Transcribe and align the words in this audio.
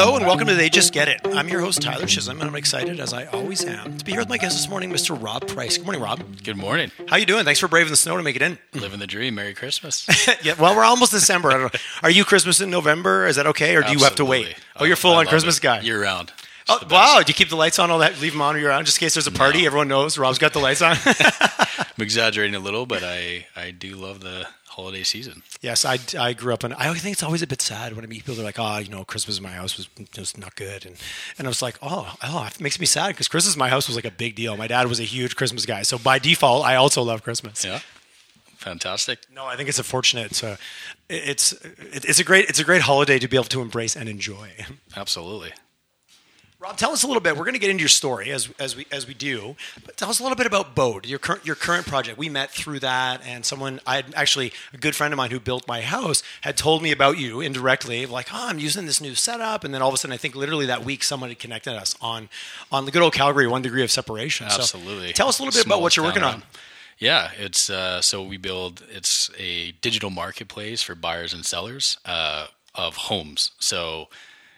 Hello 0.00 0.14
and 0.14 0.24
welcome 0.24 0.46
to 0.46 0.54
They 0.54 0.68
Just 0.68 0.92
Get 0.92 1.08
It. 1.08 1.20
I'm 1.24 1.48
your 1.48 1.60
host 1.60 1.82
Tyler 1.82 2.06
Chisholm, 2.06 2.40
and 2.40 2.48
I'm 2.48 2.54
excited, 2.54 3.00
as 3.00 3.12
I 3.12 3.24
always 3.24 3.64
am, 3.64 3.98
to 3.98 4.04
be 4.04 4.12
here 4.12 4.20
with 4.20 4.28
my 4.28 4.38
guest 4.38 4.56
this 4.56 4.68
morning, 4.68 4.92
Mr. 4.92 5.20
Rob 5.20 5.48
Price. 5.48 5.76
Good 5.76 5.86
morning, 5.86 6.00
Rob. 6.00 6.22
Good 6.44 6.56
morning. 6.56 6.92
How 7.08 7.16
you 7.16 7.26
doing? 7.26 7.44
Thanks 7.44 7.58
for 7.58 7.66
braving 7.66 7.90
the 7.90 7.96
snow 7.96 8.16
to 8.16 8.22
make 8.22 8.36
it 8.36 8.42
in. 8.42 8.60
Living 8.74 9.00
the 9.00 9.08
dream. 9.08 9.34
Merry 9.34 9.54
Christmas. 9.54 10.06
yeah, 10.44 10.54
well, 10.56 10.76
we're 10.76 10.84
almost 10.84 11.10
December. 11.10 11.48
I 11.48 11.52
don't 11.54 11.74
know. 11.74 11.80
Are 12.04 12.10
you 12.10 12.24
Christmas 12.24 12.60
in 12.60 12.70
November? 12.70 13.26
Is 13.26 13.34
that 13.34 13.48
okay, 13.48 13.74
or 13.74 13.82
do 13.82 13.90
you 13.90 13.98
have 14.04 14.14
to 14.14 14.24
wait? 14.24 14.54
Oh, 14.76 14.84
you're 14.84 14.94
full 14.94 15.14
I 15.14 15.18
on 15.18 15.26
Christmas 15.26 15.58
it. 15.58 15.62
guy. 15.62 15.80
Year 15.80 16.00
round. 16.00 16.30
Oh, 16.68 16.80
wow! 16.90 17.20
Do 17.24 17.30
you 17.30 17.34
keep 17.34 17.48
the 17.48 17.56
lights 17.56 17.78
on 17.78 17.90
all 17.90 18.00
that? 18.00 18.20
Leave 18.20 18.32
them 18.32 18.42
on 18.42 18.56
year 18.58 18.68
round, 18.68 18.86
just 18.86 18.98
in 18.98 19.06
case 19.06 19.14
there's 19.14 19.26
a 19.26 19.32
party. 19.32 19.64
Everyone 19.66 19.88
knows 19.88 20.18
Rob's 20.18 20.38
got 20.38 20.52
the 20.52 20.58
lights 20.58 20.82
on. 20.82 20.96
I'm 21.06 22.02
exaggerating 22.02 22.54
a 22.54 22.58
little, 22.60 22.84
but 22.86 23.02
I, 23.02 23.46
I 23.56 23.70
do 23.70 23.96
love 23.96 24.20
the 24.20 24.46
holiday 24.66 25.02
season. 25.02 25.42
yes, 25.60 25.84
I, 25.84 25.98
I 26.18 26.34
grew 26.34 26.52
up 26.52 26.62
in. 26.62 26.72
I 26.74 26.92
think 26.94 27.14
it's 27.14 27.22
always 27.22 27.42
a 27.42 27.46
bit 27.46 27.60
sad 27.62 27.94
when 27.96 28.04
I 28.04 28.08
meet 28.08 28.18
people. 28.18 28.34
They're 28.34 28.44
like, 28.44 28.58
"Oh, 28.58 28.78
you 28.78 28.90
know, 28.90 29.04
Christmas 29.04 29.38
in 29.38 29.42
my 29.42 29.50
house 29.50 29.76
was 29.76 29.88
just 30.12 30.36
not 30.38 30.54
good," 30.56 30.84
and 30.84 30.96
and 31.38 31.46
I 31.46 31.50
was 31.50 31.62
like, 31.62 31.78
"Oh, 31.82 32.14
oh, 32.22 32.46
it 32.46 32.60
makes 32.60 32.78
me 32.78 32.86
sad 32.86 33.08
because 33.08 33.28
Christmas 33.28 33.54
in 33.54 33.58
my 33.58 33.70
house 33.70 33.88
was 33.88 33.96
like 33.96 34.04
a 34.04 34.10
big 34.10 34.34
deal. 34.36 34.56
My 34.56 34.66
dad 34.68 34.86
was 34.88 35.00
a 35.00 35.04
huge 35.04 35.36
Christmas 35.36 35.64
guy, 35.66 35.82
so 35.82 35.96
by 35.98 36.18
default, 36.18 36.64
I 36.66 36.74
also 36.76 37.02
love 37.02 37.22
Christmas." 37.22 37.64
Yeah. 37.64 37.80
Fantastic. 38.58 39.20
No, 39.32 39.46
I 39.46 39.56
think 39.56 39.68
it's 39.68 39.78
a 39.78 39.84
fortunate. 39.84 40.42
Uh, 40.44 40.56
it's 41.08 41.52
a, 41.52 41.56
it's 41.94 42.04
it's 42.04 42.18
a 42.18 42.24
great 42.24 42.48
it's 42.48 42.58
a 42.58 42.64
great 42.64 42.82
holiday 42.82 43.18
to 43.18 43.26
be 43.28 43.36
able 43.36 43.44
to 43.46 43.62
embrace 43.62 43.96
and 43.96 44.08
enjoy. 44.08 44.50
Absolutely. 44.96 45.52
Rob, 46.60 46.76
tell 46.76 46.90
us 46.90 47.04
a 47.04 47.06
little 47.06 47.20
bit. 47.20 47.36
We're 47.36 47.44
going 47.44 47.54
to 47.54 47.60
get 47.60 47.70
into 47.70 47.82
your 47.82 47.88
story 47.88 48.32
as 48.32 48.50
as 48.58 48.74
we 48.74 48.84
as 48.90 49.06
we 49.06 49.14
do, 49.14 49.54
but 49.86 49.96
tell 49.96 50.10
us 50.10 50.18
a 50.18 50.24
little 50.24 50.34
bit 50.34 50.46
about 50.46 50.74
Bode, 50.74 51.06
your 51.06 51.20
current 51.20 51.46
your 51.46 51.54
current 51.54 51.86
project. 51.86 52.18
We 52.18 52.28
met 52.28 52.50
through 52.50 52.80
that, 52.80 53.24
and 53.24 53.46
someone 53.46 53.78
I 53.86 53.94
had 53.96 54.06
actually 54.16 54.52
a 54.74 54.76
good 54.76 54.96
friend 54.96 55.14
of 55.14 55.18
mine 55.18 55.30
who 55.30 55.38
built 55.38 55.68
my 55.68 55.82
house 55.82 56.24
had 56.40 56.56
told 56.56 56.82
me 56.82 56.90
about 56.90 57.16
you 57.16 57.40
indirectly, 57.40 58.06
like, 58.06 58.30
oh, 58.32 58.48
I'm 58.48 58.58
using 58.58 58.86
this 58.86 59.00
new 59.00 59.14
setup, 59.14 59.62
and 59.62 59.72
then 59.72 59.82
all 59.82 59.88
of 59.88 59.94
a 59.94 59.98
sudden, 59.98 60.12
I 60.12 60.16
think 60.16 60.34
literally 60.34 60.66
that 60.66 60.84
week, 60.84 61.04
someone 61.04 61.28
had 61.28 61.38
connected 61.38 61.74
us 61.74 61.94
on 62.00 62.28
on 62.72 62.86
the 62.86 62.90
good 62.90 63.02
old 63.02 63.12
Calgary 63.12 63.46
one 63.46 63.62
degree 63.62 63.84
of 63.84 63.92
separation. 63.92 64.50
So 64.50 64.62
Absolutely. 64.62 65.12
tell 65.12 65.28
us 65.28 65.38
a 65.38 65.44
little 65.44 65.56
bit 65.56 65.64
about 65.64 65.80
what 65.80 65.96
you're 65.96 66.04
working 66.04 66.24
on. 66.24 66.42
Yeah, 66.98 67.30
it's 67.38 67.70
uh, 67.70 68.02
so 68.02 68.24
we 68.24 68.36
build. 68.36 68.82
It's 68.90 69.30
a 69.38 69.70
digital 69.80 70.10
marketplace 70.10 70.82
for 70.82 70.96
buyers 70.96 71.32
and 71.32 71.46
sellers 71.46 71.98
uh, 72.04 72.48
of 72.74 72.96
homes. 72.96 73.52
So 73.60 74.08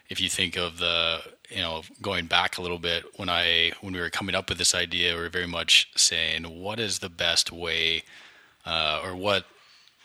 if 0.08 0.20
you 0.20 0.28
think 0.28 0.56
of 0.56 0.78
the, 0.78 1.20
you 1.50 1.60
know, 1.60 1.82
going 2.00 2.26
back 2.26 2.58
a 2.58 2.62
little 2.62 2.78
bit 2.78 3.04
when 3.16 3.28
I 3.28 3.72
when 3.80 3.92
we 3.92 4.00
were 4.00 4.10
coming 4.10 4.34
up 4.34 4.48
with 4.48 4.58
this 4.58 4.74
idea, 4.74 5.14
we 5.14 5.22
were 5.22 5.28
very 5.28 5.46
much 5.46 5.90
saying, 5.96 6.44
what 6.44 6.78
is 6.78 7.00
the 7.00 7.08
best 7.08 7.50
way, 7.52 8.04
uh, 8.64 9.00
or 9.04 9.14
what 9.14 9.44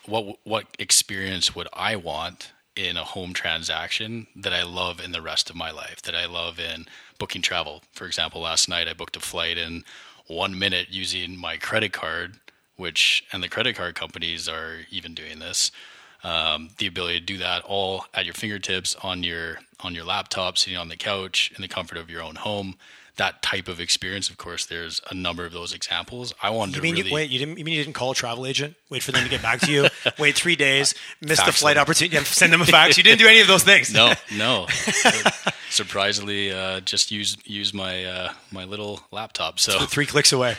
what 0.06 0.40
what 0.44 0.66
experience 0.80 1.56
would 1.56 1.68
I 1.74 1.96
want 1.96 2.52
in 2.76 2.98
a 2.98 3.04
home 3.04 3.34
transaction 3.34 4.28
that 4.36 4.54
I 4.54 4.64
love 4.64 5.00
in 5.00 5.12
the 5.12 5.22
rest 5.22 5.50
of 5.50 5.56
my 5.56 5.72
life 5.72 6.02
that 6.02 6.16
I 6.16 6.26
love 6.26 6.60
in 6.60 6.86
booking 7.18 7.42
travel. 7.42 7.84
For 7.94 8.06
example, 8.06 8.42
last 8.42 8.68
night 8.68 8.88
I 8.88 8.94
booked 8.94 9.16
a 9.16 9.22
flight 9.22 9.58
in 9.58 9.86
1 10.28 10.60
minute 10.60 10.88
using 10.90 11.38
my 11.38 11.56
credit 11.58 11.94
card, 11.94 12.40
which 12.76 13.24
and 13.32 13.42
the 13.42 13.48
credit 13.48 13.76
card 13.76 13.96
companies 13.96 14.50
are 14.50 14.80
even 14.92 15.14
doing 15.14 15.40
this. 15.40 15.72
Um, 16.26 16.70
the 16.80 16.88
ability 16.88 17.20
to 17.20 17.26
do 17.26 17.38
that 17.38 17.64
all 17.66 18.06
at 18.12 18.26
your 18.26 18.34
fingertips 18.34 18.96
on 19.04 19.24
your 19.24 19.60
on 19.82 19.94
your 19.94 20.06
laptop, 20.06 20.58
sitting 20.58 20.76
on 20.76 20.88
the 20.88 20.96
couch 20.96 21.52
in 21.56 21.62
the 21.62 21.68
comfort 21.68 22.00
of 22.00 22.10
your 22.10 22.24
own 22.24 22.34
home. 22.34 22.76
That 23.18 23.44
type 23.44 23.68
of 23.68 23.80
experience, 23.80 24.28
of 24.30 24.38
course, 24.38 24.66
there's 24.66 25.02
a 25.12 25.14
number 25.14 25.46
of 25.46 25.54
those 25.54 25.72
examples. 25.72 26.34
I 26.42 26.50
wanted 26.50 26.76
You 26.78 26.82
to 26.82 26.88
really 26.88 27.10
you, 27.10 27.14
wait? 27.14 27.30
You 27.30 27.38
didn't? 27.38 27.60
You 27.60 27.64
mean 27.64 27.76
you 27.76 27.84
didn't 27.84 27.94
call 27.94 28.10
a 28.12 28.16
travel 28.16 28.48
agent? 28.48 28.76
Wait 28.90 29.04
for 29.04 29.12
them 29.12 29.24
to 29.24 29.30
get 29.30 29.44
back 29.44 29.60
to 29.62 29.72
you? 29.72 29.88
wait 30.20 30.36
three 30.36 30.56
days? 30.56 30.96
Miss 31.22 31.42
the 31.44 31.52
flight 31.52 31.76
them. 31.76 31.84
opportunity? 31.84 32.18
Send 32.26 32.52
them 32.52 32.62
a 32.62 32.66
fax? 32.66 32.98
You 32.98 33.04
didn't 33.04 33.20
do 33.20 33.28
any 33.28 33.42
of 33.42 33.48
those 33.48 33.64
things? 33.64 33.94
no, 33.94 34.12
no. 34.36 34.66
Surprisingly, 35.70 36.52
uh, 36.52 36.80
just 36.80 37.12
use 37.12 37.38
use 37.46 37.72
my 37.72 38.04
uh, 38.04 38.34
my 38.52 38.64
little 38.66 39.00
laptop. 39.12 39.60
So 39.60 39.86
Three 39.86 40.08
clicks 40.08 40.34
away. 40.34 40.56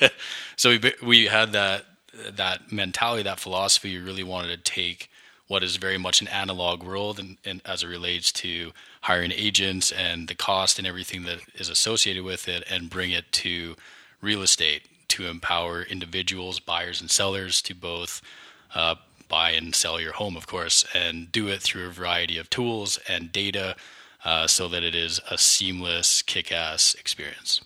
so 0.56 0.70
we 0.70 0.92
we 1.02 1.26
had 1.26 1.52
that 1.52 1.86
that 2.30 2.72
mentality, 2.72 3.22
that 3.22 3.40
philosophy, 3.40 3.90
you 3.90 4.04
really 4.04 4.22
wanted 4.22 4.48
to 4.48 4.72
take 4.72 5.10
what 5.46 5.62
is 5.62 5.76
very 5.76 5.98
much 5.98 6.20
an 6.20 6.28
analog 6.28 6.82
world, 6.82 7.18
and, 7.18 7.36
and 7.44 7.60
as 7.64 7.82
it 7.82 7.86
relates 7.86 8.32
to 8.32 8.72
hiring 9.02 9.32
agents 9.32 9.92
and 9.92 10.28
the 10.28 10.34
cost 10.34 10.78
and 10.78 10.86
everything 10.86 11.24
that 11.24 11.38
is 11.54 11.68
associated 11.68 12.24
with 12.24 12.48
it, 12.48 12.64
and 12.70 12.88
bring 12.88 13.10
it 13.10 13.30
to 13.30 13.76
real 14.22 14.42
estate 14.42 14.82
to 15.08 15.26
empower 15.26 15.82
individuals, 15.82 16.60
buyers 16.60 17.00
and 17.00 17.10
sellers 17.10 17.60
to 17.60 17.74
both 17.74 18.22
uh, 18.74 18.94
buy 19.28 19.50
and 19.50 19.74
sell 19.74 20.00
your 20.00 20.12
home, 20.14 20.36
of 20.36 20.46
course, 20.46 20.84
and 20.94 21.30
do 21.30 21.48
it 21.48 21.60
through 21.60 21.86
a 21.86 21.90
variety 21.90 22.38
of 22.38 22.48
tools 22.48 22.98
and 23.08 23.32
data. 23.32 23.76
Uh, 24.24 24.46
so 24.46 24.68
that 24.68 24.82
it 24.82 24.94
is 24.94 25.20
a 25.30 25.36
seamless, 25.36 26.22
kick-ass 26.22 26.94
experience. 26.94 27.60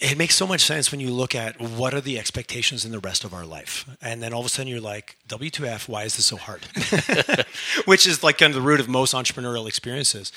It 0.00 0.16
makes 0.16 0.34
so 0.34 0.46
much 0.46 0.60
sense 0.62 0.90
when 0.90 1.00
you 1.00 1.10
look 1.10 1.34
at 1.34 1.60
what 1.60 1.94
are 1.94 2.00
the 2.00 2.18
expectations 2.18 2.84
in 2.84 2.92
the 2.92 2.98
rest 2.98 3.24
of 3.24 3.34
our 3.34 3.44
life, 3.44 3.84
and 4.00 4.22
then 4.22 4.32
all 4.32 4.40
of 4.40 4.46
a 4.46 4.48
sudden 4.48 4.68
you're 4.68 4.80
like, 4.80 5.16
"W2F? 5.28 5.88
Why 5.88 6.04
is 6.04 6.16
this 6.16 6.26
so 6.26 6.36
hard?" 6.36 6.64
Which 7.84 8.06
is 8.06 8.22
like 8.22 8.38
kind 8.38 8.50
of 8.50 8.54
the 8.54 8.66
root 8.66 8.80
of 8.80 8.88
most 8.88 9.14
entrepreneurial 9.14 9.66
experiences. 9.66 10.32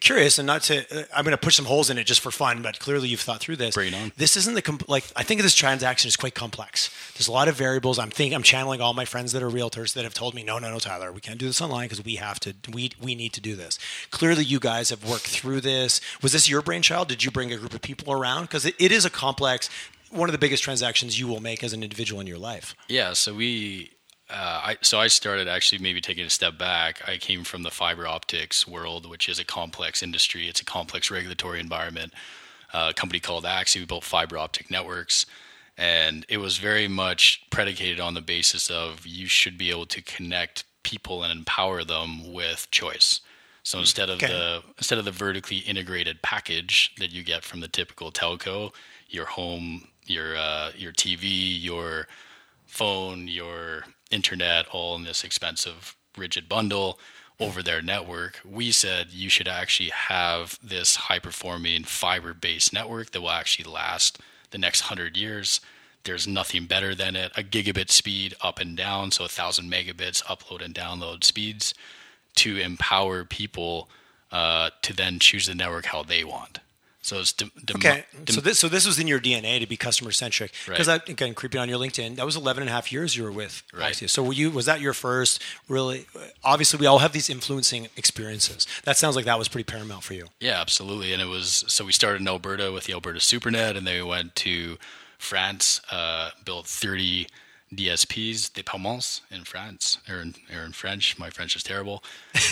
Curious, 0.00 0.38
and 0.38 0.46
not 0.46 0.62
to, 0.62 0.78
uh, 0.78 1.04
I'm 1.16 1.24
going 1.24 1.36
to 1.36 1.40
push 1.40 1.56
some 1.56 1.64
holes 1.64 1.88
in 1.88 1.98
it 1.98 2.04
just 2.04 2.20
for 2.20 2.30
fun, 2.30 2.60
but 2.62 2.78
clearly 2.78 3.08
you've 3.08 3.20
thought 3.20 3.40
through 3.40 3.56
this. 3.56 3.74
Bring 3.74 3.92
it 3.92 3.96
on. 3.96 4.12
This 4.16 4.36
isn't 4.36 4.54
the 4.54 4.60
com- 4.60 4.80
like 4.86 5.04
I 5.16 5.22
think 5.22 5.40
this 5.40 5.54
transaction 5.54 6.08
is 6.08 6.16
quite 6.16 6.34
complex. 6.34 6.90
There's 7.14 7.28
a 7.28 7.32
lot 7.32 7.48
of 7.48 7.54
variables. 7.54 7.98
I'm 7.98 8.10
thinking 8.10 8.34
I'm 8.34 8.42
channeling 8.42 8.80
all 8.80 8.92
my 8.92 9.04
friends 9.04 9.32
that 9.32 9.42
are 9.42 9.48
realtors 9.48 9.94
that 9.94 10.04
have 10.04 10.14
told 10.14 10.34
me, 10.34 10.42
no, 10.42 10.58
no, 10.58 10.70
no, 10.70 10.78
Tyler, 10.78 11.10
we 11.10 11.20
can't 11.20 11.38
do 11.38 11.46
this 11.46 11.62
online 11.62 11.86
because 11.86 12.04
we 12.04 12.16
have 12.16 12.38
to. 12.40 12.54
We 12.70 12.92
we 13.00 13.14
need 13.14 13.32
to 13.34 13.40
do 13.40 13.56
this. 13.56 13.78
Clearly, 14.10 14.44
you 14.44 14.58
guys 14.60 14.90
have 14.90 15.08
worked 15.08 15.26
through 15.26 15.62
this. 15.62 16.00
Was 16.22 16.32
this 16.32 16.48
your 16.50 16.60
brainchild? 16.60 17.08
Did 17.08 17.24
you 17.24 17.30
bring 17.30 17.52
a 17.52 17.56
group 17.56 17.72
of 17.72 17.80
people 17.80 18.12
around? 18.12 18.42
Because 18.42 18.66
it, 18.66 18.74
it 18.78 18.92
is 18.92 19.04
a 19.04 19.10
complex. 19.10 19.70
One 20.10 20.28
of 20.28 20.32
the 20.32 20.38
biggest 20.38 20.62
transactions 20.62 21.20
you 21.20 21.28
will 21.28 21.40
make 21.40 21.62
as 21.62 21.72
an 21.72 21.82
individual 21.82 22.20
in 22.20 22.26
your 22.26 22.38
life. 22.38 22.74
Yeah, 22.88 23.12
so 23.12 23.34
we, 23.34 23.90
uh, 24.30 24.60
I 24.64 24.76
so 24.82 25.00
I 25.00 25.08
started 25.08 25.48
actually 25.48 25.78
maybe 25.78 26.00
taking 26.00 26.24
a 26.24 26.30
step 26.30 26.58
back. 26.58 27.02
I 27.08 27.16
came 27.16 27.44
from 27.44 27.62
the 27.62 27.70
fiber 27.70 28.06
optics 28.06 28.66
world, 28.66 29.08
which 29.08 29.28
is 29.28 29.38
a 29.38 29.44
complex 29.44 30.02
industry. 30.02 30.48
It's 30.48 30.60
a 30.60 30.64
complex 30.64 31.10
regulatory 31.10 31.60
environment. 31.60 32.12
Uh, 32.72 32.88
a 32.90 32.94
company 32.94 33.20
called 33.20 33.44
Axia, 33.44 33.80
we 33.80 33.86
built 33.86 34.04
fiber 34.04 34.36
optic 34.36 34.70
networks, 34.70 35.24
and 35.78 36.26
it 36.28 36.36
was 36.38 36.58
very 36.58 36.88
much 36.88 37.42
predicated 37.50 38.00
on 38.00 38.12
the 38.14 38.20
basis 38.20 38.70
of 38.70 39.06
you 39.06 39.26
should 39.26 39.56
be 39.56 39.70
able 39.70 39.86
to 39.86 40.02
connect 40.02 40.64
people 40.82 41.22
and 41.22 41.32
empower 41.32 41.82
them 41.84 42.32
with 42.32 42.68
choice. 42.70 43.20
So 43.62 43.78
instead 43.78 44.08
of 44.10 44.16
Okay. 44.16 44.28
the 44.28 44.62
instead 44.78 44.98
of 44.98 45.04
the 45.04 45.10
vertically 45.10 45.58
integrated 45.58 46.22
package 46.22 46.94
that 46.98 47.12
you 47.12 47.22
get 47.22 47.44
from 47.44 47.60
the 47.60 47.68
typical 47.68 48.10
telco, 48.12 48.72
your 49.08 49.26
home, 49.26 49.88
your 50.06 50.36
uh, 50.36 50.72
your 50.76 50.92
TV, 50.92 51.60
your 51.62 52.06
phone, 52.66 53.28
your 53.28 53.84
internet, 54.10 54.66
all 54.68 54.96
in 54.96 55.04
this 55.04 55.24
expensive 55.24 55.96
rigid 56.16 56.48
bundle 56.48 56.98
over 57.40 57.62
their 57.62 57.82
network. 57.82 58.40
We 58.44 58.72
said 58.72 59.08
you 59.10 59.28
should 59.28 59.48
actually 59.48 59.90
have 59.90 60.58
this 60.62 60.96
high 60.96 61.20
performing 61.20 61.84
fiber 61.84 62.34
based 62.34 62.72
network 62.72 63.12
that 63.12 63.20
will 63.20 63.30
actually 63.30 63.70
last 63.70 64.18
the 64.50 64.58
next 64.58 64.82
hundred 64.82 65.16
years. 65.16 65.60
There's 66.04 66.26
nothing 66.26 66.66
better 66.66 66.94
than 66.94 67.16
it. 67.16 67.32
A 67.36 67.42
gigabit 67.42 67.90
speed 67.90 68.34
up 68.40 68.58
and 68.58 68.76
down, 68.76 69.10
so 69.10 69.24
a 69.24 69.28
thousand 69.28 69.70
megabits 69.70 70.22
upload 70.24 70.64
and 70.64 70.74
download 70.74 71.22
speeds 71.22 71.74
to 72.36 72.56
empower 72.56 73.24
people 73.24 73.88
uh, 74.30 74.70
to 74.82 74.92
then 74.92 75.18
choose 75.18 75.46
the 75.46 75.54
network 75.54 75.86
how 75.86 76.02
they 76.02 76.24
want. 76.24 76.60
So 77.08 77.20
it's 77.20 77.32
dem- 77.32 77.50
dem- 77.64 77.76
Okay, 77.76 78.04
dem- 78.24 78.34
so 78.34 78.40
this 78.40 78.58
so 78.58 78.68
this 78.68 78.86
was 78.86 78.98
in 78.98 79.06
your 79.06 79.18
DNA 79.18 79.58
to 79.60 79.66
be 79.66 79.76
customer 79.76 80.10
centric. 80.12 80.52
Because 80.66 80.88
Right. 80.88 81.08
again, 81.08 81.34
creeping 81.34 81.60
on 81.60 81.68
your 81.68 81.78
LinkedIn, 81.78 82.16
that 82.16 82.26
was 82.26 82.36
11 82.36 82.62
and 82.62 82.70
a 82.70 82.72
half 82.72 82.92
years 82.92 83.16
you 83.16 83.22
were 83.24 83.32
with 83.32 83.62
Right. 83.72 83.96
So 84.10 84.22
were 84.22 84.32
you 84.32 84.50
was 84.50 84.66
that 84.66 84.80
your 84.80 84.92
first 84.94 85.40
really? 85.68 86.06
Obviously, 86.44 86.78
we 86.78 86.86
all 86.86 86.98
have 86.98 87.12
these 87.12 87.28
influencing 87.30 87.88
experiences. 87.96 88.66
That 88.84 88.96
sounds 88.96 89.16
like 89.16 89.24
that 89.24 89.38
was 89.38 89.48
pretty 89.48 89.64
paramount 89.64 90.04
for 90.04 90.14
you. 90.14 90.26
Yeah, 90.40 90.60
absolutely. 90.60 91.12
And 91.12 91.20
it 91.22 91.26
was 91.26 91.64
so 91.68 91.84
we 91.84 91.92
started 91.92 92.20
in 92.20 92.28
Alberta 92.28 92.70
with 92.72 92.84
the 92.84 92.92
Alberta 92.92 93.18
SuperNet, 93.20 93.76
and 93.76 93.86
then 93.86 93.94
we 93.96 94.02
went 94.02 94.34
to 94.36 94.78
France, 95.18 95.80
uh, 95.90 96.30
built 96.44 96.66
30 96.66 97.26
DSPs, 97.74 98.50
déploiements 98.52 99.20
in 99.30 99.44
France, 99.44 99.98
or 100.08 100.20
in, 100.22 100.34
or 100.54 100.62
in 100.64 100.72
French. 100.72 101.18
My 101.18 101.30
French 101.30 101.54
is 101.56 101.62
terrible. 101.62 102.02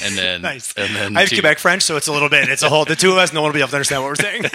And 0.03 0.17
then, 0.19 0.43
Nice. 0.43 0.75
and 0.77 0.95
then 0.95 1.17
I 1.17 1.21
have 1.21 1.29
to- 1.31 1.37
Quebec 1.37 1.59
French, 1.59 1.83
so 1.83 1.97
it's 1.97 2.07
a 2.07 2.13
little 2.13 2.29
bit. 2.29 2.49
It's 2.49 2.63
a 2.63 2.69
whole. 2.69 2.85
The 2.85 2.97
two 2.97 3.13
of 3.13 3.19
us, 3.19 3.33
no 3.33 3.41
one 3.43 3.51
will 3.51 3.55
be 3.55 3.61
able 3.61 3.69
to 3.71 3.77
understand 3.77 4.03
what 4.03 4.09
we're 4.11 4.15
saying. 4.17 4.45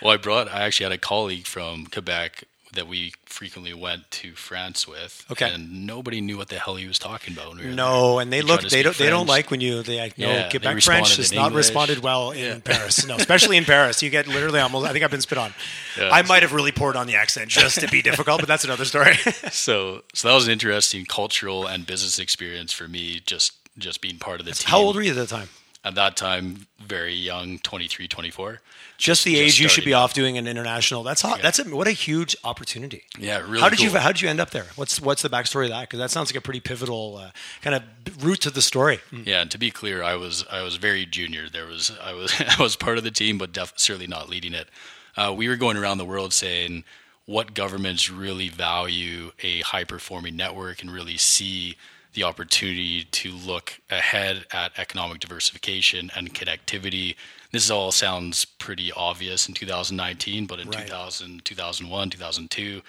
Well, 0.00 0.12
I 0.12 0.16
brought. 0.16 0.48
I 0.48 0.60
actually 0.62 0.84
had 0.84 0.92
a 0.92 0.98
colleague 0.98 1.44
from 1.44 1.86
Quebec 1.86 2.44
that 2.74 2.86
we 2.86 3.12
frequently 3.24 3.72
went 3.72 4.10
to 4.10 4.32
France 4.34 4.86
with. 4.86 5.24
Okay. 5.30 5.50
And 5.52 5.86
nobody 5.86 6.20
knew 6.20 6.36
what 6.36 6.48
the 6.48 6.58
hell 6.58 6.76
he 6.76 6.86
was 6.86 6.98
talking 6.98 7.32
about. 7.34 7.56
We 7.56 7.74
no, 7.74 8.12
there. 8.14 8.22
and 8.22 8.32
they 8.32 8.38
He 8.38 8.42
look. 8.42 8.60
They 8.62 8.82
don't. 8.82 8.96
They 8.96 9.08
don't 9.08 9.26
like 9.26 9.50
when 9.50 9.60
you. 9.60 9.82
They 9.82 9.98
like 9.98 10.18
no 10.18 10.28
Yeah, 10.28 10.50
Quebec 10.50 10.82
French 10.82 11.18
is 11.18 11.32
not 11.32 11.46
English. 11.46 11.66
responded 11.66 11.98
well 12.00 12.32
in 12.32 12.38
Yeah. 12.38 12.58
Paris. 12.62 13.06
No, 13.06 13.16
especially 13.16 13.56
in 13.56 13.64
Paris, 13.64 14.02
you 14.02 14.10
get 14.10 14.26
literally 14.26 14.60
almost. 14.60 14.86
I 14.86 14.92
think 14.92 15.04
I've 15.04 15.10
been 15.10 15.20
spit 15.22 15.38
on. 15.38 15.54
Yeah. 15.98 16.10
I 16.10 16.22
might 16.22 16.42
have 16.42 16.52
really 16.52 16.72
poured 16.72 16.96
on 16.96 17.06
the 17.06 17.16
accent 17.16 17.48
just 17.50 17.80
to 17.80 17.88
be 17.88 18.02
difficult, 18.02 18.40
but 18.40 18.48
that's 18.48 18.64
another 18.64 18.84
story. 18.84 19.14
So, 19.50 20.02
so 20.14 20.28
that 20.28 20.34
was 20.34 20.46
an 20.46 20.52
interesting 20.52 21.04
cultural 21.06 21.66
and 21.66 21.86
business 21.86 22.18
experience 22.18 22.72
for 22.72 22.86
me. 22.86 23.20
Just, 23.24 23.54
just 23.78 24.00
being 24.00 24.18
part 24.18 24.40
of 24.40 24.46
the 24.46 24.52
team. 24.52 24.70
How 24.70 24.78
old 24.78 24.94
were 24.96 25.02
you 25.02 25.10
at 25.10 25.16
the 25.16 25.26
time? 25.26 25.48
At 25.84 25.94
that 25.94 26.16
time 26.16 26.66
very 26.78 27.14
young 27.14 27.58
23 27.58 28.08
24 28.08 28.60
just 28.98 29.24
the 29.24 29.32
just 29.32 29.42
age 29.42 29.60
you 29.60 29.68
should 29.68 29.84
be 29.84 29.94
off 29.94 30.12
doing 30.12 30.36
an 30.38 30.48
international. 30.48 31.04
That's 31.04 31.22
hot. 31.22 31.40
That's 31.40 31.60
a, 31.60 31.64
what 31.64 31.86
a 31.86 31.92
huge 31.92 32.36
opportunity. 32.42 33.04
Yeah, 33.16 33.38
really 33.38 33.60
How 33.60 33.68
did 33.68 33.78
you. 33.78 33.90
How 33.90 34.08
did 34.08 34.20
you 34.20 34.28
end 34.28 34.40
up 34.40 34.50
there? 34.50 34.66
What's 34.74 35.00
What's 35.00 35.22
the 35.22 35.30
backstory 35.30 35.64
of 35.64 35.70
that? 35.70 35.82
Because 35.82 36.00
that 36.00 36.10
sounds 36.10 36.30
like 36.30 36.36
a 36.36 36.40
pretty 36.40 36.58
pivotal 36.58 37.16
uh, 37.16 37.30
kind 37.62 37.76
of 37.76 38.24
route 38.24 38.40
to 38.40 38.50
the 38.50 38.60
story. 38.60 38.98
Yeah, 39.12 39.42
and 39.42 39.50
to 39.52 39.58
be 39.58 39.70
clear, 39.70 40.02
I 40.02 40.16
was 40.16 40.44
I 40.50 40.62
was 40.62 40.76
very 40.76 41.06
junior. 41.06 41.48
There 41.48 41.64
was 41.64 41.96
I 42.02 42.12
was 42.12 42.34
I 42.58 42.60
was 42.60 42.74
part 42.74 42.98
of 42.98 43.04
the 43.04 43.12
team, 43.12 43.38
but 43.38 43.52
def- 43.52 43.74
certainly 43.76 44.08
not 44.08 44.28
leading 44.28 44.52
it. 44.52 44.68
Uh, 45.16 45.32
we 45.34 45.48
were 45.48 45.56
going 45.56 45.76
around 45.76 45.98
the 45.98 46.04
world 46.04 46.32
saying 46.32 46.82
what 47.24 47.54
governments 47.54 48.10
really 48.10 48.48
value 48.48 49.30
a 49.44 49.60
high 49.60 49.84
performing 49.84 50.34
network 50.34 50.82
and 50.82 50.90
really 50.90 51.16
see 51.16 51.76
the 52.14 52.22
opportunity 52.24 53.04
to 53.04 53.32
look 53.32 53.80
ahead 53.90 54.46
at 54.52 54.72
economic 54.78 55.20
diversification 55.20 56.10
and 56.16 56.34
connectivity. 56.34 57.14
This 57.52 57.70
all 57.70 57.92
sounds 57.92 58.44
pretty 58.44 58.90
obvious 58.92 59.48
in 59.48 59.54
2019, 59.54 60.46
but 60.46 60.58
in 60.60 60.68
Right. 60.68 60.86
2000, 60.86 61.44
2001, 61.44 62.10
2002, 62.10 62.82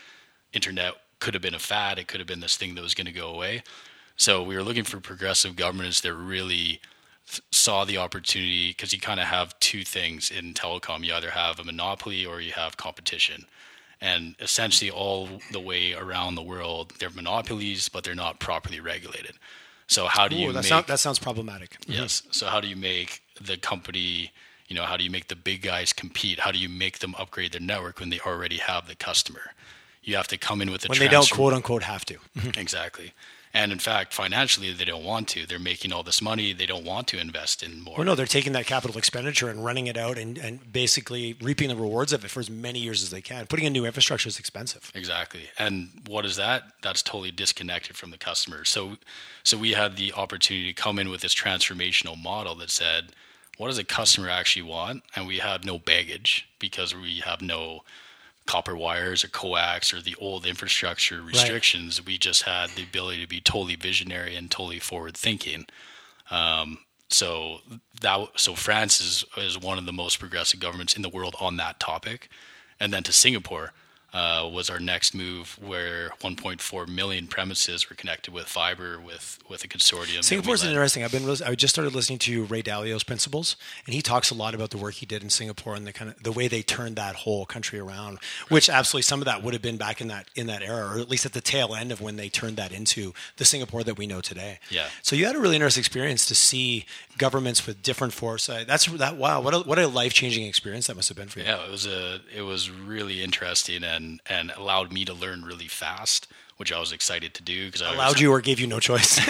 internet 0.53 0.93
could 1.19 1.33
have 1.33 1.43
been 1.43 1.53
a 1.53 1.59
fad. 1.59 1.99
It 1.99 2.07
could 2.07 2.19
have 2.19 2.27
been 2.27 2.39
this 2.39 2.57
thing 2.57 2.75
that 2.75 2.81
was 2.81 2.93
going 2.93 3.07
to 3.07 3.11
go 3.13 3.27
away. 3.29 3.61
So 4.15 4.41
we 4.43 4.55
were 4.55 4.63
looking 4.63 4.83
for 4.83 4.99
progressive 4.99 5.55
governments 5.55 6.01
that 6.01 6.13
really 6.13 6.81
th- 7.29 7.41
saw 7.51 7.85
the 7.85 7.97
opportunity 7.97 8.69
because 8.69 8.93
you 8.93 8.99
kind 8.99 9.19
of 9.19 9.27
have 9.27 9.57
two 9.59 9.83
things 9.83 10.31
in 10.31 10.53
telecom. 10.53 11.03
You 11.05 11.13
either 11.13 11.31
have 11.31 11.59
a 11.59 11.63
monopoly 11.63 12.25
or 12.25 12.41
you 12.41 12.51
have 12.53 12.77
competition. 12.77 13.45
And 14.01 14.35
essentially, 14.39 14.89
all 14.89 15.27
the 15.51 15.59
way 15.59 15.93
around 15.93 16.35
the 16.35 16.41
world, 16.41 16.93
they're 16.99 17.09
monopolies, 17.09 17.89
but 17.89 18.03
they're 18.03 18.15
not 18.15 18.39
properly 18.39 18.79
regulated. 18.79 19.33
So 19.87 20.05
how 20.05 20.27
do 20.27 20.35
you 20.35 20.49
Ooh, 20.49 20.53
that, 20.53 20.59
make 20.59 20.69
sound, 20.69 20.87
that 20.87 20.99
sounds 20.99 21.19
problematic. 21.19 21.71
Mm-hmm. 21.81 21.93
Yes. 21.93 22.23
So 22.31 22.45
how 22.47 22.61
do 22.61 22.67
you 22.67 22.75
make 22.75 23.23
the 23.41 23.57
company, 23.57 24.31
you 24.67 24.75
know, 24.75 24.83
how 24.83 24.95
do 24.95 25.03
you 25.03 25.09
make 25.09 25.27
the 25.27 25.35
big 25.35 25.63
guys 25.63 25.91
compete? 25.93 26.39
How 26.39 26.51
do 26.51 26.59
you 26.59 26.69
make 26.69 26.99
them 26.99 27.15
upgrade 27.17 27.51
their 27.51 27.61
network 27.61 27.99
when 27.99 28.09
they 28.09 28.19
already 28.19 28.57
have 28.57 28.87
the 28.87 28.95
customer? 28.95 29.51
You 30.03 30.15
have 30.15 30.27
to 30.27 30.37
come 30.37 30.61
in 30.61 30.71
with 30.71 30.85
a 30.85 30.87
When 30.87 30.99
they 30.99 31.07
don't 31.07 31.29
quote 31.29 31.53
unquote 31.53 31.83
have 31.83 32.05
to. 32.05 32.15
Mm-hmm. 32.37 32.59
exactly. 32.59 33.13
And 33.53 33.71
in 33.71 33.79
fact, 33.79 34.13
financially, 34.13 34.71
they 34.73 34.85
don't 34.85 35.03
want 35.03 35.27
to. 35.29 35.47
They're 35.47 35.57
making 35.57 35.91
all 35.91 36.03
this 36.03 36.21
money. 36.21 36.53
They 36.53 36.67
don't 36.67 36.85
want 36.85 37.07
to 37.07 37.19
invest 37.19 37.63
in 37.63 37.81
more. 37.81 37.95
Well, 37.97 38.05
no, 38.05 38.13
they're 38.13 38.27
taking 38.27 38.53
that 38.53 38.67
capital 38.67 38.95
expenditure 38.97 39.49
and 39.49 39.65
running 39.65 39.87
it 39.87 39.97
out 39.97 40.19
and, 40.19 40.37
and 40.37 40.71
basically 40.71 41.35
reaping 41.41 41.69
the 41.69 41.75
rewards 41.75 42.13
of 42.13 42.23
it 42.23 42.29
for 42.29 42.39
as 42.39 42.49
many 42.49 42.77
years 42.79 43.01
as 43.01 43.09
they 43.09 43.21
can. 43.21 43.47
Putting 43.47 43.65
in 43.65 43.73
new 43.73 43.85
infrastructure 43.85 44.29
is 44.29 44.37
expensive. 44.37 44.91
Exactly. 44.93 45.49
And 45.57 45.89
what 46.07 46.25
is 46.25 46.35
that? 46.35 46.63
That's 46.83 47.01
totally 47.01 47.31
disconnected 47.31 47.97
from 47.97 48.11
the 48.11 48.17
customer. 48.17 48.65
So 48.65 48.97
so 49.43 49.57
we 49.57 49.71
had 49.71 49.95
the 49.95 50.13
opportunity 50.13 50.71
to 50.71 50.79
come 50.79 50.99
in 50.99 51.09
with 51.09 51.21
this 51.21 51.33
transformational 51.33 52.21
model 52.21 52.53
that 52.55 52.69
said, 52.69 53.13
what 53.57 53.67
does 53.67 53.77
a 53.77 53.83
customer 53.83 54.29
actually 54.29 54.61
want? 54.61 55.03
And 55.15 55.27
we 55.27 55.39
have 55.39 55.65
no 55.65 55.79
baggage 55.79 56.47
because 56.59 56.95
we 56.95 57.21
have 57.25 57.41
no 57.41 57.83
copper 58.49 58.75
wires 58.75 59.23
or 59.23 59.27
coax 59.27 59.93
or 59.93 60.01
the 60.01 60.15
old 60.15 60.43
infrastructure 60.43 61.21
restrictions. 61.21 62.03
We 62.03 62.17
just 62.17 62.41
had 62.43 62.71
the 62.71 62.81
ability 62.81 63.21
to 63.21 63.27
be 63.27 63.39
totally 63.39 63.75
visionary 63.75 64.35
and 64.35 64.49
totally 64.49 64.79
forward 64.79 65.15
thinking. 65.15 65.67
Um, 66.31 66.79
so 67.09 67.59
that 68.01 68.27
so 68.37 68.55
France 68.55 68.99
is 69.01 69.23
is 69.37 69.59
one 69.59 69.77
of 69.77 69.85
the 69.85 69.93
most 69.93 70.19
progressive 70.19 70.59
governments 70.59 70.95
in 70.95 71.03
the 71.03 71.09
world 71.09 71.35
on 71.39 71.57
that 71.57 71.79
topic, 71.79 72.29
and 72.79 72.91
then 72.91 73.03
to 73.03 73.13
Singapore 73.13 73.71
uh, 74.13 74.49
was 74.51 74.69
our 74.69 74.79
next 74.79 75.13
move, 75.13 75.57
where 75.61 76.09
1.4 76.21 76.87
million 76.87 77.27
premises 77.27 77.89
were 77.89 77.95
connected 77.95 78.33
with 78.33 78.47
fiber 78.47 78.99
with 78.99 79.39
with 79.47 79.63
a 79.63 79.67
consortium. 79.67 80.23
Singapore's 80.23 80.63
interesting. 80.63 81.03
I've 81.03 81.11
been 81.11 81.25
lis- 81.25 81.41
I 81.41 81.53
just 81.55 81.75
started 81.75 81.93
listening 81.93 82.19
to 82.19 82.45
Ray 82.45 82.61
Dalio's 82.61 83.03
principles, 83.03 83.55
and 83.85 83.93
he 83.93 84.01
talks 84.01 84.31
a 84.31 84.35
lot 84.35 84.55
about 84.55 84.71
the 84.71 84.77
work 84.77 84.95
he 84.95 85.05
did 85.05 85.23
in 85.23 85.29
Singapore 85.29 85.75
and 85.75 85.85
the 85.85 85.93
kind 85.93 86.11
of 86.11 86.23
the 86.23 86.31
way 86.31 86.47
they 86.47 86.61
turned 86.61 86.95
that 86.95 87.17
whole 87.17 87.45
country 87.45 87.79
around. 87.79 88.19
Which 88.49 88.69
absolutely 88.69 89.03
some 89.03 89.21
of 89.21 89.25
that 89.25 89.43
would 89.43 89.53
have 89.53 89.61
been 89.61 89.77
back 89.77 90.01
in 90.01 90.07
that 90.07 90.29
in 90.35 90.47
that 90.47 90.63
era, 90.63 90.95
or 90.95 90.99
at 90.99 91.09
least 91.09 91.25
at 91.25 91.33
the 91.33 91.41
tail 91.41 91.75
end 91.75 91.91
of 91.91 92.01
when 92.01 92.15
they 92.15 92.29
turned 92.29 92.57
that 92.57 92.71
into 92.71 93.13
the 93.37 93.45
Singapore 93.45 93.83
that 93.83 93.97
we 93.97 94.07
know 94.07 94.21
today. 94.21 94.59
Yeah. 94.69 94.87
So 95.03 95.15
you 95.15 95.25
had 95.25 95.35
a 95.35 95.39
really 95.39 95.55
interesting 95.55 95.81
experience 95.81 96.25
to 96.27 96.35
see 96.35 96.85
governments 97.17 97.67
with 97.67 97.83
different 97.83 98.13
foresight. 98.13 98.65
That's 98.65 98.85
that. 98.85 99.17
Wow, 99.17 99.41
what 99.41 99.53
a, 99.53 99.59
what 99.59 99.77
a 99.77 99.87
life 99.87 100.13
changing 100.13 100.45
experience 100.45 100.87
that 100.87 100.95
must 100.95 101.09
have 101.09 101.17
been 101.17 101.27
for 101.27 101.39
you. 101.39 101.45
Yeah, 101.45 101.63
it 101.65 101.71
was 101.71 101.85
a 101.85 102.21
it 102.35 102.41
was 102.41 102.71
really 102.71 103.21
interesting 103.21 103.83
and 103.83 103.98
and 104.27 104.51
allowed 104.55 104.91
me 104.91 105.05
to 105.05 105.13
learn 105.13 105.43
really 105.43 105.67
fast, 105.67 106.27
which 106.57 106.71
I 106.71 106.79
was 106.79 106.91
excited 106.91 107.33
to 107.35 107.43
do 107.43 107.65
because 107.67 107.81
I 107.81 107.93
Allowed 107.93 108.13
was, 108.13 108.21
you 108.21 108.31
or 108.31 108.41
gave 108.41 108.59
you 108.59 108.67
no 108.67 108.79
choice. 108.79 109.19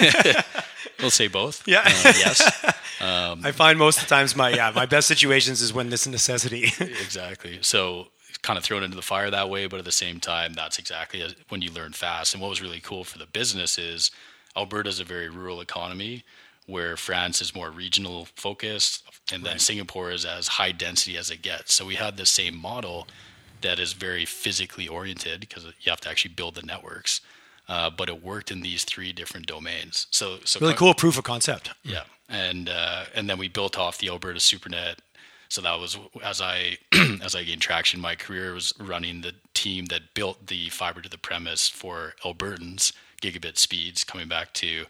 We'll 0.99 1.11
say 1.11 1.27
both. 1.27 1.65
Yeah. 1.67 1.81
Uh, 1.85 2.13
yes. 2.17 2.65
I 3.01 3.51
find 3.51 3.79
most 3.79 3.99
of 4.01 4.07
the 4.07 4.13
times 4.13 4.35
my 4.35 4.49
yeah 4.49 4.71
my 4.75 4.85
best 4.85 5.07
situations 5.07 5.61
is 5.61 5.73
when 5.73 5.89
this 5.89 6.05
necessity. 6.05 6.65
exactly. 6.79 7.59
So 7.61 8.07
kind 8.41 8.57
of 8.57 8.63
thrown 8.63 8.83
into 8.83 8.95
the 8.95 9.01
fire 9.01 9.29
that 9.29 9.49
way, 9.49 9.67
but 9.67 9.79
at 9.79 9.85
the 9.85 9.91
same 9.91 10.19
time, 10.19 10.53
that's 10.53 10.79
exactly 10.79 11.23
when 11.49 11.61
you 11.61 11.71
learn 11.71 11.93
fast. 11.93 12.33
And 12.33 12.41
what 12.41 12.49
was 12.49 12.61
really 12.61 12.79
cool 12.79 13.03
for 13.03 13.17
the 13.17 13.25
business 13.25 13.77
is 13.77 14.11
Alberta 14.55 14.89
is 14.89 14.99
a 14.99 15.03
very 15.03 15.29
rural 15.29 15.59
economy, 15.61 16.23
where 16.65 16.95
France 16.95 17.41
is 17.41 17.53
more 17.55 17.69
regional 17.69 18.27
focused, 18.35 19.03
and 19.31 19.43
then 19.43 19.59
Singapore 19.59 20.11
is 20.11 20.23
as 20.23 20.47
high 20.47 20.71
density 20.71 21.17
as 21.17 21.29
it 21.29 21.41
gets. 21.41 21.73
So 21.73 21.85
we 21.85 21.95
had 21.95 22.15
the 22.15 22.25
same 22.25 22.57
model 22.57 23.07
that 23.61 23.79
is 23.79 23.93
very 23.93 24.25
physically 24.25 24.87
oriented 24.87 25.41
because 25.41 25.65
you 25.65 25.89
have 25.89 26.01
to 26.01 26.09
actually 26.09 26.33
build 26.33 26.55
the 26.55 26.63
networks. 26.63 27.21
Uh, 27.67 27.89
but 27.89 28.09
it 28.09 28.23
worked 28.23 28.49
in 28.49 28.61
these 28.61 28.83
three 28.83 29.13
different 29.13 29.45
domains. 29.45 30.07
So, 30.09 30.39
so 30.43 30.59
really 30.59 30.73
cool 30.73 30.93
proof 30.95 31.19
of 31.19 31.23
concept. 31.23 31.69
yeah, 31.83 32.03
and 32.27 32.67
uh, 32.67 33.05
and 33.13 33.29
then 33.29 33.37
we 33.37 33.47
built 33.47 33.77
off 33.77 33.99
the 33.99 34.09
Alberta 34.09 34.39
SuperNet. 34.39 34.95
So 35.49 35.61
that 35.61 35.79
was 35.79 35.97
as 36.23 36.41
I 36.41 36.77
as 37.23 37.35
I 37.35 37.43
gained 37.43 37.61
traction. 37.61 37.99
My 37.99 38.15
career 38.15 38.53
was 38.53 38.73
running 38.79 39.21
the 39.21 39.33
team 39.53 39.85
that 39.87 40.15
built 40.15 40.47
the 40.47 40.69
fiber 40.69 41.01
to 41.01 41.09
the 41.09 41.17
premise 41.19 41.67
for 41.67 42.15
Albertans 42.25 42.91
gigabit 43.21 43.57
speeds. 43.57 44.03
Coming 44.03 44.27
back 44.27 44.53
to 44.53 44.85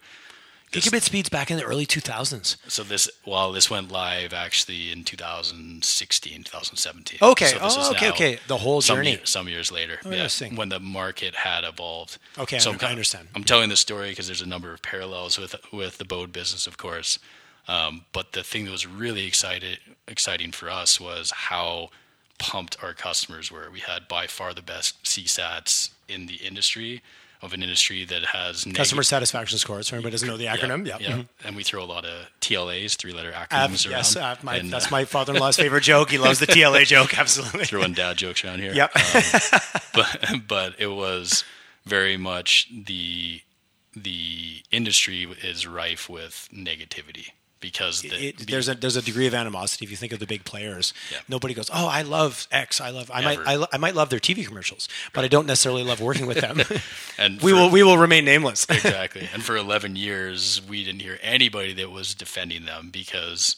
Gigabit 0.71 1.01
speeds 1.01 1.30
back 1.30 1.50
in 1.50 1.57
the 1.57 1.63
early 1.63 1.86
2000s. 1.86 2.57
so 2.68 2.83
this 2.83 3.10
well 3.25 3.51
this 3.51 3.69
went 3.69 3.92
live 3.92 4.33
actually 4.33 4.92
in 4.92 5.04
2016 5.04 6.44
2017 6.44 7.19
Okay. 7.21 7.45
so 7.48 7.60
this 7.60 7.75
oh, 7.77 7.81
is 7.81 7.89
okay. 7.92 8.10
Okay. 8.10 8.39
The 8.48 8.57
whole 8.57 8.81
some, 8.81 8.98
journey. 8.98 9.12
year- 9.12 9.25
some 9.25 9.48
years 9.48 9.71
later 9.71 10.00
yeah, 10.06 10.12
interesting. 10.12 10.56
when 10.56 10.69
the 10.69 10.80
market 10.80 11.36
had 11.36 11.63
evolved 11.63 12.18
Okay, 12.38 12.60
so 12.60 12.71
I- 12.71 12.74
I'm 12.74 12.80
I 12.81 12.89
understand. 12.92 13.27
i'm 13.36 13.44
telling 13.44 13.69
this 13.69 13.80
story 13.80 14.10
because 14.10 14.27
there's 14.27 14.42
a 14.42 14.47
number 14.47 14.71
of 14.73 14.81
parallels 14.81 15.38
with 15.40 15.56
with 15.73 15.97
the 15.97 16.06
bode 16.06 16.31
business 16.31 16.68
of 16.68 16.78
course 16.78 17.19
um, 17.68 18.06
but 18.14 18.31
the 18.31 18.44
thing 18.44 18.66
that 18.66 18.71
was 18.71 18.88
really 18.88 19.26
excited 19.28 19.80
exciting 20.07 20.52
for 20.52 20.69
us 20.69 20.99
was 20.99 21.31
how 21.31 21.90
pumped 22.40 22.78
our 22.83 22.94
customers 22.94 23.52
were 23.52 23.69
we 23.71 23.80
had 23.80 24.07
by 24.07 24.26
far 24.28 24.54
the 24.54 24.61
best 24.61 25.04
csats 25.04 25.90
in 26.07 26.26
the 26.28 26.35
industry 26.35 27.02
of 27.42 27.54
an 27.54 27.64
industry 27.64 28.04
that 28.06 28.24
has 28.26 28.66
neg- 28.66 28.76
Customer 28.76 29.04
satisfaction 29.04 29.58
scores. 29.58 29.88
For 29.90 29.96
anybody 29.96 30.12
doesn't 30.12 30.28
know 30.28 30.38
the 30.38 30.46
acronym, 30.46 30.86
yeah. 30.86 30.98
yeah. 31.00 31.22
And 31.46 31.56
we 31.56 31.64
throw 31.64 31.81
a 31.84 31.86
lot 31.86 32.04
of 32.06 32.28
TLAs, 32.42 32.96
three 32.98 33.14
letter 33.14 33.34
Uh, 33.34 33.46
acronyms 33.46 33.86
around. 33.86 33.98
yes, 33.98 34.16
uh, 34.16 34.36
my, 34.44 34.56
and, 34.58 34.72
that's 34.72 34.88
uh, 34.88 34.92
my 34.92 35.06
father-in-law's 35.06 35.56
favorite 35.64 35.84
joke. 35.84 36.12
He 36.12 36.18
loves 36.18 36.40
the 36.40 36.48
TLA 36.48 36.86
joke. 36.86 37.18
Absolutely. 37.18 37.66
throwing 37.66 37.94
dad 37.94 38.18
jokes 38.18 38.44
around 38.44 38.60
here. 38.60 38.74
Yep. 38.74 38.96
Um, 38.96 39.22
but 39.94 40.48
but 40.48 40.76
it 40.80 40.88
was 40.88 41.44
very 41.86 42.18
much 42.18 42.68
the 42.86 43.42
the 43.96 44.62
industry 44.72 45.24
is 45.44 45.66
rife 45.66 46.10
with 46.10 46.48
negativity 46.54 47.30
because 47.59 48.01
the, 48.01 48.09
It, 48.09 48.47
there's 48.47 48.68
a 48.69 48.75
there's 48.75 48.95
a 48.95 49.01
degree 49.01 49.28
of 49.28 49.33
animosity 49.33 49.85
if 49.85 49.92
you 49.92 49.97
think 49.97 50.13
of 50.13 50.19
the 50.19 50.25
big 50.25 50.44
players. 50.45 50.94
Yeah. 51.11 51.19
Nobody 51.28 51.54
goes, 51.54 51.69
"Oh, 51.73 51.87
I 51.87 52.01
love 52.01 52.47
X. 52.51 52.80
I 52.81 52.89
love 52.89 53.11
I 53.13 53.21
might 53.21 53.39
I, 53.45 53.66
I 53.73 53.78
might 53.78 53.95
love 53.95 54.09
their 54.09 54.19
TV 54.19 54.45
commercials, 54.45 54.87
but 55.13 55.23
I 55.23 55.28
don't 55.28 55.45
necessarily 55.47 55.83
love 55.83 56.01
working 56.01 56.25
with 56.25 56.42
them." 56.42 56.61
and 57.18 57.42
we 57.42 57.51
for- 57.51 57.57
will 57.57 57.69
we 57.69 57.83
will 57.83 57.97
remain 57.97 58.25
nameless. 58.25 58.66
exactly. 58.69 59.28
And 59.33 59.44
for 59.44 59.56
11 59.56 59.95
years, 59.95 60.61
we 60.68 60.83
didn't 60.83 61.01
hear 61.01 61.19
anybody 61.21 61.73
that 61.73 61.92
was 61.92 62.13
defending 62.16 62.66
them 62.66 62.89
because 62.92 63.56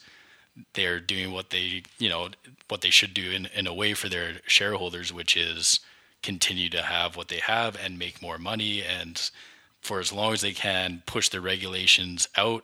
they're 0.74 1.00
doing 1.00 1.32
what 1.32 1.50
they, 1.50 1.84
you 1.98 2.10
know, 2.10 2.30
what 2.68 2.82
they 2.82 2.90
should 2.90 3.14
do 3.14 3.32
in, 3.32 3.48
in 3.56 3.68
a 3.68 3.74
way 3.74 3.94
for 3.94 4.10
their 4.10 4.42
shareholders, 4.48 5.14
which 5.14 5.38
is 5.38 5.80
continue 6.22 6.70
to 6.70 6.82
have 6.82 7.16
what 7.16 7.30
they 7.30 7.40
have 7.40 7.78
and 7.84 7.98
make 7.98 8.22
more 8.22 8.38
money. 8.38 8.84
And 8.84 9.32
for 9.82 10.00
as 10.00 10.12
long 10.14 10.34
as 10.34 10.42
they 10.42 10.52
can, 10.52 11.02
push 11.06 11.30
the 11.30 11.42
regulations 11.42 12.28
out, 12.38 12.64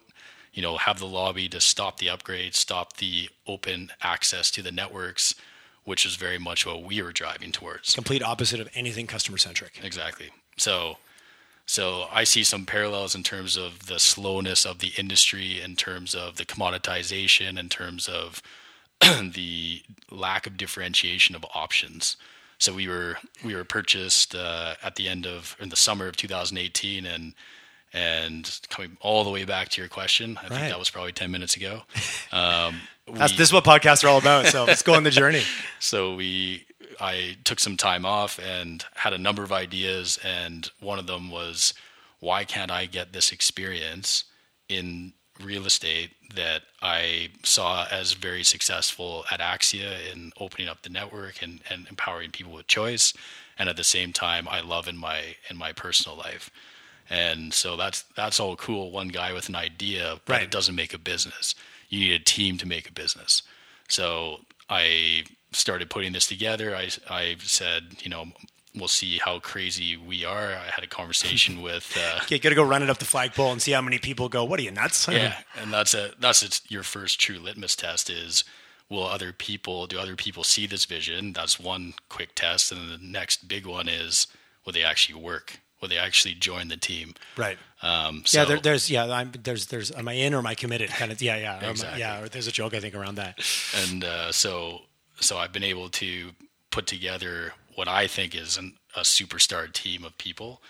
you 0.58 0.64
know, 0.64 0.76
have 0.76 0.98
the 0.98 1.06
lobby 1.06 1.48
to 1.48 1.62
stop 1.62 2.00
the 2.00 2.08
upgrades, 2.08 2.56
stop 2.56 2.98
the 2.98 3.30
open 3.46 3.92
access 4.02 4.50
to 4.50 4.64
the 4.64 4.72
networks, 4.72 5.36
which 5.84 6.04
is 6.04 6.16
very 6.16 6.40
much 6.40 6.66
what 6.66 6.82
we 6.82 7.00
were 7.00 7.12
driving 7.12 7.52
towards. 7.52 7.94
Complete 7.94 8.24
opposite 8.24 8.60
of 8.60 8.68
anything 8.74 9.06
customer 9.06 9.38
centric. 9.38 9.80
Exactly. 9.84 10.32
So, 10.58 10.98
so 11.68 12.06
I 12.12 12.24
see 12.24 12.44
some 12.44 12.66
parallels 12.66 13.14
in 13.14 13.22
terms 13.22 13.56
of 13.56 13.86
the 13.86 14.00
slowness 14.00 14.66
of 14.66 14.80
the 14.80 14.94
industry, 14.98 15.62
in 15.62 15.76
terms 15.76 16.16
of 16.16 16.38
the 16.38 16.46
commoditization, 16.46 17.60
in 17.60 17.70
terms 17.70 18.08
of 18.08 18.42
the 19.00 19.84
lack 20.10 20.48
of 20.48 20.58
differentiation 20.58 21.36
of 21.36 21.46
options. 21.54 22.18
So 22.58 22.74
we 22.74 22.88
were 22.88 23.20
we 23.46 23.54
were 23.54 23.64
purchased 23.64 24.34
uh, 24.34 24.74
at 24.82 24.96
the 24.96 25.08
end 25.08 25.28
of 25.28 25.56
in 25.60 25.70
the 25.70 25.76
summer 25.76 26.08
of 26.08 26.18
2018, 26.18 27.06
and 27.06 27.36
And 27.98 28.60
coming 28.70 28.98
all 29.02 29.24
the 29.24 29.30
way 29.32 29.44
back 29.46 29.70
to 29.70 29.82
your 29.82 29.90
question, 29.90 30.38
I 30.38 30.44
Right. 30.44 30.50
think 30.60 30.70
that 30.70 30.80
was 30.80 30.90
probably 30.90 31.12
10 31.14 31.32
minutes 31.32 31.56
ago. 31.56 31.82
Um, 32.32 32.82
That's 33.14 33.32
we- 33.32 33.38
this 33.38 33.50
is 33.50 33.54
what 33.54 33.64
podcasts 33.64 34.04
are 34.04 34.10
all 34.10 34.18
about. 34.18 34.48
So 34.48 34.66
let's 34.66 34.82
go 34.84 34.94
on 34.94 35.04
the 35.04 35.12
journey. 35.12 35.44
so 35.80 36.14
we 36.16 36.66
i 37.00 37.38
took 37.44 37.60
some 37.60 37.78
time 37.78 38.06
off 38.06 38.40
and 38.40 38.84
had 38.96 39.14
a 39.14 39.18
number 39.18 39.44
of 39.44 39.52
ideas 39.52 40.18
and 40.26 40.72
one 40.80 40.98
of 41.00 41.06
them 41.08 41.30
was 41.30 41.74
why 42.20 42.44
can't 42.44 42.72
i 42.72 42.86
get 42.88 43.14
this 43.14 43.32
experience 43.32 44.24
in 44.68 45.14
real 45.44 45.66
estate 45.68 46.10
that 46.34 46.64
i 46.82 47.30
saw 47.44 47.86
as 47.92 48.14
very 48.14 48.44
successful 48.44 49.26
at 49.32 49.40
axia 49.40 49.94
in 50.12 50.32
opening 50.40 50.68
up 50.68 50.82
the 50.82 50.90
network 50.90 51.42
and, 51.44 51.62
and 51.70 51.88
empowering 51.88 52.32
people 52.32 52.52
with 52.54 52.66
choice 52.68 53.14
and 53.60 53.70
at 53.70 53.78
the 53.78 53.84
same 53.84 54.12
time 54.12 54.48
i 54.50 54.60
love 54.60 54.88
in 54.88 54.98
my 54.98 55.36
in 55.52 55.56
my 55.58 55.72
personal 55.72 56.18
life 56.18 56.50
and 57.10 57.54
so 57.54 57.76
that's 57.78 58.04
that's 58.16 58.40
all 58.40 58.56
cool. 58.56 58.92
One 58.92 59.08
guy 59.10 59.34
with 59.34 59.50
an 59.50 59.56
idea 59.56 60.20
but 60.26 60.34
Right. 60.34 60.44
it 60.44 60.52
doesn't 60.52 60.76
make 60.76 60.94
a 60.94 60.98
business. 60.98 61.56
You 61.90 62.00
need 62.02 62.14
a 62.14 62.24
team 62.24 62.58
to 62.58 62.66
make 62.68 62.90
a 62.90 62.92
business. 62.92 63.44
So 63.88 64.42
i 64.70 65.24
started 65.54 65.90
putting 65.90 66.12
this 66.14 66.28
together. 66.28 66.76
I 66.76 66.90
i 67.10 67.36
said 67.40 67.84
you 68.02 68.10
know 68.10 68.26
we'll 68.76 68.88
see 68.88 69.18
how 69.18 69.40
crazy 69.40 69.98
we 69.98 70.24
are. 70.26 70.50
I 70.54 70.66
had 70.70 70.84
a 70.84 70.88
conversation 70.88 71.62
with 71.68 71.98
uh, 71.98 72.20
Okay, 72.24 72.38
gotta 72.40 72.54
go 72.56 72.64
run 72.64 72.84
it 72.84 72.90
up 72.90 73.00
the 73.00 73.06
flagpole 73.06 73.52
and 73.52 73.62
see 73.62 73.72
how 73.72 73.82
many 73.82 73.98
people 73.98 74.30
go. 74.30 74.44
What 74.44 74.60
are 74.60 74.64
you 74.64 74.72
nuts? 74.72 75.08
yeah 75.12 75.36
and 75.60 75.72
that's 75.74 75.94
a 75.94 76.12
that's 76.20 76.44
its, 76.44 76.62
your 76.70 76.84
first 76.84 77.20
true 77.20 77.40
litmus 77.40 77.76
test 77.76 78.10
is 78.10 78.44
will 78.90 79.06
other 79.08 79.34
people 79.34 79.86
do 79.88 79.98
other 80.00 80.16
people 80.16 80.44
see 80.44 80.66
this 80.68 80.86
vision? 80.86 81.34
That's 81.34 81.60
one 81.60 81.94
quick 82.10 82.36
test. 82.36 82.72
And 82.72 82.80
then 82.82 82.90
the 83.00 83.08
next 83.08 83.48
big 83.48 83.66
one 83.66 83.88
is 83.90 84.28
will 84.66 84.74
they 84.74 84.84
actually 84.84 85.20
work 85.22 85.60
will 85.82 85.88
they 85.90 85.98
actually 85.98 86.34
join 86.34 86.68
the 86.70 86.78
team 86.78 87.14
Right. 87.38 87.58
um, 87.82 88.24
so 88.26 88.40
Yeah, 88.42 88.46
there, 88.46 88.60
there's 88.60 88.90
yeah, 88.90 89.06
I'm, 89.12 89.32
there's 89.44 89.68
there's 89.68 89.92
am 89.92 90.08
I 90.08 90.14
in 90.14 90.34
or 90.34 90.40
am 90.40 90.48
I 90.48 90.56
committed? 90.56 90.90
Kind 90.90 91.12
of 91.12 91.22
yeah, 91.22 91.38
yeah, 91.38 91.70
Exactly. 91.70 92.00
yeah. 92.00 92.22
Or 92.22 92.30
there's 92.30 92.48
a 92.48 92.52
joke 92.52 92.74
I 92.74 92.80
think 92.80 92.96
around 92.96 93.16
that. 93.16 93.40
and 93.90 94.04
uh, 94.04 94.32
so 94.32 94.82
so 95.20 95.38
I've 95.38 95.52
been 95.54 95.64
able 95.64 95.90
to 95.90 96.32
put 96.72 96.86
together 96.88 97.54
what 97.76 97.88
I 97.88 98.08
think 98.08 98.36
is 98.36 98.58
an, 98.58 98.74
a 98.96 99.02
superstar 99.02 99.72
team 99.72 100.04
of 100.04 100.18
people, 100.18 100.62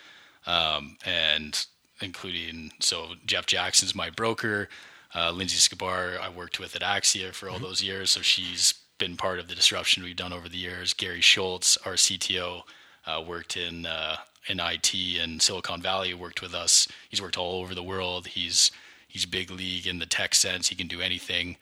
um, 0.46 0.98
and 1.06 1.66
including 2.02 2.72
so 2.80 3.14
Jeff 3.26 3.46
Jackson's 3.46 3.96
my 3.96 4.10
broker, 4.10 4.70
uh, 5.16 5.32
Lindsay 5.32 5.58
Scabar 5.58 6.20
I 6.22 6.30
worked 6.30 6.60
with 6.60 6.76
at 6.76 6.82
Axia 6.82 7.34
for 7.34 7.50
all 7.50 7.60
those 7.60 7.82
years, 7.82 8.10
so 8.12 8.22
she's 8.22 8.74
been 8.98 9.16
part 9.18 9.40
of 9.40 9.48
the 9.48 9.56
disruption 9.56 10.04
we've 10.04 10.16
done 10.16 10.34
over 10.34 10.50
the 10.50 10.58
years. 10.58 10.94
Gary 10.94 11.22
Schultz, 11.22 11.78
our 11.86 11.94
CTO, 11.94 12.64
uh, 13.06 13.22
worked 13.26 13.56
in 13.58 13.86
uh, 13.86 14.18
in 14.50 14.60
IT 14.60 14.94
and 14.94 15.42
Silicon 15.42 15.82
Valley, 15.82 16.14
worked 16.14 16.42
with 16.42 16.54
us. 16.54 16.88
He's 17.10 17.22
worked 17.22 17.38
all 17.38 17.62
over 17.62 17.74
the 17.76 17.84
world. 17.84 18.28
He's 18.28 18.72
he's 19.08 19.26
big 19.26 19.50
league 19.52 19.88
in 19.88 20.00
the 20.00 20.06
tech 20.06 20.36
sense. 20.36 20.68
He 20.70 20.76
can 20.76 20.88
do 20.88 21.02
anything 21.02 21.58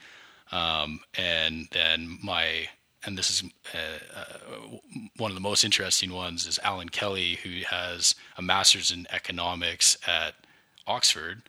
um, 0.51 0.99
and 1.17 1.67
then 1.71 2.19
my 2.23 2.67
and 3.05 3.17
this 3.17 3.29
is 3.29 3.43
uh, 3.73 4.19
uh, 4.19 4.77
one 5.17 5.29
of 5.29 5.35
the 5.35 5.41
most 5.41 5.63
interesting 5.63 6.11
ones 6.11 6.47
is 6.47 6.59
Alan 6.63 6.89
Kelly, 6.89 7.35
who 7.43 7.61
has 7.69 8.15
a 8.37 8.41
master's 8.41 8.89
in 8.91 9.05
economics 9.11 9.95
at 10.07 10.33
Oxford. 10.87 11.43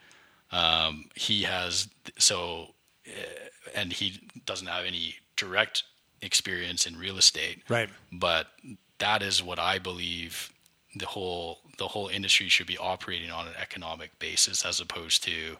Um, 0.52 1.06
he 1.14 1.44
has 1.44 1.88
so, 2.18 2.74
uh, 3.08 3.10
and 3.74 3.90
he 3.94 4.20
doesn't 4.44 4.66
have 4.66 4.84
any 4.84 5.14
direct 5.36 5.84
experience 6.20 6.86
in 6.86 6.94
real 6.98 7.16
estate, 7.16 7.62
Right. 7.70 7.88
but 8.12 8.48
that 8.98 9.22
is 9.22 9.42
what 9.42 9.58
I 9.58 9.78
believe 9.78 10.52
the 10.98 11.06
whole 11.06 11.58
the 11.78 11.88
whole 11.88 12.08
industry 12.08 12.48
should 12.48 12.66
be 12.66 12.78
operating 12.78 13.30
on 13.30 13.46
an 13.46 13.54
economic 13.60 14.18
basis 14.18 14.64
as 14.64 14.80
opposed 14.80 15.22
to 15.24 15.56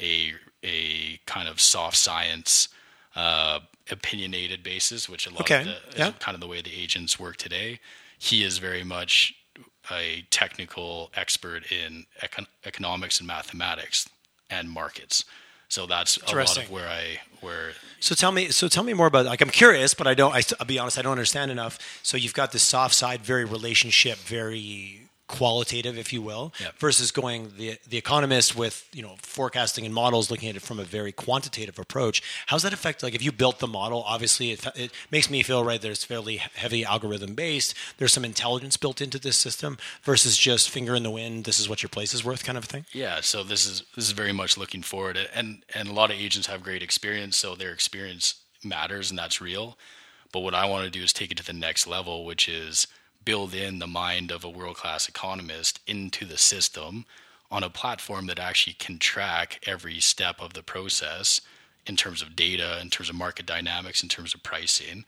a 0.00 0.32
a 0.62 1.18
kind 1.26 1.48
of 1.48 1.60
soft 1.60 1.96
science 1.96 2.68
uh, 3.14 3.60
opinionated 3.90 4.62
basis, 4.62 5.08
which 5.08 5.26
a 5.26 5.30
lot 5.30 5.42
Okay, 5.42 5.60
of 5.60 5.66
the 5.66 5.98
yeah. 5.98 6.08
is 6.08 6.14
kind 6.18 6.34
of 6.34 6.40
the 6.40 6.48
way 6.48 6.60
the 6.60 6.74
agents 6.74 7.18
work 7.20 7.36
today. 7.36 7.80
He 8.18 8.42
is 8.42 8.58
very 8.58 8.84
much 8.84 9.34
a 9.90 10.24
technical 10.30 11.10
expert 11.14 11.70
in 11.70 12.06
econ- 12.22 12.46
economics 12.64 13.18
and 13.20 13.26
mathematics 13.26 14.08
and 14.50 14.70
markets. 14.70 15.24
So 15.68 15.86
that's 15.86 16.18
a 16.18 16.34
lot 16.34 16.56
of 16.56 16.70
where 16.70 16.88
I 16.88 17.20
where 17.40 17.72
So 18.00 18.14
tell 18.14 18.32
me, 18.32 18.48
so 18.48 18.68
tell 18.68 18.84
me 18.84 18.92
more 18.92 19.06
about. 19.06 19.26
Like, 19.26 19.40
I'm 19.40 19.50
curious, 19.50 19.94
but 19.94 20.06
I 20.06 20.14
don't. 20.14 20.34
I, 20.34 20.42
will 20.58 20.66
be 20.66 20.78
honest, 20.78 20.98
I 20.98 21.02
don't 21.02 21.12
understand 21.12 21.50
enough. 21.50 21.78
So 22.02 22.16
you've 22.16 22.34
got 22.34 22.52
this 22.52 22.62
soft 22.62 22.94
side, 22.94 23.22
very 23.22 23.44
relationship, 23.44 24.18
very 24.18 25.03
qualitative, 25.26 25.96
if 25.96 26.12
you 26.12 26.20
will, 26.20 26.52
Yep. 26.60 26.78
versus 26.78 27.10
going 27.10 27.52
the 27.56 27.78
the 27.88 27.96
economist 27.96 28.54
with 28.54 28.86
you 28.92 29.02
know 29.02 29.16
forecasting 29.22 29.84
and 29.84 29.94
models, 29.94 30.30
looking 30.30 30.48
at 30.48 30.56
it 30.56 30.62
from 30.62 30.78
a 30.78 30.84
very 30.84 31.12
quantitative 31.12 31.78
approach. 31.78 32.22
How's 32.46 32.62
that 32.62 32.72
affect? 32.72 33.02
Like, 33.02 33.14
if 33.14 33.22
you 33.22 33.32
built 33.32 33.58
the 33.58 33.66
model, 33.66 34.02
obviously 34.06 34.52
it, 34.52 34.66
it 34.76 34.90
makes 35.10 35.30
me 35.30 35.42
feel 35.42 35.64
right 35.64 35.80
that 35.80 35.90
it's 35.90 36.04
fairly 36.04 36.36
heavy 36.36 36.84
algorithm 36.84 37.34
based. 37.34 37.74
There's 37.98 38.12
some 38.12 38.24
intelligence 38.24 38.76
built 38.76 39.00
into 39.00 39.18
this 39.18 39.36
system 39.36 39.78
versus 40.02 40.36
just 40.36 40.68
finger 40.70 40.94
in 40.94 41.02
the 41.02 41.10
wind. 41.10 41.44
This 41.44 41.58
is 41.58 41.68
what 41.68 41.82
your 41.82 41.88
place 41.90 42.12
is 42.14 42.24
worth, 42.24 42.44
kind 42.44 42.58
of 42.58 42.64
thing. 42.66 42.84
Yeah, 42.92 43.20
so 43.22 43.42
this 43.42 43.66
is 43.66 43.82
this 43.94 44.04
is 44.04 44.12
very 44.12 44.32
much 44.32 44.56
looking 44.58 44.82
forward, 44.82 45.16
and 45.34 45.62
and 45.74 45.88
a 45.88 45.92
lot 45.92 46.10
of 46.10 46.16
agents 46.18 46.48
have 46.48 46.62
great 46.62 46.82
experience, 46.82 47.36
so 47.36 47.54
their 47.54 47.72
experience 47.72 48.34
matters, 48.62 49.10
and 49.10 49.18
that's 49.18 49.40
real. 49.40 49.76
But 50.32 50.40
what 50.40 50.54
I 50.54 50.66
want 50.66 50.84
to 50.84 50.90
do 50.90 51.02
is 51.02 51.12
take 51.12 51.30
it 51.30 51.36
to 51.38 51.44
the 51.46 51.52
next 51.52 51.86
level, 51.86 52.24
which 52.24 52.48
is 52.48 52.86
build 53.24 53.54
in 53.54 53.78
the 53.78 53.86
mind 53.86 54.30
of 54.30 54.44
a 54.44 54.48
world 54.48 54.76
class 54.76 55.08
economist 55.08 55.80
into 55.86 56.24
the 56.24 56.38
system 56.38 57.04
on 57.50 57.62
a 57.62 57.70
platform 57.70 58.26
that 58.26 58.38
actually 58.38 58.74
can 58.74 58.98
track 58.98 59.60
every 59.66 60.00
step 60.00 60.40
of 60.40 60.54
the 60.54 60.62
process 60.62 61.40
in 61.86 61.96
terms 61.96 62.22
of 62.22 62.34
data, 62.34 62.78
in 62.80 62.90
terms 62.90 63.08
of 63.08 63.14
market 63.14 63.46
dynamics, 63.46 64.02
in 64.02 64.08
terms 64.08 64.34
of 64.34 64.42
pricing, 64.42 65.04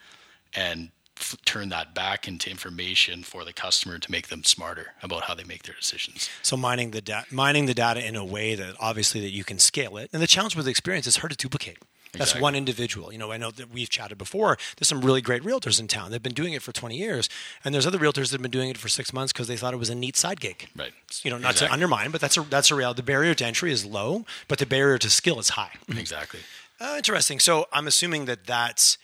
and 0.55 0.91
f- 1.17 1.37
turn 1.45 1.71
that 1.71 1.95
back 1.95 2.29
into 2.29 2.51
information 2.51 3.23
for 3.23 3.45
the 3.45 3.53
customer 3.53 3.99
to 3.99 4.11
make 4.11 4.29
them 4.29 4.45
smarter 4.45 4.93
about 5.03 5.23
how 5.23 5.35
they 5.35 5.45
make 5.45 5.63
their 5.63 5.75
decisions. 5.75 6.29
So 6.43 6.57
mining 6.57 6.91
the 6.91 7.25
mining 7.31 7.67
the 7.67 7.75
data 7.75 8.07
in 8.07 8.17
a 8.17 8.25
way 8.25 8.55
that 8.55 8.75
obviously 8.79 9.21
that 9.23 9.31
you 9.31 9.45
can 9.45 9.59
scale 9.59 9.97
it. 9.97 10.11
And 10.13 10.23
the 10.23 10.27
challenge 10.27 10.55
with 10.55 10.69
experience 10.69 11.07
is 11.07 11.17
hard 11.17 11.33
to 11.33 11.37
duplicate. 11.37 11.79
That's 12.19 12.31
Exactly. 12.31 12.43
one 12.43 12.55
individual. 12.55 13.13
You 13.13 13.19
know, 13.19 13.33
I 13.33 13.37
know 13.37 13.51
that 13.53 13.71
we've 13.73 13.89
chatted 13.91 14.19
before. 14.19 14.57
There's 14.77 14.89
some 14.89 15.01
really 15.01 15.21
great 15.21 15.43
realtors 15.43 15.79
in 15.81 15.89
town. 15.89 16.11
They've 16.11 16.23
been 16.23 16.35
doing 16.35 16.53
it 16.53 16.63
for 16.63 16.73
20 16.73 16.97
years, 16.97 17.29
and 17.65 17.75
there's 17.75 17.87
other 17.87 17.99
realtors 17.99 18.31
that 18.31 18.33
have 18.33 18.43
been 18.43 18.51
doing 18.51 18.71
it 18.71 18.79
for 18.79 18.89
six 18.89 19.13
months 19.13 19.33
because 19.33 19.49
they 19.49 19.57
thought 19.57 19.75
it 19.75 19.79
was 19.79 19.91
a 19.91 19.95
neat 19.95 20.17
side 20.17 20.41
gig. 20.41 20.69
Right. 20.77 20.93
You 21.23 21.31
know, 21.31 21.39
not 21.39 21.49
to 21.57 21.65
Exactly. 21.65 21.73
undermine, 21.75 22.11
but 22.11 22.21
that's 22.21 22.37
a 22.37 22.43
that's 22.43 22.71
a 22.71 22.75
reality. 22.75 22.97
The 22.99 23.03
barrier 23.05 23.35
to 23.35 23.45
entry 23.47 23.73
is 23.73 23.85
low, 23.85 24.25
but 24.49 24.59
the 24.59 24.67
barrier 24.67 24.99
to 24.99 25.11
skill 25.11 25.39
is 25.39 25.51
high. 25.51 25.73
Exactly. 25.97 26.41
Uh, 26.81 26.95
interesting. 26.97 27.41
So 27.41 27.67
I'm 27.73 27.87
assuming 27.87 28.27
that 28.27 28.47
that's 28.47 28.99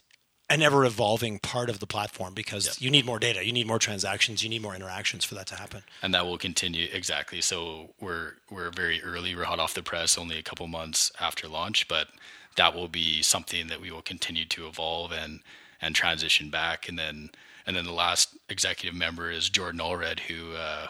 an 0.51 0.61
ever 0.61 0.85
evolving 0.85 1.39
part 1.39 1.71
of 1.71 1.79
the 1.79 1.87
platform 1.87 2.35
because 2.35 2.67
Yep. 2.67 2.75
you 2.81 2.91
need 2.91 3.07
more 3.07 3.19
data, 3.19 3.43
you 3.47 3.53
need 3.53 3.67
more 3.67 3.79
transactions, 3.79 4.43
you 4.43 4.51
need 4.51 4.61
more 4.61 4.75
interactions 4.75 5.25
for 5.25 5.35
that 5.37 5.47
to 5.47 5.55
happen. 5.57 5.83
and 6.03 6.13
that 6.13 6.27
will 6.27 6.37
continue 6.37 6.89
exactly. 6.93 7.41
So 7.41 7.95
we're 8.01 8.33
we're 8.51 8.69
very 8.71 9.03
early. 9.03 9.35
We're 9.35 9.45
hot 9.45 9.59
off 9.61 9.73
the 9.73 9.83
press, 9.83 10.19
only 10.19 10.39
a 10.39 10.43
couple 10.43 10.67
months 10.67 11.11
after 11.19 11.49
launch, 11.49 11.89
but 11.89 12.09
that 12.57 12.75
will 12.75 12.89
be 12.89 13.23
something 13.23 13.69
that 13.69 13.81
we 13.81 13.91
will 13.91 14.03
continue 14.03 14.45
to 14.47 14.67
evolve 14.67 15.13
and 15.13 15.41
and 15.81 15.95
transition 15.95 16.51
back. 16.51 16.89
And 16.89 16.99
then 16.99 17.31
and 17.67 17.77
then 17.77 17.85
the 17.85 17.93
last 17.93 18.37
executive 18.49 18.95
member 18.97 19.31
is 19.31 19.49
Jordan 19.49 19.81
Allred, 19.81 20.21
who 20.21 20.55
uh, 20.55 20.89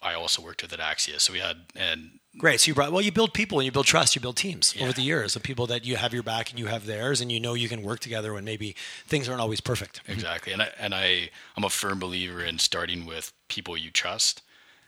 I 0.00 0.14
also 0.14 0.42
worked 0.42 0.62
with 0.62 0.72
at 0.72 0.80
Axia. 0.80 1.20
So 1.20 1.32
we 1.32 1.38
had 1.40 1.56
and 1.76 2.18
Great. 2.38 2.60
So 2.60 2.68
you 2.68 2.74
brought 2.74 2.92
well, 2.92 3.02
you 3.02 3.12
build 3.12 3.34
people 3.34 3.58
and 3.58 3.66
you 3.66 3.72
build 3.72 3.84
trust. 3.84 4.14
You 4.16 4.22
build 4.22 4.36
teams 4.36 4.74
Yeah. 4.74 4.84
over 4.84 4.94
the 4.94 5.02
years 5.02 5.36
of 5.36 5.42
people 5.42 5.66
that 5.66 5.84
you 5.84 5.96
have 5.96 6.14
your 6.14 6.22
back 6.22 6.48
and 6.50 6.58
you 6.58 6.66
have 6.66 6.86
theirs, 6.86 7.20
and 7.20 7.30
you 7.30 7.38
know 7.38 7.52
you 7.52 7.68
can 7.68 7.82
work 7.82 8.00
together 8.00 8.32
when 8.32 8.44
maybe 8.44 8.74
things 9.06 9.28
aren't 9.28 9.42
always 9.42 9.60
perfect. 9.60 10.00
Exactly, 10.08 10.52
and 10.54 10.62
I 10.62 10.68
and 10.78 10.94
I 10.94 11.28
I'm 11.56 11.64
a 11.64 11.68
firm 11.68 11.98
believer 11.98 12.42
in 12.42 12.58
starting 12.58 13.04
with 13.04 13.32
people 13.48 13.76
you 13.76 13.90
trust, 13.90 14.40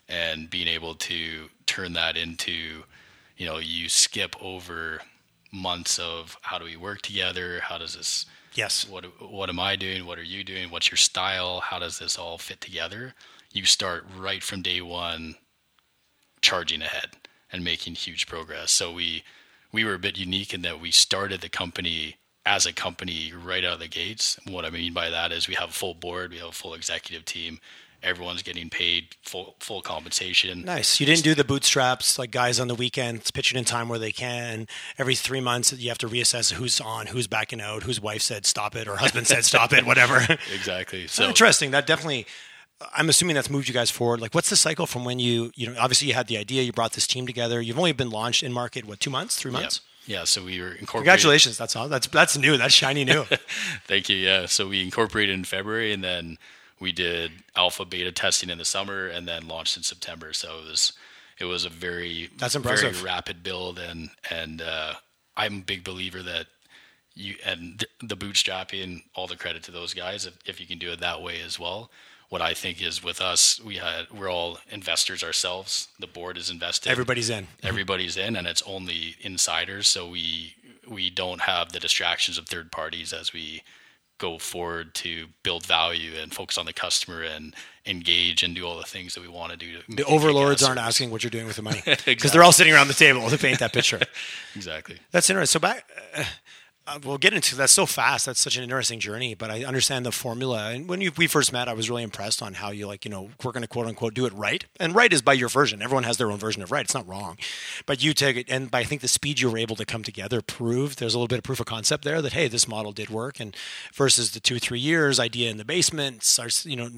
and 0.08 0.48
being 0.48 0.68
able 0.68 0.94
to 0.94 1.50
turn 1.66 1.92
that 1.92 2.16
into, 2.16 2.84
you 3.36 3.44
know, 3.46 3.58
you 3.58 3.90
skip 3.90 4.34
over 4.40 5.02
months 5.54 5.98
of 5.98 6.36
how 6.42 6.58
do 6.58 6.64
we 6.64 6.76
work 6.76 7.00
together, 7.00 7.60
how 7.60 7.78
does 7.78 7.94
this, 7.94 8.26
Yes. 8.54 8.86
what 8.88 9.04
what 9.20 9.48
am 9.48 9.58
I 9.60 9.76
doing, 9.76 10.04
what 10.06 10.18
are 10.18 10.22
you 10.24 10.44
doing, 10.44 10.70
what's 10.70 10.90
your 10.90 10.96
style, 10.98 11.60
how 11.60 11.78
does 11.78 11.98
this 11.98 12.18
all 12.18 12.38
fit 12.38 12.60
together? 12.60 13.14
You 13.52 13.64
start 13.64 14.04
right 14.16 14.42
from 14.42 14.62
day 14.62 14.80
one, 14.80 15.36
charging 16.40 16.82
ahead 16.82 17.10
and 17.52 17.64
making 17.64 17.94
huge 17.94 18.26
progress. 18.26 18.70
So 18.72 18.92
we 18.92 19.22
we 19.72 19.84
were 19.84 19.94
a 19.94 19.98
bit 19.98 20.18
unique 20.18 20.54
in 20.54 20.62
that 20.62 20.80
we 20.80 20.90
started 20.90 21.40
the 21.40 21.48
company 21.48 22.16
as 22.46 22.66
a 22.66 22.72
company 22.72 23.32
right 23.32 23.64
out 23.64 23.74
of 23.74 23.80
the 23.80 23.88
gates. 23.88 24.38
What 24.46 24.64
I 24.64 24.70
mean 24.70 24.92
by 24.92 25.08
that 25.10 25.32
is 25.32 25.48
we 25.48 25.54
have 25.54 25.70
a 25.70 25.72
full 25.72 25.94
board, 25.94 26.30
we 26.30 26.38
have 26.38 26.48
a 26.50 26.52
full 26.52 26.74
executive 26.74 27.24
team, 27.24 27.58
everyone's 28.04 28.42
getting 28.42 28.70
paid 28.70 29.16
full 29.22 29.56
full 29.58 29.80
compensation. 29.82 30.62
Nice. 30.64 31.00
You 31.00 31.06
didn't 31.06 31.24
do 31.24 31.34
the 31.34 31.44
bootstraps 31.44 32.18
like 32.18 32.30
guys 32.30 32.60
on 32.60 32.68
the 32.68 32.74
weekends 32.74 33.30
pitching 33.30 33.58
in 33.58 33.64
time 33.64 33.88
where 33.88 33.98
they 33.98 34.12
can. 34.12 34.66
Every 34.98 35.14
three 35.14 35.40
months, 35.40 35.72
you 35.72 35.88
have 35.88 35.98
to 35.98 36.08
reassess 36.08 36.52
who's 36.52 36.80
on, 36.80 37.06
who's 37.06 37.26
backing 37.26 37.60
out, 37.60 37.82
whose 37.82 38.00
wife 38.00 38.22
said 38.22 38.46
stop 38.46 38.76
it 38.76 38.86
or 38.86 38.96
husband 38.96 39.26
said 39.26 39.44
stop 39.44 39.72
it, 39.72 39.86
whatever. 39.86 40.14
Exactly. 40.54 41.06
So 41.14 41.24
Interesting. 41.24 41.70
That 41.70 41.86
definitely 41.86 42.26
I'm 42.94 43.08
assuming 43.08 43.34
that's 43.34 43.50
moved 43.50 43.68
you 43.68 43.74
guys 43.74 43.90
forward. 43.90 44.20
Like, 44.20 44.34
what's 44.34 44.50
the 44.50 44.56
cycle 44.56 44.86
from 44.86 45.04
when 45.04 45.18
you, 45.18 45.52
you 45.54 45.68
know, 45.68 45.76
obviously 45.78 46.08
you 46.08 46.14
had 46.14 46.26
the 46.26 46.36
idea, 46.36 46.62
you 46.62 46.72
brought 46.72 46.92
this 46.92 47.06
team 47.06 47.26
together. 47.26 47.60
You've 47.60 47.78
only 47.78 47.92
been 47.92 48.10
launched 48.10 48.42
in 48.42 48.52
market 48.52 48.84
what 48.84 49.00
two 49.00 49.10
months, 49.10 49.36
three 49.36 49.52
months? 49.52 49.80
Yeah. 50.06 50.18
yeah 50.18 50.24
so 50.24 50.44
we 50.44 50.60
were 50.60 50.68
incorporated. 50.68 50.88
Congratulations, 50.88 51.56
that's 51.56 51.76
all. 51.76 51.88
That's 51.88 52.06
that's 52.08 52.36
new. 52.36 52.56
That's 52.56 52.74
shiny 52.74 53.04
new. 53.04 53.24
Thank 53.86 54.08
you. 54.08 54.16
Yeah, 54.16 54.46
so 54.46 54.68
we 54.68 54.82
incorporated 54.82 55.34
in 55.34 55.44
February, 55.44 55.92
and 55.92 56.02
then 56.02 56.38
we 56.80 56.92
did 56.92 57.32
alpha 57.56 57.84
beta 57.84 58.12
testing 58.12 58.50
in 58.50 58.58
the 58.58 58.64
summer, 58.64 59.06
and 59.06 59.26
then 59.26 59.48
launched 59.48 59.76
in 59.76 59.82
September. 59.82 60.32
So 60.32 60.58
it 60.58 60.70
was 60.70 60.92
it 61.38 61.44
was 61.44 61.64
a 61.64 61.70
very 61.70 62.30
that's 62.38 62.54
impressive. 62.54 62.94
very 62.94 63.04
rapid 63.04 63.42
build, 63.42 63.78
and 63.78 64.10
and 64.30 64.62
uh, 64.62 64.94
I'm 65.36 65.58
a 65.58 65.64
big 65.64 65.84
believer 65.84 66.22
that 66.22 66.46
you 67.14 67.36
and 67.44 67.84
the 68.02 68.16
bootstrapping 68.16 69.02
all 69.14 69.26
the 69.26 69.36
credit 69.36 69.62
to 69.64 69.70
those 69.70 69.94
guys 69.94 70.26
if, 70.26 70.36
if 70.46 70.60
you 70.60 70.66
can 70.66 70.78
do 70.78 70.90
it 70.90 70.98
that 70.98 71.22
way 71.22 71.40
as 71.40 71.60
well 71.60 71.88
what 72.34 72.42
I 72.42 72.52
think 72.52 72.82
is 72.82 73.00
with 73.00 73.20
us, 73.20 73.60
we 73.60 73.76
had 73.76 74.10
we're 74.10 74.28
all 74.28 74.58
investors 74.68 75.22
ourselves. 75.22 75.86
The 76.00 76.08
board 76.08 76.36
is 76.36 76.50
invested. 76.50 76.90
Everybody's 76.90 77.30
in. 77.30 77.46
Everybody's 77.62 78.16
in, 78.16 78.34
and 78.34 78.48
it's 78.48 78.62
only 78.66 79.14
insiders. 79.20 79.86
So 79.86 80.08
we 80.08 80.56
we 80.84 81.10
don't 81.10 81.42
have 81.42 81.70
the 81.70 81.78
distractions 81.78 82.36
of 82.36 82.46
third 82.46 82.72
parties 82.72 83.12
as 83.12 83.32
we 83.32 83.62
go 84.18 84.38
forward 84.38 84.94
to 84.94 85.26
build 85.42 85.66
value 85.66 86.12
and 86.20 86.32
focus 86.32 86.56
on 86.56 86.66
the 86.66 86.72
customer 86.72 87.22
and 87.22 87.54
engage 87.86 88.42
and 88.42 88.54
do 88.54 88.64
all 88.64 88.78
the 88.78 88.84
things 88.84 89.14
that 89.14 89.20
we 89.20 89.28
want 89.28 89.52
to 89.52 89.58
do. 89.58 89.78
To 89.78 89.96
the 89.96 90.04
overlords 90.04 90.62
aren't 90.62 90.80
asking 90.80 91.10
what 91.10 91.22
you're 91.22 91.30
doing 91.30 91.46
with 91.46 91.56
the 91.56 91.62
money 91.62 91.80
because 91.84 92.06
exactly. 92.06 92.30
they're 92.30 92.42
all 92.42 92.52
sitting 92.52 92.72
around 92.72 92.88
the 92.88 92.94
table 92.94 93.28
to 93.28 93.38
paint 93.38 93.58
that 93.58 93.72
picture. 93.72 94.00
exactly. 94.56 94.98
That's 95.10 95.28
interesting. 95.28 95.60
So 95.60 95.60
back. 95.60 95.84
Uh, 96.16 96.24
uh, 96.86 96.98
we'll 97.04 97.18
get 97.18 97.32
into 97.32 97.56
that 97.56 97.70
so 97.70 97.86
fast. 97.86 98.26
That's 98.26 98.40
such 98.40 98.56
an 98.56 98.62
interesting 98.62 99.00
journey, 99.00 99.34
but 99.34 99.50
I 99.50 99.64
understand 99.64 100.04
the 100.04 100.12
formula. 100.12 100.70
And 100.70 100.86
when 100.88 101.00
you, 101.00 101.12
we 101.16 101.26
first 101.26 101.52
met, 101.52 101.66
I 101.66 101.72
was 101.72 101.88
really 101.88 102.02
impressed 102.02 102.42
on 102.42 102.54
how 102.54 102.70
you 102.70 102.86
like, 102.86 103.06
you 103.06 103.10
know, 103.10 103.30
we're 103.42 103.52
going 103.52 103.62
to 103.62 103.68
quote 103.68 103.86
unquote 103.86 104.12
do 104.12 104.26
it 104.26 104.32
right. 104.34 104.64
And 104.78 104.94
right 104.94 105.10
is 105.10 105.22
by 105.22 105.32
your 105.32 105.48
version. 105.48 105.80
Everyone 105.80 106.04
has 106.04 106.18
their 106.18 106.30
own 106.30 106.38
version 106.38 106.62
of 106.62 106.70
right. 106.70 106.84
It's 106.84 106.94
not 106.94 107.08
wrong, 107.08 107.38
but 107.86 108.02
you 108.02 108.12
take 108.12 108.36
it. 108.36 108.46
And 108.50 108.70
by, 108.70 108.80
I 108.80 108.84
think 108.84 109.00
the 109.00 109.08
speed 109.08 109.40
you 109.40 109.50
were 109.50 109.56
able 109.56 109.76
to 109.76 109.86
come 109.86 110.02
together 110.02 110.42
proved 110.42 110.98
there's 110.98 111.14
a 111.14 111.18
little 111.18 111.28
bit 111.28 111.38
of 111.38 111.44
proof 111.44 111.60
of 111.60 111.66
concept 111.66 112.04
there 112.04 112.20
that, 112.20 112.34
hey, 112.34 112.48
this 112.48 112.68
model 112.68 112.92
did 112.92 113.08
work. 113.08 113.40
And 113.40 113.56
versus 113.94 114.32
the 114.32 114.40
two, 114.40 114.58
three 114.58 114.78
years 114.78 115.18
idea 115.18 115.50
in 115.50 115.56
the 115.56 115.64
basement 115.64 116.22
starts, 116.22 116.66
you 116.66 116.76
know, 116.76 116.90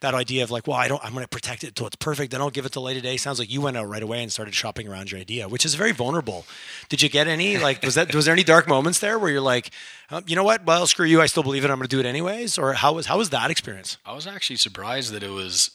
that 0.00 0.14
idea 0.14 0.42
of 0.42 0.50
like, 0.50 0.66
well, 0.66 0.76
I 0.76 0.88
don't, 0.88 1.02
I'm 1.02 1.12
going 1.14 1.24
to 1.24 1.28
protect 1.28 1.64
it 1.64 1.68
until 1.68 1.86
it's 1.86 1.96
perfect. 1.96 2.32
Then 2.32 2.42
I'll 2.42 2.50
give 2.50 2.66
it 2.66 2.72
to 2.72 2.86
of 2.86 3.02
day. 3.02 3.16
Sounds 3.16 3.38
like 3.38 3.50
you 3.50 3.62
went 3.62 3.78
out 3.78 3.88
right 3.88 4.02
away 4.02 4.22
and 4.22 4.30
started 4.30 4.54
shopping 4.54 4.86
around 4.88 5.10
your 5.10 5.20
idea, 5.20 5.48
which 5.48 5.64
is 5.64 5.74
very 5.74 5.92
vulnerable. 5.92 6.44
Did 6.90 7.00
you 7.00 7.08
get 7.08 7.28
any, 7.28 7.56
like, 7.56 7.82
was 7.82 7.94
that, 7.94 8.14
was 8.14 8.26
there 8.26 8.34
any 8.34 8.44
dark 8.44 8.68
moments 8.68 8.98
there 8.98 9.21
where 9.22 9.30
you're 9.30 9.40
like, 9.40 9.70
um, 10.10 10.24
you 10.26 10.36
know 10.36 10.44
what? 10.44 10.66
Well, 10.66 10.86
screw 10.86 11.06
you. 11.06 11.20
I 11.22 11.26
still 11.26 11.42
believe 11.42 11.64
it. 11.64 11.70
I'm 11.70 11.78
going 11.78 11.88
to 11.88 11.96
do 11.96 12.00
it 12.00 12.06
anyways. 12.06 12.58
Or 12.58 12.74
how 12.74 12.92
was 12.92 13.06
how 13.06 13.18
was 13.18 13.30
that 13.30 13.50
experience? 13.50 13.96
I 14.04 14.12
was 14.12 14.26
actually 14.26 14.56
surprised 14.56 15.12
that 15.12 15.22
it 15.22 15.30
was. 15.30 15.70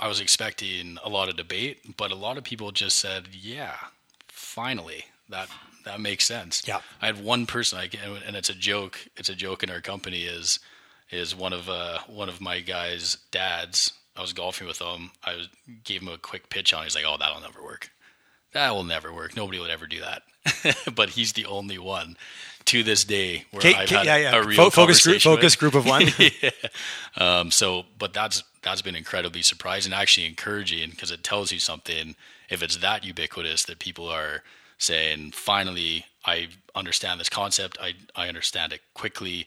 I 0.00 0.08
was 0.08 0.20
expecting 0.20 0.98
a 1.02 1.08
lot 1.08 1.28
of 1.28 1.36
debate, 1.36 1.96
but 1.96 2.10
a 2.10 2.14
lot 2.14 2.38
of 2.38 2.44
people 2.44 2.72
just 2.72 2.98
said, 2.98 3.28
"Yeah, 3.32 3.74
finally, 4.28 5.04
that 5.28 5.48
that 5.84 6.00
makes 6.00 6.24
sense." 6.24 6.62
Yeah. 6.66 6.80
I 7.02 7.06
had 7.06 7.22
one 7.22 7.46
person, 7.46 7.78
I, 7.78 7.90
and 8.26 8.36
it's 8.36 8.50
a 8.50 8.54
joke. 8.54 8.98
It's 9.16 9.28
a 9.28 9.34
joke 9.34 9.62
in 9.62 9.70
our 9.70 9.80
company. 9.80 10.24
Is 10.24 10.58
is 11.10 11.36
one 11.36 11.52
of 11.52 11.68
uh, 11.68 11.98
one 12.06 12.28
of 12.28 12.40
my 12.40 12.60
guys' 12.60 13.18
dads. 13.30 13.92
I 14.16 14.22
was 14.22 14.32
golfing 14.32 14.66
with 14.66 14.80
him. 14.80 15.10
I 15.22 15.36
was, 15.36 15.48
gave 15.84 16.00
him 16.00 16.08
a 16.08 16.16
quick 16.16 16.48
pitch 16.48 16.72
on. 16.72 16.84
He's 16.84 16.94
like, 16.94 17.04
"Oh, 17.06 17.16
that'll 17.18 17.40
never 17.40 17.62
work. 17.62 17.90
That 18.52 18.70
will 18.74 18.84
never 18.84 19.12
work. 19.12 19.36
Nobody 19.36 19.58
would 19.58 19.70
ever 19.70 19.86
do 19.86 20.00
that." 20.00 20.22
but 20.94 21.10
he's 21.10 21.32
the 21.32 21.46
only 21.46 21.78
one 21.78 22.16
to 22.66 22.82
this 22.82 23.04
day 23.04 23.44
where 23.50 23.62
Kate, 23.62 23.76
I've 23.76 23.88
had 23.88 24.06
yeah, 24.06 24.16
yeah. 24.16 24.36
a 24.36 24.44
real 24.44 24.70
focus 24.70 25.04
group, 25.04 25.22
focus 25.22 25.56
group 25.56 25.74
of 25.74 25.86
one. 25.86 26.06
yeah. 26.18 26.50
Um, 27.16 27.50
so, 27.50 27.84
but 27.98 28.12
that's 28.12 28.42
that's 28.62 28.82
been 28.82 28.96
incredibly 28.96 29.42
surprising, 29.42 29.92
actually 29.92 30.26
encouraging, 30.26 30.90
because 30.90 31.10
it 31.10 31.22
tells 31.22 31.52
you 31.52 31.58
something. 31.58 32.14
If 32.50 32.62
it's 32.62 32.76
that 32.76 33.04
ubiquitous 33.04 33.64
that 33.64 33.78
people 33.78 34.08
are 34.08 34.42
saying, 34.78 35.32
finally, 35.32 36.06
I 36.24 36.48
understand 36.74 37.20
this 37.20 37.28
concept. 37.28 37.78
I 37.80 37.94
I 38.14 38.28
understand 38.28 38.72
it 38.72 38.80
quickly. 38.94 39.46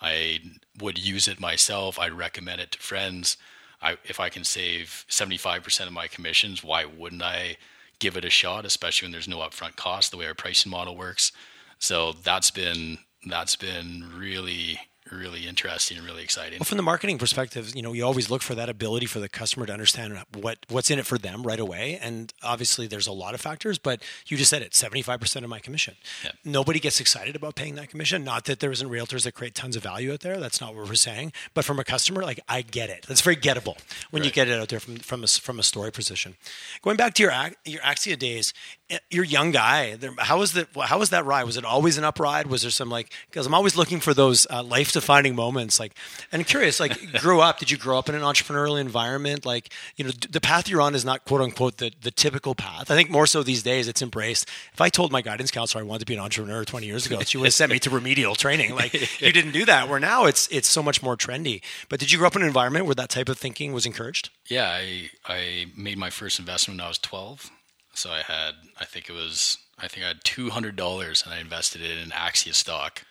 I 0.00 0.40
would 0.80 0.98
use 0.98 1.28
it 1.28 1.40
myself. 1.40 1.98
I'd 1.98 2.12
recommend 2.12 2.60
it 2.60 2.72
to 2.72 2.78
friends. 2.78 3.36
I, 3.82 3.96
if 4.04 4.20
I 4.20 4.28
can 4.28 4.44
save 4.44 5.06
75% 5.08 5.86
of 5.86 5.92
my 5.92 6.06
commissions, 6.06 6.62
why 6.62 6.84
wouldn't 6.84 7.22
I 7.22 7.56
give 7.98 8.16
it 8.16 8.24
a 8.24 8.30
shot, 8.30 8.64
especially 8.64 9.06
when 9.06 9.12
there's 9.12 9.28
no 9.28 9.38
upfront 9.38 9.76
cost, 9.76 10.10
the 10.10 10.16
way 10.16 10.26
our 10.26 10.34
pricing 10.34 10.70
model 10.70 10.96
works. 10.96 11.32
So 11.80 12.12
that's 12.12 12.50
been 12.50 12.98
that's 13.26 13.56
been 13.56 14.10
really 14.16 14.78
really 15.12 15.46
interesting 15.46 15.98
and 15.98 16.06
really 16.06 16.22
exciting. 16.22 16.58
Well, 16.58 16.64
from 16.64 16.76
the 16.76 16.82
marketing 16.82 17.18
perspective, 17.18 17.74
you 17.74 17.82
know, 17.82 17.92
you 17.92 18.04
always 18.04 18.30
look 18.30 18.42
for 18.42 18.54
that 18.54 18.68
ability 18.68 19.06
for 19.06 19.20
the 19.20 19.28
customer 19.28 19.66
to 19.66 19.72
understand 19.72 20.18
what 20.34 20.58
what's 20.68 20.90
in 20.90 20.98
it 20.98 21.06
for 21.06 21.18
them 21.18 21.42
right 21.42 21.60
away. 21.60 21.98
And 22.00 22.32
obviously, 22.42 22.86
there's 22.86 23.06
a 23.06 23.12
lot 23.12 23.34
of 23.34 23.40
factors, 23.40 23.78
but 23.78 24.02
you 24.26 24.36
just 24.36 24.50
said 24.50 24.62
it: 24.62 24.74
seventy 24.74 25.02
five 25.02 25.20
percent 25.20 25.44
of 25.44 25.50
my 25.50 25.58
commission. 25.58 25.96
Yeah. 26.24 26.32
Nobody 26.44 26.80
gets 26.80 27.00
excited 27.00 27.36
about 27.36 27.54
paying 27.54 27.74
that 27.76 27.90
commission. 27.90 28.24
Not 28.24 28.44
that 28.46 28.60
there 28.60 28.72
isn't 28.72 28.88
realtors 28.88 29.24
that 29.24 29.32
create 29.32 29.54
tons 29.54 29.76
of 29.76 29.82
value 29.82 30.12
out 30.12 30.20
there. 30.20 30.38
That's 30.38 30.60
not 30.60 30.74
what 30.74 30.86
we're 30.86 30.94
saying. 30.94 31.32
But 31.54 31.64
from 31.64 31.78
a 31.78 31.84
customer, 31.84 32.22
like 32.22 32.40
I 32.48 32.62
get 32.62 32.90
it. 32.90 33.06
That's 33.08 33.20
very 33.20 33.36
gettable 33.36 33.76
when 34.10 34.22
right. 34.22 34.26
you 34.26 34.32
get 34.32 34.48
it 34.48 34.60
out 34.60 34.68
there 34.68 34.80
from 34.80 34.96
from 34.96 35.24
a, 35.24 35.26
from 35.26 35.58
a 35.58 35.62
story 35.62 35.90
position. 35.90 36.36
Going 36.82 36.96
back 36.96 37.14
to 37.14 37.22
your 37.22 37.32
your 37.64 37.80
Axia 37.82 38.18
days, 38.18 38.52
eh, 38.88 38.98
you're 39.10 39.24
a 39.24 39.28
young 39.28 39.50
guy. 39.50 39.96
How 40.18 40.38
was 40.38 40.52
that? 40.52 40.68
How 40.84 40.98
was 40.98 41.10
that 41.10 41.24
ride? 41.24 41.44
Was 41.44 41.56
it 41.56 41.64
always 41.64 41.98
an 41.98 42.04
up 42.04 42.20
ride? 42.20 42.46
Was 42.46 42.62
there 42.62 42.70
some 42.70 42.90
like? 42.90 43.12
Because 43.28 43.46
I'm 43.46 43.54
always 43.54 43.76
looking 43.76 44.00
for 44.00 44.14
those 44.14 44.46
uh, 44.50 44.62
life 44.62 44.90
defining 45.00 45.34
moments. 45.34 45.80
Like, 45.80 45.94
and 46.30 46.40
I'm 46.40 46.44
curious, 46.44 46.80
like, 46.80 47.12
grew 47.20 47.40
up, 47.40 47.58
did 47.58 47.70
you 47.70 47.76
grow 47.76 47.98
up 47.98 48.08
in 48.08 48.14
an 48.14 48.22
entrepreneurial 48.22 48.80
environment? 48.80 49.44
Like, 49.44 49.72
you 49.96 50.04
know, 50.04 50.10
the 50.30 50.40
path 50.40 50.68
you're 50.68 50.80
on 50.80 50.94
is 50.94 51.04
not 51.04 51.24
quote 51.24 51.40
unquote 51.40 51.78
the, 51.78 51.92
the 52.00 52.10
typical 52.10 52.54
path. 52.54 52.90
I 52.90 52.94
think 52.94 53.10
more 53.10 53.26
so 53.26 53.42
these 53.42 53.62
days 53.62 53.88
it's 53.88 54.02
embraced. 54.02 54.48
If 54.72 54.80
I 54.80 54.88
told 54.88 55.12
my 55.12 55.22
guidance 55.22 55.50
counselor 55.50 55.82
I 55.82 55.86
wanted 55.86 56.00
to 56.00 56.06
be 56.06 56.14
an 56.14 56.20
entrepreneur 56.20 56.64
20 56.64 56.86
years 56.86 57.06
ago, 57.06 57.20
she 57.20 57.38
would 57.38 57.46
have 57.46 57.54
sent 57.54 57.72
me 57.72 57.78
to 57.80 57.90
remedial 57.90 58.34
training. 58.34 58.74
Like, 58.74 58.92
you 59.20 59.32
didn't 59.32 59.52
do 59.52 59.64
that. 59.66 59.88
Where 59.88 60.00
now 60.00 60.26
it's 60.26 60.48
it's 60.48 60.68
so 60.68 60.82
much 60.82 61.02
more 61.02 61.16
trendy. 61.16 61.62
But 61.88 62.00
did 62.00 62.12
you 62.12 62.18
grow 62.18 62.26
up 62.26 62.36
in 62.36 62.42
an 62.42 62.48
environment 62.48 62.86
where 62.86 62.94
that 62.94 63.10
type 63.10 63.28
of 63.28 63.38
thinking 63.38 63.72
was 63.72 63.86
encouraged? 63.86 64.30
Yeah, 64.48 64.68
I 64.68 65.10
I 65.26 65.66
made 65.76 65.98
my 65.98 66.10
first 66.10 66.38
investment 66.38 66.78
when 66.78 66.84
I 66.84 66.88
was 66.88 66.98
12. 66.98 67.50
So 67.94 68.10
I 68.10 68.22
had, 68.22 68.54
I 68.78 68.84
think 68.84 69.08
it 69.08 69.12
was, 69.12 69.58
I 69.78 69.88
think 69.88 70.04
I 70.04 70.08
had 70.08 70.24
two 70.24 70.50
hundred 70.50 70.76
dollars, 70.76 71.22
and 71.24 71.34
I 71.34 71.40
invested 71.40 71.82
it 71.82 71.98
in 71.98 72.10
Axia 72.10 72.54
stock. 72.54 73.04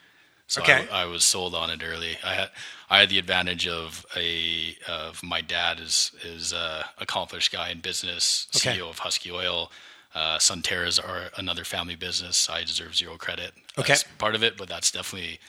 So 0.49 0.63
okay. 0.63 0.87
I, 0.91 1.03
I, 1.03 1.05
was 1.05 1.23
sold 1.23 1.53
on 1.53 1.69
it 1.69 1.81
early. 1.85 2.17
I 2.23 2.33
had 2.33 2.49
I 2.89 2.99
had 3.01 3.09
the 3.09 3.19
advantage 3.19 3.67
of 3.67 4.03
a 4.17 4.75
of 4.87 5.21
my 5.21 5.41
dad 5.41 5.79
is 5.79 6.11
is 6.23 6.53
a 6.53 6.85
accomplished 6.97 7.51
guy 7.51 7.69
in 7.69 7.81
business, 7.81 8.47
okay. 8.55 8.75
CEO 8.75 8.89
of 8.89 8.97
Husky 8.97 9.31
Oil. 9.31 9.71
Uh, 10.15 10.39
Sunterras 10.39 10.99
are 10.99 11.29
another 11.37 11.63
family 11.63 11.95
business. 11.95 12.49
I 12.49 12.63
deserve 12.63 12.95
zero 12.95 13.15
credit. 13.15 13.51
That's 13.77 14.03
okay. 14.03 14.11
part 14.17 14.33
of 14.33 14.41
it, 14.43 14.57
but 14.57 14.67
that's 14.67 14.89
definitely 14.89 15.39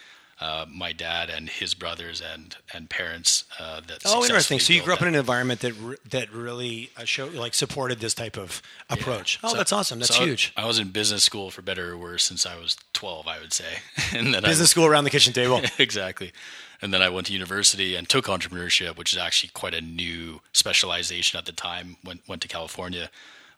uh, 0.41 0.65
my 0.73 0.93
dad 0.93 1.29
and 1.29 1.49
his 1.51 1.75
brothers 1.75 2.23
and 2.23 2.57
and 2.73 2.89
parents 2.89 3.45
uh, 3.59 3.81
that. 3.87 4.01
Oh, 4.07 4.23
interesting. 4.23 4.59
So 4.59 4.73
you 4.73 4.83
grew 4.83 4.95
up 4.95 5.01
that. 5.01 5.09
in 5.09 5.15
an 5.15 5.21
environment 5.21 5.61
that 5.61 5.73
re- 5.75 5.97
that 6.09 6.33
really 6.33 6.91
uh, 6.97 7.05
showed 7.05 7.35
like 7.35 7.53
supported 7.53 8.01
this 8.01 8.15
type 8.15 8.39
of 8.39 8.63
approach. 8.89 9.39
Yeah. 9.43 9.49
Oh, 9.49 9.53
so, 9.53 9.59
that's 9.59 9.73
awesome. 9.73 9.99
That's 9.99 10.15
so 10.15 10.25
huge. 10.25 10.53
I 10.57 10.67
was 10.67 10.79
in 10.79 10.89
business 10.89 11.25
school 11.25 11.51
for 11.51 11.61
better 11.61 11.93
or 11.93 11.99
worse 11.99 12.25
since 12.25 12.47
I 12.47 12.57
was 12.57 12.77
twelve, 12.95 13.29
I 13.29 13.39
would 13.39 13.53
say. 13.53 13.81
and 14.15 14.33
then 14.33 14.43
business 14.43 14.71
I, 14.71 14.73
school 14.73 14.87
around 14.87 15.05
the 15.05 15.11
kitchen 15.11 15.35
table. 15.35 15.61
exactly. 15.79 16.33
And 16.83 16.95
then 16.95 17.03
I 17.03 17.11
went 17.11 17.27
to 17.27 17.35
university 17.35 17.95
and 17.95 18.09
took 18.09 18.25
entrepreneurship, 18.25 18.97
which 18.97 19.13
is 19.13 19.19
actually 19.19 19.51
quite 19.53 19.75
a 19.75 19.83
new 19.83 20.41
specialization 20.55 21.39
at 21.39 21.45
the 21.45 21.53
time. 21.53 21.99
Went 22.03 22.27
went 22.27 22.41
to 22.43 22.49
California 22.49 23.11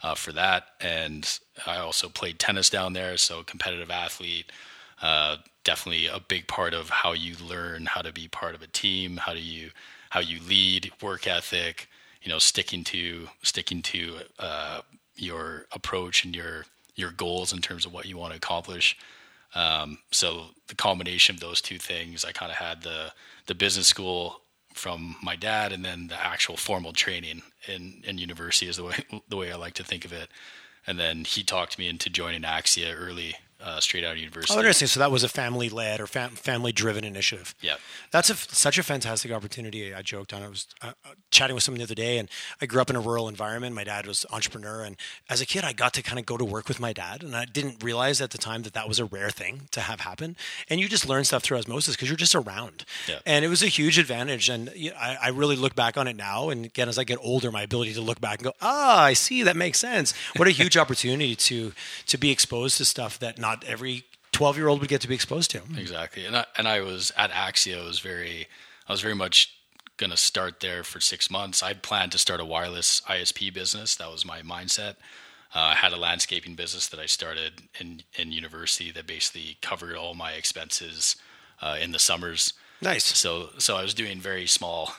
uh, 0.02 0.16
for 0.16 0.32
that, 0.32 0.64
and 0.80 1.38
I 1.64 1.76
also 1.78 2.08
played 2.08 2.40
tennis 2.40 2.68
down 2.68 2.92
there, 2.92 3.16
so 3.16 3.44
competitive 3.44 3.90
athlete. 3.90 4.50
Uh, 5.00 5.36
definitely 5.64 6.06
a 6.06 6.20
big 6.20 6.46
part 6.48 6.74
of 6.74 6.90
how 6.90 7.12
you 7.12 7.34
learn 7.36 7.86
how 7.86 8.02
to 8.02 8.12
be 8.12 8.28
part 8.28 8.54
of 8.54 8.62
a 8.62 8.66
team, 8.66 9.18
how 9.18 9.32
do 9.32 9.40
you 9.40 9.70
how 10.10 10.20
you 10.20 10.40
lead, 10.46 10.92
work 11.00 11.26
ethic, 11.26 11.88
you 12.22 12.30
know, 12.30 12.38
sticking 12.38 12.84
to 12.84 13.28
sticking 13.42 13.82
to 13.82 14.18
uh, 14.38 14.80
your 15.14 15.66
approach 15.72 16.24
and 16.24 16.34
your 16.34 16.66
your 16.94 17.10
goals 17.10 17.52
in 17.52 17.60
terms 17.60 17.86
of 17.86 17.92
what 17.92 18.06
you 18.06 18.16
want 18.18 18.32
to 18.32 18.36
accomplish. 18.36 18.96
Um, 19.54 19.98
so 20.10 20.46
the 20.68 20.74
combination 20.74 21.34
of 21.34 21.40
those 21.40 21.60
two 21.60 21.78
things, 21.78 22.24
I 22.24 22.32
kind 22.32 22.50
of 22.50 22.58
had 22.58 22.82
the 22.82 23.12
the 23.46 23.54
business 23.54 23.86
school 23.86 24.40
from 24.74 25.16
my 25.22 25.36
dad, 25.36 25.72
and 25.72 25.84
then 25.84 26.08
the 26.08 26.22
actual 26.22 26.56
formal 26.56 26.92
training 26.92 27.42
in 27.66 28.02
in 28.04 28.18
university 28.18 28.68
is 28.68 28.76
the 28.76 28.84
way 28.84 28.96
the 29.28 29.36
way 29.36 29.52
I 29.52 29.56
like 29.56 29.74
to 29.74 29.84
think 29.84 30.04
of 30.04 30.12
it. 30.12 30.28
And 30.86 30.98
then 30.98 31.24
he 31.24 31.44
talked 31.44 31.78
me 31.78 31.88
into 31.88 32.10
joining 32.10 32.42
Axia 32.42 32.94
early 32.96 33.36
uh, 33.62 33.80
straight 33.80 34.04
out 34.04 34.12
of 34.12 34.18
university. 34.18 34.54
Oh, 34.54 34.58
interesting. 34.58 34.88
So 34.88 35.00
that 35.00 35.10
was 35.10 35.22
a 35.22 35.28
family-led 35.28 36.00
or 36.00 36.06
fam- 36.06 36.30
family-driven 36.30 37.04
initiative. 37.04 37.54
Yeah. 37.60 37.76
That's 38.10 38.30
a, 38.30 38.34
such 38.34 38.78
a 38.78 38.82
fantastic 38.82 39.30
opportunity. 39.32 39.94
I 39.94 40.02
joked 40.02 40.32
on. 40.32 40.42
I 40.42 40.48
was 40.48 40.66
uh, 40.82 40.92
uh, 41.04 41.10
chatting 41.30 41.54
with 41.54 41.62
someone 41.62 41.78
the 41.78 41.84
other 41.84 41.94
day, 41.94 42.18
and 42.18 42.28
I 42.60 42.66
grew 42.66 42.80
up 42.80 42.90
in 42.90 42.96
a 42.96 43.00
rural 43.00 43.28
environment. 43.28 43.74
My 43.74 43.84
dad 43.84 44.06
was 44.06 44.24
an 44.24 44.34
entrepreneur, 44.34 44.82
and 44.82 44.96
as 45.30 45.40
a 45.40 45.46
kid, 45.46 45.64
I 45.64 45.72
got 45.72 45.94
to 45.94 46.02
kind 46.02 46.18
of 46.18 46.26
go 46.26 46.36
to 46.36 46.44
work 46.44 46.68
with 46.68 46.80
my 46.80 46.92
dad, 46.92 47.22
and 47.22 47.36
I 47.36 47.44
didn't 47.44 47.82
realize 47.82 48.20
at 48.20 48.30
the 48.30 48.38
time 48.38 48.62
that 48.62 48.72
that 48.74 48.88
was 48.88 48.98
a 48.98 49.04
rare 49.04 49.30
thing 49.30 49.62
to 49.70 49.80
have 49.80 50.00
happen. 50.00 50.36
And 50.68 50.80
you 50.80 50.88
just 50.88 51.08
learn 51.08 51.24
stuff 51.24 51.42
through 51.42 51.58
osmosis 51.58 51.94
because 51.94 52.08
you're 52.08 52.16
just 52.16 52.34
around. 52.34 52.84
Yeah. 53.08 53.18
And 53.24 53.44
it 53.44 53.48
was 53.48 53.62
a 53.62 53.68
huge 53.68 53.98
advantage. 53.98 54.48
And 54.48 54.70
I, 54.98 55.18
I 55.22 55.28
really 55.28 55.56
look 55.56 55.74
back 55.74 55.96
on 55.96 56.08
it 56.08 56.16
now, 56.16 56.50
and 56.50 56.64
again, 56.64 56.88
as 56.88 56.98
I 56.98 57.04
get 57.04 57.18
older, 57.20 57.52
my 57.52 57.62
ability 57.62 57.94
to 57.94 58.00
look 58.00 58.20
back 58.20 58.38
and 58.38 58.44
go, 58.44 58.52
ah, 58.60 59.04
I 59.04 59.12
see, 59.12 59.42
that 59.44 59.56
makes 59.56 59.78
sense. 59.78 60.14
What 60.36 60.48
a 60.48 60.50
huge 60.50 60.76
opportunity 60.82 61.36
to 61.36 61.72
to 62.06 62.18
be 62.18 62.30
exposed 62.30 62.78
to 62.78 62.84
stuff 62.84 63.18
that 63.20 63.38
not 63.38 63.51
every 63.66 64.04
12 64.32 64.56
year 64.56 64.68
old 64.68 64.80
would 64.80 64.88
get 64.88 65.00
to 65.02 65.08
be 65.08 65.14
exposed 65.14 65.50
to. 65.52 65.62
Exactly, 65.76 66.24
and 66.24 66.36
I, 66.36 66.46
and 66.56 66.66
I 66.66 66.80
was 66.80 67.12
at 67.16 67.30
Axia. 67.30 67.82
I 67.82 67.86
was 67.86 68.00
very, 68.00 68.48
I 68.88 68.92
was 68.92 69.00
very 69.00 69.14
much 69.14 69.54
going 69.98 70.10
to 70.10 70.16
start 70.16 70.60
there 70.60 70.82
for 70.82 71.00
six 71.00 71.30
months. 71.30 71.62
I'd 71.62 71.82
planned 71.82 72.12
to 72.12 72.18
start 72.18 72.40
a 72.40 72.44
wireless 72.44 73.02
ISP 73.02 73.52
business. 73.52 73.94
That 73.96 74.10
was 74.10 74.24
my 74.24 74.40
mindset. 74.42 74.96
Uh, 75.54 75.60
I 75.60 75.74
had 75.74 75.92
a 75.92 75.98
landscaping 75.98 76.54
business 76.54 76.88
that 76.88 76.98
I 76.98 77.06
started 77.06 77.62
in 77.78 78.02
in 78.14 78.32
university 78.32 78.90
that 78.92 79.06
basically 79.06 79.58
covered 79.60 79.96
all 79.96 80.14
my 80.14 80.32
expenses 80.32 81.16
uh, 81.60 81.76
in 81.80 81.92
the 81.92 81.98
summers. 81.98 82.54
Nice. 82.80 83.04
So 83.04 83.50
so 83.58 83.76
I 83.76 83.82
was 83.82 83.94
doing 83.94 84.18
very 84.20 84.46
small, 84.46 84.94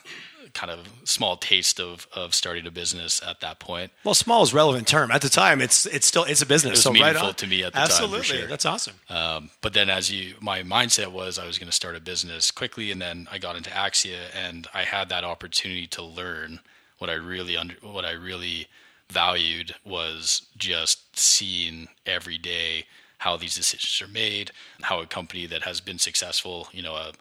kind 0.53 0.71
of 0.71 0.87
small 1.03 1.35
taste 1.37 1.79
of 1.79 2.07
of 2.13 2.33
starting 2.33 2.65
a 2.67 2.71
business 2.71 3.21
at 3.25 3.39
that 3.41 3.59
point. 3.59 3.91
Well, 4.03 4.13
small 4.13 4.43
is 4.43 4.53
relevant 4.53 4.87
term. 4.87 5.11
At 5.11 5.21
the 5.21 5.29
time, 5.29 5.61
it's 5.61 5.85
it's 5.85 6.05
still 6.05 6.23
it's 6.23 6.41
a 6.41 6.45
business. 6.45 6.71
was 6.71 6.83
so 6.83 6.91
right 6.91 6.99
meaningful 6.99 7.29
on. 7.29 7.33
to 7.35 7.47
me 7.47 7.63
at 7.63 7.73
the 7.73 7.77
time, 7.77 7.85
Absolutely, 7.85 8.23
sure. 8.23 8.47
that's 8.47 8.65
awesome. 8.65 8.95
Um, 9.09 9.49
but 9.61 9.73
then, 9.73 9.89
as 9.89 10.11
you, 10.11 10.35
my 10.39 10.63
mindset 10.63 11.11
was 11.11 11.39
I 11.39 11.45
was 11.45 11.57
going 11.57 11.69
to 11.69 11.75
start 11.75 11.95
a 11.95 11.99
business 11.99 12.51
quickly, 12.51 12.91
and 12.91 13.01
then 13.01 13.27
I 13.31 13.37
got 13.37 13.55
into 13.55 13.69
Axia, 13.69 14.19
and 14.35 14.67
I 14.73 14.83
had 14.83 15.09
that 15.09 15.23
opportunity 15.23 15.87
to 15.87 16.03
learn 16.03 16.59
what 16.99 17.09
I 17.09 17.13
really 17.13 17.57
under, 17.57 17.75
what 17.81 18.05
I 18.05 18.11
really 18.11 18.67
valued 19.09 19.75
was 19.85 20.47
just 20.57 21.17
seeing 21.17 21.87
every 22.05 22.37
day 22.37 22.85
how 23.19 23.37
these 23.37 23.55
decisions 23.55 24.01
are 24.01 24.11
made, 24.11 24.51
how 24.81 24.99
a 24.99 25.05
company 25.05 25.45
that 25.45 25.63
has 25.63 25.79
been 25.79 25.97
successful, 25.97 26.67
you 26.73 26.81
know, 26.81 26.95
a, 26.95 27.13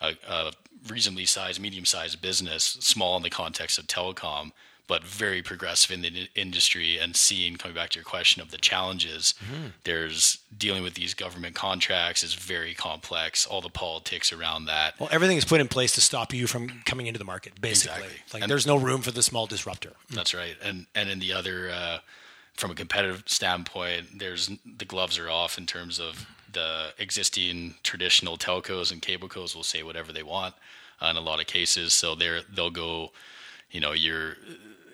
a, 0.00 0.14
a 0.28 0.52
reasonably 0.88 1.24
sized, 1.24 1.60
medium 1.60 1.84
sized 1.84 2.20
business, 2.20 2.64
small 2.80 3.16
in 3.16 3.22
the 3.22 3.30
context 3.30 3.78
of 3.78 3.86
telecom, 3.86 4.52
but 4.86 5.02
very 5.02 5.40
progressive 5.40 5.90
in 5.90 6.02
the 6.02 6.28
industry, 6.34 6.98
and 6.98 7.16
seeing 7.16 7.56
coming 7.56 7.74
back 7.74 7.88
to 7.90 7.96
your 7.98 8.04
question 8.04 8.42
of 8.42 8.50
the 8.50 8.58
challenges. 8.58 9.32
There's 9.84 10.38
dealing 10.56 10.82
with 10.82 10.92
these 10.92 11.14
government 11.14 11.54
contracts 11.54 12.22
is 12.22 12.34
very 12.34 12.74
complex. 12.74 13.46
All 13.46 13.62
the 13.62 13.70
politics 13.70 14.30
around 14.30 14.66
that. 14.66 14.98
Well, 15.00 15.08
everything 15.10 15.38
is 15.38 15.44
put 15.46 15.60
in 15.62 15.68
place 15.68 15.92
to 15.92 16.02
stop 16.02 16.34
you 16.34 16.46
from 16.46 16.82
coming 16.84 17.06
into 17.06 17.18
the 17.18 17.24
market. 17.24 17.58
Basically, 17.60 17.96
Exactly. 18.02 18.22
like 18.34 18.42
And- 18.42 18.50
there's 18.50 18.66
no 18.66 18.76
room 18.76 19.00
for 19.00 19.10
the 19.10 19.22
small 19.22 19.46
disruptor. 19.46 19.92
That's 20.10 20.34
right. 20.34 20.56
And 20.62 20.86
and 20.94 21.08
in 21.08 21.18
the 21.18 21.32
other, 21.32 21.70
uh, 21.70 21.98
from 22.54 22.70
a 22.70 22.74
competitive 22.74 23.22
standpoint, 23.26 24.18
there's 24.18 24.50
the 24.66 24.84
gloves 24.84 25.18
are 25.18 25.30
off 25.30 25.56
in 25.56 25.64
terms 25.66 25.98
of 25.98 26.26
the 26.54 26.94
existing 26.98 27.74
traditional 27.82 28.36
telcos 28.36 28.90
and 28.92 29.02
cablecos 29.02 29.54
will 29.54 29.62
say 29.62 29.82
whatever 29.82 30.12
they 30.12 30.22
want 30.22 30.54
uh, 31.02 31.06
in 31.06 31.16
a 31.16 31.20
lot 31.20 31.40
of 31.40 31.46
cases. 31.46 31.92
So 31.92 32.14
they're 32.14 32.40
they'll 32.54 32.70
go, 32.70 33.12
you 33.70 33.80
know, 33.80 33.92
you're 33.92 34.36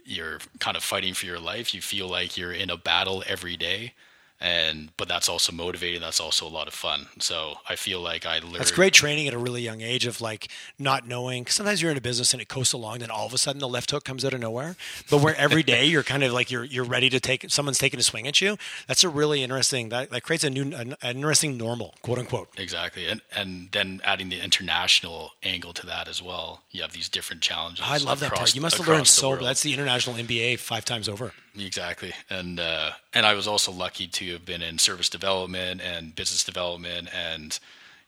you're 0.05 0.39
kind 0.59 0.77
of 0.77 0.83
fighting 0.83 1.15
for 1.15 1.27
your 1.27 1.39
life. 1.39 1.75
You 1.75 1.81
feel 1.81 2.09
like 2.09 2.37
you're 2.37 2.53
in 2.53 2.71
a 2.71 2.77
battle 2.77 3.23
every 3.27 3.57
day. 3.57 3.95
And 4.41 4.91
but 4.97 5.07
that's 5.07 5.29
also 5.29 5.53
motivating. 5.53 6.01
That's 6.01 6.19
also 6.21 6.47
a 6.47 6.49
lot 6.49 6.67
of 6.67 6.73
fun. 6.73 7.09
So 7.19 7.57
I 7.69 7.77
feel 7.77 8.01
like 8.01 8.25
I 8.25 8.39
learned. 8.39 8.55
That's 8.57 8.71
great 8.71 8.95
training 8.95 9.29
at 9.29 9.35
a 9.35 9.39
really 9.39 9.61
young 9.61 9.83
age 9.83 10.07
of 10.07 10.21
like 10.23 10.49
not 10.79 11.07
knowing. 11.07 11.45
'cause 11.45 11.55
sometimes 11.57 11.83
you're 11.83 11.91
in 11.91 11.97
a 11.99 12.01
business 12.01 12.33
and 12.33 12.41
it 12.41 12.49
coasts 12.49 12.73
along, 12.73 13.01
then 13.01 13.11
all 13.11 13.27
of 13.27 13.35
a 13.35 13.39
sudden 13.39 13.61
the 13.61 13.69
left 13.69 13.91
hook 13.91 14.05
comes 14.05 14.25
out 14.25 14.33
of 14.33 14.41
nowhere. 14.41 14.77
But 15.11 15.19
where 15.19 15.37
every 15.37 15.63
day 15.63 15.85
you're 15.85 16.03
kind 16.03 16.25
of 16.25 16.33
like 16.33 16.51
you're 16.51 16.65
you're 16.65 16.85
ready 16.85 17.11
to 17.11 17.21
take 17.21 17.51
someone's 17.51 17.79
taking 17.79 18.01
a 18.01 18.03
swing 18.03 18.27
at 18.27 18.41
you. 18.41 18.57
That's 18.87 19.05
a 19.05 19.09
really 19.11 19.43
interesting. 19.43 19.91
That 19.91 20.11
that 20.11 20.23
creates 20.23 20.45
a 20.45 20.49
new 20.51 20.75
an, 20.75 20.97
interesting 21.03 21.59
normal, 21.59 21.95
quote 22.03 22.19
unquote. 22.19 22.49
Exactly, 22.57 23.07
and 23.07 23.21
and 23.35 23.69
then 23.73 24.01
adding 24.05 24.31
the 24.31 24.41
international 24.43 25.33
angle 25.43 25.73
to 25.75 25.85
that 25.87 26.09
as 26.09 26.23
well. 26.23 26.63
You 26.71 26.81
have 26.83 26.93
these 26.93 27.09
different 27.11 27.43
challenges. 27.43 27.85
I 27.87 27.99
love 27.99 28.21
that 28.21 28.33
part. 28.33 28.55
You 28.55 28.61
must 28.63 28.77
have 28.79 28.89
learned 28.89 29.07
so. 29.07 29.31
world. 29.31 29.45
That's 29.45 29.63
the 29.63 29.75
international 29.75 30.17
MBA 30.17 30.59
five 30.59 30.85
times 30.85 31.09
over. 31.09 31.33
exactly, 31.59 32.13
and 32.31 32.59
uh, 32.61 32.93
and 33.13 33.27
I 33.27 33.35
was 33.35 33.47
also 33.47 33.73
lucky 33.73 34.07
to 34.07 34.30
have 34.33 34.45
been 34.45 34.63
in 34.63 34.79
service 34.79 35.09
development 35.09 35.81
and 35.81 36.15
business 36.15 36.45
development, 36.45 37.09
and 37.15 37.59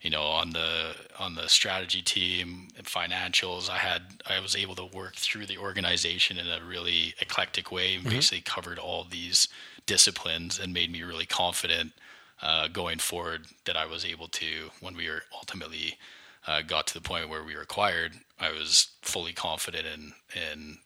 you 0.01 0.09
know 0.09 0.23
on 0.23 0.51
the 0.51 0.95
on 1.19 1.35
the 1.35 1.47
strategy 1.47 2.01
team 2.01 2.67
and 2.77 2.85
financials. 2.85 3.69
I 3.69 3.77
had 3.77 4.01
I 4.29 4.39
was 4.39 4.55
able 4.55 4.75
to 4.75 4.85
work 4.85 5.15
through 5.15 5.45
the 5.45 5.57
organization 5.57 6.37
in 6.37 6.47
a 6.47 6.63
really 6.63 7.13
eclectic 7.19 7.71
way, 7.71 7.95
and 7.95 8.03
basically 8.03 8.41
covered 8.41 8.79
all 8.79 9.05
these 9.09 9.47
disciplines, 9.85 10.59
and 10.59 10.73
made 10.73 10.91
me 10.91 11.03
really 11.03 11.25
confident 11.25 11.93
uh, 12.41 12.67
going 12.67 12.99
forward 12.99 13.45
that 13.65 13.77
I 13.77 13.85
was 13.85 14.05
able 14.05 14.27
to 14.27 14.69
when 14.81 14.95
we 14.95 15.09
were 15.09 15.23
ultimately 15.33 15.97
uh, 16.45 16.61
got 16.61 16.87
to 16.87 16.93
the 16.93 17.01
point 17.01 17.29
where 17.29 17.43
we 17.43 17.55
were 17.55 17.61
acquired. 17.61 18.13
I 18.39 18.51
was 18.51 18.89
fully 19.01 19.33
confident 19.33 19.87
in 19.87 20.13
in 20.35 20.77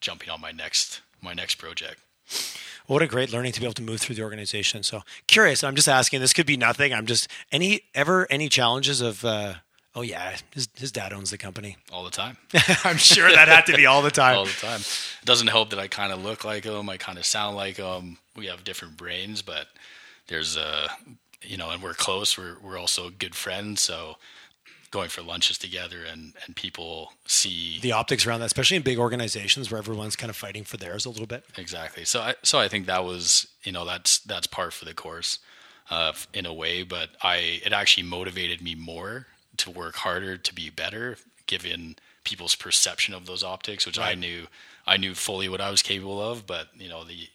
jumping 0.00 0.30
on 0.30 0.40
my 0.40 0.50
next 0.50 1.00
my 1.22 1.32
next 1.32 1.56
project. 1.56 2.00
What 2.86 3.00
a 3.02 3.06
great 3.06 3.32
learning 3.32 3.52
to 3.52 3.60
be 3.60 3.66
able 3.66 3.74
to 3.74 3.82
move 3.82 4.00
through 4.00 4.16
the 4.16 4.22
organization. 4.22 4.82
So 4.82 5.02
curious. 5.26 5.64
I'm 5.64 5.74
just 5.74 5.88
asking. 5.88 6.20
This 6.20 6.32
could 6.34 6.46
be 6.46 6.56
nothing. 6.56 6.92
I'm 6.92 7.06
just 7.06 7.28
any 7.50 7.82
ever 7.94 8.26
any 8.30 8.48
challenges 8.48 9.00
of. 9.00 9.24
Uh, 9.24 9.54
oh 9.94 10.02
yeah, 10.02 10.36
his 10.52 10.68
his 10.74 10.92
dad 10.92 11.12
owns 11.12 11.30
the 11.30 11.38
company. 11.38 11.76
all 11.92 12.04
the 12.04 12.10
time. 12.10 12.36
I'm 12.84 12.98
sure 12.98 13.30
that 13.30 13.48
had 13.48 13.66
to 13.66 13.76
be 13.76 13.86
all 13.86 14.02
the 14.02 14.10
time. 14.22 14.36
all 14.36 14.44
the 14.44 14.50
time. 14.52 14.80
It 14.80 15.24
doesn't 15.24 15.48
help 15.48 15.70
that 15.70 15.78
I 15.78 15.88
kind 15.88 16.12
of 16.12 16.22
look 16.22 16.44
like 16.44 16.64
him. 16.64 16.88
I 16.90 16.96
kind 16.98 17.16
of 17.18 17.24
sound 17.24 17.56
like 17.56 17.76
him. 17.78 18.18
We 18.36 18.46
have 18.46 18.64
different 18.64 18.96
brains, 18.98 19.40
but 19.40 19.68
there's 20.26 20.56
a, 20.56 20.88
you 21.42 21.56
know, 21.56 21.70
and 21.70 21.82
we're 21.82 21.94
close. 21.94 22.36
We're 22.36 22.56
we're 22.62 22.78
also 22.78 23.08
good 23.10 23.34
friends. 23.34 23.80
So 23.80 24.16
going 24.94 25.10
for 25.10 25.22
lunches 25.22 25.58
together 25.58 25.98
and 26.10 26.32
and 26.46 26.54
people 26.56 27.12
see 27.26 27.78
the 27.82 27.92
optics 27.92 28.26
around 28.26 28.40
that, 28.40 28.46
especially 28.46 28.76
in 28.78 28.82
big 28.82 28.98
organizations 28.98 29.70
where 29.70 29.78
everyone's 29.78 30.16
kind 30.16 30.30
of 30.30 30.36
fighting 30.36 30.64
for 30.64 30.76
theirs 30.78 31.04
a 31.04 31.10
little 31.10 31.26
bit. 31.26 31.44
exactly. 31.58 32.04
So 32.04 32.20
I 32.20 32.34
so 32.42 32.58
I 32.58 32.68
think 32.68 32.86
that 32.86 33.04
was 33.04 33.46
you 33.64 33.72
know 33.72 33.84
that's 33.84 34.18
that's 34.20 34.46
part 34.46 34.72
for 34.72 34.84
the 34.84 34.94
course, 34.94 35.40
uh, 35.90 36.12
in 36.32 36.46
a 36.46 36.54
way. 36.54 36.84
But 36.84 37.10
I 37.22 37.60
it 37.64 37.72
actually 37.72 38.04
motivated 38.04 38.62
me 38.62 38.74
more 38.74 39.26
to 39.58 39.70
work 39.70 39.96
harder 39.96 40.36
to 40.36 40.54
be 40.54 40.70
better, 40.70 41.18
given 41.46 41.96
people's 42.22 42.54
perception 42.54 43.14
of 43.14 43.26
those 43.26 43.42
optics, 43.44 43.84
which 43.84 43.98
I 43.98 44.14
knew 44.14 44.46
I 44.86 44.96
knew 44.96 45.14
fully 45.14 45.48
what 45.48 45.60
I 45.60 45.70
was 45.70 45.82
capable 45.82 46.22
of. 46.22 46.46
But 46.46 46.68
you 46.76 46.88
know 46.88 47.04
the 47.04 47.28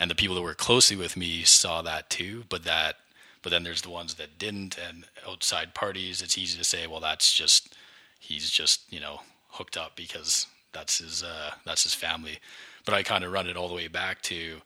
and 0.00 0.10
the 0.10 0.16
people 0.16 0.34
that 0.34 0.42
were 0.42 0.54
closely 0.54 0.96
with 0.96 1.16
me 1.16 1.44
saw 1.44 1.80
that 1.82 2.10
too. 2.10 2.44
But 2.48 2.64
that 2.64 2.96
but 3.44 3.50
then 3.50 3.62
there's 3.62 3.82
the 3.82 3.90
ones 3.90 4.14
that 4.14 4.38
didn't, 4.38 4.76
and 4.78 5.04
outside 5.28 5.74
parties. 5.74 6.22
It's 6.22 6.38
easy 6.38 6.58
to 6.58 6.64
say, 6.64 6.86
well, 6.88 6.98
that's 6.98 7.32
just 7.32 7.76
he's 8.18 8.50
just 8.50 8.92
you 8.92 8.98
know 8.98 9.20
hooked 9.50 9.76
up 9.76 9.94
because 9.94 10.46
that's 10.72 10.98
his 10.98 11.22
uh, 11.22 11.52
that's 11.64 11.84
his 11.84 11.94
family. 11.94 12.38
But 12.84 12.94
I 12.94 13.02
kind 13.04 13.22
of 13.22 13.30
run 13.32 13.46
it 13.46 13.56
all 13.56 13.68
the 13.68 13.74
way 13.74 13.86
back 13.86 14.22
to 14.22 14.62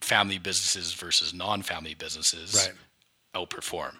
family 0.00 0.38
businesses 0.38 0.94
versus 0.94 1.34
non-family 1.34 1.94
businesses 1.94 2.54
Right. 2.54 2.74
outperform. 3.34 3.96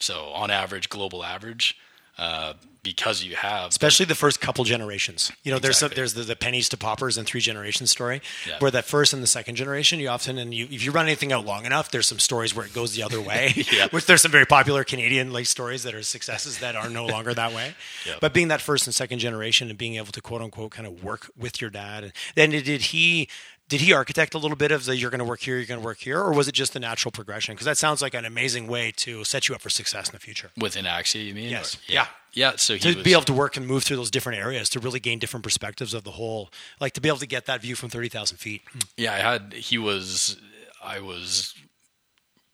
So 0.00 0.26
on 0.30 0.50
average, 0.50 0.88
global 0.88 1.24
average, 1.24 1.76
uh, 2.18 2.54
because 2.82 3.24
you 3.24 3.34
have 3.34 3.70
Especially 3.70 4.04
the 4.04 4.14
first 4.14 4.42
couple 4.42 4.62
generations. 4.62 5.32
You 5.42 5.50
know, 5.52 5.58
there's 5.58 5.76
Exactly. 5.76 5.96
there's 5.96 6.12
the, 6.14 6.22
the 6.22 6.36
pennies 6.36 6.68
to 6.68 6.76
poppers 6.76 7.16
and 7.16 7.26
three 7.26 7.40
generations 7.40 7.90
story, 7.90 8.20
Yeah. 8.46 8.58
where 8.58 8.70
that 8.70 8.84
first 8.84 9.14
and 9.14 9.22
the 9.22 9.26
second 9.26 9.54
generation, 9.56 9.98
you 10.00 10.08
often 10.08 10.36
and 10.36 10.52
you 10.52 10.66
if 10.70 10.84
you 10.84 10.92
run 10.92 11.06
anything 11.06 11.32
out 11.32 11.46
long 11.46 11.64
enough, 11.64 11.90
there's 11.90 12.06
some 12.06 12.18
stories 12.18 12.54
where 12.54 12.66
it 12.66 12.74
goes 12.74 12.94
the 12.94 13.02
other 13.02 13.20
way. 13.22 13.52
Yeah. 13.72 13.88
Which 13.90 14.04
there's 14.04 14.20
some 14.20 14.30
very 14.30 14.44
popular 14.44 14.84
Canadian 14.84 15.32
like 15.32 15.46
stories 15.46 15.82
that 15.84 15.94
are 15.94 16.02
successes 16.02 16.58
that 16.58 16.76
are 16.76 16.90
no 16.90 17.06
longer 17.06 17.32
that 17.34 17.52
way. 17.54 17.74
Yeah. 18.06 18.16
But 18.20 18.34
being 18.34 18.48
that 18.48 18.60
first 18.60 18.86
and 18.86 18.94
second 18.94 19.18
generation 19.20 19.70
and 19.70 19.78
being 19.78 19.94
able 19.96 20.12
to 20.12 20.20
quote 20.20 20.42
unquote 20.42 20.72
kind 20.72 20.86
of 20.86 21.02
work 21.02 21.30
with 21.38 21.62
your 21.62 21.70
dad, 21.70 22.04
and 22.04 22.12
then 22.34 22.50
did 22.50 22.68
he 22.92 23.28
did 23.68 23.80
he 23.80 23.92
architect 23.92 24.34
a 24.34 24.38
little 24.38 24.56
bit 24.56 24.70
of 24.70 24.84
the 24.84 24.96
you're 24.96 25.10
going 25.10 25.20
to 25.20 25.24
work 25.24 25.40
here, 25.40 25.56
you're 25.56 25.66
going 25.66 25.80
to 25.80 25.84
work 25.84 25.98
here, 25.98 26.20
or 26.20 26.34
was 26.34 26.48
it 26.48 26.52
just 26.52 26.74
the 26.74 26.80
natural 26.80 27.10
progression? 27.10 27.54
Because 27.54 27.64
that 27.64 27.78
sounds 27.78 28.02
like 28.02 28.14
an 28.14 28.24
amazing 28.24 28.66
way 28.66 28.92
to 28.96 29.24
set 29.24 29.48
you 29.48 29.54
up 29.54 29.62
for 29.62 29.70
success 29.70 30.08
in 30.08 30.12
the 30.12 30.18
future. 30.18 30.50
within 30.58 30.84
Axia, 30.84 31.24
you 31.24 31.34
mean? 31.34 31.50
Yes. 31.50 31.76
Or- 31.76 31.92
yeah. 31.92 32.06
Yeah. 32.34 32.52
So 32.56 32.74
he 32.74 32.80
to 32.80 32.94
was, 32.96 33.04
be 33.04 33.12
able 33.12 33.22
to 33.22 33.32
work 33.32 33.56
and 33.56 33.66
move 33.66 33.84
through 33.84 33.96
those 33.96 34.10
different 34.10 34.40
areas 34.40 34.68
to 34.70 34.80
really 34.80 35.00
gain 35.00 35.18
different 35.18 35.44
perspectives 35.44 35.94
of 35.94 36.02
the 36.04 36.10
whole 36.10 36.50
like 36.80 36.92
to 36.94 37.00
be 37.00 37.08
able 37.08 37.18
to 37.18 37.28
get 37.28 37.46
that 37.46 37.62
view 37.62 37.76
from 37.76 37.90
30,000 37.90 38.38
feet 38.38 38.62
Yeah, 38.96 39.12
I 39.12 39.18
had. 39.18 39.52
He 39.52 39.78
was. 39.78 40.36
I 40.82 41.00
was. 41.00 41.54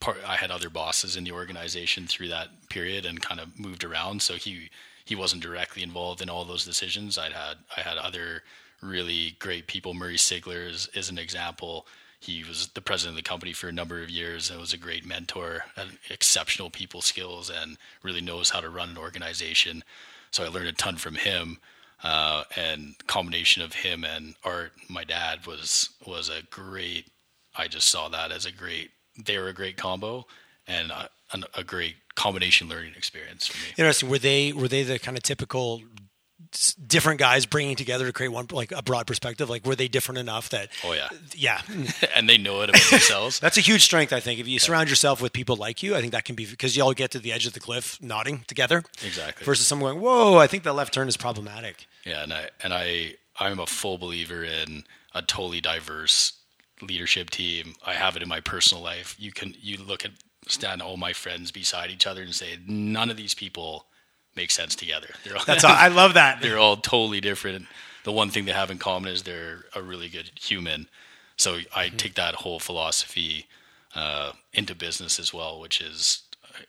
Part. 0.01 0.19
I 0.27 0.37
had 0.37 0.51
other 0.51 0.71
bosses 0.71 1.17
in 1.17 1.25
the 1.25 1.33
organization 1.33 2.07
through 2.07 2.29
that 2.29 2.49
period 2.69 3.05
and 3.05 3.21
kind 3.21 3.41
of 3.41 3.59
moved 3.59 3.83
around. 3.85 4.23
So 4.23 4.35
he 4.35 4.71
he 5.05 5.15
wasn't 5.15 5.43
directly 5.43 5.83
involved 5.83 6.23
in 6.23 6.31
all 6.31 6.45
those 6.45 6.65
decisions. 6.65 7.19
I 7.19 7.31
had 7.31 7.57
I 7.77 7.81
had 7.81 7.97
other 7.99 8.43
really 8.83 9.37
great 9.39 9.67
people. 9.67 9.95
Murray 9.95 10.17
Sigler 10.17 10.69
is, 10.69 10.89
is 10.95 11.11
an 11.11 11.19
example. 11.19 11.87
he 12.21 12.45
was 12.45 12.69
the 12.69 12.83
president 12.83 13.19
of 13.19 13.25
the 13.25 13.29
company 13.29 13.53
for 13.53 13.69
a 13.69 13.73
number 13.73 14.03
of 14.03 14.11
years 14.11 14.51
and 14.51 14.61
was 14.61 14.75
a 14.75 14.79
great 14.79 15.07
mentor, 15.07 15.65
and 15.77 15.99
exceptional 16.11 16.69
people 16.69 17.01
skills, 17.01 17.51
and 17.51 17.79
really 18.03 18.21
knows 18.21 18.51
how 18.51 18.61
to 18.61 18.69
run 18.69 18.91
an 18.91 18.99
organization. 18.99 19.83
So 20.31 20.45
I 20.45 20.49
learned 20.49 20.69
a 20.69 20.73
ton 20.73 20.97
from 20.97 21.15
him. 21.15 21.59
Uh, 22.03 22.45
and 22.57 22.95
combination 23.07 23.63
of 23.63 23.75
him 23.75 24.05
and 24.05 24.35
Art, 24.43 24.73
my 24.89 25.05
dad, 25.05 25.47
was 25.47 25.91
was 26.07 26.31
a 26.31 26.43
great. 26.49 27.07
I 27.57 27.69
just 27.69 27.91
saw 27.91 28.09
that 28.09 28.33
as 28.33 28.47
a 28.47 28.53
great. 28.53 28.91
They 29.23 29.37
were 29.37 29.49
a 29.49 29.53
great 29.53 29.77
combo, 29.77 30.27
and 30.67 30.91
a, 30.91 31.11
a 31.55 31.63
great 31.63 31.97
combination 32.15 32.69
learning 32.69 32.95
experience 32.97 33.47
for 33.49 33.59
me. 33.59 33.75
Interesting. 33.77 34.09
Were 34.09 34.19
they 34.19 34.53
were 34.53 34.69
they 34.69 34.83
the 34.83 34.99
kind 34.99 35.19
of 35.19 35.23
typical 35.23 35.83
different 36.87 37.21
guys 37.21 37.47
bringing 37.47 37.77
together 37.77 38.07
to 38.07 38.13
create 38.13 38.31
one 38.31 38.47
like 38.51 38.73
a 38.73 38.83
broad 38.83 39.07
perspective 39.07 39.49
like 39.49 39.65
were 39.65 39.77
they 39.77 39.89
different 39.89 40.19
enough 40.19 40.49
that 40.51 40.69
oh 40.85 40.93
yeah. 40.93 41.09
Yeah. 41.37 41.61
And 42.17 42.29
they 42.29 42.39
know 42.39 42.63
it 42.63 42.71
about 42.71 42.91
themselves. 42.91 43.39
That's 43.41 43.57
a 43.57 43.61
huge 43.61 43.83
strength 43.83 44.13
i 44.13 44.21
think. 44.21 44.41
If 44.41 44.49
you 44.49 44.55
yeah. 44.55 44.59
surround 44.61 44.89
yourself 44.89 45.23
with 45.23 45.33
people 45.33 45.57
like 45.57 45.83
you 45.83 45.95
i 45.95 46.01
think 46.01 46.13
that 46.13 46.25
can 46.25 46.35
be 46.35 46.47
because 46.47 46.77
you 46.77 46.83
all 46.83 46.93
get 46.93 47.11
to 47.13 47.19
the 47.19 47.33
edge 47.33 47.47
of 47.47 47.53
the 47.53 47.61
cliff 47.61 47.99
nodding 48.03 48.45
together 48.47 48.83
exactly. 49.05 49.45
versus 49.45 49.67
someone 49.67 49.95
going 49.95 50.05
whoa 50.05 50.39
i 50.39 50.47
think 50.47 50.65
that 50.65 50.75
left 50.75 50.93
turn 50.93 51.09
is 51.09 51.17
problematic. 51.17 51.87
Yeah 52.05 52.23
and 52.23 52.33
i 52.33 52.51
and 52.63 52.75
i 52.75 53.15
i'm 53.39 53.59
a 53.59 53.67
full 53.67 53.99
believer 53.99 54.45
in 54.45 54.85
a 55.15 55.23
totally 55.23 55.61
diverse 55.61 56.35
leadership 56.83 57.31
team. 57.31 57.75
I 57.85 57.95
have 57.95 58.17
it 58.17 58.23
in 58.23 58.29
my 58.29 58.41
personal 58.41 58.83
life. 58.83 59.17
You 59.19 59.33
can 59.33 59.55
you 59.61 59.79
look 59.79 60.05
at 60.05 60.13
stand 60.47 60.83
all 60.83 60.97
my 60.97 61.13
friends 61.13 61.51
beside 61.51 61.91
each 61.91 62.07
other 62.07 62.23
and 62.23 62.35
say 62.35 62.59
none 62.67 63.11
of 63.11 63.17
these 63.17 63.35
people 63.35 63.87
make 64.37 64.51
sense 64.51 64.75
together. 64.75 65.09
They're 65.25 65.37
all, 65.37 65.45
That's 65.45 65.65
all, 65.65 65.75
I 65.75 65.89
love 65.89 66.15
that. 66.15 66.41
They're 66.43 66.59
all 66.59 66.77
totally 66.77 67.21
different. 67.21 67.67
The 68.05 68.13
one 68.13 68.31
thing 68.31 68.45
they 68.45 68.53
have 68.53 68.71
in 68.71 68.79
common 68.79 69.13
is 69.13 69.25
they're 69.25 69.65
a 69.75 69.83
really 69.83 70.09
good 70.09 70.31
human. 70.41 70.89
So 71.37 71.59
I 71.75 71.87
mm-hmm. 71.87 71.97
take 71.97 72.15
that 72.15 72.37
whole 72.37 72.59
philosophy 72.59 73.47
uh, 73.95 74.33
into 74.53 74.75
business 74.75 75.19
as 75.19 75.35
well, 75.35 75.61
which 75.61 75.81
is: 75.81 76.23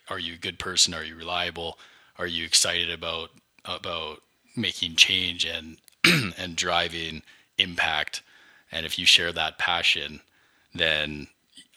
Are 0.10 0.20
you 0.20 0.34
a 0.34 0.38
good 0.38 0.60
person? 0.60 0.94
Are 0.94 1.04
you 1.04 1.16
reliable? 1.16 1.78
Are 2.18 2.28
you 2.28 2.44
excited 2.44 2.90
about 2.90 3.30
about 3.64 4.22
making 4.58 4.96
change 4.96 5.46
and 5.46 5.78
and 6.38 6.56
driving 6.56 7.24
impact? 7.58 8.22
And 8.72 8.86
if 8.86 9.00
you 9.00 9.06
share 9.06 9.32
that 9.32 9.58
passion, 9.58 10.22
then 10.74 11.28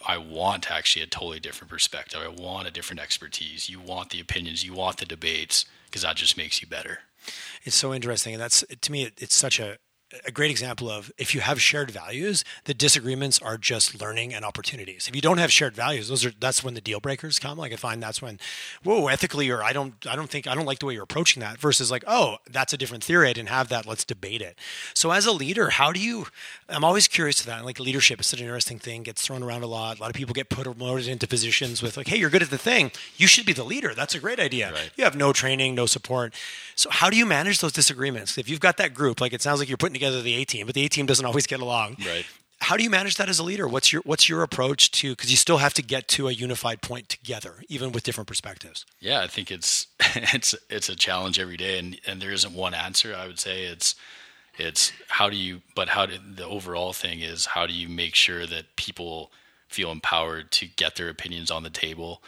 I 0.07 0.19
want 0.19 0.71
actually 0.71 1.03
a 1.03 1.07
totally 1.07 1.41
different 1.41 1.71
perspective. 1.71 2.21
I 2.23 2.29
want 2.29 2.69
a 2.69 2.71
different 2.71 3.01
expertise. 3.01 3.69
You 3.69 3.81
want 3.81 4.11
the 4.11 4.21
opinions. 4.21 4.65
You 4.65 4.75
want 4.75 4.99
the 4.99 5.07
debates 5.07 5.65
because 5.87 6.03
that 6.03 6.17
just 6.17 6.37
makes 6.37 6.61
you 6.61 6.69
better. 6.69 7.01
It's 7.63 7.77
so 7.77 7.95
interesting, 7.95 8.35
and 8.35 8.43
that's 8.43 8.65
to 8.81 8.93
me, 8.93 9.11
it's 9.19 9.35
such 9.35 9.59
a 9.59 9.79
a 10.27 10.31
great 10.31 10.51
example 10.51 10.91
of 10.91 11.13
if 11.19 11.35
you 11.35 11.41
have 11.41 11.61
shared 11.61 11.91
values, 11.91 12.45
the 12.65 12.75
disagreements 12.75 13.41
are 13.41 13.57
just 13.57 14.01
learning 14.01 14.35
and 14.35 14.45
opportunities. 14.45 15.09
If 15.09 15.15
you 15.15 15.23
don't 15.23 15.39
have 15.39 15.53
shared 15.53 15.75
values, 15.75 16.09
those 16.09 16.25
are 16.25 16.33
that's 16.41 16.63
when 16.63 16.75
the 16.75 16.81
deal 16.81 17.01
breakers 17.01 17.39
come. 17.39 17.59
Like 17.59 17.73
I 17.73 17.77
find 17.77 18.03
that's 18.03 18.21
when, 18.21 18.39
whoa, 18.83 19.07
ethically, 19.09 19.51
or 19.51 19.63
I 19.63 19.73
don't, 19.73 19.95
I 20.07 20.17
don't 20.17 20.31
think 20.31 20.47
I 20.47 20.55
don't 20.55 20.67
like 20.67 20.81
the 20.81 20.87
way 20.87 20.95
you're 20.95 21.05
approaching 21.05 21.41
that. 21.41 21.59
Versus 21.59 21.91
like, 21.91 22.05
oh, 22.07 22.39
that's 22.51 22.73
a 22.73 22.77
different 22.77 23.05
theory. 23.05 23.29
I 23.29 23.33
didn't 23.33 23.49
have 23.49 23.69
that. 23.69 23.87
Let's 23.87 24.05
debate 24.05 24.43
it. 24.43 24.59
So 24.93 25.11
as 25.11 25.27
a 25.27 25.33
leader, 25.33 25.71
how 25.71 25.93
do 25.93 26.01
you? 26.01 26.27
I'm 26.69 26.85
always 26.85 27.09
curious 27.09 27.37
to 27.37 27.47
that. 27.47 27.65
Like 27.65 27.79
leadership 27.79 28.21
is 28.21 28.27
such 28.27 28.41
an 28.41 28.47
interesting 28.47 28.79
thing. 28.79 29.03
Gets 29.03 29.23
thrown 29.23 29.43
around 29.43 29.63
a 29.63 29.67
lot. 29.67 29.99
A 29.99 30.01
lot 30.01 30.11
of 30.11 30.17
people 30.17 30.35
get 30.35 30.49
put 30.49 30.65
promoted 30.65 31.09
into 31.09 31.27
positions 31.27 31.83
with 31.83 31.97
like, 31.97 32.09
hey, 32.09 32.17
you're 32.17 32.31
good 32.31 32.43
at 32.43 32.51
the 32.51 32.59
thing. 32.59 32.91
You 33.17 33.27
should 33.27 33.47
be 33.47 33.53
the 33.53 33.65
leader. 33.65 33.95
That's 33.95 34.15
a 34.15 34.19
great 34.19 34.41
idea. 34.41 34.73
Right. 34.73 34.91
You 34.97 35.05
have 35.05 35.17
no 35.17 35.33
training, 35.33 35.75
no 35.75 35.87
support. 35.87 36.35
So 36.75 36.91
how 36.91 37.11
do 37.11 37.17
you 37.17 37.27
manage 37.27 37.61
those 37.61 37.73
disagreements? 37.73 38.39
If 38.39 38.49
you've 38.49 38.61
got 38.61 38.77
that 38.79 38.95
group, 38.95 39.21
like 39.21 39.33
it 39.33 39.43
sounds 39.43 39.61
like 39.61 39.69
you're 39.69 39.79
putting 39.79 39.95
together 40.05 40.23
the 40.23 40.35
A 40.35 40.45
team, 40.45 40.67
but 40.67 40.75
the 40.75 40.85
A 40.85 40.89
team 40.89 41.07
doesn't 41.07 41.25
always 41.31 41.47
get 41.47 41.61
along. 41.61 41.97
Right. 42.07 42.27
How 42.61 42.77
do 42.77 42.83
you 42.83 42.91
manage 42.91 43.17
that 43.17 43.29
as 43.29 43.39
a 43.39 43.43
leader? 43.43 43.69
What's 43.69 43.93
your 43.93 44.01
what's 44.07 44.29
your 44.29 44.43
approach 44.43 44.91
to 44.93 45.11
because 45.11 45.31
you 45.31 45.37
still 45.37 45.59
have 45.59 45.75
to 45.75 45.83
get 45.83 46.09
to 46.09 46.29
a 46.29 46.33
unified 46.33 46.81
point 46.81 47.09
together, 47.09 47.63
even 47.69 47.93
with 47.93 48.05
different 48.05 48.27
perspectives. 48.27 48.87
Yeah, 49.01 49.21
I 49.21 49.27
think 49.27 49.51
it's 49.51 49.87
it's 50.01 50.55
it's 50.71 50.89
a 50.89 50.97
challenge 50.97 51.39
every 51.39 51.59
day, 51.59 51.79
and 51.79 52.01
and 52.07 52.23
there 52.23 52.33
isn't 52.33 52.55
one 52.55 52.73
answer. 52.73 53.15
I 53.15 53.27
would 53.27 53.39
say 53.39 53.65
it's 53.65 53.97
it's 54.57 54.93
how 55.09 55.29
do 55.29 55.37
you 55.37 55.63
but 55.75 55.91
how 55.91 56.07
do 56.07 56.15
the 56.19 56.47
overall 56.47 56.93
thing 56.93 57.21
is 57.21 57.47
how 57.47 57.67
do 57.67 57.73
you 57.75 57.89
make 57.89 58.15
sure 58.15 58.47
that 58.47 58.77
people 58.77 59.31
feel 59.69 59.91
empowered 59.91 60.51
to 60.53 60.67
get 60.67 60.97
their 60.97 61.09
opinions 61.09 61.51
on 61.51 61.65
the 61.65 61.71
table 61.71 62.23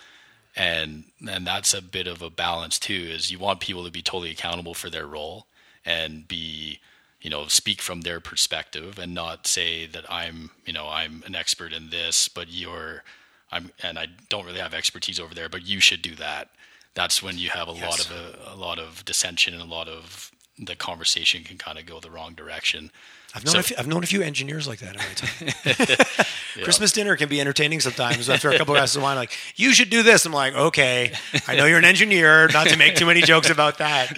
and 0.57 1.05
and 1.29 1.47
that's 1.47 1.73
a 1.73 1.81
bit 1.81 2.09
of 2.09 2.23
a 2.23 2.31
balance 2.31 2.79
too 2.79 2.93
is 2.93 3.31
you 3.31 3.39
want 3.39 3.61
people 3.61 3.85
to 3.85 3.91
be 3.91 4.03
totally 4.03 4.31
accountable 4.31 4.75
for 4.75 4.91
their 4.91 5.07
role 5.07 5.47
and 5.85 6.27
be 6.27 6.81
you 7.21 7.31
know 7.31 7.47
speak 7.47 7.81
from 7.81 8.03
their 8.03 8.21
perspective 8.21 8.99
and 8.99 9.15
not 9.15 9.47
say 9.47 9.87
that 9.87 10.05
i'm 10.11 10.51
you 10.65 10.73
know 10.73 10.89
i'm 10.89 11.23
an 11.27 11.35
expert 11.35 11.73
in 11.73 11.91
this 11.91 12.29
but 12.29 12.49
you're 12.49 13.03
i'm 13.51 13.71
and 13.83 13.99
i 13.99 14.07
don't 14.29 14.45
really 14.45 14.61
have 14.61 14.75
expertise 14.75 15.19
over 15.19 15.35
there 15.35 15.49
but 15.49 15.67
you 15.67 15.81
should 15.81 16.03
do 16.03 16.15
that 16.15 16.51
that's 16.95 17.23
when 17.23 17.37
you 17.37 17.51
have 17.51 17.69
a 17.69 17.73
yes. 17.73 17.83
lot 17.83 18.01
of 18.01 18.11
a, 18.11 18.55
a, 18.55 18.57
lot 18.57 18.79
of 18.79 19.05
dissension 19.05 19.53
and 19.53 19.63
a 19.63 19.67
lot 19.67 19.89
of 19.89 20.31
the 20.59 20.75
conversation 20.75 21.45
can 21.45 21.59
kind 21.59 21.79
of 21.79 21.87
go 21.87 22.01
the 22.01 22.11
wrong 22.11 22.35
direction 22.35 22.91
I've 23.37 23.45
known, 23.45 23.53
so, 23.53 23.59
a 23.59 23.63
few, 23.63 23.77
I've 23.79 23.87
known 23.87 24.03
a 24.03 24.07
few 24.07 24.23
engineers 24.23 24.67
like 24.67 24.79
that 24.79 24.93
in 24.93 24.97
my 24.97 25.05
time. 25.15 26.07
yeah. 26.57 26.65
Christmas 26.65 26.91
dinner 26.91 27.17
can 27.17 27.29
be 27.29 27.39
entertaining 27.39 27.81
sometimes. 27.81 28.31
After 28.31 28.49
a 28.49 28.57
couple 28.57 28.75
of 28.75 28.79
glasses 28.79 28.97
of 28.97 29.03
wine, 29.03 29.17
like 29.17 29.37
you 29.57 29.75
should 29.75 29.91
do 29.91 30.03
this. 30.03 30.25
I'm 30.25 30.33
like, 30.33 30.55
okay, 30.55 31.13
I 31.47 31.55
know 31.55 31.67
you're 31.67 31.77
an 31.77 31.85
engineer. 31.85 32.49
Not 32.49 32.69
to 32.69 32.79
make 32.79 32.95
too 32.95 33.05
many 33.05 33.21
jokes 33.21 33.51
about 33.51 33.77
that, 33.77 34.17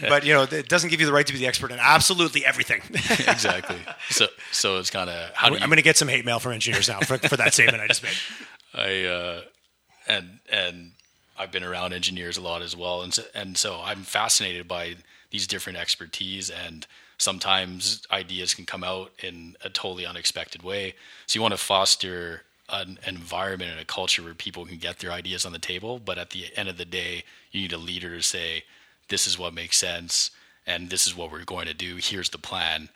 but 0.00 0.24
you 0.24 0.34
know, 0.34 0.44
it 0.44 0.68
doesn't 0.68 0.90
give 0.90 1.00
you 1.00 1.06
the 1.06 1.12
right 1.12 1.26
to 1.26 1.32
be 1.32 1.40
the 1.40 1.48
expert 1.48 1.72
in 1.72 1.78
absolutely 1.80 2.46
everything. 2.46 2.80
exactly. 2.92 3.78
So, 4.08 4.26
so 4.52 4.78
it's 4.78 4.90
kind 4.90 5.10
of 5.10 5.30
how 5.34 5.48
I'm, 5.48 5.54
I'm 5.54 5.68
going 5.68 5.76
to 5.78 5.82
get 5.82 5.96
some 5.96 6.06
hate 6.06 6.24
mail 6.24 6.38
from 6.38 6.52
engineers 6.52 6.88
now 6.88 7.00
for, 7.00 7.18
for 7.18 7.36
that 7.38 7.52
statement 7.52 7.82
I 7.82 7.88
just 7.88 8.04
made. 8.04 8.12
I 8.72 9.04
uh, 9.04 9.40
and 10.06 10.38
and 10.48 10.92
I've 11.36 11.50
been 11.50 11.64
around 11.64 11.92
engineers 11.92 12.36
a 12.36 12.40
lot 12.40 12.62
as 12.62 12.76
well, 12.76 13.02
and 13.02 13.12
so, 13.12 13.24
and 13.34 13.58
so 13.58 13.80
I'm 13.82 14.02
fascinated 14.02 14.68
by 14.68 14.94
these 15.30 15.48
different 15.48 15.76
expertise 15.76 16.50
and 16.50 16.86
sometimes 17.20 18.02
ideas 18.10 18.54
can 18.54 18.64
come 18.64 18.82
out 18.82 19.12
in 19.22 19.54
a 19.62 19.68
totally 19.68 20.06
unexpected 20.06 20.62
way. 20.62 20.94
So 21.26 21.36
you 21.36 21.42
want 21.42 21.52
to 21.52 21.58
foster 21.58 22.42
an 22.70 22.98
environment 23.06 23.72
and 23.72 23.80
a 23.80 23.84
culture 23.84 24.22
where 24.22 24.32
people 24.32 24.64
can 24.64 24.78
get 24.78 25.00
their 25.00 25.12
ideas 25.12 25.44
on 25.44 25.52
the 25.52 25.58
table. 25.58 25.98
But 25.98 26.16
at 26.16 26.30
the 26.30 26.46
end 26.56 26.70
of 26.70 26.78
the 26.78 26.86
day, 26.86 27.24
you 27.52 27.60
need 27.60 27.74
a 27.74 27.78
leader 27.78 28.16
to 28.16 28.22
say, 28.22 28.64
this 29.08 29.26
is 29.26 29.38
what 29.38 29.52
makes 29.52 29.76
sense 29.76 30.30
and 30.66 30.88
this 30.88 31.06
is 31.06 31.14
what 31.14 31.30
we're 31.30 31.44
going 31.44 31.66
to 31.66 31.74
do. 31.74 31.96
Here's 31.96 32.30
the 32.30 32.38
plan. 32.38 32.88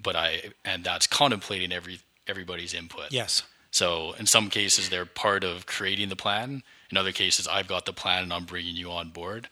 But 0.00 0.14
I, 0.14 0.52
and 0.64 0.84
that's 0.84 1.08
contemplating 1.08 1.72
every, 1.72 1.98
everybody's 2.28 2.72
input. 2.72 3.10
Yes. 3.10 3.42
So 3.72 4.12
in 4.12 4.26
some 4.26 4.48
cases, 4.48 4.90
they're 4.90 5.06
part 5.06 5.42
of 5.42 5.66
creating 5.66 6.08
the 6.08 6.16
plan. 6.16 6.62
In 6.88 6.96
other 6.96 7.12
cases, 7.12 7.48
I've 7.48 7.66
got 7.66 7.84
the 7.84 7.92
plan 7.92 8.22
and 8.22 8.32
I'm 8.32 8.44
bringing 8.44 8.76
you 8.76 8.92
on 8.92 9.10
board. 9.10 9.48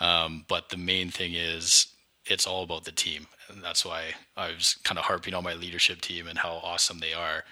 Um, 0.00 0.44
but 0.48 0.70
the 0.70 0.76
main 0.76 1.10
thing 1.10 1.34
is 1.34 1.86
it's 2.26 2.46
all 2.46 2.62
about 2.62 2.84
the 2.84 2.92
team 2.92 3.26
and 3.48 3.62
that's 3.62 3.84
why 3.84 4.14
I 4.36 4.52
was 4.52 4.76
kind 4.84 4.98
of 4.98 5.04
harping 5.04 5.34
on 5.34 5.44
my 5.44 5.54
leadership 5.54 6.00
team 6.00 6.26
and 6.26 6.38
how 6.38 6.60
awesome 6.62 6.98
they 6.98 7.12
are. 7.12 7.44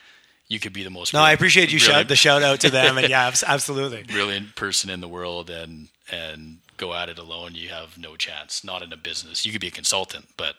You 0.48 0.60
could 0.60 0.72
be 0.72 0.82
the 0.82 0.90
most. 0.90 1.14
No, 1.14 1.20
I 1.20 1.32
appreciate 1.32 1.72
you 1.72 1.78
shout 1.78 2.08
the 2.08 2.16
shout 2.16 2.42
out 2.42 2.60
to 2.60 2.70
them, 2.70 2.98
and 2.98 3.08
yeah, 3.10 3.32
absolutely, 3.46 4.02
brilliant 4.02 4.56
person 4.56 4.90
in 4.90 5.00
the 5.00 5.08
world, 5.08 5.48
and 5.48 5.88
and 6.10 6.58
go 6.76 6.92
at 6.92 7.08
it 7.08 7.18
alone, 7.18 7.54
you 7.54 7.70
have 7.70 7.96
no 7.96 8.14
chance. 8.14 8.62
Not 8.62 8.82
in 8.82 8.92
a 8.92 8.96
business. 8.96 9.46
You 9.46 9.52
could 9.52 9.62
be 9.62 9.68
a 9.68 9.72
consultant, 9.72 10.28
but 10.36 10.56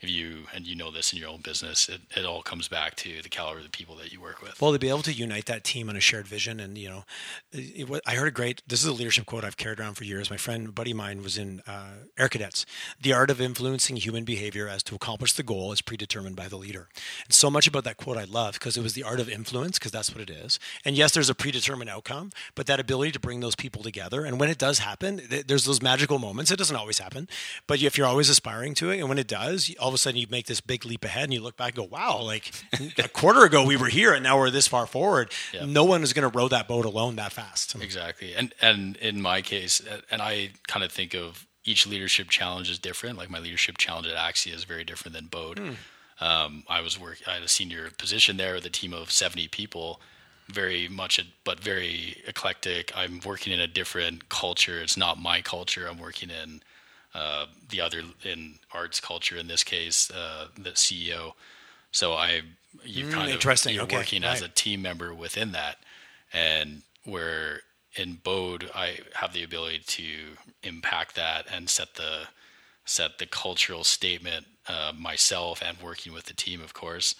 if 0.00 0.08
you 0.08 0.44
and 0.54 0.66
you 0.66 0.76
know 0.76 0.90
this 0.90 1.12
in 1.12 1.18
your 1.18 1.28
own 1.28 1.40
business, 1.40 1.88
it, 1.88 2.00
it 2.16 2.24
all 2.24 2.42
comes 2.42 2.68
back 2.68 2.94
to 2.96 3.20
the 3.20 3.28
caliber 3.28 3.58
of 3.58 3.64
the 3.64 3.70
people 3.70 3.96
that 3.96 4.12
you 4.12 4.20
work 4.20 4.40
with. 4.40 4.60
Well, 4.60 4.72
to 4.72 4.78
be 4.78 4.88
able 4.88 5.02
to 5.02 5.12
unite 5.12 5.46
that 5.46 5.64
team 5.64 5.88
on 5.88 5.96
a 5.96 6.00
shared 6.00 6.28
vision, 6.28 6.60
and 6.60 6.78
you 6.78 6.88
know, 6.88 7.04
it, 7.50 7.90
it, 7.90 8.00
I 8.06 8.14
heard 8.14 8.28
a 8.28 8.32
great. 8.32 8.62
This 8.66 8.80
is 8.80 8.86
a 8.86 8.92
leadership 8.92 9.26
quote 9.26 9.44
I've 9.44 9.56
carried 9.56 9.80
around 9.80 9.94
for 9.94 10.04
years. 10.04 10.30
My 10.30 10.36
friend, 10.36 10.72
buddy 10.72 10.92
mine, 10.92 11.22
was 11.22 11.36
in 11.36 11.62
uh, 11.66 12.04
Air 12.16 12.28
Cadets. 12.28 12.64
The 13.00 13.12
art 13.12 13.30
of 13.30 13.40
influencing 13.40 13.96
human 13.96 14.24
behavior 14.24 14.68
as 14.68 14.84
to 14.84 14.94
accomplish 14.94 15.32
the 15.32 15.42
goal 15.42 15.72
is 15.72 15.80
predetermined 15.80 16.36
by 16.36 16.46
the 16.46 16.56
leader. 16.56 16.88
And 17.24 17.34
so 17.34 17.50
much 17.50 17.66
about 17.66 17.84
that 17.84 17.96
quote 17.96 18.18
I 18.18 18.24
love 18.24 18.54
because 18.54 18.76
it 18.76 18.82
was 18.82 18.92
the 18.92 19.02
art 19.02 19.18
of 19.18 19.28
influence 19.28 19.78
because 19.78 19.92
that's 19.92 20.14
what 20.14 20.20
it 20.20 20.30
is. 20.30 20.60
And 20.84 20.96
yes, 20.96 21.12
there's 21.12 21.30
a 21.30 21.34
predetermined 21.34 21.90
outcome, 21.90 22.30
but 22.54 22.66
that 22.66 22.78
ability 22.78 23.12
to 23.12 23.20
bring 23.20 23.40
those 23.40 23.56
people 23.56 23.82
together, 23.82 24.24
and 24.24 24.38
when 24.38 24.48
it 24.48 24.58
does 24.58 24.78
happen, 24.78 25.22
there's 25.46 25.64
those 25.64 25.82
magical 25.82 26.20
moments. 26.20 26.52
It 26.52 26.58
doesn't 26.58 26.76
always 26.76 26.98
happen, 26.98 27.28
but 27.66 27.82
if 27.82 27.98
you're 27.98 28.06
always 28.06 28.28
aspiring 28.28 28.74
to 28.74 28.90
it, 28.90 29.00
and 29.00 29.08
when 29.08 29.18
it 29.18 29.26
does, 29.26 29.74
all 29.80 29.87
of 29.88 29.94
a 29.94 29.98
sudden 29.98 30.18
you 30.18 30.26
make 30.30 30.46
this 30.46 30.60
big 30.60 30.84
leap 30.84 31.04
ahead 31.04 31.24
and 31.24 31.34
you 31.34 31.40
look 31.40 31.56
back 31.56 31.76
and 31.76 31.76
go, 31.76 31.84
wow, 31.84 32.22
like 32.22 32.52
a 32.98 33.08
quarter 33.08 33.44
ago 33.44 33.64
we 33.64 33.76
were 33.76 33.88
here 33.88 34.12
and 34.12 34.22
now 34.22 34.38
we're 34.38 34.50
this 34.50 34.66
far 34.66 34.86
forward. 34.86 35.32
Yep. 35.52 35.68
No 35.68 35.84
one 35.84 36.02
is 36.02 36.12
going 36.12 36.30
to 36.30 36.36
row 36.36 36.48
that 36.48 36.68
boat 36.68 36.84
alone 36.84 37.16
that 37.16 37.32
fast. 37.32 37.74
Exactly. 37.80 38.34
And, 38.34 38.54
and 38.60 38.96
in 38.96 39.20
my 39.20 39.42
case, 39.42 39.82
and 40.10 40.22
I 40.22 40.50
kind 40.66 40.84
of 40.84 40.92
think 40.92 41.14
of 41.14 41.46
each 41.64 41.86
leadership 41.86 42.28
challenge 42.30 42.70
is 42.70 42.78
different. 42.78 43.18
Like 43.18 43.30
my 43.30 43.38
leadership 43.38 43.78
challenge 43.78 44.06
at 44.06 44.16
Axia 44.16 44.54
is 44.54 44.64
very 44.64 44.84
different 44.84 45.14
than 45.14 45.26
Bode. 45.26 45.58
Hmm. 45.58 45.72
Um, 46.20 46.64
I 46.68 46.80
was 46.80 46.98
work, 46.98 47.18
I 47.26 47.34
had 47.34 47.42
a 47.42 47.48
senior 47.48 47.90
position 47.96 48.38
there 48.38 48.54
with 48.54 48.66
a 48.66 48.70
team 48.70 48.92
of 48.92 49.12
70 49.12 49.48
people, 49.48 50.00
very 50.48 50.88
much, 50.88 51.20
but 51.44 51.60
very 51.60 52.16
eclectic. 52.26 52.90
I'm 52.96 53.20
working 53.24 53.52
in 53.52 53.60
a 53.60 53.68
different 53.68 54.28
culture. 54.28 54.80
It's 54.80 54.96
not 54.96 55.20
my 55.20 55.42
culture. 55.42 55.86
I'm 55.88 55.98
working 55.98 56.30
in 56.30 56.60
uh, 57.18 57.46
the 57.70 57.80
other 57.82 58.02
in 58.24 58.56
arts 58.72 59.00
culture 59.00 59.36
in 59.36 59.48
this 59.48 59.64
case, 59.64 60.10
uh, 60.12 60.48
the 60.58 60.72
CEO. 60.72 61.32
So 61.92 62.14
I 62.14 62.42
you 62.84 63.04
Mm, 63.04 63.08
kind 63.08 63.32
of 63.32 63.36
interesting. 63.36 63.74
you're 63.74 63.84
Okay, 63.84 63.96
working 63.96 64.24
as 64.24 64.42
a 64.42 64.48
team 64.48 64.82
member 64.82 65.14
within 65.14 65.52
that, 65.52 65.78
and 66.32 66.82
where 67.04 67.62
in 67.96 68.16
Bode 68.22 68.70
I 68.74 69.00
have 69.14 69.32
the 69.32 69.42
ability 69.44 69.80
to 69.86 70.36
impact 70.62 71.16
that 71.16 71.46
and 71.52 71.68
set 71.70 71.94
the 71.96 72.28
set 72.84 73.18
the 73.18 73.26
cultural 73.26 73.84
statement 73.84 74.46
uh, 74.68 74.92
myself 74.98 75.62
and 75.62 75.78
working 75.80 76.12
with 76.12 76.26
the 76.26 76.34
team, 76.34 76.62
of 76.62 76.74
course, 76.74 77.14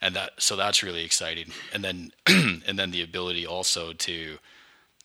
and 0.00 0.16
that 0.16 0.32
so 0.38 0.56
that's 0.56 0.82
really 0.82 1.04
exciting. 1.04 1.52
And 1.72 1.84
then 1.84 2.12
and 2.28 2.78
then 2.78 2.90
the 2.92 3.02
ability 3.02 3.46
also 3.46 3.92
to, 3.94 4.38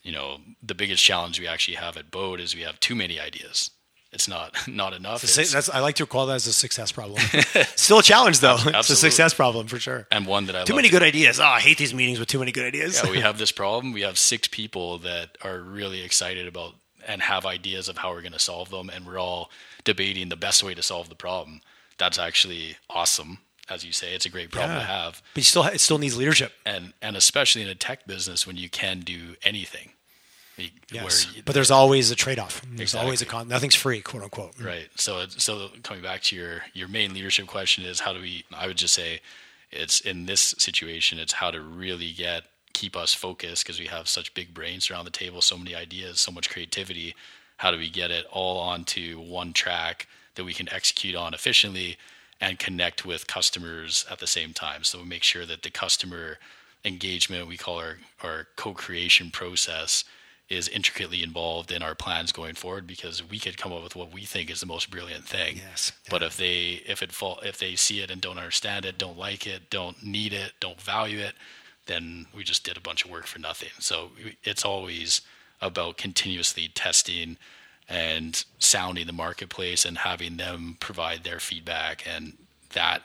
you 0.04 0.12
know, 0.14 0.40
the 0.64 0.76
biggest 0.76 1.04
challenge 1.04 1.40
we 1.40 1.48
actually 1.48 1.76
have 1.78 1.98
at 1.98 2.12
Bode 2.12 2.42
is 2.42 2.56
we 2.56 2.64
have 2.64 2.80
too 2.82 2.96
many 2.96 3.20
ideas. 3.20 3.72
It's 4.16 4.28
not 4.28 4.56
not 4.68 4.94
enough. 4.94 5.22
That's, 5.22 5.38
It's- 5.38 5.52
that's 5.54 5.70
I 5.70 5.80
like 5.82 5.96
to 5.98 6.06
call 6.08 6.26
that 6.28 6.36
as 6.36 6.48
a 6.48 6.54
success 6.54 6.92
problem. 6.92 7.22
Still 7.76 8.00
a 8.00 8.04
challenge 8.04 8.40
though. 8.40 8.58
It's 8.66 8.90
a 8.90 8.96
success 8.96 9.34
problem 9.36 9.68
for 9.68 9.78
sure. 9.78 10.08
and 10.12 10.26
one 10.26 10.48
that 10.48 10.56
I 10.56 10.64
Too 10.64 10.76
many 10.76 10.90
good 10.90 11.04
ideas. 11.04 11.40
Oh, 11.40 11.44
I 11.44 11.60
hate 11.60 11.78
these 11.78 11.94
meetings 11.94 12.18
with 12.18 12.28
too 12.30 12.40
many 12.40 12.52
good 12.52 12.66
ideas. 12.66 13.02
yeah, 13.04 13.12
we 13.12 13.20
have 13.28 13.38
this 13.38 13.52
problem. 13.52 13.94
We 13.94 14.02
have 14.02 14.18
six 14.18 14.48
people 14.48 14.98
that 15.00 15.38
are 15.44 15.60
really 15.60 16.02
excited 16.02 16.48
about 16.48 16.74
and 17.08 17.22
have 17.22 17.46
ideas 17.46 17.88
of 17.90 17.98
how 18.00 18.10
we're 18.12 18.22
going 18.22 18.32
to 18.34 18.40
solve 18.40 18.70
them, 18.72 18.90
and 18.90 19.06
we're 19.06 19.20
all 19.20 19.52
debating 19.84 20.30
the 20.30 20.36
best 20.36 20.64
way 20.64 20.74
to 20.74 20.82
solve 20.82 21.08
the 21.10 21.16
problem. 21.16 21.62
That's 22.00 22.18
actually 22.18 22.78
awesome, 22.90 23.38
as 23.70 23.86
you 23.86 23.92
say. 23.92 24.16
It's 24.16 24.26
a 24.26 24.30
great 24.30 24.50
problem 24.52 24.80
to 24.80 24.86
have, 24.86 25.22
but 25.34 25.42
you 25.42 25.44
still 25.44 25.66
it 25.66 25.80
still 25.82 25.98
needs 26.00 26.18
leadership. 26.18 26.52
and 26.66 26.94
and 27.02 27.16
especially 27.16 27.62
in 27.62 27.68
a 27.70 27.76
tech 27.76 28.08
business 28.08 28.48
when 28.48 28.56
you 28.58 28.70
can 28.70 29.02
do 29.02 29.36
anything. 29.44 29.92
You- 30.58 30.70
Yes, 30.92 31.28
you- 31.36 31.44
but 31.44 31.54
there's 31.54 31.72
always 31.72 32.12
a 32.12 32.16
trade-off. 32.16 32.62
There's 32.66 32.96
always 32.96 33.22
a 33.22 33.26
Exactly. 33.26 33.40
con. 33.40 33.48
Nothing's 33.50 33.76
free, 33.76 34.02
quote 34.02 34.24
unquote. 34.24 34.56
Mm. 34.58 34.66
Right. 34.66 34.90
So, 34.96 35.28
so 35.28 35.70
coming 35.84 36.02
back 36.02 36.22
to 36.24 36.36
your 36.36 36.64
your 36.74 36.88
main 36.88 37.14
leadership 37.14 37.48
question 37.48 37.84
is 37.84 38.00
how 38.02 38.14
do 38.14 38.22
we? 38.22 38.46
I 38.54 38.68
would 38.68 38.78
just 38.78 38.94
say, 38.94 39.20
it's 39.72 40.00
in 40.00 40.26
this 40.28 40.56
situation, 40.58 41.20
it's 41.20 41.34
how 41.34 41.52
to 41.52 41.60
really 41.62 42.12
get 42.12 42.46
keep 42.74 42.96
us 42.96 43.14
focused 43.14 43.64
because 43.66 43.80
we 43.80 43.88
have 43.88 44.08
such 44.08 44.34
big 44.34 44.54
brains 44.54 44.90
around 44.90 45.06
the 45.06 45.12
table, 45.12 45.42
so 45.42 45.58
many 45.58 45.74
ideas, 45.76 46.20
so 46.20 46.32
much 46.32 46.50
creativity. 46.50 47.16
How 47.58 47.72
do 47.72 47.78
we 47.78 47.90
get 47.90 48.12
it 48.12 48.26
all 48.32 48.58
onto 48.60 49.20
one 49.20 49.54
track 49.54 50.08
that 50.36 50.44
we 50.44 50.54
can 50.54 50.68
execute 50.74 51.16
on 51.16 51.34
efficiently 51.34 51.98
and 52.42 52.60
connect 52.60 53.06
with 53.06 53.28
customers 53.28 54.06
at 54.12 54.20
the 54.20 54.28
same 54.28 54.54
time? 54.54 54.84
So 54.84 55.00
we 55.00 55.06
make 55.06 55.24
sure 55.24 55.46
that 55.46 55.64
the 55.64 55.70
customer 55.70 56.38
engagement 56.84 57.48
we 57.48 57.58
call 57.58 57.78
our 57.80 57.98
our 58.24 58.48
co-creation 58.58 59.32
process 59.32 60.04
is 60.48 60.68
intricately 60.68 61.24
involved 61.24 61.72
in 61.72 61.82
our 61.82 61.96
plans 61.96 62.32
going 62.32 62.54
forward 62.54 62.86
because 62.86 63.28
we 63.28 63.40
could 63.40 63.58
come 63.58 63.74
up 63.74 63.84
with 63.84 63.96
what 63.96 64.14
we 64.14 64.26
think 64.26 64.52
is 64.52 64.60
the 64.60 64.66
most 64.66 64.92
brilliant 64.92 65.26
thing. 65.26 65.58
Yes. 65.58 65.92
But 66.10 66.22
if 66.22 66.38
they 66.38 66.84
if 66.86 67.02
it 67.02 67.12
fall 67.12 67.40
if 67.44 67.58
they 67.58 67.76
see 67.76 68.02
it 68.02 68.12
and 68.12 68.22
don't 68.22 68.38
understand 68.38 68.86
it, 68.86 68.98
don't 68.98 69.18
like 69.18 69.48
it, 69.48 69.70
don't 69.70 70.04
need 70.04 70.34
it, 70.34 70.54
don't 70.60 70.80
value 70.80 71.20
it, 71.20 71.34
then 71.88 72.28
we 72.36 72.44
just 72.44 72.64
did 72.64 72.78
a 72.78 72.82
bunch 72.82 73.04
of 73.06 73.12
work 73.12 73.26
for 73.26 73.40
nothing. 73.40 73.70
So 73.80 74.12
it's 74.44 74.64
always 74.64 75.22
about 75.62 75.98
continuously 75.98 76.70
testing 76.74 77.38
and 77.90 78.44
sounding 78.60 79.08
the 79.08 79.14
marketplace 79.14 79.86
and 79.86 80.00
having 80.00 80.38
them 80.38 80.78
provide 80.80 81.24
their 81.24 81.40
feedback 81.40 82.04
and 82.08 82.34
that 82.74 83.02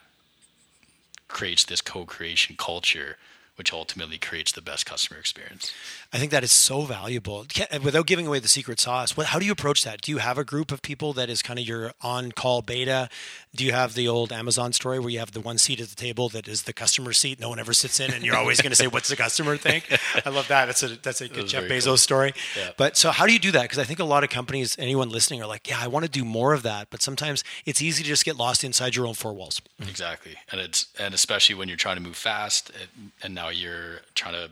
creates 1.29 1.65
this 1.65 1.81
co-creation 1.81 2.57
culture 2.59 3.17
which 3.57 3.73
ultimately 3.73 4.19
creates 4.19 4.53
the 4.53 4.63
best 4.63 4.87
customer 4.87 5.19
experience. 5.21 5.73
I 6.13 6.19
think 6.19 6.31
that 6.31 6.43
is 6.45 6.53
so 6.53 6.83
valuable. 6.83 7.45
Can- 7.49 7.67
uh, 7.71 7.79
Without 7.83 8.07
giving 8.07 8.27
away 8.27 8.39
the 8.39 8.49
secret 8.49 8.81
sauce, 8.81 9.17
what, 9.17 9.27
how 9.27 9.39
do 9.39 9.45
you 9.47 9.53
approach 9.53 9.85
that? 9.85 10.01
Do 10.01 10.11
you 10.13 10.19
have 10.19 10.39
a 10.39 10.45
group 10.45 10.73
of 10.73 10.83
people 10.83 11.13
that 11.15 11.29
is 11.29 11.43
kind 11.43 11.59
of 11.59 11.67
your 11.67 11.93
on-call 12.01 12.63
beta? 12.63 13.09
Do 13.55 13.65
you 13.65 13.73
have 13.73 13.95
the 13.95 14.07
old 14.07 14.33
Amazon 14.33 14.73
story 14.73 15.01
where 15.01 15.11
you 15.11 15.19
have 15.19 15.33
the 15.33 15.41
one 15.41 15.59
seat 15.59 15.81
at 15.81 15.89
the 15.89 15.97
table 15.97 16.29
that 16.29 16.47
is 16.47 16.63
the 16.63 16.73
customer 16.73 17.13
seat, 17.13 17.41
no 17.41 17.49
one 17.49 17.59
ever 17.59 17.73
sits 17.73 17.99
in, 17.99 18.13
and 18.13 18.25
you're 18.25 18.37
always 18.37 18.61
going 18.61 18.71
to 18.71 18.77
say, 18.77 18.87
"What's 18.87 19.09
the 19.09 19.17
customer 19.17 19.57
think?" 19.57 19.91
I 20.25 20.31
love 20.31 20.47
that. 20.49 20.67
That's 20.67 20.83
a 20.85 20.89
that's 20.89 21.21
a 21.21 21.29
good 21.29 21.49
Jeff 21.49 21.65
Bezos 21.65 21.85
cool. 21.85 21.97
story. 21.97 22.35
Yeah. 22.57 22.71
But 22.77 22.97
so, 22.97 23.11
how 23.11 23.27
do 23.27 23.33
you 23.33 23.41
do 23.41 23.51
that? 23.51 23.63
Because 23.63 23.79
I 23.79 23.85
think 23.85 23.99
a 23.99 24.05
lot 24.05 24.23
of 24.23 24.31
companies, 24.31 24.77
anyone 24.79 25.09
listening, 25.09 25.43
are 25.43 25.49
like, 25.49 25.69
"Yeah, 25.69 25.79
I 25.81 25.89
want 25.89 26.05
to 26.05 26.11
do 26.11 26.25
more 26.25 26.53
of 26.53 26.63
that," 26.63 26.91
but 26.91 27.03
sometimes 27.03 27.43
it's 27.67 27.83
easy 27.83 28.05
to 28.05 28.09
just 28.09 28.25
get 28.25 28.37
lost 28.37 28.63
inside 28.63 28.95
your 28.95 29.07
own 29.07 29.15
four 29.15 29.33
walls. 29.33 29.61
Exactly, 29.81 30.37
and 30.53 30.61
it's 30.61 30.87
and 30.97 31.13
especially 31.13 31.57
when 31.57 31.67
you're 31.67 31.77
trying 31.77 31.97
to 31.97 32.03
move 32.03 32.17
fast, 32.17 32.71
and, 32.71 33.11
and 33.21 33.35
now 33.35 33.49
you're 33.49 34.03
trying 34.15 34.35
to, 34.35 34.51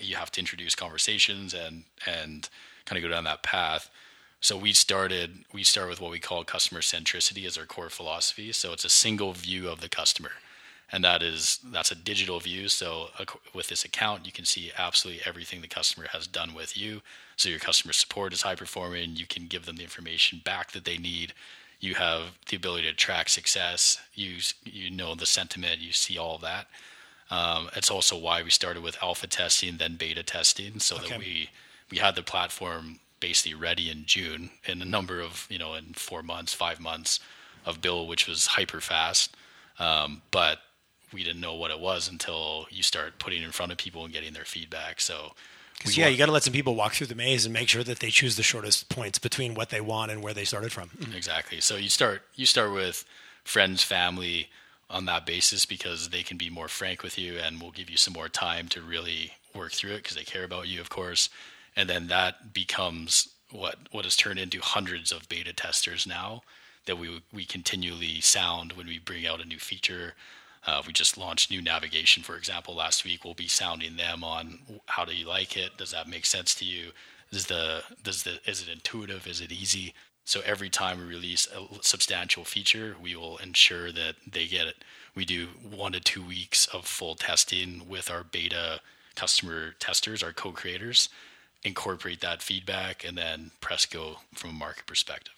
you 0.00 0.16
have 0.16 0.30
to 0.32 0.40
introduce 0.40 0.74
conversations 0.74 1.54
and 1.54 1.84
and 2.06 2.50
kind 2.84 3.02
of 3.02 3.08
go 3.08 3.14
down 3.14 3.24
that 3.24 3.42
path. 3.42 3.90
So 4.40 4.56
we 4.56 4.72
started 4.72 5.44
we 5.52 5.64
start 5.64 5.88
with 5.88 6.00
what 6.00 6.10
we 6.10 6.20
call 6.20 6.44
customer 6.44 6.80
centricity 6.80 7.44
as 7.46 7.58
our 7.58 7.66
core 7.66 7.90
philosophy. 7.90 8.52
So 8.52 8.72
it's 8.72 8.84
a 8.84 8.88
single 8.88 9.32
view 9.32 9.68
of 9.68 9.80
the 9.80 9.88
customer, 9.88 10.30
and 10.92 11.02
that 11.04 11.22
is 11.22 11.58
that's 11.64 11.90
a 11.90 11.96
digital 11.96 12.38
view. 12.38 12.68
So 12.68 13.08
with 13.54 13.68
this 13.68 13.84
account, 13.84 14.26
you 14.26 14.32
can 14.32 14.44
see 14.44 14.70
absolutely 14.78 15.22
everything 15.26 15.60
the 15.60 15.68
customer 15.68 16.06
has 16.12 16.26
done 16.26 16.54
with 16.54 16.76
you. 16.76 17.02
So 17.36 17.48
your 17.48 17.58
customer 17.58 17.92
support 17.92 18.32
is 18.32 18.42
high 18.42 18.54
performing. 18.54 19.16
You 19.16 19.26
can 19.26 19.46
give 19.48 19.66
them 19.66 19.76
the 19.76 19.82
information 19.82 20.40
back 20.44 20.70
that 20.72 20.84
they 20.84 20.98
need. 20.98 21.32
You 21.80 21.94
have 21.96 22.38
the 22.48 22.56
ability 22.56 22.88
to 22.88 22.94
track 22.94 23.28
success. 23.28 23.98
You 24.14 24.36
you 24.64 24.90
know 24.90 25.14
the 25.16 25.26
sentiment. 25.26 25.80
You 25.80 25.92
see 25.92 26.16
all 26.16 26.36
of 26.36 26.42
that. 26.42 26.68
Um, 27.30 27.68
it's 27.74 27.90
also 27.90 28.16
why 28.16 28.42
we 28.42 28.50
started 28.50 28.82
with 28.82 28.96
alpha 29.02 29.26
testing, 29.26 29.76
then 29.76 29.96
beta 29.96 30.22
testing, 30.22 30.78
so 30.78 30.96
Okay. 30.96 31.08
that 31.10 31.18
we 31.18 31.50
we 31.90 31.98
had 31.98 32.14
the 32.14 32.22
platform 32.22 33.00
basically 33.20 33.54
ready 33.54 33.90
in 33.90 34.04
June 34.06 34.50
in 34.64 34.82
a 34.82 34.84
number 34.84 35.20
of 35.20 35.46
you 35.50 35.58
know 35.58 35.74
in 35.74 35.94
four 35.94 36.22
months, 36.22 36.54
five 36.54 36.80
months 36.80 37.20
of 37.66 37.80
build, 37.80 38.08
which 38.08 38.26
was 38.26 38.46
hyper 38.46 38.80
fast. 38.80 39.36
Um, 39.78 40.22
but 40.30 40.58
we 41.12 41.24
didn't 41.24 41.40
know 41.40 41.54
what 41.54 41.70
it 41.70 41.80
was 41.80 42.08
until 42.08 42.66
you 42.70 42.82
start 42.82 43.18
putting 43.18 43.42
it 43.42 43.44
in 43.44 43.52
front 43.52 43.72
of 43.72 43.78
people 43.78 44.04
and 44.04 44.12
getting 44.12 44.32
their 44.32 44.44
feedback. 44.44 45.00
So, 45.00 45.32
yeah, 45.84 46.04
want- 46.04 46.12
you 46.12 46.18
got 46.18 46.26
to 46.26 46.32
let 46.32 46.42
some 46.42 46.52
people 46.52 46.74
walk 46.74 46.94
through 46.94 47.06
the 47.06 47.14
maze 47.14 47.44
and 47.44 47.52
make 47.52 47.68
sure 47.68 47.84
that 47.84 48.00
they 48.00 48.10
choose 48.10 48.36
the 48.36 48.42
shortest 48.42 48.88
points 48.88 49.18
between 49.18 49.54
what 49.54 49.70
they 49.70 49.80
want 49.80 50.10
and 50.10 50.22
where 50.22 50.34
they 50.34 50.44
started 50.44 50.72
from. 50.72 50.90
Exactly. 51.14 51.60
So 51.60 51.76
you 51.76 51.88
start 51.88 52.22
you 52.34 52.46
start 52.46 52.72
with 52.72 53.04
friends, 53.44 53.82
family 53.82 54.48
on 54.90 55.04
that 55.06 55.26
basis 55.26 55.66
because 55.66 56.08
they 56.08 56.22
can 56.22 56.36
be 56.36 56.50
more 56.50 56.68
frank 56.68 57.02
with 57.02 57.18
you 57.18 57.38
and 57.38 57.60
will 57.60 57.70
give 57.70 57.90
you 57.90 57.96
some 57.96 58.14
more 58.14 58.28
time 58.28 58.68
to 58.68 58.80
really 58.80 59.32
work 59.54 59.72
through 59.72 59.92
it 59.92 60.02
because 60.02 60.16
they 60.16 60.24
care 60.24 60.44
about 60.44 60.66
you, 60.66 60.80
of 60.80 60.88
course. 60.88 61.28
And 61.78 61.88
then 61.88 62.08
that 62.08 62.52
becomes 62.52 63.28
what 63.52 63.76
what 63.92 64.04
has 64.04 64.16
turned 64.16 64.40
into 64.40 64.60
hundreds 64.60 65.12
of 65.12 65.28
beta 65.28 65.52
testers 65.52 66.06
now 66.06 66.42
that 66.86 66.98
we 66.98 67.22
we 67.32 67.44
continually 67.44 68.20
sound 68.20 68.72
when 68.72 68.88
we 68.88 68.98
bring 68.98 69.24
out 69.24 69.40
a 69.40 69.44
new 69.46 69.60
feature. 69.60 70.14
Uh, 70.66 70.82
we 70.84 70.92
just 70.92 71.16
launched 71.16 71.52
new 71.52 71.62
navigation, 71.62 72.24
for 72.24 72.36
example, 72.36 72.74
last 72.74 73.04
week. 73.04 73.24
We'll 73.24 73.34
be 73.34 73.46
sounding 73.46 73.96
them 73.96 74.24
on 74.24 74.58
how 74.86 75.04
do 75.04 75.14
you 75.14 75.26
like 75.26 75.56
it? 75.56 75.76
Does 75.78 75.92
that 75.92 76.08
make 76.08 76.26
sense 76.26 76.52
to 76.56 76.64
you? 76.64 76.90
Is 77.30 77.46
the 77.46 77.84
does 78.02 78.24
the 78.24 78.40
is 78.44 78.60
it 78.60 78.68
intuitive? 78.68 79.28
Is 79.28 79.40
it 79.40 79.52
easy? 79.52 79.94
So 80.24 80.40
every 80.44 80.68
time 80.70 80.98
we 80.98 81.04
release 81.04 81.46
a 81.46 81.82
substantial 81.82 82.44
feature, 82.44 82.96
we 83.00 83.14
will 83.14 83.36
ensure 83.38 83.92
that 83.92 84.16
they 84.30 84.48
get 84.48 84.66
it. 84.66 84.82
We 85.14 85.24
do 85.24 85.46
one 85.62 85.92
to 85.92 86.00
two 86.00 86.26
weeks 86.26 86.66
of 86.66 86.86
full 86.86 87.14
testing 87.14 87.88
with 87.88 88.10
our 88.10 88.24
beta 88.24 88.80
customer 89.14 89.74
testers, 89.78 90.22
our 90.22 90.32
co-creators, 90.32 91.08
incorporate 91.64 92.20
that 92.20 92.42
feedback, 92.42 93.04
and 93.04 93.16
then 93.18 93.50
press 93.60 93.86
go 93.86 94.18
from 94.34 94.50
a 94.50 94.52
market 94.54 94.86
perspective. 94.86 95.34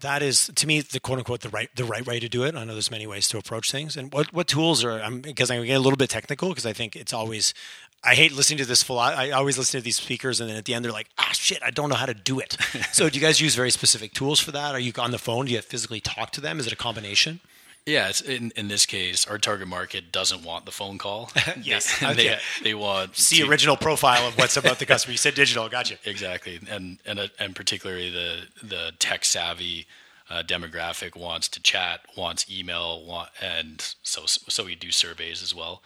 that 0.00 0.22
is 0.22 0.50
to 0.54 0.66
me 0.66 0.80
the 0.80 1.00
quote 1.00 1.18
unquote 1.18 1.40
the 1.40 1.48
right 1.48 1.74
the 1.74 1.84
right 1.84 2.06
way 2.06 2.20
to 2.20 2.28
do 2.28 2.44
it. 2.44 2.54
I 2.54 2.64
know 2.64 2.72
there's 2.72 2.90
many 2.90 3.06
ways 3.06 3.28
to 3.28 3.38
approach 3.38 3.70
things. 3.72 3.96
And 3.96 4.12
what 4.12 4.32
what 4.32 4.46
tools 4.46 4.84
are 4.84 5.00
I'm 5.00 5.20
because 5.20 5.50
I'm 5.50 5.60
getting 5.62 5.76
a 5.76 5.80
little 5.80 5.96
bit 5.96 6.10
technical 6.10 6.50
because 6.50 6.66
I 6.66 6.72
think 6.72 6.94
it's 6.94 7.12
always 7.12 7.54
I 8.04 8.14
hate 8.14 8.32
listening 8.32 8.58
to 8.58 8.64
this 8.64 8.82
full 8.82 8.98
I 8.98 9.30
always 9.30 9.58
listen 9.58 9.80
to 9.80 9.84
these 9.84 9.96
speakers 9.96 10.40
and 10.40 10.48
then 10.48 10.56
at 10.56 10.66
the 10.66 10.74
end 10.74 10.84
they're 10.84 10.92
like, 10.92 11.08
ah 11.18 11.30
shit, 11.32 11.60
I 11.64 11.70
don't 11.70 11.88
know 11.88 11.96
how 11.96 12.06
to 12.06 12.14
do 12.14 12.38
it. 12.38 12.56
so 12.92 13.08
do 13.08 13.18
you 13.18 13.24
guys 13.24 13.40
use 13.40 13.56
very 13.56 13.70
specific 13.70 14.12
tools 14.12 14.38
for 14.38 14.52
that? 14.52 14.74
Are 14.74 14.78
you 14.78 14.92
on 14.98 15.10
the 15.10 15.18
phone? 15.18 15.46
Do 15.46 15.52
you 15.52 15.60
physically 15.60 16.00
talk 16.00 16.30
to 16.32 16.40
them? 16.40 16.60
Is 16.60 16.66
it 16.66 16.72
a 16.72 16.76
combination? 16.76 17.40
Yeah, 17.88 18.08
it's 18.10 18.20
in, 18.20 18.52
in 18.54 18.68
this 18.68 18.84
case, 18.84 19.26
our 19.26 19.38
target 19.38 19.66
market 19.66 20.12
doesn't 20.12 20.44
want 20.44 20.66
the 20.66 20.72
phone 20.72 20.98
call. 20.98 21.30
Yes, 21.62 21.98
they, 22.00 22.06
okay. 22.06 22.38
they, 22.62 22.74
want 22.74 23.14
The 23.14 23.36
to- 23.36 23.48
original 23.48 23.76
profile 23.76 24.28
of 24.28 24.36
what's 24.36 24.56
about 24.58 24.78
the 24.78 24.86
customer. 24.92 25.12
You 25.12 25.18
said 25.18 25.34
digital, 25.34 25.68
gotcha. 25.68 25.96
exactly, 26.04 26.60
and 26.70 26.98
and 27.06 27.18
uh, 27.18 27.28
and 27.38 27.56
particularly 27.56 28.10
the 28.10 28.42
the 28.62 28.92
tech 28.98 29.24
savvy 29.24 29.86
uh, 30.28 30.42
demographic 30.42 31.16
wants 31.16 31.48
to 31.48 31.62
chat, 31.62 32.00
wants 32.16 32.44
email, 32.50 33.02
want, 33.04 33.30
and 33.40 33.94
so 34.02 34.22
so 34.26 34.64
we 34.66 34.74
do 34.74 34.90
surveys 34.90 35.42
as 35.42 35.54
well. 35.54 35.82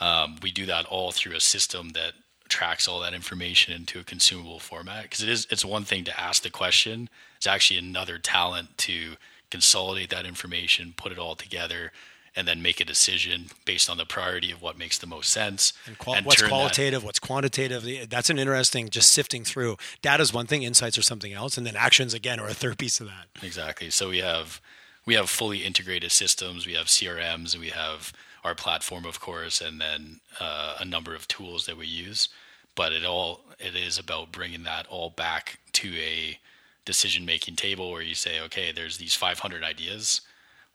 Um, 0.00 0.38
we 0.42 0.50
do 0.50 0.66
that 0.66 0.86
all 0.86 1.12
through 1.12 1.36
a 1.36 1.40
system 1.40 1.90
that 1.90 2.14
tracks 2.48 2.88
all 2.88 2.98
that 3.00 3.14
information 3.14 3.72
into 3.72 4.00
a 4.00 4.04
consumable 4.04 4.58
format 4.58 5.04
because 5.04 5.22
it 5.22 5.28
is 5.28 5.46
it's 5.50 5.64
one 5.64 5.84
thing 5.84 6.04
to 6.04 6.20
ask 6.20 6.42
the 6.42 6.50
question 6.50 7.08
it's 7.36 7.46
actually 7.46 7.78
another 7.78 8.18
talent 8.18 8.76
to 8.76 9.16
consolidate 9.50 10.10
that 10.10 10.26
information 10.26 10.94
put 10.96 11.12
it 11.12 11.18
all 11.18 11.34
together 11.36 11.92
and 12.36 12.48
then 12.48 12.60
make 12.60 12.80
a 12.80 12.84
decision 12.84 13.46
based 13.64 13.88
on 13.88 13.96
the 13.96 14.04
priority 14.04 14.50
of 14.50 14.60
what 14.60 14.76
makes 14.76 14.98
the 14.98 15.06
most 15.06 15.30
sense 15.30 15.72
And 15.86 15.96
qual- 15.96 16.16
and 16.16 16.26
what's 16.26 16.40
turn 16.40 16.46
that- 16.46 16.50
qualitative, 16.50 17.04
what's 17.04 17.20
quantitative. 17.20 18.10
That's 18.10 18.28
an 18.28 18.40
interesting 18.40 18.88
just 18.90 19.12
sifting 19.12 19.44
through. 19.44 19.76
Data 20.02 20.20
is 20.20 20.32
one 20.32 20.48
thing, 20.48 20.64
insights 20.64 20.98
are 20.98 21.02
something 21.02 21.32
else, 21.32 21.56
and 21.56 21.64
then 21.64 21.76
actions 21.76 22.12
again 22.12 22.40
are 22.40 22.48
a 22.48 22.54
third 22.54 22.76
piece 22.76 22.98
of 23.00 23.06
that. 23.06 23.28
Exactly. 23.42 23.88
So 23.90 24.08
we 24.08 24.18
have 24.18 24.60
we 25.06 25.14
have 25.14 25.30
fully 25.30 25.62
integrated 25.64 26.10
systems. 26.10 26.66
We 26.66 26.72
have 26.74 26.86
CRMs. 26.88 27.56
We 27.56 27.68
have 27.68 28.12
our 28.42 28.54
platform, 28.56 29.04
of 29.04 29.20
course, 29.20 29.60
and 29.60 29.80
then 29.80 30.20
uh, 30.40 30.76
a 30.80 30.84
number 30.84 31.14
of 31.14 31.28
tools 31.28 31.66
that 31.66 31.76
we 31.76 31.86
use. 31.86 32.28
But 32.74 32.92
it 32.92 33.04
all 33.04 33.42
it 33.60 33.76
is 33.76 33.96
about 33.96 34.32
bringing 34.32 34.64
that 34.64 34.86
all 34.88 35.10
back 35.10 35.60
to 35.74 35.96
a 36.00 36.40
decision 36.84 37.24
making 37.24 37.56
table 37.56 37.90
where 37.90 38.02
you 38.02 38.14
say, 38.14 38.40
okay, 38.40 38.72
there's 38.72 38.98
these 38.98 39.14
500 39.14 39.62
ideas. 39.62 40.20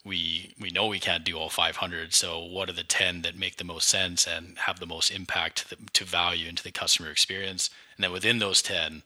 We 0.05 0.55
we 0.59 0.69
know 0.69 0.87
we 0.87 0.99
can't 0.99 1.25
do 1.25 1.37
all 1.37 1.49
500. 1.49 2.13
So 2.13 2.43
what 2.43 2.69
are 2.69 2.73
the 2.73 2.83
10 2.83 3.21
that 3.23 3.37
make 3.37 3.57
the 3.57 3.63
most 3.63 3.89
sense 3.89 4.25
and 4.25 4.57
have 4.59 4.79
the 4.79 4.85
most 4.85 5.11
impact 5.11 5.57
to, 5.57 5.69
the, 5.69 5.77
to 5.93 6.05
value 6.05 6.47
into 6.47 6.63
the 6.63 6.71
customer 6.71 7.11
experience? 7.11 7.69
And 7.97 8.03
then 8.03 8.11
within 8.11 8.39
those 8.39 8.61
10, 8.61 9.03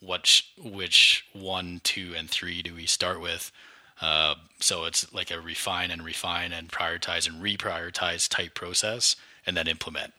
what 0.00 0.42
which 0.58 1.26
one, 1.32 1.80
two, 1.84 2.12
and 2.16 2.28
three 2.28 2.60
do 2.60 2.74
we 2.74 2.86
start 2.86 3.20
with? 3.20 3.52
Uh, 4.00 4.34
so 4.58 4.84
it's 4.84 5.12
like 5.14 5.30
a 5.30 5.40
refine 5.40 5.92
and 5.92 6.04
refine 6.04 6.52
and 6.52 6.68
prioritize 6.68 7.28
and 7.28 7.42
reprioritize 7.42 8.28
type 8.28 8.54
process, 8.54 9.14
and 9.46 9.56
then 9.56 9.68
implement. 9.68 10.12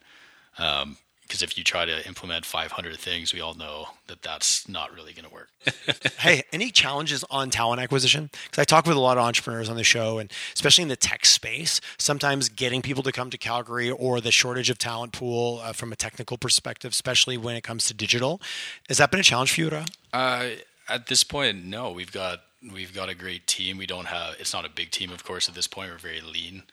Um, 0.58 0.98
because 1.24 1.41
if 1.41 1.57
you 1.57 1.63
try 1.63 1.86
to 1.86 2.05
implement 2.07 2.45
500 2.45 2.97
things, 2.97 3.34
we 3.34 3.41
all 3.41 3.53
know 3.53 3.88
that 4.07 4.21
that's 4.21 4.67
not 4.67 4.93
really 4.93 5.13
going 5.13 5.28
to 5.28 5.34
work. 5.34 5.49
hey, 6.19 6.43
any 6.51 6.69
challenges 6.69 7.24
on 7.30 7.49
talent 7.49 7.82
acquisition? 7.82 8.30
Because 8.45 8.61
I 8.61 8.63
talk 8.65 8.86
with 8.86 8.95
a 8.95 8.99
lot 8.99 9.17
of 9.17 9.24
entrepreneurs 9.24 9.69
on 9.69 9.76
the 9.76 9.84
show, 9.84 10.19
and 10.19 10.32
especially 10.53 10.84
in 10.84 10.89
the 10.89 10.95
tech 10.95 11.26
space, 11.26 11.82
sometimes 11.97 12.49
getting 12.49 12.82
people 12.82 13.03
to 13.03 13.11
come 13.11 13.30
to 13.30 13.38
Calgary 13.38 13.89
or 13.89 14.21
the 14.21 14.32
shortage 14.32 14.69
of 14.69 14.78
talent 14.78 15.13
pool 15.13 15.59
uh, 15.63 15.74
from 15.74 15.91
a 15.91 15.95
technical 15.95 16.38
perspective, 16.38 16.91
especially 16.91 17.38
when 17.38 17.55
it 17.55 17.61
comes 17.63 17.86
to 17.88 17.93
digital, 17.93 18.41
has 18.88 18.97
that 18.97 19.09
been 19.09 19.19
a 19.19 19.24
challenge 19.24 19.53
for 19.53 19.61
you? 19.61 19.69
Ra? 19.69 19.86
Uh, 20.11 20.49
at 20.89 21.07
this 21.07 21.24
point, 21.24 21.65
no. 21.65 21.91
We've 21.91 22.11
got 22.11 22.41
we've 22.71 22.93
got 22.93 23.09
a 23.09 23.15
great 23.15 23.47
team. 23.47 23.78
We 23.78 23.86
don't 23.86 24.05
have 24.05 24.36
it's 24.39 24.53
not 24.53 24.65
a 24.65 24.69
big 24.69 24.91
team, 24.91 25.11
of 25.11 25.24
course. 25.24 25.49
At 25.49 25.55
this 25.55 25.67
point, 25.67 25.91
we're 25.91 25.97
very 25.97 26.21
lean 26.21 26.63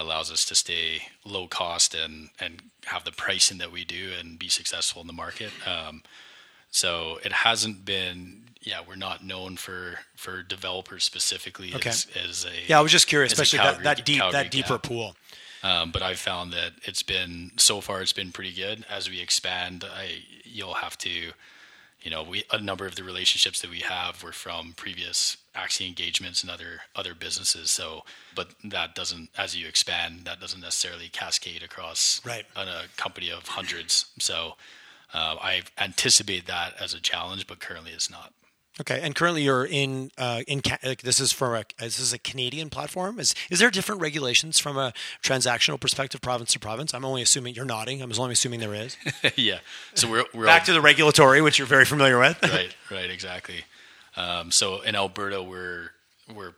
allows 0.00 0.30
us 0.30 0.44
to 0.46 0.54
stay 0.54 1.02
low 1.24 1.46
cost 1.46 1.94
and 1.94 2.30
and 2.40 2.62
have 2.86 3.04
the 3.04 3.12
pricing 3.12 3.58
that 3.58 3.72
we 3.72 3.84
do 3.84 4.10
and 4.18 4.38
be 4.38 4.48
successful 4.48 5.00
in 5.00 5.06
the 5.06 5.12
market. 5.12 5.50
Um, 5.66 6.02
so 6.70 7.18
it 7.24 7.32
hasn't 7.32 7.84
been 7.84 8.42
yeah 8.60 8.80
we're 8.86 8.96
not 8.96 9.24
known 9.24 9.56
for 9.56 10.00
for 10.16 10.42
developers 10.42 11.04
specifically 11.04 11.74
okay. 11.74 11.90
as, 11.90 12.06
as 12.22 12.44
a 12.44 12.68
yeah 12.68 12.78
I 12.78 12.82
was 12.82 12.92
just 12.92 13.06
curious 13.06 13.32
especially 13.32 13.58
Calgary, 13.58 13.84
that, 13.84 13.96
that 13.98 14.06
deep 14.06 14.20
Calgary 14.20 14.42
that 14.42 14.50
deeper 14.50 14.74
gap. 14.74 14.82
pool. 14.82 15.16
Um, 15.62 15.92
but 15.92 16.02
I've 16.02 16.18
found 16.18 16.52
that 16.52 16.72
it's 16.82 17.02
been 17.02 17.52
so 17.56 17.80
far 17.80 18.02
it's 18.02 18.12
been 18.12 18.32
pretty 18.32 18.52
good. 18.52 18.84
As 18.90 19.08
we 19.08 19.20
expand, 19.20 19.82
I 19.82 20.22
you'll 20.44 20.74
have 20.74 20.98
to 20.98 21.32
you 22.04 22.10
know, 22.10 22.22
we 22.22 22.44
a 22.52 22.60
number 22.60 22.86
of 22.86 22.96
the 22.96 23.02
relationships 23.02 23.62
that 23.62 23.70
we 23.70 23.80
have 23.80 24.22
were 24.22 24.32
from 24.32 24.74
previous 24.76 25.38
Axia 25.56 25.88
engagements 25.88 26.42
and 26.42 26.50
other 26.50 26.82
other 26.94 27.14
businesses. 27.14 27.70
So, 27.70 28.04
but 28.34 28.50
that 28.62 28.94
doesn't, 28.94 29.30
as 29.36 29.56
you 29.56 29.66
expand, 29.66 30.26
that 30.26 30.38
doesn't 30.38 30.60
necessarily 30.60 31.08
cascade 31.08 31.62
across 31.62 32.20
right. 32.24 32.44
a 32.54 32.82
company 32.98 33.30
of 33.30 33.48
hundreds. 33.48 34.06
So, 34.18 34.56
uh, 35.14 35.36
I 35.40 35.62
anticipate 35.78 36.46
that 36.46 36.74
as 36.78 36.92
a 36.92 37.00
challenge, 37.00 37.46
but 37.46 37.58
currently 37.58 37.92
it's 37.92 38.10
not. 38.10 38.34
Okay, 38.80 39.00
and 39.00 39.14
currently 39.14 39.42
you're 39.42 39.64
in 39.64 40.10
uh, 40.18 40.42
in 40.48 40.60
like 40.82 41.02
this 41.02 41.20
is 41.20 41.30
for 41.30 41.54
a 41.54 41.64
this 41.78 42.00
is 42.00 42.12
a 42.12 42.18
Canadian 42.18 42.70
platform. 42.70 43.20
Is 43.20 43.34
is 43.48 43.60
there 43.60 43.70
different 43.70 44.00
regulations 44.00 44.58
from 44.58 44.76
a 44.76 44.92
transactional 45.22 45.78
perspective, 45.78 46.20
province 46.20 46.52
to 46.54 46.58
province? 46.58 46.92
I'm 46.92 47.04
only 47.04 47.22
assuming 47.22 47.54
you're 47.54 47.64
nodding. 47.64 48.02
I'm 48.02 48.10
only 48.18 48.32
assuming 48.32 48.58
there 48.58 48.74
is. 48.74 48.96
yeah. 49.36 49.58
So 49.94 50.10
we're, 50.10 50.24
we're 50.34 50.46
back 50.46 50.62
all, 50.62 50.66
to 50.66 50.72
the 50.72 50.80
regulatory, 50.80 51.40
which 51.40 51.56
you're 51.56 51.68
very 51.68 51.84
familiar 51.84 52.18
with. 52.18 52.42
right. 52.42 52.74
Right. 52.90 53.10
Exactly. 53.10 53.64
Um, 54.16 54.50
so 54.50 54.80
in 54.80 54.96
Alberta, 54.96 55.40
we're 55.40 55.90
we're 56.34 56.54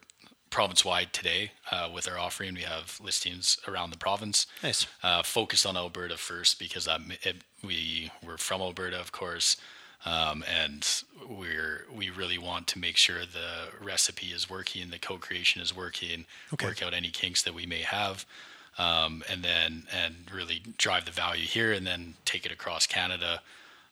province 0.49 0.87
wide 0.87 1.12
today 1.12 1.53
uh, 1.71 1.91
with 1.93 2.09
our 2.09 2.19
offering. 2.19 2.55
We 2.55 2.62
have 2.62 2.99
listings 3.03 3.59
around 3.69 3.91
the 3.91 3.99
province. 3.99 4.47
Nice. 4.62 4.87
Uh, 5.03 5.23
focused 5.23 5.67
on 5.67 5.77
Alberta 5.77 6.17
first 6.17 6.59
because 6.59 6.89
um, 6.89 7.12
it, 7.23 7.43
we 7.62 8.11
we're 8.25 8.39
from 8.39 8.62
Alberta, 8.62 8.99
of 8.99 9.12
course. 9.12 9.59
Um, 10.05 10.44
and 10.49 10.86
we're 11.28 11.84
we 11.92 12.11
really 12.11 12.38
want 12.38 12.66
to 12.68 12.78
make 12.78 12.97
sure 12.97 13.20
the 13.20 13.84
recipe 13.84 14.26
is 14.26 14.49
working, 14.49 14.90
the 14.90 14.99
co-creation 14.99 15.61
is 15.61 15.74
working, 15.74 16.26
okay. 16.53 16.66
work 16.66 16.82
out 16.82 16.94
any 16.94 17.09
kinks 17.09 17.42
that 17.42 17.55
we 17.55 17.66
may 17.66 17.80
have, 17.80 18.24
um, 18.78 19.24
and 19.28 19.42
then 19.42 19.84
and 19.92 20.14
really 20.32 20.62
drive 20.78 21.07
the 21.07 21.11
value 21.11 21.47
here, 21.47 21.72
and 21.72 21.86
then 21.86 22.14
take 22.24 22.47
it 22.47 22.53
across 22.53 22.86
Canada, 22.86 23.40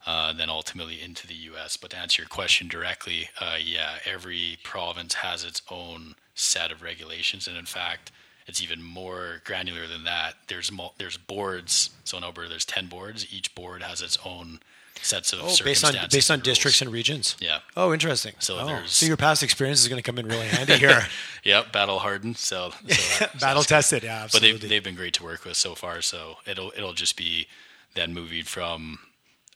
uh, 0.06 0.28
and 0.30 0.38
then 0.38 0.50
ultimately 0.50 1.00
into 1.00 1.26
the 1.26 1.34
U.S. 1.34 1.76
But 1.76 1.90
to 1.90 1.98
answer 1.98 2.22
your 2.22 2.28
question 2.28 2.68
directly, 2.68 3.28
uh, 3.40 3.56
yeah, 3.60 3.96
every 4.04 4.58
province 4.62 5.14
has 5.14 5.42
its 5.42 5.62
own 5.70 6.14
set 6.34 6.70
of 6.70 6.82
regulations, 6.82 7.48
and 7.48 7.56
in 7.56 7.66
fact, 7.66 8.12
it's 8.46 8.62
even 8.62 8.82
more 8.82 9.40
granular 9.44 9.86
than 9.86 10.04
that. 10.04 10.34
There's 10.48 10.70
there's 10.98 11.16
boards. 11.16 11.90
So 12.04 12.18
in 12.18 12.24
Alberta, 12.24 12.50
there's 12.50 12.64
ten 12.64 12.86
boards. 12.86 13.26
Each 13.32 13.54
board 13.54 13.82
has 13.82 14.02
its 14.02 14.18
own 14.24 14.60
sets 15.02 15.32
of 15.32 15.40
oh, 15.42 15.64
based 15.64 15.84
on 15.84 15.94
based 16.10 16.30
on 16.30 16.40
districts 16.40 16.80
and 16.80 16.90
regions. 16.90 17.36
Yeah. 17.40 17.58
Oh, 17.76 17.92
interesting. 17.92 18.34
So 18.38 18.58
oh, 18.58 18.82
so 18.86 19.06
your 19.06 19.16
past 19.16 19.42
experience 19.42 19.80
is 19.80 19.88
going 19.88 20.02
to 20.02 20.02
come 20.02 20.18
in 20.18 20.26
really 20.26 20.46
handy 20.46 20.76
here. 20.76 21.02
yep, 21.44 21.72
battle 21.72 21.98
hardened. 21.98 22.38
So, 22.38 22.72
so 22.88 23.26
battle 23.40 23.62
tested. 23.62 24.02
Yeah, 24.02 24.24
absolutely. 24.24 24.52
But 24.52 24.60
they've 24.60 24.70
they've 24.70 24.84
been 24.84 24.94
great 24.94 25.14
to 25.14 25.24
work 25.24 25.44
with 25.44 25.56
so 25.56 25.74
far. 25.74 26.02
So 26.02 26.36
it'll 26.46 26.72
it'll 26.76 26.94
just 26.94 27.16
be 27.16 27.46
then 27.94 28.14
moving 28.14 28.44
from 28.44 28.98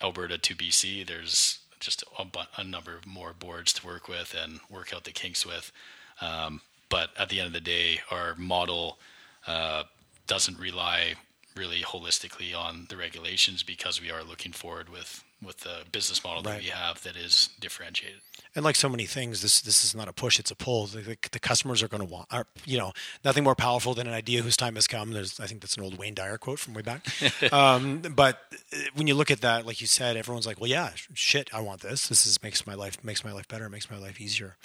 Alberta 0.02 0.38
to 0.38 0.54
BC. 0.54 1.06
There's 1.06 1.58
just 1.80 2.04
a, 2.18 2.26
a 2.56 2.64
number 2.64 2.96
of 2.96 3.06
more 3.06 3.32
boards 3.32 3.72
to 3.74 3.86
work 3.86 4.08
with 4.08 4.34
and 4.40 4.60
work 4.70 4.92
out 4.94 5.04
the 5.04 5.12
kinks 5.12 5.46
with. 5.46 5.72
Um, 6.20 6.60
but 6.88 7.10
at 7.18 7.28
the 7.28 7.38
end 7.40 7.48
of 7.48 7.52
the 7.52 7.60
day, 7.60 8.00
our 8.10 8.34
model 8.36 8.98
uh, 9.46 9.84
doesn't 10.26 10.58
rely 10.58 11.14
really 11.58 11.82
holistically 11.82 12.56
on 12.56 12.86
the 12.88 12.96
regulations 12.96 13.62
because 13.62 14.00
we 14.00 14.10
are 14.10 14.22
looking 14.22 14.52
forward 14.52 14.88
with 14.88 15.24
with 15.42 15.58
the 15.58 15.84
business 15.92 16.24
model 16.24 16.42
right. 16.42 16.54
that 16.54 16.62
we 16.62 16.68
have 16.68 17.00
that 17.02 17.16
is 17.16 17.50
differentiated. 17.60 18.20
And 18.56 18.64
like 18.64 18.74
so 18.74 18.88
many 18.88 19.06
things, 19.06 19.42
this 19.42 19.60
this 19.60 19.84
is 19.84 19.94
not 19.94 20.08
a 20.08 20.12
push; 20.12 20.38
it's 20.38 20.50
a 20.50 20.56
pull. 20.56 20.86
The, 20.86 21.00
the, 21.00 21.16
the 21.30 21.38
customers 21.38 21.82
are 21.82 21.88
going 21.88 22.04
to 22.04 22.12
want, 22.12 22.26
are, 22.32 22.46
you 22.64 22.78
know, 22.78 22.92
nothing 23.24 23.44
more 23.44 23.54
powerful 23.54 23.94
than 23.94 24.06
an 24.06 24.14
idea 24.14 24.42
whose 24.42 24.56
time 24.56 24.74
has 24.74 24.86
come. 24.86 25.12
There's, 25.12 25.38
I 25.38 25.46
think 25.46 25.60
that's 25.60 25.76
an 25.76 25.84
old 25.84 25.98
Wayne 25.98 26.14
Dyer 26.14 26.38
quote 26.38 26.58
from 26.58 26.74
way 26.74 26.82
back. 26.82 27.06
um, 27.52 28.00
but 28.00 28.40
uh, 28.72 28.78
when 28.94 29.06
you 29.06 29.14
look 29.14 29.30
at 29.30 29.42
that, 29.42 29.66
like 29.66 29.80
you 29.80 29.86
said, 29.86 30.16
everyone's 30.16 30.46
like, 30.46 30.60
"Well, 30.60 30.70
yeah, 30.70 30.90
shit, 31.14 31.52
I 31.54 31.60
want 31.60 31.82
this. 31.82 32.08
This 32.08 32.26
is 32.26 32.42
makes 32.42 32.66
my 32.66 32.74
life 32.74 33.02
makes 33.04 33.22
my 33.22 33.32
life 33.32 33.46
better, 33.48 33.68
makes 33.68 33.90
my 33.90 33.98
life 33.98 34.20
easier." 34.20 34.56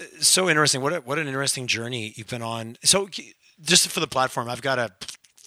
Uh, 0.00 0.04
so 0.20 0.48
interesting. 0.48 0.80
What 0.80 0.92
a, 0.94 0.96
what 0.96 1.18
an 1.18 1.28
interesting 1.28 1.66
journey 1.66 2.12
you've 2.16 2.28
been 2.28 2.42
on. 2.42 2.78
So 2.82 3.08
just 3.62 3.88
for 3.88 4.00
the 4.00 4.08
platform, 4.08 4.48
I've 4.48 4.62
got 4.62 4.78
a 4.78 4.90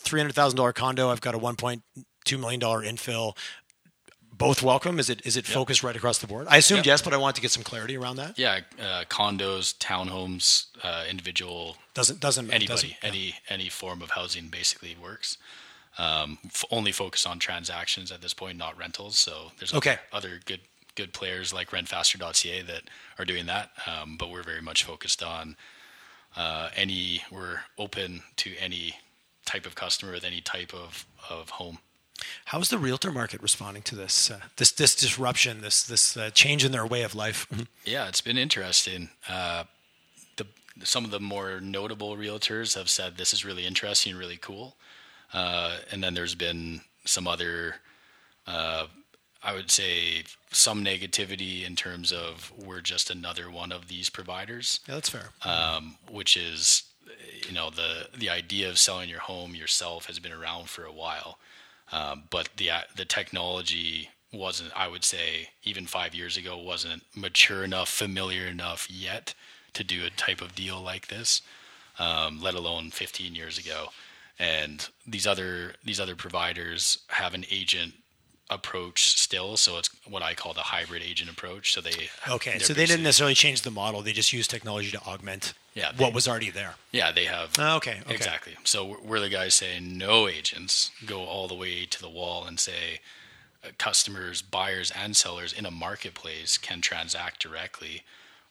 three 0.10 0.20
hundred 0.20 0.34
thousand 0.34 0.58
dollar 0.58 0.74
condo. 0.74 1.10
I've 1.10 1.22
got 1.22 1.36
a 1.36 1.38
one 1.38 1.56
point 1.56 1.84
two 2.26 2.38
million 2.38 2.60
dollar 2.60 2.82
infill 2.84 3.36
both 4.40 4.64
welcome? 4.64 4.98
Is 4.98 5.10
it 5.12 5.22
is 5.26 5.38
it 5.38 5.48
yep. 5.48 5.54
focused 5.54 5.84
right 5.84 5.96
across 5.96 6.18
the 6.18 6.26
board? 6.26 6.48
I 6.50 6.58
assumed 6.58 6.80
yep. 6.80 6.86
yes, 6.86 7.02
but 7.04 7.14
I 7.14 7.18
want 7.18 7.36
to 7.36 7.42
get 7.42 7.52
some 7.52 7.62
clarity 7.62 7.96
around 7.96 8.16
that. 8.16 8.40
Yeah, 8.40 8.62
uh, 8.82 9.04
condos, 9.10 9.78
townhomes, 9.78 10.68
uh, 10.82 11.04
individual 11.08 11.78
doesn't 11.94 12.20
doesn't 12.20 12.50
anybody 12.50 12.68
doesn't, 12.90 13.04
any 13.04 13.26
yeah. 13.28 13.34
any 13.50 13.70
form 13.70 14.02
of 14.02 14.12
housing 14.12 14.48
basically 14.48 14.98
works. 15.00 15.38
Um, 15.98 16.40
f- 16.46 16.66
only 16.72 16.94
focus 16.94 17.26
on 17.26 17.40
transactions 17.40 18.12
at 18.12 18.22
this 18.22 18.34
point, 18.34 18.58
not 18.58 18.78
rentals. 18.78 19.20
So 19.20 19.52
there's 19.60 19.74
okay. 19.74 19.98
other, 20.14 20.30
other 20.30 20.40
good 20.46 20.62
good 20.96 21.14
players 21.14 21.54
like 21.54 21.70
rentfaster.ca 21.72 22.62
that 22.64 22.84
are 23.20 23.26
doing 23.26 23.46
that, 23.48 23.72
um, 23.86 24.16
but 24.18 24.32
we're 24.32 24.44
very 24.44 24.62
much 24.62 24.86
focused 24.86 25.22
on 25.22 25.58
uh, 26.38 26.70
any. 26.76 27.24
We're 27.30 27.60
open 27.78 28.24
to 28.38 28.56
any 28.58 28.96
type 29.50 29.66
of 29.66 29.74
customer 29.76 30.12
with 30.14 30.24
any 30.24 30.42
type 30.42 30.74
of 30.74 31.06
of 31.30 31.50
home. 31.52 31.80
How's 32.46 32.70
the 32.70 32.78
realtor 32.78 33.12
market 33.12 33.42
responding 33.42 33.84
to 33.84 33.96
this 33.96 34.32
uh, 34.32 34.40
this 34.58 34.72
this 34.72 34.96
disruption, 34.96 35.62
this 35.62 35.84
this 35.84 36.18
uh, 36.18 36.30
change 36.34 36.66
in 36.66 36.72
their 36.72 36.86
way 36.86 37.04
of 37.04 37.16
life? 37.16 37.48
Mm-hmm. 37.50 37.64
Yeah, 37.86 38.08
it's 38.08 38.22
been 38.22 38.38
interesting. 38.38 39.10
Uh, 39.28 39.64
the 40.38 40.46
some 40.84 41.06
of 41.06 41.12
the 41.12 41.20
more 41.20 41.60
notable 41.62 42.18
realtors 42.18 42.76
have 42.76 42.90
said 42.90 43.18
this 43.18 43.34
is 43.34 43.46
really 43.46 43.66
interesting, 43.66 44.16
really 44.16 44.38
cool, 44.38 44.76
uh, 45.34 45.78
and 45.92 46.04
then 46.04 46.14
there's 46.14 46.36
been 46.36 46.82
some 47.06 47.28
other, 47.28 47.76
uh, 48.46 48.86
I 49.42 49.54
would 49.54 49.72
say, 49.72 50.24
some 50.52 50.84
negativity 50.84 51.66
in 51.66 51.76
terms 51.76 52.12
of 52.12 52.52
we're 52.58 52.82
just 52.82 53.10
another 53.10 53.50
one 53.50 53.72
of 53.72 53.88
these 53.88 54.10
providers. 54.10 54.82
Yeah, 54.88 54.96
that's 54.96 55.10
fair. 55.10 55.30
Um, 55.44 55.96
which 56.12 56.36
is, 56.36 56.84
you 57.48 57.54
know, 57.54 57.70
the 57.70 58.08
the 58.18 58.30
idea 58.30 58.70
of 58.70 58.80
selling 58.80 59.10
your 59.10 59.20
home 59.20 59.56
yourself 59.56 60.06
has 60.06 60.20
been 60.20 60.34
around 60.34 60.70
for 60.70 60.84
a 60.84 60.92
while 60.92 61.38
um, 61.92 62.24
but 62.30 62.50
the 62.58 62.70
the 62.96 63.06
technology 63.06 64.10
wasn't, 64.32 64.72
I 64.76 64.88
would 64.88 65.04
say, 65.04 65.50
even 65.64 65.88
five 65.88 66.14
years 66.14 66.38
ago, 66.38 66.58
wasn't 66.58 67.04
mature 67.16 67.64
enough, 67.64 67.90
familiar 67.90 68.46
enough 68.46 68.90
yet 68.90 69.34
to 69.74 69.84
do 69.84 70.06
a 70.06 70.12
type 70.12 70.42
of 70.42 70.54
deal 70.54 70.80
like 70.80 71.08
this, 71.08 71.42
um, 71.98 72.40
let 72.42 72.54
alone 72.54 72.92
15 72.92 73.34
years 73.34 73.58
ago. 73.58 73.88
And 74.38 74.88
these 75.06 75.26
other 75.26 75.74
these 75.84 76.00
other 76.00 76.16
providers 76.16 77.00
have 77.08 77.34
an 77.34 77.46
agent 77.50 77.94
approach 78.52 79.20
still, 79.20 79.58
so 79.58 79.78
it's 79.78 79.90
what 80.08 80.24
I 80.24 80.34
call 80.34 80.54
the 80.54 80.62
hybrid 80.62 81.04
agent 81.04 81.30
approach. 81.30 81.74
So 81.74 81.82
they 81.82 82.10
okay, 82.28 82.60
so 82.60 82.74
they 82.74 82.86
didn't 82.86 83.04
necessarily 83.04 83.36
change 83.36 83.64
the 83.64 83.72
model; 83.72 84.02
they 84.02 84.14
just 84.14 84.32
use 84.32 84.48
technology 84.48 84.92
to 84.92 85.02
augment 85.02 85.54
Yeah, 85.80 85.92
what 85.98 86.14
was 86.14 86.28
already 86.28 86.50
there. 86.50 86.76
Yeah, 86.92 87.12
they 87.12 87.26
have. 87.26 87.56
Oh, 87.58 87.78
okay, 87.78 88.00
okay. 88.06 88.14
Exactly. 88.16 88.56
So 88.64 88.98
we're- 89.04 89.22
the 89.22 89.30
guys 89.30 89.54
saying 89.56 89.98
no 89.98 90.28
agents 90.28 90.92
go 91.06 91.24
all 91.24 91.48
the 91.48 91.56
way 91.64 91.86
to 91.86 92.02
the 92.02 92.10
wall 92.10 92.46
and 92.46 92.60
say 92.60 93.00
uh, 93.64 93.70
customers, 93.78 94.42
buyers, 94.42 94.92
and 94.92 95.16
sellers 95.16 95.52
in 95.54 95.66
a 95.66 95.72
marketplace 95.72 96.58
can 96.58 96.80
transact 96.82 97.42
directly 97.42 98.04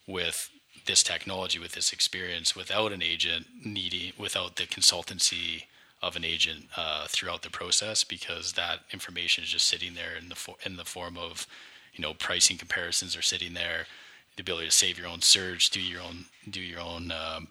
with 0.07 0.51
this 0.87 1.03
technology, 1.03 1.59
with 1.59 1.73
this 1.73 1.93
experience, 1.93 2.55
without 2.57 2.93
an 2.93 3.03
agent 3.03 3.47
needing, 3.65 4.13
without 4.19 4.57
the 4.57 4.65
consultancy 4.65 5.65
of 6.03 6.17
an 6.17 6.25
agent 6.25 6.67
uh, 6.77 7.07
throughout 7.09 7.43
the 7.43 7.51
process, 7.51 8.05
because 8.05 8.53
that 8.53 8.81
information 8.93 9.43
is 9.45 9.51
just 9.51 9.67
sitting 9.67 9.95
there 9.95 10.15
in 10.21 10.29
the 10.29 10.37
in 10.65 10.77
the 10.77 10.85
form 10.85 11.17
of, 11.19 11.47
you 11.95 12.01
know, 12.03 12.15
pricing 12.15 12.57
comparisons 12.57 13.17
are 13.17 13.23
sitting 13.23 13.55
there, 13.55 13.87
the 14.39 14.43
ability 14.43 14.67
to 14.67 14.73
save 14.73 14.99
your 14.99 15.09
own 15.09 15.21
search, 15.21 15.71
do 15.71 15.81
your 15.81 16.01
own 16.01 16.25
do 16.49 16.61
your 16.61 16.81
own 16.81 17.13
um, 17.13 17.49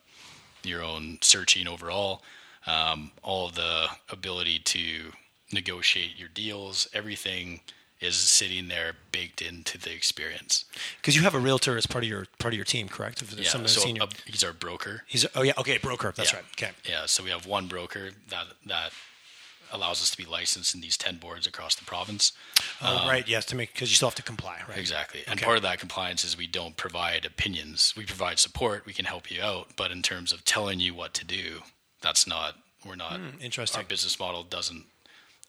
your 0.63 0.81
own 0.81 1.17
searching 1.21 1.67
overall, 1.67 2.23
um, 2.65 3.11
all 3.23 3.49
the 3.49 3.87
ability 4.09 4.59
to 4.59 5.11
negotiate 5.53 6.17
your 6.17 6.29
deals, 6.29 6.87
everything 6.93 7.59
is 7.99 8.15
sitting 8.15 8.67
there 8.67 8.93
baked 9.11 9.41
into 9.41 9.77
the 9.77 9.91
experience. 9.91 10.65
Because 11.01 11.15
you 11.15 11.23
have 11.23 11.33
a 11.33 11.39
realtor 11.39 11.77
as 11.77 11.85
part 11.87 12.03
of 12.03 12.09
your 12.09 12.25
part 12.39 12.53
of 12.53 12.55
your 12.57 12.65
team, 12.65 12.87
correct? 12.87 13.21
Yeah, 13.35 13.49
some 13.49 13.61
of 13.61 13.67
the 13.67 13.73
so 13.73 13.81
senior. 13.81 14.03
uh, 14.03 14.07
he's 14.25 14.43
our 14.43 14.53
broker. 14.53 15.03
he's 15.07 15.25
oh 15.35 15.41
yeah 15.41 15.53
okay 15.57 15.77
broker. 15.77 16.13
That's 16.15 16.31
Yeah. 16.31 16.37
right. 16.39 16.45
Okay. 16.55 16.71
Yeah, 16.87 17.05
so 17.05 17.23
we 17.23 17.29
have 17.31 17.45
one 17.45 17.67
broker 17.67 18.11
that 18.29 18.45
that 18.65 18.91
allows 19.71 20.01
us 20.01 20.09
to 20.11 20.17
be 20.17 20.25
licensed 20.25 20.73
in 20.75 20.81
these 20.81 20.97
ten 20.97 21.17
boards 21.17 21.47
across 21.47 21.75
the 21.75 21.85
province. 21.85 22.31
Oh 22.81 23.05
right. 23.07 23.27
Yes, 23.27 23.45
to 23.45 23.55
make 23.55 23.73
because 23.73 23.89
you 23.89 23.95
still 23.95 24.09
have 24.09 24.15
to 24.15 24.23
comply. 24.23 24.61
Right. 24.67 24.77
Exactly. 24.77 25.21
And 25.27 25.39
Okay. 25.39 25.45
part 25.45 25.57
of 25.57 25.63
that 25.63 25.79
compliance 25.79 26.23
is 26.23 26.37
we 26.37 26.47
don't 26.47 26.77
provide 26.77 27.25
opinions. 27.25 27.93
We 27.97 28.05
provide 28.05 28.39
support. 28.39 28.85
We 28.85 28.93
can 28.93 29.05
help 29.05 29.29
you 29.31 29.41
out, 29.41 29.69
but 29.75 29.91
in 29.91 30.01
terms 30.01 30.31
of 30.31 30.45
telling 30.45 30.79
you 30.79 30.93
what 30.93 31.13
to 31.15 31.25
do, 31.25 31.61
that's 32.01 32.25
not. 32.27 32.55
We're 32.85 32.95
not. 32.95 33.17
Hmm, 33.19 33.41
interesting. 33.41 33.79
Our 33.79 33.85
business 33.87 34.19
model 34.19 34.43
doesn't 34.43 34.85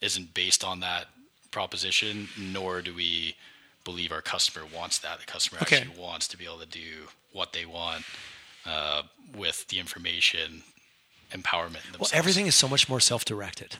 isn't 0.01 0.35
based 0.35 0.65
on 0.65 0.81
that 0.81 1.07
proposition. 1.51 2.29
Nor 2.39 2.83
do 2.83 2.95
we 2.95 3.37
believe 3.85 4.13
our 4.13 4.23
customer 4.23 4.67
wants 4.75 4.99
that. 4.99 5.19
The 5.21 5.27
customer 5.27 5.61
Okay. 5.63 5.79
actually 5.79 5.99
wants 5.99 6.29
to 6.29 6.37
be 6.37 6.45
able 6.45 6.59
to 6.59 6.67
do 6.67 7.09
what 7.33 7.53
they 7.53 7.65
want 7.65 8.05
uh, 8.67 9.03
with 9.35 9.67
the 9.69 9.79
information 9.79 10.63
empowerment. 11.33 11.99
Well, 11.99 12.11
everything 12.13 12.47
is 12.47 12.55
so 12.55 12.69
much 12.69 12.89
more 12.89 13.01
self-directed. 13.01 13.77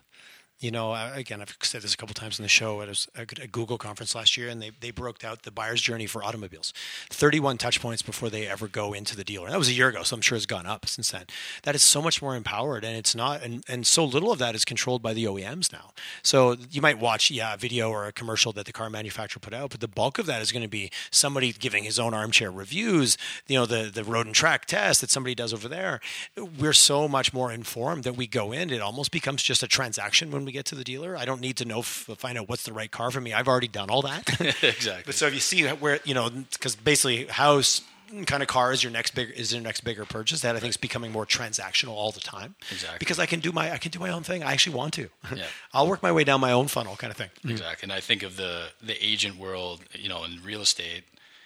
You 0.61 0.73
know, 0.73 0.93
again, 1.15 1.41
I've 1.41 1.57
said 1.63 1.83
this 1.83 1.95
a 1.95 1.97
couple 1.97 2.15
times 2.15 2.41
in 2.41 2.43
the 2.43 2.49
show. 2.49 2.83
At 2.83 2.89
a, 3.15 3.43
a 3.43 3.47
Google 3.47 3.79
conference 3.79 4.17
last 4.17 4.37
year, 4.37 4.49
and 4.49 4.61
they, 4.61 4.73
they 4.81 4.91
broke 4.91 5.23
out 5.23 5.43
the 5.43 5.53
buyer's 5.53 5.81
journey 5.81 6.07
for 6.07 6.25
automobiles. 6.25 6.73
31 7.11 7.59
touch 7.59 7.81
points 7.81 8.03
before 8.03 8.29
they 8.29 8.49
ever 8.49 8.67
go 8.67 8.93
into 8.93 9.15
the 9.15 9.23
dealer. 9.23 9.49
That 9.51 9.59
was 9.59 9.69
a 9.69 9.73
year 9.73 9.89
ago, 9.89 10.03
so 10.03 10.17
I'm 10.17 10.21
sure 10.21 10.35
it's 10.35 10.47
gone 10.47 10.67
up 10.67 10.87
since 10.87 11.13
then. 11.13 11.27
That 11.63 11.77
is 11.77 11.83
so 11.85 12.03
much 12.03 12.21
more 12.21 12.35
empowered, 12.35 12.85
and 12.85 12.97
it's 12.97 13.15
not, 13.15 13.41
and, 13.43 13.63
and 13.69 13.87
so 13.87 14.05
little 14.05 14.33
of 14.33 14.41
that 14.41 14.57
is 14.57 14.65
controlled 14.65 15.01
by 15.01 15.13
the 15.13 15.27
OEMs 15.27 15.73
now. 15.73 15.93
So 16.25 16.57
you 16.73 16.83
might 16.83 16.99
watch, 16.99 17.31
yeah, 17.31 17.55
a 17.55 17.57
video 17.57 17.91
or 17.91 18.07
a 18.07 18.13
commercial 18.13 18.53
that 18.55 18.67
the 18.67 18.73
car 18.73 18.91
manufacturer 18.91 19.41
put 19.41 19.55
out, 19.55 19.71
but 19.71 19.79
the 19.79 19.87
bulk 19.87 20.19
of 20.19 20.27
that 20.27 20.43
is 20.43 20.51
going 20.51 20.63
to 20.63 20.69
be 20.69 20.91
somebody 21.13 21.53
giving 21.53 21.85
his 21.85 22.01
own 22.01 22.15
armchair 22.15 22.51
reviews, 22.51 23.17
you 23.47 23.57
know, 23.57 23.67
the, 23.67 23.91
the 23.95 24.03
road 24.03 24.27
and 24.27 24.35
track 24.35 24.67
test 24.67 25.03
that 25.03 25.11
somebody 25.11 25.37
does 25.37 25.55
over 25.55 25.69
there. 25.69 26.01
We're 26.37 26.73
so 26.73 27.07
much 27.07 27.33
more 27.33 27.53
informed 27.53 28.03
that 28.03 28.17
we 28.17 28.27
go 28.27 28.51
in, 28.51 28.71
it 28.71 28.81
almost 28.81 29.13
becomes 29.13 29.45
just 29.45 29.63
a 29.63 29.69
transaction 29.69 30.33
when 30.33 30.48
we 30.49 30.53
get 30.53 30.65
to 30.65 30.75
the 30.75 30.83
dealer. 30.83 31.15
I 31.15 31.27
don't 31.27 31.43
need 31.43 31.59
to 31.59 31.67
know, 31.67 31.83
find 31.83 32.39
out 32.39 32.49
what's 32.49 32.63
the 32.63 32.73
right 32.73 32.91
car 32.91 33.11
for 33.11 33.21
me. 33.21 33.35
I've 33.35 33.49
already 33.49 33.69
done 33.69 33.91
all 33.91 34.01
that. 34.01 34.41
exactly. 34.63 35.03
But 35.05 35.15
so 35.15 35.27
if 35.27 35.35
you 35.35 35.41
see 35.41 35.67
where 35.69 36.01
you 36.05 36.15
know, 36.15 36.31
because 36.31 36.75
basically 36.75 37.27
house 37.27 37.83
mm, 38.11 38.27
kind 38.27 38.43
of 38.43 38.49
car 38.49 38.73
is 38.73 38.83
your 38.83 38.91
next 38.91 39.15
big 39.15 39.31
is 39.37 39.53
your 39.53 39.61
next 39.61 39.83
bigger 39.83 40.07
purchase. 40.07 40.41
That 40.41 40.57
I 40.57 40.59
think 40.59 40.71
is 40.71 40.79
becoming 40.79 41.13
more 41.13 41.27
transactional 41.27 41.91
all 41.91 42.13
the 42.13 42.21
time. 42.21 42.55
Exactly. 42.71 42.97
Because 42.99 43.19
I 43.19 43.27
can 43.27 43.41
do 43.41 43.53
my 43.53 43.71
I 43.71 43.77
can 43.77 43.91
do 43.91 43.99
my 43.99 44.09
own 44.09 44.23
thing. 44.23 44.43
I 44.43 44.53
actually 44.53 44.75
want 44.75 44.95
to. 44.95 45.11
Yeah. 45.37 45.45
I'll 45.75 45.87
work 45.87 46.03
my 46.03 46.13
way 46.13 46.25
down 46.25 46.41
my 46.41 46.53
own 46.53 46.69
funnel, 46.69 46.97
kind 46.97 47.11
of 47.11 47.19
thing. 47.19 47.31
Exactly. 47.47 47.85
And 47.85 47.93
I 47.93 48.01
think 48.01 48.23
of 48.23 48.39
the 48.39 48.69
the 48.83 48.97
agent 49.05 49.37
world, 49.37 49.83
you 49.93 50.09
know, 50.09 50.25
in 50.25 50.43
real 50.43 50.63
estate, 50.63 51.05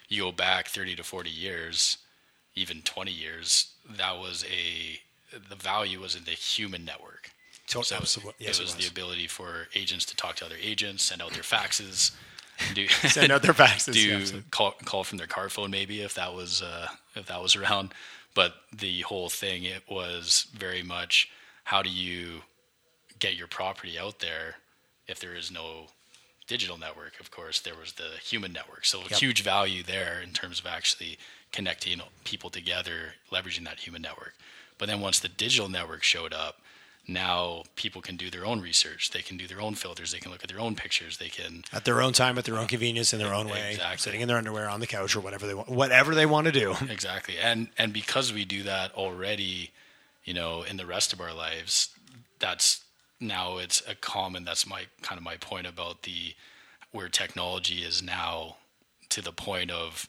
you 0.08 0.22
go 0.22 0.30
back 0.30 0.68
30 0.68 0.94
to 0.94 1.02
40 1.02 1.28
years, 1.28 1.98
even 2.54 2.82
20 2.82 3.10
years, 3.10 3.72
that 3.98 4.16
was 4.18 4.44
a 4.44 5.00
the 5.48 5.56
value 5.56 6.00
was 6.00 6.14
in 6.14 6.22
the 6.24 6.30
human 6.30 6.84
network. 6.84 7.30
To- 7.68 7.82
So 7.84 7.96
absolutely. 7.96 8.34
Yes, 8.46 8.58
it 8.58 8.62
it 8.62 8.64
was 8.64 8.76
was. 8.76 8.84
the 8.84 8.90
ability 8.90 9.26
for 9.26 9.68
agents 9.74 10.04
to 10.06 10.16
talk 10.16 10.36
to 10.36 10.44
other 10.46 10.56
agents, 10.60 11.02
send 11.04 11.22
out 11.22 11.32
their 11.32 11.42
faxes, 11.42 12.12
do 12.74 12.86
Send 12.88 13.32
out 13.32 13.42
their 13.42 13.54
faxes, 13.54 13.92
do 13.94 14.00
yeah, 14.36 14.40
call 14.50 14.72
call 14.84 15.04
from 15.04 15.18
their 15.18 15.26
car 15.26 15.48
phone 15.48 15.70
maybe 15.70 16.00
if 16.02 16.14
that 16.14 16.34
was 16.34 16.62
uh, 16.62 16.88
if 17.14 17.26
that 17.26 17.42
was 17.42 17.56
around. 17.56 17.92
But 18.34 18.54
the 18.72 19.02
whole 19.02 19.28
thing 19.28 19.64
it 19.64 19.82
was 19.90 20.46
very 20.54 20.82
much 20.82 21.28
how 21.64 21.82
do 21.82 21.90
you 21.90 22.42
get 23.18 23.36
your 23.36 23.46
property 23.46 23.98
out 23.98 24.18
there 24.20 24.56
if 25.06 25.20
there 25.20 25.34
is 25.34 25.50
no 25.50 25.86
digital 26.48 26.76
network 26.78 27.20
of 27.20 27.30
course 27.30 27.60
there 27.60 27.76
was 27.76 27.92
the 27.92 28.08
human 28.22 28.52
network 28.52 28.84
so 28.84 29.00
Yep. 29.02 29.20
huge 29.20 29.42
value 29.42 29.82
there 29.84 30.20
in 30.20 30.30
terms 30.30 30.58
of 30.58 30.66
actually 30.66 31.18
connecting 31.52 32.00
people 32.24 32.50
together 32.50 33.14
leveraging 33.30 33.64
that 33.64 33.78
human 33.78 34.02
network 34.02 34.34
but 34.78 34.86
then 34.88 35.00
once 35.00 35.20
the 35.20 35.28
digital 35.28 35.68
network 35.68 36.02
showed 36.02 36.32
up 36.32 36.61
now 37.08 37.64
people 37.74 38.00
can 38.00 38.16
do 38.16 38.30
their 38.30 38.46
own 38.46 38.60
research 38.60 39.10
they 39.10 39.22
can 39.22 39.36
do 39.36 39.46
their 39.48 39.60
own 39.60 39.74
filters 39.74 40.12
they 40.12 40.20
can 40.20 40.30
look 40.30 40.42
at 40.44 40.48
their 40.48 40.60
own 40.60 40.74
pictures 40.76 41.18
they 41.18 41.28
can 41.28 41.64
At 41.72 41.84
their 41.84 42.00
own 42.00 42.12
time, 42.12 42.38
at 42.38 42.44
their 42.44 42.56
own 42.58 42.68
convenience, 42.68 43.12
in 43.12 43.18
their 43.18 43.34
own 43.34 43.48
way, 43.48 43.72
Exactly. 43.72 43.98
sitting 43.98 44.20
in 44.20 44.28
their 44.28 44.36
underwear 44.38 44.68
on 44.68 44.78
the 44.80 44.86
couch 44.86 45.16
or 45.16 45.20
whatever 45.20 45.46
they 45.46 45.54
want, 45.54 45.68
whatever 45.68 46.14
they 46.14 46.26
want 46.26 46.46
to 46.46 46.52
do. 46.52 46.74
exactly 46.88 47.36
and 47.38 47.68
and 47.76 47.92
because 47.92 48.32
we 48.32 48.44
do 48.44 48.62
that 48.62 48.92
already 48.94 49.70
you 50.24 50.32
know 50.34 50.62
in 50.62 50.76
the 50.76 50.86
rest 50.86 51.12
of 51.12 51.20
our 51.20 51.32
lives 51.34 51.88
that's 52.38 52.84
now 53.18 53.58
it's 53.58 53.82
a 53.88 53.94
common 53.96 54.44
that's 54.44 54.66
my 54.66 54.84
kind 55.02 55.18
of 55.18 55.24
my 55.24 55.36
point 55.36 55.66
about 55.66 56.02
the 56.04 56.34
where 56.92 57.08
technology 57.08 57.78
is 57.82 58.00
now 58.02 58.56
to 59.08 59.20
the 59.22 59.32
point 59.32 59.70
of 59.72 60.08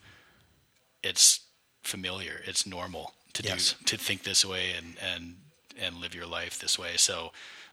it's 1.01 1.39
familiar 1.81 2.41
it's 2.45 2.65
normal 2.65 3.13
to 3.33 3.41
Yes. 3.43 3.73
do 3.79 3.85
to 3.85 3.97
think 3.97 4.23
this 4.23 4.45
way 4.45 4.71
and 4.77 4.95
and 5.01 5.35
and 5.79 5.97
live 5.97 6.15
your 6.15 6.25
life 6.27 6.59
this 6.59 6.77
way. 6.77 6.97
So 6.97 7.31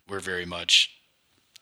we're 0.08 0.20
very 0.20 0.46
much 0.46 1.00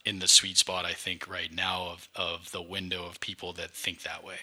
in 0.05 0.21
the 0.21 0.29
sweet 0.29 0.57
spot 0.57 0.85
i 0.87 0.93
think 0.93 1.29
right 1.29 1.53
now 1.53 1.89
of 1.89 2.09
of 2.15 2.51
the 2.51 2.63
window 2.63 3.05
of 3.05 3.21
people 3.21 3.53
that 3.53 3.71
think 3.71 4.03
that 4.03 4.25
way. 4.25 4.37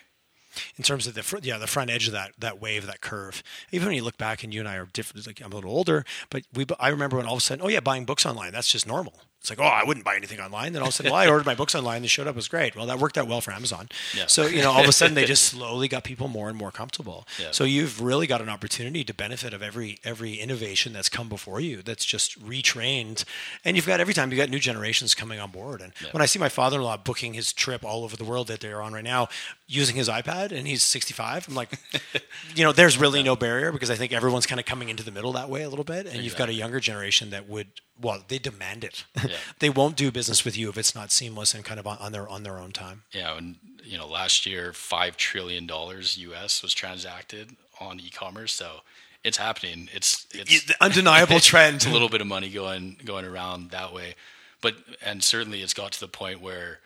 In 0.78 0.84
terms 0.84 1.08
of 1.08 1.16
the 1.16 1.24
fr- 1.24 1.40
yeah 1.42 1.58
the 1.58 1.68
front 1.68 1.90
edge 1.90 2.08
of 2.08 2.14
that 2.14 2.32
that 2.38 2.62
wave 2.62 2.86
that 2.86 3.02
curve 3.02 3.42
even 3.72 3.88
when 3.88 3.96
you 3.96 4.04
look 4.04 4.18
back 4.18 4.44
and 4.44 4.54
you 4.54 4.60
and 4.60 4.70
I 4.70 4.76
are 4.76 4.86
different 4.86 5.26
like 5.26 5.42
I'm 5.42 5.52
a 5.52 5.56
little 5.56 5.72
older 5.72 6.06
but 6.30 6.44
we 6.54 6.66
I 6.80 6.90
remember 6.90 7.18
when 7.18 7.26
all 7.26 7.34
of 7.34 7.40
a 7.40 7.42
sudden 7.42 7.66
oh 7.66 7.70
yeah 7.70 7.80
buying 7.80 8.06
books 8.06 8.26
online 8.26 8.52
that's 8.52 8.72
just 8.72 8.86
normal 8.86 9.14
it's 9.46 9.52
like 9.52 9.60
oh 9.60 9.72
I 9.72 9.84
wouldn't 9.84 10.04
buy 10.04 10.16
anything 10.16 10.40
online. 10.40 10.74
Then 10.74 10.82
all 10.82 10.88
of 10.88 10.94
a 10.94 10.96
sudden 10.96 11.12
well 11.12 11.22
I 11.22 11.28
ordered 11.28 11.46
my 11.46 11.54
books 11.54 11.76
online 11.76 12.02
they 12.02 12.08
showed 12.08 12.26
up. 12.26 12.34
It 12.34 12.36
was 12.36 12.48
great. 12.48 12.76
Well 12.76 12.88
that 12.88 12.98
worked 12.98 13.16
out 13.18 13.28
well 13.28 13.42
for 13.42 13.52
Amazon. 13.52 13.90
Yeah. 14.18 14.26
so 14.26 14.48
you 14.48 14.62
know 14.64 14.72
all 14.72 14.82
of 14.82 14.90
a 14.90 14.92
sudden 14.92 15.14
they 15.14 15.26
just 15.36 15.44
slowly 15.44 15.88
got 15.88 16.04
people 16.04 16.28
more 16.28 16.50
and 16.50 16.58
more 16.58 16.72
comfortable. 16.72 17.28
Yeah. 17.40 17.52
so 17.52 17.64
you've 17.64 18.02
really 18.02 18.26
got 18.26 18.42
an 18.42 18.50
opportunity 18.50 19.04
to 19.04 19.14
benefit 19.14 19.54
of 19.54 19.62
every 19.62 20.00
every 20.04 20.36
innovation 20.36 20.94
that's 20.94 21.10
come 21.10 21.30
before 21.30 21.60
you 21.60 21.84
that's 21.84 22.06
just 22.06 22.44
retrained. 22.44 23.24
And 23.64 23.76
you've 23.76 23.86
got 23.86 24.00
every 24.00 24.16
time 24.16 24.32
you've 24.32 24.40
got 24.40 24.50
new 24.50 24.60
generations 24.60 25.14
coming 25.14 25.40
on 25.40 25.52
board. 25.52 25.82
And 25.82 25.94
when 26.12 26.22
I 26.24 26.26
see 26.26 26.40
my 26.40 26.50
father-in-law 26.50 26.98
booking 26.98 27.36
his 27.36 27.54
trip 27.54 27.86
all 27.86 28.04
over 28.04 28.18
the 28.18 28.26
world 28.26 28.48
that 28.48 28.62
they're 28.62 28.82
on 28.82 28.94
right 28.94 29.04
now 29.04 29.28
using 29.68 29.96
his 29.96 30.10
iPad 30.10 30.52
and 30.52 30.68
he's 30.68 30.84
65 30.84 31.48
I'm 31.48 31.56
like 31.56 31.70
you 32.56 32.64
know 32.64 32.72
there's 32.72 32.98
really 32.98 33.24
no 33.24 33.36
barrier 33.36 33.72
because 33.72 33.92
I 33.92 33.96
think 33.96 34.14
everyone's 34.14 34.46
kind 34.46 34.60
of 34.60 34.66
coming 34.66 34.90
into 34.90 35.04
the 35.04 35.12
middle 35.12 35.34
that 35.34 35.50
way 35.50 35.62
a 35.64 35.70
little 35.70 35.86
bit. 35.86 36.08
And 36.08 36.24
you've 36.24 36.36
got 36.36 36.50
a 36.50 36.54
younger 36.54 36.80
generation 36.80 37.30
that 37.30 37.48
would 37.48 37.68
well 38.02 38.24
they 38.28 38.40
demand 38.40 38.84
it. 38.84 39.06
Yeah. 39.16 39.35
They 39.60 39.70
won't 39.70 39.96
do 39.96 40.12
business 40.12 40.44
with 40.46 40.58
you 40.58 40.70
if 40.70 40.78
it's 40.78 40.96
not 40.96 41.12
seamless 41.12 41.54
and 41.54 41.64
kind 41.64 41.80
of 41.80 41.88
on, 41.88 41.98
on 41.98 42.12
their 42.12 42.28
on 42.28 42.44
their 42.44 42.58
own 42.58 42.72
time 42.72 43.04
Yeah, 43.12 43.38
and 43.38 43.56
you 43.86 43.98
know, 43.98 44.08
last 44.08 44.46
year 44.46 44.74
five 44.74 45.16
trillion 45.18 45.68
dollars 45.68 46.18
US 46.18 46.62
was 46.62 46.74
transacted 46.74 47.56
on 47.80 48.00
e-commerce, 48.00 48.54
so 48.54 48.82
it's 49.24 49.38
happening. 49.38 49.90
It's 49.94 50.26
it's 50.34 50.66
the 50.66 50.76
undeniable 50.82 51.40
trend 51.52 51.78
it's 51.78 51.86
a 51.86 51.90
little 51.90 52.10
bit 52.10 52.22
of 52.22 52.28
money 52.28 52.50
going 52.50 52.98
going 53.06 53.26
around 53.26 53.72
that 53.72 53.94
way, 53.94 54.16
but 54.62 54.76
and 55.04 55.24
certainly 55.24 55.62
it's 55.62 55.74
got 55.74 55.92
to 55.94 56.00
the 56.00 56.08
point 56.08 56.42
where 56.42 56.80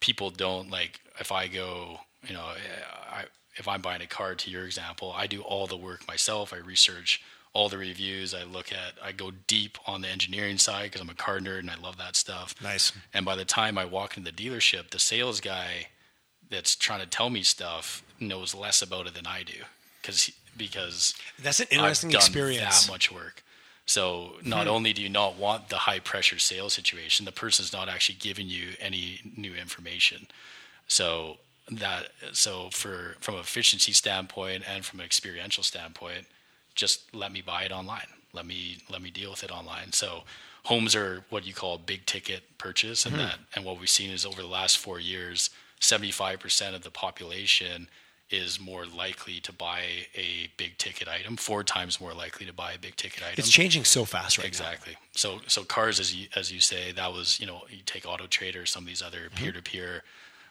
people 0.00 0.30
don't 0.30 0.70
like 0.70 1.00
if 1.20 1.32
I 1.32 1.48
go, 1.48 2.00
you 2.26 2.34
know, 2.34 2.44
I, 3.10 3.24
if 3.56 3.68
I'm 3.68 3.82
buying 3.82 4.02
a 4.02 4.06
car 4.06 4.34
to 4.34 4.50
your 4.50 4.64
example, 4.64 5.12
I 5.16 5.26
do 5.26 5.42
all 5.42 5.66
the 5.66 5.76
work 5.76 6.06
myself. 6.08 6.52
I 6.52 6.58
research 6.58 7.22
all 7.54 7.68
the 7.68 7.78
reviews. 7.78 8.34
I 8.34 8.44
look 8.44 8.72
at, 8.72 8.94
I 9.02 9.12
go 9.12 9.30
deep 9.46 9.78
on 9.86 10.00
the 10.00 10.08
engineering 10.08 10.58
side 10.58 10.84
because 10.84 11.00
I'm 11.00 11.10
a 11.10 11.14
car 11.14 11.38
nerd 11.38 11.60
and 11.60 11.70
I 11.70 11.76
love 11.76 11.98
that 11.98 12.16
stuff. 12.16 12.54
Nice. 12.62 12.92
And 13.12 13.26
by 13.26 13.36
the 13.36 13.44
time 13.44 13.76
I 13.76 13.84
walk 13.84 14.16
into 14.16 14.32
the 14.32 14.36
dealership, 14.36 14.90
the 14.90 14.98
sales 14.98 15.40
guy 15.40 15.88
that's 16.50 16.76
trying 16.76 17.00
to 17.00 17.06
tell 17.06 17.30
me 17.30 17.42
stuff 17.42 18.02
knows 18.20 18.54
less 18.54 18.82
about 18.82 19.06
it 19.06 19.14
than 19.14 19.26
I 19.26 19.42
do 19.42 19.64
because 20.00 20.30
because 20.56 21.14
that's 21.42 21.60
an 21.60 21.66
interesting 21.70 22.10
I've 22.10 22.12
done 22.12 22.20
experience 22.20 22.86
that 22.86 22.92
much 22.92 23.10
work. 23.10 23.42
So 23.86 24.34
not 24.44 24.66
hmm. 24.66 24.72
only 24.72 24.92
do 24.92 25.02
you 25.02 25.08
not 25.08 25.36
want 25.36 25.68
the 25.70 25.76
high 25.76 25.98
pressure 25.98 26.38
sales 26.38 26.74
situation, 26.74 27.24
the 27.24 27.32
person's 27.32 27.72
not 27.72 27.88
actually 27.88 28.18
giving 28.20 28.48
you 28.48 28.70
any 28.80 29.20
new 29.36 29.54
information. 29.54 30.26
So 30.86 31.38
that 31.70 32.08
so 32.32 32.68
for 32.70 33.16
from 33.20 33.34
an 33.34 33.40
efficiency 33.40 33.92
standpoint 33.92 34.64
and 34.68 34.84
from 34.84 35.00
an 35.00 35.06
experiential 35.06 35.64
standpoint, 35.64 36.26
just 36.74 37.14
let 37.14 37.32
me 37.32 37.42
buy 37.42 37.62
it 37.64 37.72
online. 37.72 38.06
Let 38.32 38.46
me 38.46 38.78
let 38.90 39.02
me 39.02 39.10
deal 39.10 39.30
with 39.30 39.44
it 39.44 39.50
online. 39.50 39.92
So 39.92 40.22
homes 40.64 40.94
are 40.94 41.24
what 41.30 41.46
you 41.46 41.52
call 41.52 41.74
a 41.74 41.78
big 41.78 42.06
ticket 42.06 42.42
purchase, 42.58 43.04
and 43.06 43.14
that 43.16 43.36
and 43.54 43.64
what 43.64 43.78
we've 43.78 43.88
seen 43.90 44.10
is 44.10 44.24
over 44.24 44.40
the 44.40 44.48
last 44.48 44.78
four 44.78 44.98
years, 45.00 45.50
seventy 45.80 46.10
five 46.12 46.40
percent 46.40 46.74
of 46.74 46.82
the 46.82 46.90
population 46.90 47.88
is 48.30 48.58
more 48.58 48.86
likely 48.86 49.38
to 49.40 49.52
buy 49.52 49.82
a 50.14 50.48
big 50.56 50.78
ticket 50.78 51.06
item, 51.06 51.36
four 51.36 51.62
times 51.62 52.00
more 52.00 52.14
likely 52.14 52.46
to 52.46 52.52
buy 52.54 52.72
a 52.72 52.78
big 52.78 52.96
ticket 52.96 53.22
item. 53.22 53.34
It's 53.36 53.50
changing 53.50 53.84
so 53.84 54.06
fast 54.06 54.38
right 54.38 54.44
now. 54.44 54.48
Exactly. 54.48 54.96
So 55.14 55.40
so 55.46 55.64
cars, 55.64 56.00
as 56.00 56.14
you 56.14 56.28
as 56.34 56.50
you 56.50 56.60
say, 56.60 56.92
that 56.92 57.12
was 57.12 57.38
you 57.38 57.46
know 57.46 57.62
you 57.68 57.80
take 57.84 58.06
Auto 58.08 58.26
Trader, 58.26 58.64
some 58.64 58.84
of 58.84 58.88
these 58.88 59.02
other 59.02 59.18
Mm-hmm. 59.26 59.36
peer 59.44 59.52
to 59.52 59.62
peer 59.62 60.02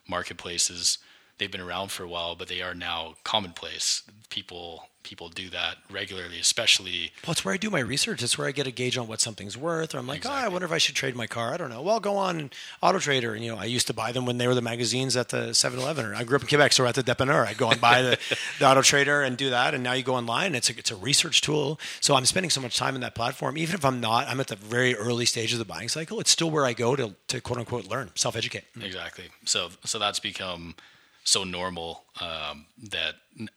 marketplaces. 0.07 0.99
They've 1.37 1.51
been 1.51 1.61
around 1.61 1.89
for 1.91 2.03
a 2.03 2.07
while, 2.07 2.35
but 2.35 2.47
they 2.47 2.61
are 2.61 2.75
now 2.75 3.15
commonplace. 3.23 4.03
People 4.29 4.87
people 5.03 5.29
do 5.29 5.49
that 5.49 5.77
regularly, 5.89 6.39
especially 6.39 7.11
Well, 7.25 7.31
it's 7.31 7.43
where 7.43 7.53
I 7.53 7.57
do 7.57 7.69
my 7.69 7.79
research. 7.79 8.21
It's 8.23 8.37
where 8.37 8.47
I 8.47 8.51
get 8.51 8.67
a 8.67 8.71
gauge 8.71 8.97
on 8.97 9.07
what 9.07 9.21
something's 9.21 9.57
worth. 9.57 9.95
Or 9.95 9.99
I'm 9.99 10.07
like, 10.07 10.25
oh, 10.25 10.31
I 10.31 10.47
wonder 10.47 10.65
if 10.65 10.71
I 10.71 10.77
should 10.77 10.95
trade 10.95 11.15
my 11.15 11.27
car. 11.27 11.53
I 11.53 11.57
don't 11.57 11.69
know. 11.69 11.81
Well, 11.81 11.99
go 11.99 12.17
on 12.17 12.51
Auto 12.81 12.99
Trader. 12.99 13.33
And, 13.33 13.43
you 13.43 13.51
know, 13.51 13.57
I 13.57 13.65
used 13.65 13.87
to 13.87 13.93
buy 13.93 14.11
them 14.11 14.25
when 14.25 14.37
they 14.37 14.47
were 14.47 14.55
the 14.55 14.61
magazines 14.61 15.15
at 15.15 15.29
the 15.29 15.49
7-Eleven. 15.51 16.05
Or 16.05 16.15
I 16.15 16.23
grew 16.23 16.35
up 16.35 16.41
in 16.41 16.47
Quebec, 16.47 16.73
so 16.73 16.83
we're 16.83 16.89
at 16.89 16.95
the 16.95 17.03
Dépanneur. 17.03 17.47
I'd 17.47 17.57
go 17.57 17.69
and 17.69 17.81
buy 17.81 18.01
the, 18.01 18.19
the 18.59 18.69
Auto 18.69 18.81
Trader 18.81 19.21
and 19.21 19.37
do 19.37 19.49
that. 19.49 19.73
And 19.73 19.83
now 19.83 19.93
you 19.93 20.03
go 20.03 20.15
online. 20.15 20.55
It's 20.55 20.69
a, 20.69 20.77
it's 20.77 20.91
a 20.91 20.95
research 20.95 21.41
tool. 21.41 21.79
So 21.99 22.15
I'm 22.15 22.25
spending 22.25 22.49
so 22.49 22.61
much 22.61 22.77
time 22.77 22.95
in 22.95 23.01
that 23.01 23.15
platform. 23.15 23.57
Even 23.57 23.75
if 23.75 23.85
I'm 23.85 23.99
not, 23.99 24.27
I'm 24.27 24.39
at 24.39 24.47
the 24.47 24.55
very 24.55 24.95
early 24.95 25.25
stage 25.25 25.53
of 25.53 25.59
the 25.59 25.65
buying 25.65 25.89
cycle. 25.89 26.19
It's 26.19 26.31
still 26.31 26.51
where 26.51 26.65
I 26.65 26.73
go 26.73 26.95
to, 26.95 27.15
to 27.27 27.41
quote 27.41 27.59
unquote 27.59 27.87
learn, 27.87 28.11
self 28.15 28.35
educate. 28.35 28.63
Exactly. 28.79 29.25
So 29.45 29.69
so 29.83 29.99
that's 29.99 30.19
become 30.19 30.75
so 31.23 31.43
normal 31.43 32.03
um, 32.19 32.65
that 32.89 33.15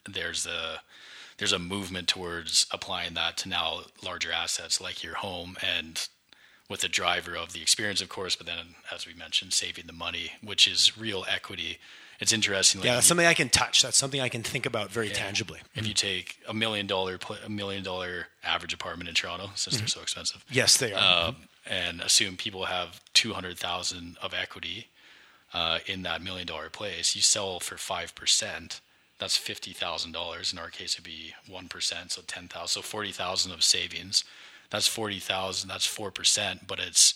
there's 0.08 0.46
a 0.46 0.80
there's 1.38 1.52
a 1.52 1.58
movement 1.58 2.08
towards 2.08 2.66
applying 2.70 3.14
that 3.14 3.36
to 3.38 3.48
now 3.48 3.80
larger 4.04 4.32
assets 4.32 4.80
like 4.80 5.02
your 5.02 5.14
home 5.14 5.56
and 5.62 6.08
with 6.68 6.80
the 6.80 6.88
driver 6.88 7.34
of 7.36 7.52
the 7.52 7.60
experience, 7.60 8.00
of 8.00 8.08
course, 8.08 8.36
but 8.36 8.46
then 8.46 8.58
as 8.92 9.06
we 9.06 9.12
mentioned, 9.14 9.52
saving 9.52 9.86
the 9.86 9.92
money, 9.92 10.32
which 10.42 10.66
is 10.66 10.96
real 10.96 11.24
equity. 11.28 11.78
It's 12.20 12.32
interesting. 12.32 12.80
Like 12.80 12.86
Yeah, 12.86 12.94
that's 12.94 13.06
you- 13.06 13.08
something 13.08 13.26
I 13.26 13.34
can 13.34 13.48
touch. 13.50 13.82
That's 13.82 13.98
something 13.98 14.20
I 14.20 14.28
can 14.30 14.42
think 14.42 14.64
about 14.64 14.90
very 14.90 15.10
tangibly. 15.10 15.60
if 15.74 15.86
you 15.86 15.92
take 15.92 16.38
a 16.48 16.54
million 16.54 16.86
dollar 16.86 17.18
a 17.44 17.50
million 17.50 17.82
dollar 17.82 18.28
average 18.42 18.72
apartment 18.72 19.08
in 19.08 19.14
Toronto, 19.14 19.50
since 19.56 19.76
they're 19.76 19.88
so 19.88 20.00
expensive, 20.00 20.44
Yes, 20.50 20.76
they 20.76 20.92
are. 20.94 21.28
um, 21.28 21.36
and 21.66 22.00
assume 22.00 22.36
people 22.36 22.66
have 22.66 23.00
200,000 23.14 24.16
of 24.22 24.32
equity 24.32 24.88
uh, 25.52 25.80
in 25.86 26.02
that 26.02 26.22
million 26.22 26.46
dollar 26.46 26.70
place, 26.70 27.14
you 27.14 27.20
sell 27.22 27.60
for 27.60 27.74
5%. 27.76 28.80
That's 29.18 29.38
$50,000. 29.38 30.52
In 30.52 30.58
our 30.58 30.68
case, 30.70 30.94
it'd 30.94 31.04
be 31.04 31.34
1%, 31.48 32.10
so 32.10 32.22
10,000. 32.26 32.68
So 32.68 32.82
40,000 32.82 33.52
of 33.52 33.62
savings. 33.62 34.24
That's 34.70 34.88
40,000. 34.88 35.68
That's 35.68 35.86
4%, 35.86 36.66
but 36.66 36.78
it's 36.80 37.14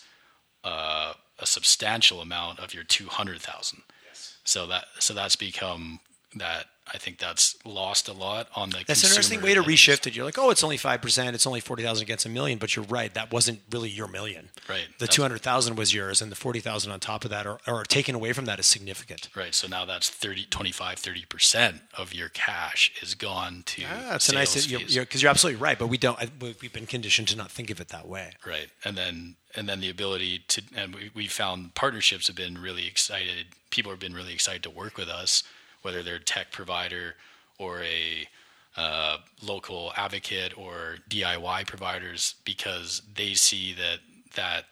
uh, 0.65 1.15
a 1.39 1.47
substantial 1.47 2.21
amount 2.21 2.61
of 2.61 2.75
your 2.75 2.85
200,000. 2.85 3.83
Yes. 4.07 4.37
So 4.45 4.67
that 4.67 4.87
so 4.99 5.15
that's 5.15 5.37
become 5.37 6.01
that 6.37 6.67
I 6.93 6.99
think 6.99 7.19
that's 7.19 7.57
lost 7.65 8.09
a 8.09 8.13
lot 8.13 8.49
on 8.55 8.71
the 8.71 8.85
That's 8.87 9.03
an 9.05 9.11
interesting 9.11 9.41
way 9.43 9.55
to 9.55 9.63
reshift 9.63 10.07
it. 10.07 10.17
You're 10.17 10.25
like, 10.25 10.39
oh, 10.39 10.51
it's 10.51 10.65
only 10.65 10.77
five 10.77 11.03
percent. 11.03 11.35
It's 11.35 11.47
only 11.47 11.61
forty 11.61 11.83
thousand 11.83 12.03
against 12.05 12.27
a 12.27 12.29
million. 12.29 12.59
But 12.59 12.77
you're 12.77 12.85
right. 12.87 13.13
That 13.15 13.33
wasn't 13.33 13.61
really 13.71 13.89
your 13.91 14.09
million. 14.09 14.51
Right. 14.69 14.87
The 14.99 15.07
two 15.07 15.23
hundred 15.23 15.43
thousand 15.43 15.77
was 15.77 15.93
yours, 15.95 16.23
and 16.23 16.31
the 16.33 16.37
forty 16.37 16.61
thousand 16.61 16.93
on 16.93 17.01
top 17.01 17.25
of 17.25 17.31
that, 17.31 17.47
or, 17.47 17.59
or 17.67 17.85
taken 17.85 18.15
away 18.15 18.33
from 18.33 18.45
that, 18.47 18.59
is 18.59 18.67
significant. 18.67 19.29
Right. 19.35 19.55
So 19.55 19.69
now 19.69 19.85
that's 19.85 20.09
30, 20.09 20.47
25, 20.47 20.99
30% 20.99 21.81
of 21.97 22.13
your 22.15 22.29
cash 22.31 22.93
is 23.03 23.15
gone 23.15 23.63
to 23.67 23.83
Ah, 23.91 24.15
it's 24.15 24.29
a 24.29 24.33
nice 24.35 24.55
because 24.55 24.95
you're, 24.95 25.05
'cause 25.05 25.23
you're 25.23 25.31
absolutely 25.31 25.61
right. 25.61 25.79
But 25.79 25.89
we 25.89 25.99
don't. 25.99 26.19
I, 26.19 26.29
we've 26.41 26.73
been 26.73 26.87
conditioned 26.87 27.29
to 27.29 27.37
not 27.37 27.51
think 27.51 27.71
of 27.71 27.81
it 27.81 27.89
that 27.89 28.09
way. 28.09 28.33
Right. 28.47 28.69
And 28.85 28.97
then 28.97 29.37
and 29.55 29.69
then 29.69 29.81
the 29.81 29.91
ability 29.91 30.45
to 30.49 30.63
and 30.77 30.95
we, 30.95 31.11
we 31.15 31.27
found 31.27 31.75
partnerships 31.75 32.27
have 32.27 32.37
been 32.37 32.59
really 32.59 32.87
excited. 32.87 33.47
People 33.71 33.91
have 33.93 34.01
been 34.01 34.15
really 34.15 34.33
excited 34.33 34.63
to 34.63 34.71
work 34.71 34.97
with 34.97 35.09
us, 35.09 35.43
whether 35.83 36.03
they're 36.03 36.17
a 36.17 36.21
tech 36.21 36.51
provider 36.53 37.15
or 37.59 37.83
a 37.83 38.29
uh, 38.77 39.19
local 39.43 39.93
advocate 39.97 40.57
or 40.57 40.99
DIY 41.11 41.67
providers, 41.67 42.35
because 42.45 43.03
they 43.15 43.35
see 43.35 43.73
that 43.73 43.99
that 44.35 44.65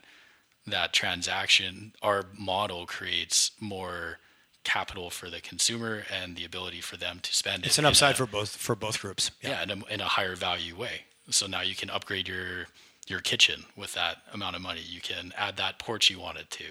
that 0.67 0.93
transaction, 0.93 1.93
our 2.03 2.25
model 2.37 2.87
creates 2.87 3.53
more 3.61 4.19
capital 4.65 5.11
for 5.11 5.31
the 5.31 5.41
consumer 5.41 6.03
and 6.13 6.37
the 6.37 6.45
ability 6.45 6.81
for 6.81 6.97
them 6.97 7.21
to 7.23 7.33
spend 7.33 7.63
it. 7.63 7.69
It's 7.69 7.79
an 7.79 7.85
upside 7.85 8.15
a- 8.15 8.17
for 8.17 8.27
both 8.27 8.57
for 8.57 8.75
both 8.75 9.01
groups. 9.01 9.31
yeah, 9.41 9.63
in, 9.63 9.71
a, 9.71 9.85
in 9.87 10.01
a 10.01 10.05
higher 10.07 10.35
value 10.35 10.77
way. 10.77 11.03
So 11.31 11.47
now 11.47 11.61
you 11.63 11.75
can 11.75 11.91
upgrade 11.91 12.29
your 12.29 12.67
your 13.07 13.21
kitchen 13.21 13.65
with 13.77 13.95
that 13.95 14.19
amount 14.33 14.57
of 14.57 14.63
money. 14.63 14.81
You 14.85 15.01
can 15.01 15.33
add 15.37 15.57
that 15.57 15.79
porch 15.79 16.11
you 16.11 16.19
wanted 16.19 16.51
to, 16.51 16.65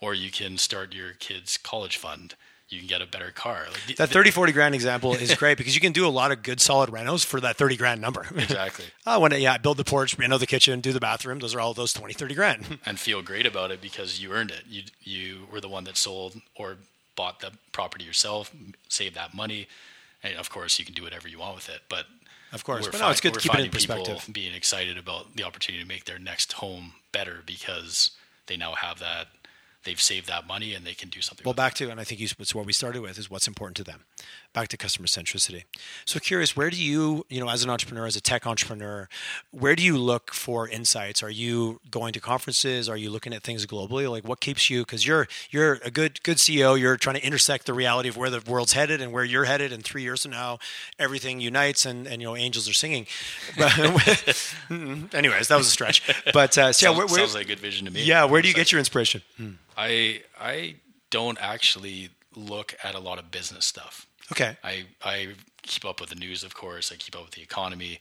or 0.00 0.14
you 0.14 0.30
can 0.30 0.56
start 0.56 0.94
your 0.94 1.12
kids' 1.14 1.56
college 1.56 1.96
fund. 1.96 2.34
You 2.70 2.78
can 2.78 2.86
get 2.86 3.02
a 3.02 3.06
better 3.06 3.32
car. 3.32 3.66
Like 3.88 3.96
That 3.96 4.10
30, 4.10 4.30
40 4.30 4.52
grand 4.52 4.74
example 4.76 5.12
is 5.14 5.34
great 5.34 5.58
because 5.58 5.74
you 5.74 5.80
can 5.80 5.92
do 5.92 6.06
a 6.06 6.08
lot 6.08 6.30
of 6.30 6.44
good, 6.44 6.60
solid 6.60 6.88
renos 6.88 7.24
for 7.24 7.40
that 7.40 7.56
30 7.56 7.76
grand 7.76 8.00
number. 8.00 8.26
exactly, 8.36 8.84
oh, 9.06 9.18
when 9.18 9.32
yeah, 9.40 9.58
build 9.58 9.76
the 9.76 9.84
porch, 9.84 10.16
reno 10.16 10.38
the 10.38 10.46
kitchen, 10.46 10.80
do 10.80 10.92
the 10.92 11.00
bathroom. 11.00 11.40
Those 11.40 11.54
are 11.54 11.60
all 11.60 11.74
those 11.74 11.92
20, 11.92 12.14
30 12.14 12.34
grand. 12.34 12.78
and 12.86 12.98
feel 12.98 13.22
great 13.22 13.44
about 13.44 13.72
it 13.72 13.80
because 13.80 14.22
you 14.22 14.32
earned 14.32 14.52
it. 14.52 14.62
You 14.68 14.82
you 15.02 15.48
were 15.50 15.60
the 15.60 15.68
one 15.68 15.84
that 15.84 15.96
sold 15.96 16.40
or 16.54 16.76
bought 17.16 17.40
the 17.40 17.50
property 17.72 18.04
yourself, 18.04 18.54
saved 18.88 19.16
that 19.16 19.34
money, 19.34 19.66
and 20.22 20.36
of 20.36 20.48
course 20.48 20.78
you 20.78 20.84
can 20.84 20.94
do 20.94 21.02
whatever 21.02 21.28
you 21.28 21.38
want 21.40 21.56
with 21.56 21.68
it. 21.68 21.80
But 21.88 22.06
Of 22.52 22.64
course. 22.64 22.86
But 22.86 23.00
no, 23.00 23.10
it's 23.10 23.20
good 23.20 23.34
to 23.34 23.40
keep 23.40 23.54
it 23.54 23.64
in 23.64 23.70
perspective. 23.70 24.28
Being 24.32 24.54
excited 24.54 24.96
about 24.96 25.34
the 25.34 25.42
opportunity 25.42 25.82
to 25.82 25.88
make 25.88 26.04
their 26.04 26.18
next 26.18 26.52
home 26.54 26.92
better 27.12 27.42
because 27.44 28.12
they 28.46 28.56
now 28.56 28.74
have 28.74 29.00
that. 29.00 29.28
They've 29.84 30.00
saved 30.00 30.28
that 30.28 30.46
money 30.46 30.74
and 30.74 30.86
they 30.86 30.92
can 30.92 31.08
do 31.08 31.22
something. 31.22 31.42
Well, 31.42 31.54
back 31.54 31.72
to, 31.74 31.90
and 31.90 31.98
I 31.98 32.04
think 32.04 32.20
you, 32.20 32.28
it's 32.38 32.54
what 32.54 32.66
we 32.66 32.72
started 32.72 33.00
with, 33.00 33.18
is 33.18 33.30
what's 33.30 33.48
important 33.48 33.78
to 33.78 33.84
them. 33.84 34.04
Back 34.52 34.68
to 34.68 34.76
customer 34.76 35.06
centricity. 35.06 35.64
So 36.04 36.20
curious, 36.20 36.54
where 36.54 36.68
do 36.68 36.76
you, 36.76 37.24
you 37.30 37.40
know, 37.40 37.48
as 37.48 37.64
an 37.64 37.70
entrepreneur, 37.70 38.04
as 38.04 38.14
a 38.14 38.20
tech 38.20 38.46
entrepreneur, 38.46 39.08
where 39.52 39.74
do 39.74 39.82
you 39.82 39.96
look 39.96 40.34
for 40.34 40.68
insights? 40.68 41.22
Are 41.22 41.30
you 41.30 41.80
going 41.90 42.12
to 42.12 42.20
conferences? 42.20 42.90
Are 42.90 42.96
you 42.96 43.08
looking 43.08 43.32
at 43.32 43.42
things 43.42 43.64
globally? 43.64 44.10
Like, 44.10 44.28
what 44.28 44.40
keeps 44.40 44.68
you? 44.68 44.80
Because 44.80 45.06
you're 45.06 45.26
you're 45.50 45.78
a 45.82 45.90
good 45.90 46.22
good 46.24 46.36
CEO. 46.36 46.78
You're 46.78 46.98
trying 46.98 47.16
to 47.16 47.24
intersect 47.24 47.64
the 47.64 47.72
reality 47.72 48.10
of 48.10 48.18
where 48.18 48.28
the 48.28 48.42
world's 48.50 48.74
headed 48.74 49.00
and 49.00 49.12
where 49.12 49.24
you're 49.24 49.44
headed. 49.44 49.72
And 49.72 49.82
three 49.82 50.02
years 50.02 50.22
from 50.22 50.32
now, 50.32 50.58
everything 50.98 51.40
unites, 51.40 51.86
and 51.86 52.06
and 52.06 52.20
you 52.20 52.28
know, 52.28 52.36
angels 52.36 52.68
are 52.68 52.74
singing. 52.74 53.06
But, 53.56 53.78
anyways, 55.14 55.48
that 55.48 55.56
was 55.56 55.68
a 55.68 55.70
stretch. 55.70 56.02
But 56.34 56.58
uh, 56.58 56.72
so 56.72 56.90
yeah, 56.90 56.98
where, 56.98 57.06
where, 57.06 57.20
sounds 57.20 57.34
like 57.34 57.46
a 57.46 57.48
good 57.48 57.60
vision 57.60 57.86
to 57.86 57.92
me. 57.92 58.04
yeah, 58.04 58.24
where 58.24 58.42
do 58.42 58.48
you 58.48 58.54
get 58.54 58.72
your 58.72 58.78
inspiration? 58.78 59.22
I 59.86 60.22
I 60.40 60.76
don't 61.10 61.38
actually 61.40 62.10
look 62.34 62.74
at 62.84 62.94
a 62.94 62.98
lot 63.00 63.18
of 63.18 63.30
business 63.30 63.64
stuff. 63.64 64.06
Okay. 64.32 64.56
I 64.62 64.74
I 65.02 65.34
keep 65.62 65.84
up 65.84 66.00
with 66.00 66.10
the 66.10 66.16
news, 66.26 66.44
of 66.44 66.54
course. 66.54 66.92
I 66.92 66.96
keep 66.96 67.16
up 67.16 67.24
with 67.24 67.34
the 67.38 67.42
economy, 67.42 68.00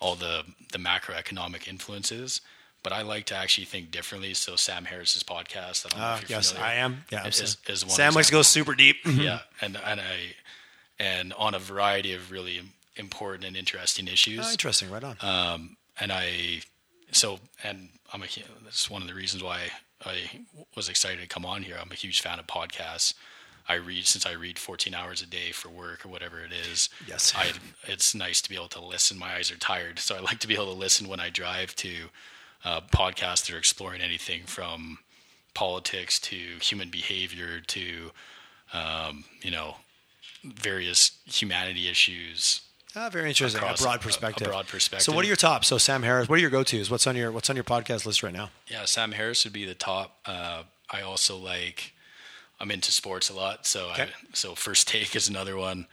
all 0.00 0.14
the 0.16 0.44
the 0.72 0.78
macroeconomic 0.78 1.68
influences. 1.68 2.40
But 2.84 2.92
I 2.92 3.02
like 3.02 3.26
to 3.26 3.34
actually 3.34 3.66
think 3.66 3.90
differently. 3.90 4.34
So 4.34 4.56
Sam 4.56 4.84
Harris's 4.84 5.24
podcast. 5.24 5.84
I 5.84 5.88
don't 5.88 5.98
know 6.00 6.06
Uh, 6.06 6.18
if 6.22 6.30
you're 6.30 6.38
yes, 6.38 6.52
familiar, 6.52 6.70
I 6.70 6.74
am. 6.84 7.04
Yeah, 7.10 7.26
is, 7.26 7.36
Sam. 7.36 7.72
is 7.74 7.84
one 7.84 7.94
Sam 7.94 8.14
likes 8.14 8.28
to 8.28 8.32
go 8.32 8.42
super 8.42 8.74
deep. 8.74 8.96
Yeah, 9.04 9.40
and 9.60 9.76
and 9.84 10.00
I 10.00 10.16
and 10.98 11.32
on 11.34 11.54
a 11.54 11.58
variety 11.58 12.12
of 12.14 12.30
really 12.30 12.60
important 12.96 13.44
and 13.44 13.56
interesting 13.56 14.08
issues. 14.08 14.40
Oh, 14.46 14.50
interesting. 14.50 14.90
Right 14.90 15.04
on. 15.04 15.16
Um, 15.20 15.76
and 16.00 16.12
I, 16.12 16.62
so, 17.12 17.38
and 17.62 17.88
I'm 18.12 18.22
a, 18.22 18.26
that's 18.64 18.88
one 18.90 19.02
of 19.02 19.08
the 19.08 19.14
reasons 19.14 19.42
why 19.42 19.70
I 20.04 20.44
was 20.76 20.88
excited 20.88 21.20
to 21.20 21.26
come 21.26 21.44
on 21.44 21.62
here. 21.62 21.76
I'm 21.80 21.90
a 21.90 21.96
huge 21.96 22.20
fan 22.20 22.38
of 22.38 22.46
podcasts. 22.46 23.14
I 23.68 23.74
read, 23.74 24.06
since 24.06 24.24
I 24.24 24.32
read 24.32 24.58
14 24.58 24.94
hours 24.94 25.20
a 25.20 25.26
day 25.26 25.52
for 25.52 25.68
work 25.68 26.06
or 26.06 26.08
whatever 26.08 26.40
it 26.40 26.52
is. 26.52 26.88
Yes. 27.06 27.34
I, 27.36 27.52
it's 27.84 28.14
nice 28.14 28.40
to 28.40 28.48
be 28.48 28.56
able 28.56 28.68
to 28.68 28.82
listen. 28.82 29.18
My 29.18 29.34
eyes 29.34 29.50
are 29.50 29.58
tired. 29.58 29.98
So 29.98 30.16
I 30.16 30.20
like 30.20 30.38
to 30.38 30.48
be 30.48 30.54
able 30.54 30.72
to 30.72 30.78
listen 30.78 31.08
when 31.08 31.20
I 31.20 31.28
drive 31.28 31.76
to 31.76 31.94
uh, 32.64 32.80
podcasts 32.80 33.46
that 33.46 33.54
are 33.54 33.58
exploring 33.58 34.00
anything 34.00 34.42
from 34.46 34.98
politics 35.52 36.18
to 36.20 36.36
human 36.60 36.88
behavior 36.88 37.60
to, 37.60 38.10
um, 38.72 39.24
you 39.42 39.50
know, 39.50 39.76
various 40.44 41.18
humanity 41.26 41.88
issues, 41.88 42.62
Ah, 42.96 43.10
very 43.10 43.28
interesting. 43.28 43.62
A 43.62 43.74
broad 43.74 43.80
a- 43.80 43.94
a 43.94 43.98
perspective. 43.98 44.46
broad 44.48 44.66
perspective. 44.66 45.04
So, 45.04 45.12
what 45.12 45.24
are 45.24 45.28
your 45.28 45.36
tops? 45.36 45.68
So, 45.68 45.78
Sam 45.78 46.02
Harris. 46.02 46.28
What 46.28 46.36
are 46.38 46.40
your 46.40 46.50
go-tos? 46.50 46.90
What's 46.90 47.06
on 47.06 47.16
your 47.16 47.30
What's 47.30 47.50
on 47.50 47.56
your 47.56 47.64
podcast 47.64 48.06
list 48.06 48.22
right 48.22 48.32
now? 48.32 48.50
Yeah, 48.66 48.84
Sam 48.86 49.12
Harris 49.12 49.44
would 49.44 49.52
be 49.52 49.64
the 49.64 49.74
top. 49.74 50.18
Uh, 50.26 50.62
I 50.90 51.02
also 51.02 51.36
like. 51.36 51.92
I'm 52.60 52.72
into 52.72 52.90
sports 52.90 53.30
a 53.30 53.34
lot, 53.34 53.66
so 53.66 53.90
Okay. 53.90 54.02
I, 54.04 54.08
so 54.32 54.56
First 54.56 54.88
Take 54.88 55.14
is 55.14 55.28
another 55.28 55.56
one. 55.56 55.86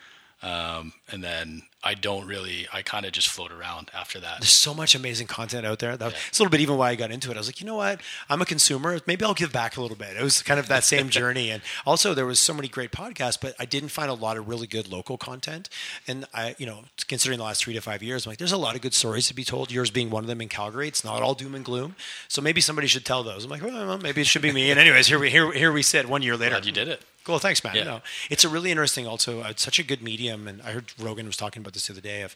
Um, 0.45 0.93
and 1.11 1.23
then 1.23 1.63
I 1.83 1.95
don't 1.95 2.27
really, 2.27 2.67
I 2.71 2.83
kind 2.83 3.03
of 3.03 3.11
just 3.11 3.27
float 3.27 3.51
around 3.51 3.89
after 3.95 4.19
that. 4.19 4.41
There's 4.41 4.51
so 4.51 4.75
much 4.75 4.93
amazing 4.93 5.25
content 5.25 5.65
out 5.65 5.79
there. 5.79 5.97
That's 5.97 6.13
yeah. 6.13 6.19
a 6.19 6.37
little 6.37 6.51
bit 6.51 6.61
even 6.61 6.77
why 6.77 6.91
I 6.91 6.95
got 6.95 7.09
into 7.09 7.31
it. 7.31 7.35
I 7.35 7.39
was 7.39 7.47
like, 7.47 7.59
you 7.59 7.65
know 7.65 7.77
what? 7.77 7.99
I'm 8.29 8.43
a 8.43 8.45
consumer. 8.45 8.99
Maybe 9.07 9.25
I'll 9.25 9.33
give 9.33 9.51
back 9.51 9.75
a 9.75 9.81
little 9.81 9.97
bit. 9.97 10.15
It 10.15 10.21
was 10.21 10.43
kind 10.43 10.59
of 10.59 10.67
that 10.67 10.83
same 10.83 11.09
journey. 11.19 11.49
And 11.49 11.63
also, 11.83 12.13
there 12.13 12.27
was 12.27 12.39
so 12.39 12.53
many 12.53 12.67
great 12.67 12.91
podcasts, 12.91 13.39
but 13.41 13.55
I 13.59 13.65
didn't 13.65 13.89
find 13.89 14.11
a 14.11 14.13
lot 14.13 14.37
of 14.37 14.47
really 14.47 14.67
good 14.67 14.87
local 14.87 15.17
content. 15.17 15.67
And 16.07 16.25
I, 16.31 16.55
you 16.59 16.67
know, 16.67 16.81
considering 17.07 17.39
the 17.39 17.45
last 17.45 17.63
three 17.63 17.73
to 17.73 17.81
five 17.81 18.03
years, 18.03 18.27
I'm 18.27 18.31
like, 18.31 18.37
there's 18.37 18.51
a 18.51 18.57
lot 18.57 18.75
of 18.75 18.81
good 18.81 18.93
stories 18.93 19.27
to 19.29 19.33
be 19.33 19.43
told. 19.43 19.71
Yours 19.71 19.89
being 19.89 20.11
one 20.11 20.23
of 20.23 20.27
them 20.27 20.41
in 20.41 20.49
Calgary. 20.49 20.87
It's 20.87 21.03
not 21.03 21.23
all 21.23 21.33
doom 21.33 21.55
and 21.55 21.65
gloom. 21.65 21.95
So 22.27 22.39
maybe 22.39 22.61
somebody 22.61 22.87
should 22.87 23.05
tell 23.05 23.23
those. 23.23 23.45
I'm 23.45 23.49
like, 23.49 23.63
well, 23.63 23.97
maybe 23.97 24.21
it 24.21 24.27
should 24.27 24.43
be 24.43 24.51
me. 24.51 24.69
And 24.69 24.79
anyways, 24.79 25.07
here 25.07 25.17
we 25.17 25.31
here 25.31 25.51
here 25.51 25.71
we 25.71 25.81
sit 25.81 26.07
one 26.07 26.21
year 26.21 26.37
later. 26.37 26.51
Glad 26.51 26.67
you 26.67 26.71
did 26.71 26.87
it. 26.87 27.01
Cool, 27.26 27.39
thanks, 27.39 27.63
man. 27.63 27.76
Yeah. 27.76 27.84
No, 27.84 28.01
it's 28.30 28.43
a 28.43 28.49
really 28.49 28.69
interesting, 28.69 29.07
also, 29.07 29.41
uh, 29.41 29.47
it's 29.49 29.63
such 29.63 29.80
a 29.80 29.84
good 29.84 30.03
medium. 30.03 30.47
And 30.47 30.61
I 30.61 30.71
heard 30.71 30.93
Rogan 30.99 31.26
was 31.26 31.36
talking 31.36 31.61
about 31.61 31.73
this 31.73 31.88
the 31.88 31.93
other 31.93 32.01
day 32.01 32.21
of 32.21 32.36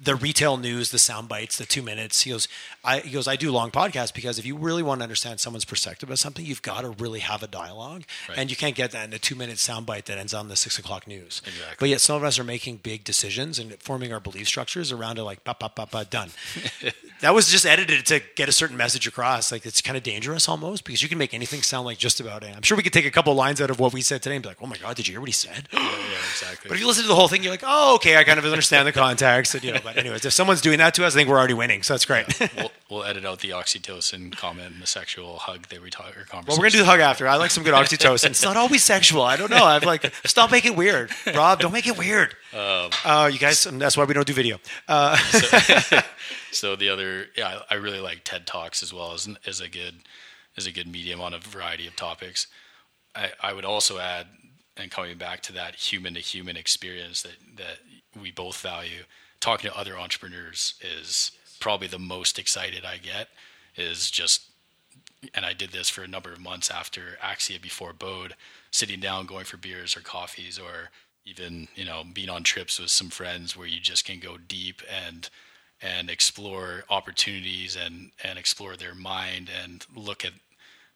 the 0.00 0.14
retail 0.14 0.56
news, 0.56 0.90
the 0.90 0.98
sound 0.98 1.28
bites, 1.28 1.58
the 1.58 1.66
two 1.66 1.82
minutes. 1.82 2.22
He 2.22 2.30
goes, 2.30 2.46
I, 2.84 3.00
he 3.00 3.10
goes, 3.10 3.26
I 3.26 3.36
do 3.36 3.50
long 3.50 3.70
podcasts 3.70 4.14
because 4.14 4.38
if 4.38 4.46
you 4.46 4.56
really 4.56 4.82
want 4.82 5.00
to 5.00 5.02
understand 5.02 5.40
someone's 5.40 5.64
perspective 5.64 6.08
of 6.10 6.18
something, 6.18 6.44
you've 6.44 6.62
got 6.62 6.82
to 6.82 6.90
really 6.90 7.20
have 7.20 7.42
a 7.42 7.48
dialogue, 7.48 8.04
right. 8.28 8.38
and 8.38 8.50
you 8.50 8.56
can't 8.56 8.76
get 8.76 8.92
that 8.92 9.08
in 9.08 9.12
a 9.12 9.18
two 9.18 9.34
minute 9.34 9.58
sound 9.58 9.86
bite 9.86 10.06
that 10.06 10.18
ends 10.18 10.32
on 10.32 10.48
the 10.48 10.56
six 10.56 10.78
o'clock 10.78 11.06
news. 11.06 11.42
Exactly. 11.44 11.76
But 11.78 11.88
yet, 11.88 12.00
some 12.00 12.16
of 12.16 12.24
us 12.24 12.38
are 12.38 12.44
making 12.44 12.76
big 12.78 13.04
decisions 13.04 13.58
and 13.58 13.74
forming 13.82 14.12
our 14.12 14.20
belief 14.20 14.46
structures 14.46 14.92
around 14.92 15.18
it, 15.18 15.24
like, 15.24 15.42
ba 15.44 15.56
ba 15.58 15.70
ba, 15.74 16.04
done. 16.04 16.30
that 17.20 17.34
was 17.34 17.50
just 17.50 17.66
edited 17.66 18.06
to 18.06 18.20
get 18.36 18.48
a 18.48 18.52
certain 18.52 18.76
message 18.76 19.06
across. 19.06 19.50
Like, 19.50 19.66
it's 19.66 19.80
kind 19.80 19.96
of 19.96 20.02
dangerous 20.04 20.48
almost 20.48 20.84
because 20.84 21.02
you 21.02 21.08
can 21.08 21.18
make 21.18 21.34
anything 21.34 21.62
sound 21.62 21.86
like 21.86 21.98
just 21.98 22.20
about 22.20 22.44
it. 22.44 22.54
I'm 22.54 22.62
sure 22.62 22.76
we 22.76 22.82
could 22.82 22.92
take 22.92 23.06
a 23.06 23.10
couple 23.10 23.34
lines 23.34 23.60
out 23.60 23.70
of 23.70 23.80
what 23.80 23.92
we 23.92 24.00
said 24.00 24.22
today 24.22 24.36
and 24.36 24.42
be 24.42 24.48
like, 24.48 24.62
oh 24.62 24.66
my 24.66 24.76
god, 24.76 24.96
did 24.96 25.08
you 25.08 25.14
hear 25.14 25.20
what 25.20 25.28
he 25.28 25.32
said? 25.32 25.68
yeah, 25.72 25.80
yeah, 25.80 26.16
exactly. 26.30 26.68
But 26.68 26.74
if 26.74 26.80
you 26.80 26.86
listen 26.86 27.02
to 27.02 27.08
the 27.08 27.16
whole 27.16 27.28
thing, 27.28 27.42
you're 27.42 27.52
like, 27.52 27.64
oh, 27.66 27.96
okay, 27.96 28.16
I 28.16 28.24
kind 28.24 28.38
of 28.38 28.44
understand 28.44 28.86
the 28.86 28.92
context, 28.92 29.54
and 29.54 29.64
you 29.64 29.72
know. 29.72 29.80
But 29.94 29.96
anyways, 29.96 30.24
if 30.24 30.32
someone's 30.34 30.60
doing 30.60 30.78
that 30.78 30.94
to 30.94 31.06
us, 31.06 31.14
I 31.14 31.18
think 31.18 31.28
we're 31.30 31.38
already 31.38 31.54
winning. 31.54 31.82
So 31.82 31.94
that's 31.94 32.04
great. 32.04 32.38
Yeah, 32.38 32.48
we'll, 32.56 32.72
we'll, 32.90 33.04
edit 33.04 33.24
out 33.24 33.40
the 33.40 33.50
oxytocin 33.50 34.36
comment 34.36 34.74
and 34.74 34.82
the 34.82 34.86
sexual 34.86 35.38
hug 35.38 35.68
that 35.68 35.82
we 35.82 35.88
talk 35.90 36.16
or 36.16 36.24
conversation. 36.24 36.44
Well, 36.46 36.58
we're 36.58 36.64
gonna 36.64 36.70
do 36.70 36.78
the 36.78 36.84
hug 36.84 37.00
after. 37.00 37.26
I 37.26 37.36
like 37.36 37.50
some 37.50 37.64
good 37.64 37.74
oxytocin. 37.74 38.30
it's 38.30 38.42
not 38.42 38.56
always 38.56 38.84
sexual. 38.84 39.22
I 39.22 39.36
don't 39.36 39.50
know. 39.50 39.64
I'm 39.64 39.82
like, 39.82 40.12
stop 40.26 40.50
making 40.50 40.72
it 40.72 40.78
weird, 40.78 41.10
Rob. 41.34 41.60
Don't 41.60 41.72
make 41.72 41.86
it 41.86 41.96
weird. 41.96 42.34
Um, 42.52 42.90
uh, 43.04 43.30
you 43.32 43.38
guys, 43.38 43.64
that's 43.64 43.96
why 43.96 44.04
we 44.04 44.14
don't 44.14 44.26
do 44.26 44.34
video. 44.34 44.58
Uh, 44.86 45.16
so, 45.16 45.98
so, 46.52 46.76
the 46.76 46.90
other, 46.90 47.26
yeah, 47.36 47.60
I, 47.70 47.74
I 47.74 47.78
really 47.78 48.00
like 48.00 48.24
TED 48.24 48.46
Talks 48.46 48.82
as 48.82 48.92
well 48.92 49.12
as 49.12 49.28
as 49.46 49.60
a 49.60 49.68
good 49.68 49.94
as 50.56 50.66
a 50.66 50.72
good 50.72 50.86
medium 50.86 51.20
on 51.20 51.32
a 51.32 51.38
variety 51.38 51.86
of 51.86 51.96
topics. 51.96 52.46
I, 53.14 53.30
I 53.42 53.52
would 53.52 53.64
also 53.64 53.98
add, 53.98 54.26
and 54.76 54.90
coming 54.90 55.16
back 55.16 55.40
to 55.42 55.52
that 55.54 55.76
human 55.76 56.14
to 56.14 56.20
human 56.20 56.56
experience 56.56 57.22
that 57.22 57.36
that 57.56 57.78
we 58.20 58.30
both 58.30 58.60
value 58.60 59.04
talking 59.40 59.70
to 59.70 59.76
other 59.76 59.98
entrepreneurs 59.98 60.74
is 60.80 61.32
probably 61.60 61.88
the 61.88 61.98
most 61.98 62.38
excited 62.38 62.84
I 62.84 62.98
get 62.98 63.28
is 63.76 64.10
just 64.10 64.42
and 65.34 65.44
I 65.44 65.52
did 65.52 65.70
this 65.70 65.88
for 65.88 66.02
a 66.02 66.08
number 66.08 66.32
of 66.32 66.40
months 66.40 66.70
after 66.70 67.18
Axia 67.22 67.60
before 67.60 67.92
Bode, 67.92 68.34
sitting 68.70 69.00
down, 69.00 69.26
going 69.26 69.44
for 69.44 69.56
beers 69.56 69.96
or 69.96 70.00
coffees, 70.00 70.58
or 70.58 70.90
even 71.24 71.68
you 71.74 71.84
know 71.84 72.04
being 72.12 72.30
on 72.30 72.42
trips 72.42 72.78
with 72.78 72.90
some 72.90 73.10
friends 73.10 73.56
where 73.56 73.66
you 73.66 73.80
just 73.80 74.04
can 74.04 74.20
go 74.20 74.36
deep 74.36 74.80
and 74.88 75.28
and 75.82 76.08
explore 76.10 76.84
opportunities 76.88 77.76
and 77.76 78.10
and 78.22 78.38
explore 78.38 78.76
their 78.76 78.94
mind 78.94 79.50
and 79.62 79.86
look 79.94 80.24
at 80.24 80.32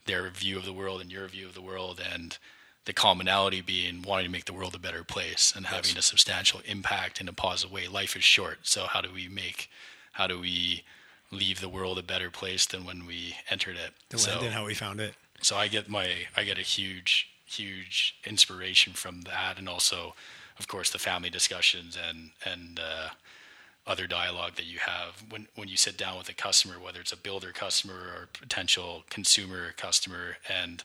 their 0.07 0.29
view 0.31 0.57
of 0.57 0.65
the 0.65 0.73
world 0.73 1.01
and 1.01 1.13
your 1.13 1.27
view 1.29 1.47
of 1.47 1.55
the 1.55 1.63
world 1.63 2.01
and 2.13 2.39
the 2.85 2.93
commonality 2.93 3.61
being 3.61 4.03
wanting 4.03 4.27
to 4.27 4.33
make 4.33 4.47
the 4.47 4.53
world 4.53 4.75
a 4.75 4.79
better 4.79 5.05
place 5.05 5.53
and 5.55 5.67
having 5.67 5.97
a 5.97 6.03
substantial 6.03 6.61
impact 6.65 7.21
in 7.21 7.29
a 7.29 7.33
positive 7.33 7.73
way. 7.73 7.87
Life 7.87 8.17
is 8.17 8.25
short, 8.25 8.59
so 8.63 8.87
how 8.87 9.01
do 9.01 9.11
we 9.13 9.29
make, 9.29 9.71
how 10.13 10.27
do 10.27 10.41
we 10.41 10.83
leave 11.31 11.61
the 11.61 11.69
world 11.69 11.99
a 11.99 12.03
better 12.03 12.31
place 12.31 12.67
than 12.67 12.85
when 12.85 13.07
we 13.07 13.37
entered 13.51 13.77
it? 13.77 13.93
The 14.09 14.19
so, 14.19 14.33
land 14.33 14.47
and 14.47 14.55
how 14.55 14.67
we 14.67 14.75
found 14.75 15.01
it. 15.01 15.15
So 15.41 15.57
I 15.57 15.69
get 15.69 15.89
my, 15.89 16.09
I 16.37 16.45
get 16.45 16.59
a 16.59 16.63
huge, 16.63 17.29
huge 17.45 18.17
inspiration 18.25 18.95
from 18.95 19.23
that, 19.23 19.59
and 19.59 19.69
also, 19.69 20.15
of 20.59 20.67
course, 20.69 20.91
the 20.91 20.99
family 20.99 21.31
discussions 21.31 21.97
and 21.97 22.31
and 22.45 22.81
uh, 22.81 23.11
other 23.87 24.07
dialogue 24.07 24.55
that 24.57 24.67
you 24.67 24.79
have 24.79 25.25
when 25.31 25.49
when 25.55 25.69
you 25.69 25.77
sit 25.77 25.97
down 25.97 26.17
with 26.19 26.29
a 26.29 26.35
customer, 26.35 26.79
whether 26.79 27.01
it's 27.01 27.13
a 27.13 27.17
builder 27.17 27.53
customer 27.53 27.95
or 27.95 28.29
potential 28.33 29.05
consumer 29.11 29.73
customer, 29.77 30.37
and 30.49 30.85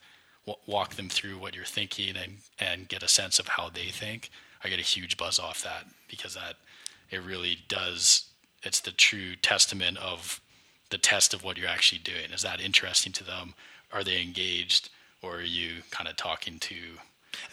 walk 0.66 0.96
them 0.96 1.10
through 1.10 1.38
what 1.38 1.56
you're 1.56 1.66
thinking 1.66 2.16
and 2.16 2.38
and 2.60 2.88
get 2.88 3.04
a 3.04 3.08
sense 3.08 3.40
of 3.40 3.48
how 3.50 3.70
they 3.70 3.88
think. 3.88 4.30
I 4.64 4.70
get 4.70 4.80
a 4.80 4.84
huge 4.84 5.18
buzz 5.18 5.40
off 5.40 5.64
that 5.64 5.86
because 6.10 6.34
that 6.36 6.56
it 7.10 7.24
really 7.24 7.60
does. 7.68 8.30
It's 8.64 8.80
the 8.80 8.92
true 8.92 9.36
testament 9.36 9.98
of 9.98 10.42
the 10.90 10.98
test 10.98 11.34
of 11.34 11.44
what 11.44 11.58
you're 11.58 11.70
actually 11.70 12.00
doing. 12.00 12.32
Is 12.34 12.42
that 12.42 12.62
interesting 12.62 13.14
to 13.14 13.24
them? 13.24 13.54
Are 13.92 14.04
they 14.04 14.22
engaged, 14.22 14.90
or 15.22 15.38
are 15.38 15.42
you 15.42 15.84
kind 15.92 16.10
of 16.10 16.16
talking 16.16 16.60
to 16.60 16.76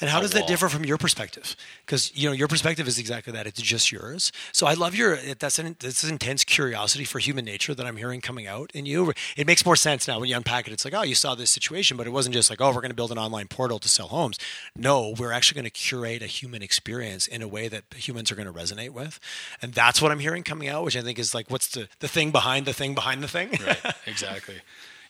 and 0.01 0.11
how 0.11 0.20
does 0.20 0.32
that 0.32 0.47
differ 0.47 0.68
from 0.68 0.85
your 0.85 0.99
perspective? 0.99 1.57
Because 1.85 2.14
you 2.14 2.28
know 2.28 2.32
your 2.32 2.49
perspective 2.49 2.89
is 2.89 2.99
exactly 2.99 3.32
that; 3.32 3.47
it's 3.47 3.61
just 3.61 3.93
yours. 3.93 4.32
So 4.53 4.66
I 4.66 4.74
love 4.74 4.95
your 4.95 5.16
that's 5.39 5.59
an 5.59 5.76
this 5.80 6.05
intense 6.05 6.45
curiosity 6.45 7.05
for 7.05 7.18
human 7.18 7.45
nature 7.45 7.74
that 7.74 7.87
I'm 7.87 7.97
hearing 7.97 8.20
coming 8.20 8.47
out 8.47 8.70
in 8.74 8.87
you. 8.87 9.12
It 9.37 9.47
makes 9.47 9.64
more 9.64 9.76
sense 9.76 10.09
now 10.09 10.20
when 10.20 10.28
you 10.28 10.37
unpack 10.37 10.66
it. 10.66 10.72
It's 10.72 10.85
like, 10.85 10.95
oh, 10.95 11.03
you 11.03 11.14
saw 11.14 11.35
this 11.35 11.51
situation, 11.51 11.97
but 11.97 12.07
it 12.07 12.11
wasn't 12.11 12.35
just 12.35 12.51
like, 12.51 12.61
oh, 12.61 12.68
we're 12.68 12.80
going 12.80 12.91
to 12.91 12.95
build 12.95 13.12
an 13.12 13.18
online 13.18 13.49
portal 13.49 13.78
to 13.78 13.89
sell 13.89 14.09
homes. 14.09 14.39
No, 14.76 15.14
we're 15.18 15.32
actually 15.32 15.57
going 15.57 15.64
to 15.64 15.70
curate 15.70 16.22
a 16.22 16.26
human 16.26 16.62
experience 16.62 17.26
in 17.26 17.43
a 17.43 17.49
way 17.49 17.68
that 17.68 17.85
humans 17.95 18.30
are 18.30 18.35
going 18.35 18.47
to 18.47 18.53
resonate 18.53 18.91
with, 18.91 19.20
and 19.62 19.72
that's 19.72 20.01
what 20.01 20.11
I'm 20.12 20.20
hearing 20.20 20.43
coming 20.43 20.68
out, 20.68 20.85
which 20.85 20.97
I 20.97 21.03
think 21.03 21.18
is 21.18 21.35
like, 21.35 21.51
what's 21.51 21.68
the 21.68 21.89
the 22.01 22.09
thing 22.09 22.30
behind 22.30 22.66
the 22.66 22.72
thing 22.72 22.95
behind 22.95 23.22
the 23.22 23.28
thing? 23.28 23.51
right. 23.66 23.95
Exactly. 24.07 24.57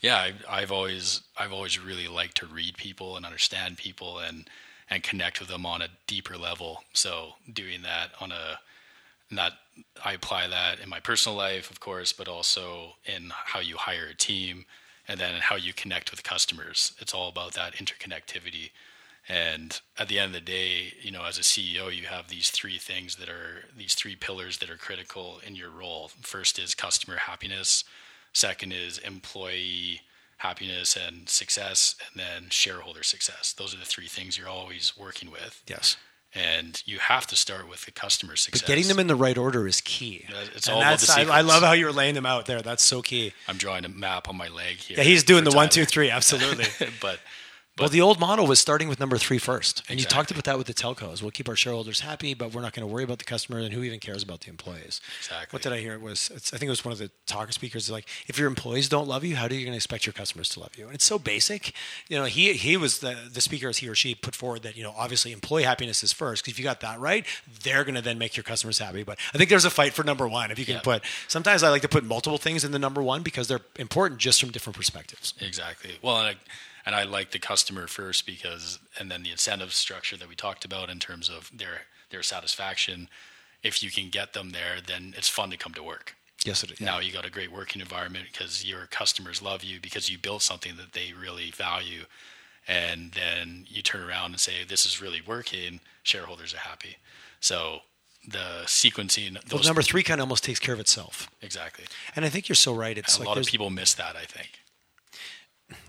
Yeah, 0.01 0.17
I, 0.17 0.33
I've 0.49 0.71
always 0.71 1.23
I've 1.37 1.53
always 1.53 1.79
really 1.79 2.09
liked 2.09 2.37
to 2.39 2.47
read 2.47 2.77
people 2.77 3.17
and 3.17 3.25
understand 3.25 3.79
people 3.79 4.19
and 4.19 4.49
and 4.95 5.03
connect 5.03 5.41
with 5.41 5.49
them 5.49 5.67
on 5.67 5.83
a 5.83 5.89
deeper 6.07 6.39
level. 6.39 6.85
So 6.93 7.35
doing 7.53 7.83
that 7.83 8.11
on 8.21 8.33
a 8.33 8.61
not 9.31 9.53
I 10.05 10.13
apply 10.13 10.47
that 10.49 10.79
in 10.79 10.89
my 10.89 11.01
personal 11.01 11.37
life, 11.37 11.71
of 11.71 11.81
course, 11.81 12.13
but 12.13 12.29
also 12.29 12.95
in 13.05 13.33
how 13.33 13.59
you 13.59 13.77
hire 13.77 14.07
a 14.07 14.15
team 14.15 14.67
and 15.09 15.19
then 15.19 15.41
how 15.41 15.57
you 15.57 15.73
connect 15.73 16.13
with 16.13 16.23
customers. 16.23 16.93
It's 17.01 17.13
all 17.13 17.29
about 17.29 17.55
that 17.55 17.75
interconnectivity. 17.75 18.71
And 19.29 19.81
at 19.99 20.09
the 20.09 20.19
end 20.19 20.29
of 20.29 20.33
the 20.35 20.53
day, 20.53 20.95
you 21.03 21.11
know, 21.11 21.25
as 21.25 21.39
a 21.39 21.43
CEO, 21.43 21.95
you 21.95 22.07
have 22.07 22.29
these 22.29 22.51
three 22.51 22.79
things 22.79 23.17
that 23.17 23.29
are 23.29 23.65
these 23.77 23.95
three 23.95 24.15
pillars 24.15 24.59
that 24.59 24.71
are 24.71 24.77
critical 24.77 25.41
in 25.45 25.57
your 25.57 25.71
role. 25.71 26.11
First 26.21 26.59
is 26.59 26.75
customer 26.75 27.17
happiness. 27.17 27.85
Second 28.33 28.73
is 28.73 28.99
employee 28.99 30.03
happiness 30.45 30.95
and 30.97 31.29
success, 31.29 31.97
and 32.13 32.23
then 32.23 32.51
shareholder 32.51 33.03
success. 33.03 33.55
Those 33.57 33.75
are 33.75 33.79
the 33.79 33.87
three 33.87 34.09
things 34.09 34.37
you're 34.37 34.49
always 34.49 34.93
working 34.97 35.31
with. 35.31 35.63
Yes. 35.67 35.97
And 36.35 36.83
you 36.85 36.99
have 36.99 37.27
to 37.29 37.37
start 37.37 37.69
with 37.69 37.87
the 37.87 37.93
customer 37.93 38.37
success. 38.37 38.61
But 38.61 38.69
getting 38.69 38.89
them 38.89 38.99
in 38.99 39.07
the 39.07 39.15
right 39.15 39.39
order 39.39 39.67
is 39.67 39.81
key. 39.81 40.27
It's 40.55 40.67
and 40.67 40.75
all 40.75 40.83
about 40.83 40.99
the 40.99 41.13
I, 41.31 41.39
I, 41.39 41.41
love 41.43 41.63
how 41.63 41.73
you're 41.73 41.93
laying 41.93 42.15
them 42.15 42.27
out 42.27 42.47
there. 42.47 42.61
That's 42.61 42.85
so 42.85 43.03
key. 43.03 43.33
I'm 43.47 43.57
drawing 43.57 43.85
a 43.85 43.89
map 43.89 44.29
on 44.29 44.37
my 44.37 44.49
leg 44.49 44.77
here. 44.77 44.99
Yeah, 44.99 45.05
he's 45.05 45.23
doing 45.23 45.45
the 45.45 45.53
one, 45.53 45.69
two, 45.69 45.85
three. 45.85 46.11
Absolutely. 46.11 46.67
but 47.01 47.21
but, 47.77 47.83
well, 47.83 47.91
the 47.91 48.01
old 48.01 48.21
model 48.21 48.47
was 48.47 48.61
starting 48.61 48.89
with 48.89 49.01
number 49.01 49.19
three 49.19 49.39
first, 49.39 49.81
and 49.89 49.99
exactly. 49.99 50.03
you 50.03 50.07
talked 50.07 50.31
about 50.31 50.45
that 50.45 50.59
with 50.59 50.69
the 50.69 50.75
telcos. 50.75 51.23
We'll 51.23 51.33
keep 51.33 51.49
our 51.49 51.57
shareholders 51.57 52.01
happy, 52.01 52.33
but 52.33 52.55
we're 52.55 52.63
not 52.63 52.73
going 52.73 52.87
to 52.87 52.93
worry 52.93 53.03
about 53.03 53.19
the 53.19 53.25
customer, 53.25 53.59
and 53.59 53.73
who 53.73 53.83
even 53.83 53.99
cares 53.99 54.23
about 54.23 54.43
the 54.43 54.51
employees? 54.51 55.01
Exactly. 55.19 55.49
What 55.51 55.63
did 55.63 55.73
I 55.73 55.81
hear? 55.81 55.95
It 55.95 56.01
was 56.01 56.31
I 56.33 56.57
think 56.57 56.65
it 56.65 56.71
was 56.71 56.85
one 56.85 56.93
of 56.93 56.99
the 56.99 57.11
talker 57.27 57.51
speakers. 57.51 57.91
Like, 57.91 58.09
if 58.29 58.39
your 58.39 58.47
employees 58.47 58.89
don't 58.89 59.09
love 59.09 59.25
you, 59.25 59.35
how 59.35 59.47
are 59.47 59.53
you 59.53 59.61
going 59.65 59.73
to 59.73 59.77
expect 59.77 60.07
your 60.07 60.13
customers 60.13 60.49
to 60.51 60.61
love 60.61 60.71
you? 60.79 60.87
And 60.87 60.95
it's 60.95 61.05
so 61.05 61.19
basic. 61.19 61.73
You 62.09 62.17
know, 62.17 62.27
he 62.27 62.53
he 62.53 62.77
was 62.77 63.01
the 63.01 63.17
the 63.33 63.41
speaker 63.41 63.69
as 63.69 63.79
he 63.79 63.89
or 63.89 63.97
she 63.97 64.15
put 64.15 64.37
forward 64.37 64.63
that 64.63 64.77
you 64.77 64.85
know 64.85 64.95
obviously 64.97 65.33
employee 65.33 65.65
happiness 65.65 66.05
is 66.05 66.13
first 66.13 66.45
because 66.45 66.53
if 66.53 66.59
you 66.61 66.65
got 66.65 66.81
that 66.81 67.01
right, 67.01 67.27
they're 67.65 67.83
going 67.83 67.97
to 67.97 68.03
then 68.03 68.19
make 68.19 68.37
your 68.37 68.45
customers 68.45 68.79
happy. 68.79 69.03
But 69.03 69.19
I 69.35 69.39
think 69.39 69.51
there's 69.51 69.65
a 69.65 69.71
fight 69.71 69.95
for 69.95 70.05
number 70.05 70.29
one. 70.29 70.53
If 70.53 70.61
you 70.61 70.65
can 70.65 70.81
put 70.81 71.03
sometimes 71.27 71.65
I 71.65 71.71
like 71.71 71.83
to 71.83 71.89
put 71.89 72.05
multiple 72.05 72.39
things 72.39 72.63
in 72.63 72.71
the 72.71 72.79
number 72.79 73.03
one 73.03 73.23
because 73.23 73.49
they're 73.49 73.63
important 73.81 74.21
just 74.21 74.41
from 74.41 74.51
different 74.51 74.77
perspectives. 74.77 75.35
Exactly. 75.41 75.99
Well, 76.03 76.19
and 76.19 76.29
I, 76.29 76.35
and 76.87 76.95
I 76.95 77.05
like 77.05 77.31
the 77.31 77.39
customer 77.39 77.87
first 77.87 78.27
because, 78.27 78.79
and 78.99 79.11
then 79.11 79.23
the 79.23 79.31
incentive 79.31 79.73
structure 79.73 80.17
that 80.17 80.29
we 80.29 80.35
talked 80.35 80.65
about 80.65 80.91
in 80.91 80.99
terms 80.99 81.29
of 81.29 81.51
their 81.57 81.83
their 82.11 82.23
satisfaction. 82.23 83.09
If 83.63 83.83
you 83.83 83.91
can 83.91 84.11
get 84.11 84.35
them 84.35 84.51
there, 84.51 84.77
then 84.87 85.15
it's 85.17 85.29
fun 85.29 85.51
to 85.51 85.57
come 85.57 85.73
to 85.75 85.83
work. 85.83 86.15
Yes, 86.45 86.63
it 86.63 86.71
is. 86.71 86.81
Yeah. 86.81 86.87
Now 86.87 86.99
you 87.01 87.13
got 87.13 87.25
a 87.25 87.31
great 87.31 87.51
working 87.51 87.81
environment 87.81 88.27
because 88.31 88.65
your 88.65 88.87
customers 88.87 89.41
love 89.41 89.65
you 89.65 89.81
because 89.81 90.11
you 90.11 90.19
built 90.19 90.43
something 90.43 90.77
that 90.77 90.93
they 90.93 91.13
really 91.19 91.51
value, 91.51 92.05
and 92.69 93.13
then 93.13 93.65
you 93.69 93.83
turn 93.83 94.03
around 94.03 94.33
and 94.33 94.41
say, 94.41 94.65
"This 94.65 94.85
is 94.85 95.01
really 95.01 95.23
working." 95.27 95.81
Shareholders 96.03 96.53
are 96.53 96.59
happy. 96.59 96.99
So 97.41 97.81
the 98.27 98.63
sequencing. 98.67 99.39
Well, 99.51 99.63
number 99.63 99.83
three 99.83 100.03
kind 100.03 100.21
of 100.21 100.25
almost 100.25 100.45
takes 100.45 100.61
care 100.61 100.75
of 100.75 100.81
itself. 100.81 101.31
Exactly. 101.41 101.87
And 102.15 102.25
I 102.25 102.29
think 102.29 102.49
you're 102.49 102.57
so 102.57 102.75
right. 102.75 102.97
It's 102.97 103.17
a 103.17 103.21
like 103.21 103.29
lot 103.29 103.39
of 103.39 103.47
people 103.47 103.71
miss 103.71 103.95
that. 103.95 104.15
I 104.17 104.25
think 104.25 104.61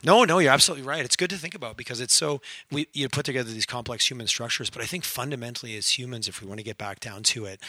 No, 0.04 0.24
no, 0.24 0.40
you're 0.40 0.52
absolutely 0.52 0.86
right. 0.86 1.04
It's 1.04 1.16
good 1.16 1.30
to 1.32 1.38
think 1.38 1.56
about 1.56 1.78
because 1.78 2.00
it's 2.00 2.14
so 2.14 2.42
we 2.72 2.88
you 2.94 3.10
put 3.10 3.26
together 3.26 3.52
these 3.52 3.66
complex 3.66 4.10
human 4.10 4.28
structures, 4.28 4.70
but 4.70 4.82
I 4.82 4.86
think 4.86 5.04
fundamentally 5.04 5.78
as 5.78 5.98
humans, 5.98 6.28
if 6.28 6.42
we 6.42 6.48
want 6.48 6.60
to 6.60 6.64
get 6.64 6.78
back 6.78 7.00
down 7.00 7.24
to 7.24 7.46
it, 7.46 7.60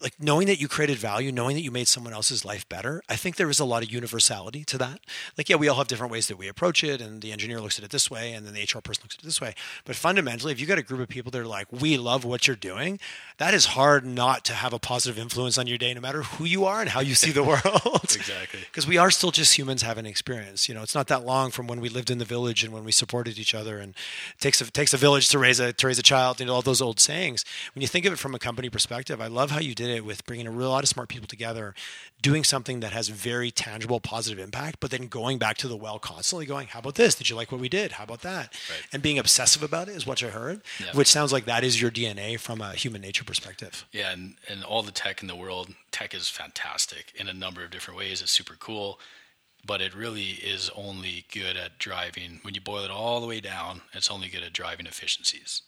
like 0.00 0.14
knowing 0.20 0.46
that 0.46 0.60
you 0.60 0.68
created 0.68 0.98
value, 0.98 1.32
knowing 1.32 1.56
that 1.56 1.62
you 1.62 1.70
made 1.70 1.88
someone 1.88 2.12
else's 2.12 2.44
life 2.44 2.68
better, 2.68 3.02
I 3.08 3.16
think 3.16 3.36
there 3.36 3.50
is 3.50 3.58
a 3.58 3.64
lot 3.64 3.82
of 3.82 3.90
universality 3.90 4.64
to 4.64 4.78
that. 4.78 5.00
Like, 5.36 5.48
yeah, 5.48 5.56
we 5.56 5.68
all 5.68 5.76
have 5.76 5.88
different 5.88 6.12
ways 6.12 6.28
that 6.28 6.36
we 6.38 6.48
approach 6.48 6.84
it, 6.84 7.00
and 7.00 7.20
the 7.20 7.32
engineer 7.32 7.60
looks 7.60 7.78
at 7.78 7.84
it 7.84 7.90
this 7.90 8.10
way, 8.10 8.32
and 8.32 8.46
then 8.46 8.54
the 8.54 8.62
HR 8.62 8.80
person 8.80 9.02
looks 9.04 9.16
at 9.16 9.22
it 9.22 9.26
this 9.26 9.40
way. 9.40 9.54
But 9.84 9.96
fundamentally, 9.96 10.52
if 10.52 10.60
you 10.60 10.66
got 10.66 10.78
a 10.78 10.82
group 10.82 11.00
of 11.00 11.08
people 11.08 11.30
that 11.32 11.40
are 11.40 11.46
like, 11.46 11.66
we 11.72 11.96
love 11.96 12.24
what 12.24 12.46
you're 12.46 12.56
doing, 12.56 13.00
that 13.38 13.54
is 13.54 13.66
hard 13.66 14.04
not 14.04 14.44
to 14.46 14.52
have 14.52 14.72
a 14.72 14.78
positive 14.78 15.18
influence 15.18 15.58
on 15.58 15.66
your 15.66 15.78
day, 15.78 15.92
no 15.94 16.00
matter 16.00 16.22
who 16.22 16.44
you 16.44 16.64
are 16.64 16.80
and 16.80 16.90
how 16.90 17.00
you 17.00 17.14
see 17.14 17.30
the 17.30 17.42
world. 17.44 18.04
exactly. 18.04 18.60
Because 18.68 18.86
we 18.86 18.98
are 18.98 19.10
still 19.10 19.30
just 19.30 19.58
humans 19.58 19.82
having 19.82 20.06
experience. 20.06 20.68
You 20.68 20.74
know, 20.74 20.82
it's 20.82 20.94
not 20.94 21.08
that 21.08 21.24
long 21.24 21.50
from 21.50 21.66
when 21.66 21.80
we 21.80 21.88
lived 21.88 22.10
in 22.10 22.18
the 22.18 22.24
village 22.24 22.62
and 22.62 22.72
when 22.72 22.84
we 22.84 22.92
supported 22.92 23.38
each 23.38 23.54
other, 23.54 23.78
and 23.78 23.94
it 24.36 24.40
takes 24.40 24.60
a, 24.60 24.70
takes 24.70 24.94
a 24.94 24.96
village 24.96 25.28
to 25.30 25.38
raise 25.38 25.58
a 25.58 25.72
to 25.72 25.86
raise 25.86 25.98
a 25.98 26.02
child. 26.02 26.38
You 26.38 26.46
know, 26.46 26.54
all 26.54 26.62
those 26.62 26.80
old 26.80 27.00
sayings. 27.00 27.44
When 27.74 27.82
you 27.82 27.88
think 27.88 28.06
of 28.06 28.12
it 28.12 28.18
from 28.18 28.34
a 28.34 28.38
company 28.38 28.70
perspective, 28.70 29.20
I 29.20 29.26
love 29.26 29.50
how 29.50 29.58
you 29.58 29.74
did 29.74 29.87
it 29.88 30.04
with 30.04 30.24
bringing 30.26 30.46
a 30.46 30.50
real 30.50 30.68
lot 30.70 30.82
of 30.84 30.88
smart 30.88 31.08
people 31.08 31.26
together, 31.26 31.74
doing 32.22 32.44
something 32.44 32.80
that 32.80 32.92
has 32.92 33.08
very 33.08 33.50
tangible, 33.50 34.00
positive 34.00 34.38
impact, 34.38 34.78
but 34.80 34.90
then 34.90 35.06
going 35.08 35.38
back 35.38 35.56
to 35.58 35.68
the 35.68 35.76
well 35.76 35.98
constantly 35.98 36.46
going, 36.46 36.68
how 36.68 36.78
about 36.80 36.94
this? 36.96 37.14
Did 37.14 37.30
you 37.30 37.36
like 37.36 37.50
what 37.52 37.60
we 37.60 37.68
did? 37.68 37.92
How 37.92 38.04
about 38.04 38.22
that? 38.22 38.52
Right. 38.70 38.82
And 38.92 39.02
being 39.02 39.18
obsessive 39.18 39.62
about 39.62 39.88
it 39.88 39.96
is 39.96 40.06
what 40.06 40.22
I 40.22 40.28
heard, 40.28 40.62
Yeah. 40.78 40.92
which 40.92 41.08
sounds 41.08 41.32
like 41.32 41.44
that 41.46 41.64
is 41.64 41.80
your 41.80 41.90
DNA 41.90 42.38
from 42.38 42.60
a 42.60 42.72
human 42.72 43.00
nature 43.00 43.24
perspective. 43.24 43.84
Yeah, 43.92 44.12
and, 44.12 44.34
and 44.48 44.64
all 44.64 44.82
the 44.82 44.92
tech 44.92 45.22
in 45.22 45.28
the 45.28 45.36
world, 45.36 45.74
tech 45.90 46.14
is 46.14 46.28
fantastic 46.28 47.12
in 47.16 47.28
a 47.28 47.32
number 47.34 47.64
of 47.64 47.70
different 47.70 47.98
ways. 47.98 48.20
It's 48.22 48.32
super 48.32 48.56
cool, 48.58 48.98
but 49.66 49.80
it 49.80 49.94
really 49.94 50.30
is 50.42 50.70
only 50.76 51.24
good 51.32 51.56
at 51.56 51.78
driving. 51.78 52.40
When 52.42 52.54
you 52.54 52.60
boil 52.60 52.84
it 52.84 52.90
all 52.90 53.20
the 53.20 53.26
way 53.26 53.40
down, 53.40 53.82
it's 53.92 54.10
only 54.10 54.28
good 54.28 54.42
at 54.42 54.52
driving 54.52 54.86
efficiencies. 54.86 55.62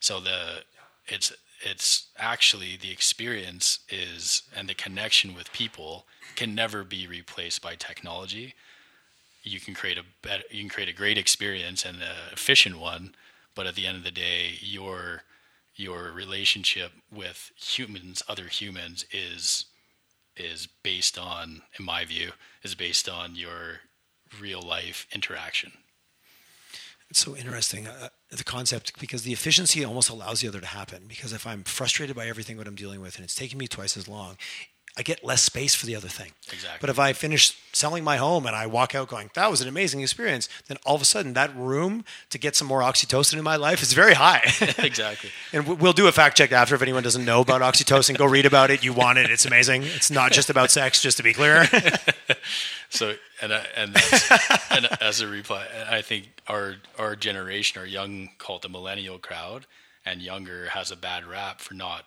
So 0.00 0.20
the 0.20 0.62
it's 1.08 1.32
it's 1.62 2.06
actually 2.18 2.76
the 2.76 2.90
experience 2.90 3.80
is 3.88 4.42
and 4.54 4.68
the 4.68 4.74
connection 4.74 5.34
with 5.34 5.52
people 5.52 6.06
can 6.34 6.54
never 6.54 6.84
be 6.84 7.06
replaced 7.06 7.62
by 7.62 7.74
technology. 7.74 8.54
You 9.42 9.60
can 9.60 9.74
create 9.74 9.98
a 9.98 10.04
better, 10.22 10.42
you 10.50 10.60
can 10.60 10.68
create 10.68 10.88
a 10.88 10.92
great 10.92 11.18
experience 11.18 11.84
and 11.84 11.98
an 11.98 12.08
efficient 12.32 12.78
one, 12.78 13.14
but 13.54 13.66
at 13.66 13.74
the 13.74 13.86
end 13.86 13.96
of 13.96 14.04
the 14.04 14.10
day, 14.10 14.58
your 14.60 15.22
your 15.76 16.10
relationship 16.10 16.92
with 17.12 17.52
humans, 17.56 18.22
other 18.28 18.48
humans, 18.48 19.04
is 19.12 19.66
is 20.36 20.68
based 20.82 21.18
on, 21.18 21.62
in 21.78 21.84
my 21.84 22.04
view, 22.04 22.32
is 22.62 22.74
based 22.74 23.08
on 23.08 23.36
your 23.36 23.80
real 24.40 24.60
life 24.60 25.06
interaction. 25.14 25.72
It's 27.08 27.20
so 27.20 27.36
interesting, 27.36 27.86
uh, 27.86 28.08
the 28.30 28.44
concept, 28.44 28.98
because 29.00 29.22
the 29.22 29.32
efficiency 29.32 29.84
almost 29.84 30.10
allows 30.10 30.40
the 30.40 30.48
other 30.48 30.60
to 30.60 30.66
happen. 30.66 31.04
Because 31.08 31.32
if 31.32 31.46
I'm 31.46 31.62
frustrated 31.62 32.16
by 32.16 32.26
everything 32.26 32.56
what 32.56 32.66
I'm 32.66 32.74
dealing 32.74 33.00
with 33.00 33.16
and 33.16 33.24
it's 33.24 33.34
taking 33.34 33.58
me 33.58 33.68
twice 33.68 33.96
as 33.96 34.08
long, 34.08 34.36
I 34.98 35.02
get 35.02 35.22
less 35.22 35.42
space 35.42 35.74
for 35.74 35.84
the 35.84 35.94
other 35.94 36.08
thing. 36.08 36.32
Exactly. 36.50 36.78
But 36.80 36.88
if 36.88 36.98
I 36.98 37.12
finish 37.12 37.54
selling 37.72 38.02
my 38.02 38.16
home 38.16 38.46
and 38.46 38.56
I 38.56 38.66
walk 38.66 38.94
out 38.94 39.08
going, 39.08 39.30
that 39.34 39.50
was 39.50 39.60
an 39.60 39.68
amazing 39.68 40.00
experience, 40.00 40.48
then 40.68 40.78
all 40.86 40.94
of 40.94 41.02
a 41.02 41.04
sudden 41.04 41.34
that 41.34 41.54
room 41.54 42.02
to 42.30 42.38
get 42.38 42.56
some 42.56 42.66
more 42.66 42.80
oxytocin 42.80 43.36
in 43.36 43.44
my 43.44 43.56
life 43.56 43.82
is 43.82 43.92
very 43.92 44.14
high. 44.14 44.40
exactly. 44.78 45.30
and 45.52 45.66
we- 45.66 45.74
we'll 45.74 45.92
do 45.92 46.08
a 46.08 46.12
fact 46.12 46.38
check 46.38 46.50
after 46.50 46.74
if 46.74 46.80
anyone 46.80 47.02
doesn't 47.02 47.26
know 47.26 47.42
about 47.42 47.60
oxytocin. 47.60 48.16
Go 48.16 48.24
read 48.24 48.46
about 48.46 48.70
it. 48.70 48.82
You 48.82 48.94
want 48.94 49.18
it. 49.18 49.30
It's 49.30 49.44
amazing. 49.44 49.82
It's 49.82 50.10
not 50.10 50.32
just 50.32 50.48
about 50.48 50.70
sex, 50.70 51.02
just 51.02 51.18
to 51.18 51.22
be 51.22 51.34
clear. 51.34 51.68
So 52.88 53.14
and 53.42 53.50
uh, 53.52 53.62
and 53.76 53.96
and 54.70 54.86
as 55.00 55.20
a 55.20 55.26
reply, 55.26 55.66
I 55.90 56.02
think 56.02 56.28
our 56.46 56.76
our 56.98 57.16
generation, 57.16 57.80
our 57.80 57.86
young, 57.86 58.30
call 58.38 58.56
it 58.56 58.62
the 58.62 58.68
millennial 58.68 59.18
crowd, 59.18 59.66
and 60.04 60.22
younger 60.22 60.68
has 60.68 60.92
a 60.92 60.96
bad 60.96 61.24
rap 61.26 61.60
for 61.60 61.74
not 61.74 62.04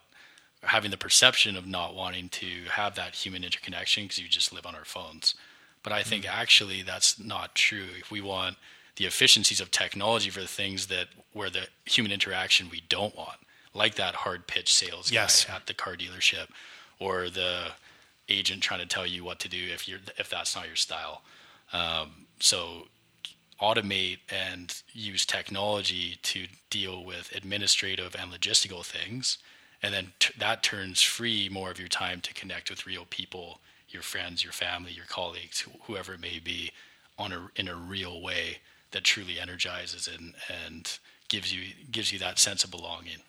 having 0.63 0.91
the 0.91 0.97
perception 0.97 1.55
of 1.55 1.65
not 1.65 1.95
wanting 1.95 2.29
to 2.29 2.47
have 2.71 2.95
that 2.95 3.15
human 3.15 3.43
interconnection 3.43 4.03
because 4.03 4.19
you 4.19 4.27
just 4.27 4.53
live 4.53 4.65
on 4.65 4.75
our 4.75 4.85
phones. 4.85 5.35
But 5.83 5.93
I 5.93 6.03
think 6.03 6.27
actually 6.27 6.81
that's 6.81 7.17
not 7.19 7.55
true. 7.55 7.87
If 7.97 8.11
we 8.11 8.21
want 8.21 8.57
the 8.97 9.05
efficiencies 9.05 9.61
of 9.61 9.71
technology 9.71 10.29
for 10.29 10.41
the 10.41 10.47
things 10.47 10.87
that 10.87 11.07
where 11.31 11.49
the 11.49 11.67
human 11.85 12.11
interaction 12.11 12.69
we 12.69 12.83
don't 12.89 13.15
want, 13.15 13.37
like 13.73 13.95
that 13.95 14.15
hard 14.15 14.47
pitch 14.47 14.73
sales 14.73 15.09
guy 15.47 15.55
at 15.55 15.67
the 15.67 15.73
car 15.73 15.95
dealership, 15.95 16.47
or 16.99 17.29
the 17.29 17.67
agent 18.27 18.61
trying 18.61 18.81
to 18.81 18.85
tell 18.85 19.07
you 19.07 19.23
what 19.23 19.39
to 19.39 19.49
do 19.49 19.57
if 19.73 19.87
you're 19.87 19.99
if 20.17 20.29
that's 20.29 20.55
not 20.55 20.67
your 20.67 20.75
style. 20.75 21.21
Um, 21.71 22.25
so 22.39 22.87
automate 23.61 24.19
and 24.29 24.81
use 24.93 25.25
technology 25.25 26.17
to 26.23 26.47
deal 26.69 27.03
with 27.03 27.33
administrative 27.35 28.15
and 28.17 28.31
logistical 28.31 28.85
things 28.85 29.37
and 29.81 29.93
then 29.93 30.11
t- 30.19 30.33
that 30.37 30.63
turns 30.63 31.01
free 31.01 31.49
more 31.51 31.71
of 31.71 31.79
your 31.79 31.87
time 31.87 32.21
to 32.21 32.33
connect 32.33 32.69
with 32.69 32.85
real 32.85 33.05
people 33.09 33.59
your 33.89 34.03
friends 34.03 34.43
your 34.43 34.53
family 34.53 34.91
your 34.91 35.05
colleagues 35.05 35.61
wh- 35.61 35.85
whoever 35.87 36.13
it 36.13 36.21
may 36.21 36.39
be 36.39 36.71
on 37.17 37.31
a 37.31 37.49
in 37.55 37.67
a 37.67 37.75
real 37.75 38.21
way 38.21 38.59
that 38.91 39.03
truly 39.03 39.39
energizes 39.39 40.07
and 40.07 40.33
and 40.63 40.99
gives 41.27 41.53
you 41.53 41.73
gives 41.91 42.11
you 42.11 42.19
that 42.19 42.39
sense 42.39 42.63
of 42.63 42.71
belonging 42.71 43.19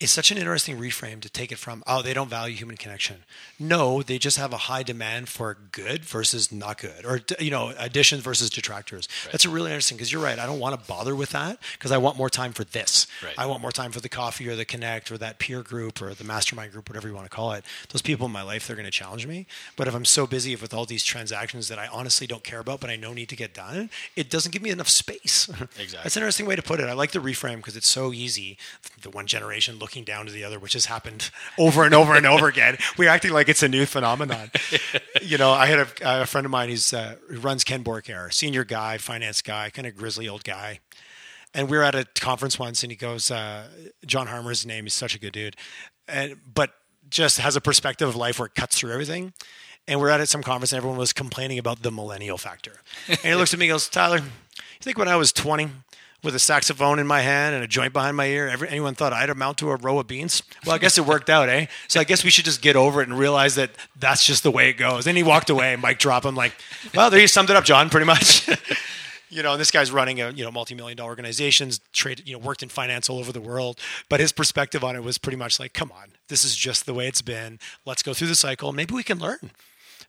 it's 0.00 0.12
such 0.12 0.30
an 0.30 0.38
interesting 0.38 0.78
reframe 0.78 1.20
to 1.20 1.28
take 1.28 1.52
it 1.52 1.58
from 1.58 1.82
oh 1.86 2.00
they 2.02 2.14
don't 2.14 2.30
value 2.30 2.56
human 2.56 2.76
connection. 2.76 3.16
No 3.58 4.02
they 4.02 4.18
just 4.18 4.36
have 4.38 4.52
a 4.52 4.56
high 4.56 4.82
demand 4.82 5.28
for 5.28 5.56
good 5.72 6.04
versus 6.04 6.50
not 6.50 6.78
good 6.78 7.04
or 7.04 7.20
you 7.38 7.50
know 7.50 7.72
additions 7.78 8.22
versus 8.22 8.50
detractors. 8.50 9.08
That's 9.30 9.44
a 9.44 9.50
really 9.50 9.70
interesting 9.70 9.96
because 9.96 10.10
you're 10.12 10.22
right 10.22 10.38
i 10.38 10.46
don't 10.46 10.58
want 10.58 10.80
to 10.80 10.86
bother 10.88 11.14
with 11.14 11.30
that 11.30 11.58
because 11.72 11.92
i 11.92 11.98
want 11.98 12.16
more 12.16 12.30
time 12.30 12.52
for 12.52 12.64
this. 12.64 13.06
Right. 13.22 13.34
i 13.38 13.46
want 13.46 13.60
more 13.60 13.72
time 13.72 13.92
for 13.92 14.00
the 14.00 14.08
coffee 14.08 14.48
or 14.48 14.56
the 14.56 14.64
connect 14.64 15.12
or 15.12 15.18
that 15.18 15.38
peer 15.38 15.62
group 15.62 16.00
or 16.00 16.14
the 16.14 16.24
mastermind 16.24 16.72
group 16.72 16.88
whatever 16.88 17.06
you 17.08 17.14
want 17.14 17.30
to 17.30 17.34
call 17.34 17.52
it. 17.52 17.64
Those 17.90 18.02
people 18.02 18.26
in 18.26 18.32
my 18.32 18.42
life 18.42 18.66
they're 18.66 18.76
going 18.76 18.86
to 18.86 18.90
challenge 18.90 19.26
me. 19.26 19.46
But 19.76 19.86
if 19.86 19.94
i'm 19.94 20.04
so 20.04 20.26
busy 20.26 20.56
with 20.56 20.72
all 20.72 20.86
these 20.86 21.04
transactions 21.04 21.68
that 21.68 21.78
i 21.78 21.86
honestly 21.88 22.26
don't 22.26 22.44
care 22.44 22.60
about 22.60 22.80
but 22.80 22.90
i 22.90 22.96
know 22.96 23.12
need 23.12 23.28
to 23.28 23.36
get 23.36 23.54
done 23.54 23.90
it 24.16 24.30
doesn't 24.30 24.52
give 24.52 24.62
me 24.62 24.70
enough 24.70 24.88
space. 24.88 25.48
Exactly. 25.78 26.00
that's 26.02 26.16
an 26.16 26.22
interesting 26.22 26.46
way 26.46 26.56
to 26.56 26.62
put 26.62 26.80
it. 26.80 26.88
I 26.88 26.92
like 26.92 27.12
the 27.12 27.20
reframe 27.20 27.56
because 27.56 27.76
it's 27.76 27.88
so 27.88 28.12
easy. 28.12 28.58
The 29.02 29.10
one 29.10 29.26
generation 29.26 29.78
looking 29.90 30.04
down 30.04 30.24
to 30.24 30.30
the 30.30 30.44
other 30.44 30.60
which 30.60 30.74
has 30.74 30.86
happened 30.86 31.32
over 31.58 31.82
and 31.82 31.92
over 31.94 32.14
and 32.14 32.24
over 32.24 32.46
again. 32.46 32.78
We're 32.96 33.10
acting 33.10 33.32
like 33.32 33.48
it's 33.48 33.64
a 33.64 33.68
new 33.68 33.86
phenomenon. 33.86 34.50
You 35.22 35.36
know 35.36 35.50
i 35.50 35.66
had 35.66 35.78
a, 35.80 36.22
a 36.22 36.26
friend 36.26 36.44
of 36.46 36.50
mine 36.50 36.70
who's 36.70 36.94
uh, 36.94 37.16
who 37.28 37.38
runs 37.40 37.62
ken 37.62 37.84
borkare 37.84 38.32
senior 38.32 38.64
guy 38.64 38.96
finance 38.96 39.42
guy 39.42 39.68
kind 39.68 39.86
of 39.86 39.94
grizzly 39.94 40.28
old 40.28 40.44
guy. 40.44 40.80
And 41.52 41.68
we 41.68 41.76
were 41.76 41.82
at 41.82 41.94
a 41.94 42.06
conference 42.14 42.58
once 42.58 42.82
and 42.82 42.90
he 42.90 42.96
goes 42.96 43.30
uh, 43.30 43.68
john 44.06 44.28
harmer's 44.28 44.64
name 44.64 44.84
he's 44.84 44.94
such 44.94 45.14
a 45.14 45.18
good 45.18 45.32
dude. 45.32 45.56
And 46.08 46.36
but 46.54 46.72
just 47.10 47.38
has 47.38 47.54
a 47.56 47.60
perspective 47.60 48.08
of 48.08 48.16
life 48.16 48.38
where 48.38 48.46
it 48.46 48.54
cuts 48.54 48.78
through 48.78 48.92
everything. 48.92 49.32
And 49.86 50.00
we're 50.00 50.08
at 50.10 50.26
some 50.28 50.42
conference 50.42 50.72
and 50.72 50.78
everyone 50.78 50.98
was 50.98 51.12
complaining 51.12 51.58
about 51.58 51.82
the 51.82 51.90
millennial 51.90 52.38
factor. 52.38 52.80
And 53.08 53.18
he 53.18 53.34
looks 53.34 53.52
at 53.52 53.58
me 53.58 53.66
and 53.66 53.74
goes 53.74 53.88
tyler 53.88 54.18
you 54.18 54.24
think 54.80 54.96
when 54.96 55.08
i 55.08 55.16
was 55.16 55.32
20 55.32 55.68
with 56.22 56.34
a 56.34 56.38
saxophone 56.38 56.98
in 56.98 57.06
my 57.06 57.20
hand 57.20 57.54
and 57.54 57.64
a 57.64 57.66
joint 57.66 57.92
behind 57.92 58.16
my 58.16 58.26
ear, 58.26 58.48
every, 58.48 58.68
anyone 58.68 58.94
thought 58.94 59.12
I'd 59.12 59.30
amount 59.30 59.58
to 59.58 59.70
a 59.70 59.76
row 59.76 59.98
of 59.98 60.06
beans. 60.06 60.42
Well, 60.66 60.74
I 60.74 60.78
guess 60.78 60.98
it 60.98 61.06
worked 61.06 61.30
out, 61.30 61.48
eh? 61.48 61.66
So 61.88 62.00
I 62.00 62.04
guess 62.04 62.24
we 62.24 62.30
should 62.30 62.44
just 62.44 62.62
get 62.62 62.76
over 62.76 63.00
it 63.02 63.08
and 63.08 63.18
realize 63.18 63.54
that 63.54 63.70
that's 63.98 64.24
just 64.24 64.42
the 64.42 64.50
way 64.50 64.68
it 64.68 64.74
goes. 64.74 65.06
And 65.06 65.16
he 65.16 65.22
walked 65.22 65.50
away. 65.50 65.76
Mike 65.76 65.98
dropped 65.98 66.26
him 66.26 66.34
like, 66.34 66.52
well, 66.94 67.10
there 67.10 67.20
you 67.20 67.26
summed 67.26 67.50
it 67.50 67.56
up, 67.56 67.64
John, 67.64 67.90
pretty 67.90 68.06
much. 68.06 68.48
you 69.30 69.42
know, 69.42 69.52
and 69.52 69.60
this 69.60 69.70
guy's 69.70 69.90
running 69.90 70.20
a 70.20 70.30
you 70.30 70.44
know 70.44 70.50
multi-million 70.50 70.96
dollar 70.96 71.10
organizations, 71.10 71.80
trade 71.92 72.22
you 72.26 72.34
know 72.34 72.38
worked 72.38 72.62
in 72.62 72.68
finance 72.68 73.08
all 73.08 73.18
over 73.18 73.32
the 73.32 73.40
world, 73.40 73.78
but 74.08 74.20
his 74.20 74.32
perspective 74.32 74.84
on 74.84 74.96
it 74.96 75.02
was 75.02 75.16
pretty 75.16 75.36
much 75.36 75.58
like, 75.58 75.72
come 75.72 75.92
on, 75.92 76.12
this 76.28 76.44
is 76.44 76.56
just 76.56 76.84
the 76.84 76.92
way 76.92 77.06
it's 77.06 77.22
been. 77.22 77.58
Let's 77.86 78.02
go 78.02 78.12
through 78.12 78.28
the 78.28 78.34
cycle. 78.34 78.72
Maybe 78.72 78.94
we 78.94 79.02
can 79.02 79.18
learn. 79.18 79.52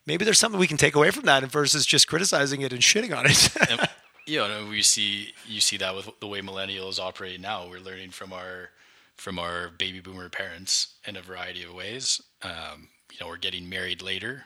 Maybe 0.08 0.26
there's 0.26 0.40
something 0.40 0.60
we 0.60 0.68
can 0.68 0.78
take 0.78 0.96
away 0.96 1.12
from 1.12 1.26
that 1.26 1.44
versus 1.44 1.86
just 1.86 2.08
criticizing 2.08 2.62
it 2.62 2.74
and 2.74 2.82
shitting 2.82 3.16
on 3.16 3.28
it. 3.28 3.70
and, 3.70 3.88
you 4.26 4.38
know, 4.40 4.68
we 4.70 4.82
see 4.82 5.34
you 5.48 5.60
see 5.62 5.78
that 5.78 5.96
with 5.96 6.10
the 6.20 6.28
way 6.28 6.42
millennials 6.42 7.00
operate 7.00 7.40
now. 7.40 7.68
We're 7.70 7.80
learning 7.80 8.12
from 8.12 8.34
our 8.34 8.70
from 9.16 9.38
our 9.40 9.70
baby 9.70 10.00
boomer 10.00 10.30
parents 10.30 10.96
in 11.06 11.16
a 11.16 11.22
variety 11.22 11.64
of 11.64 11.74
ways. 11.74 12.22
Um, 12.42 12.88
you 13.12 13.18
know, 13.20 13.28
we're 13.28 13.38
getting 13.38 13.70
married 13.70 14.02
later 14.02 14.46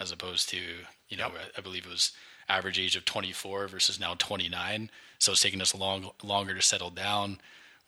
as 0.00 0.10
opposed 0.12 0.48
to 0.50 0.58
you 1.08 1.16
know, 1.16 1.26
I, 1.26 1.58
I 1.58 1.60
believe 1.60 1.86
it 1.86 1.90
was 1.90 2.12
average 2.48 2.78
age 2.78 2.96
of 2.96 3.04
24 3.04 3.68
versus 3.68 4.00
now 4.00 4.14
29. 4.18 4.90
So 5.18 5.32
it's 5.32 5.42
taking 5.42 5.60
us 5.62 5.74
long 5.74 6.10
longer 6.22 6.54
to 6.54 6.62
settle 6.62 6.90
down. 6.90 7.38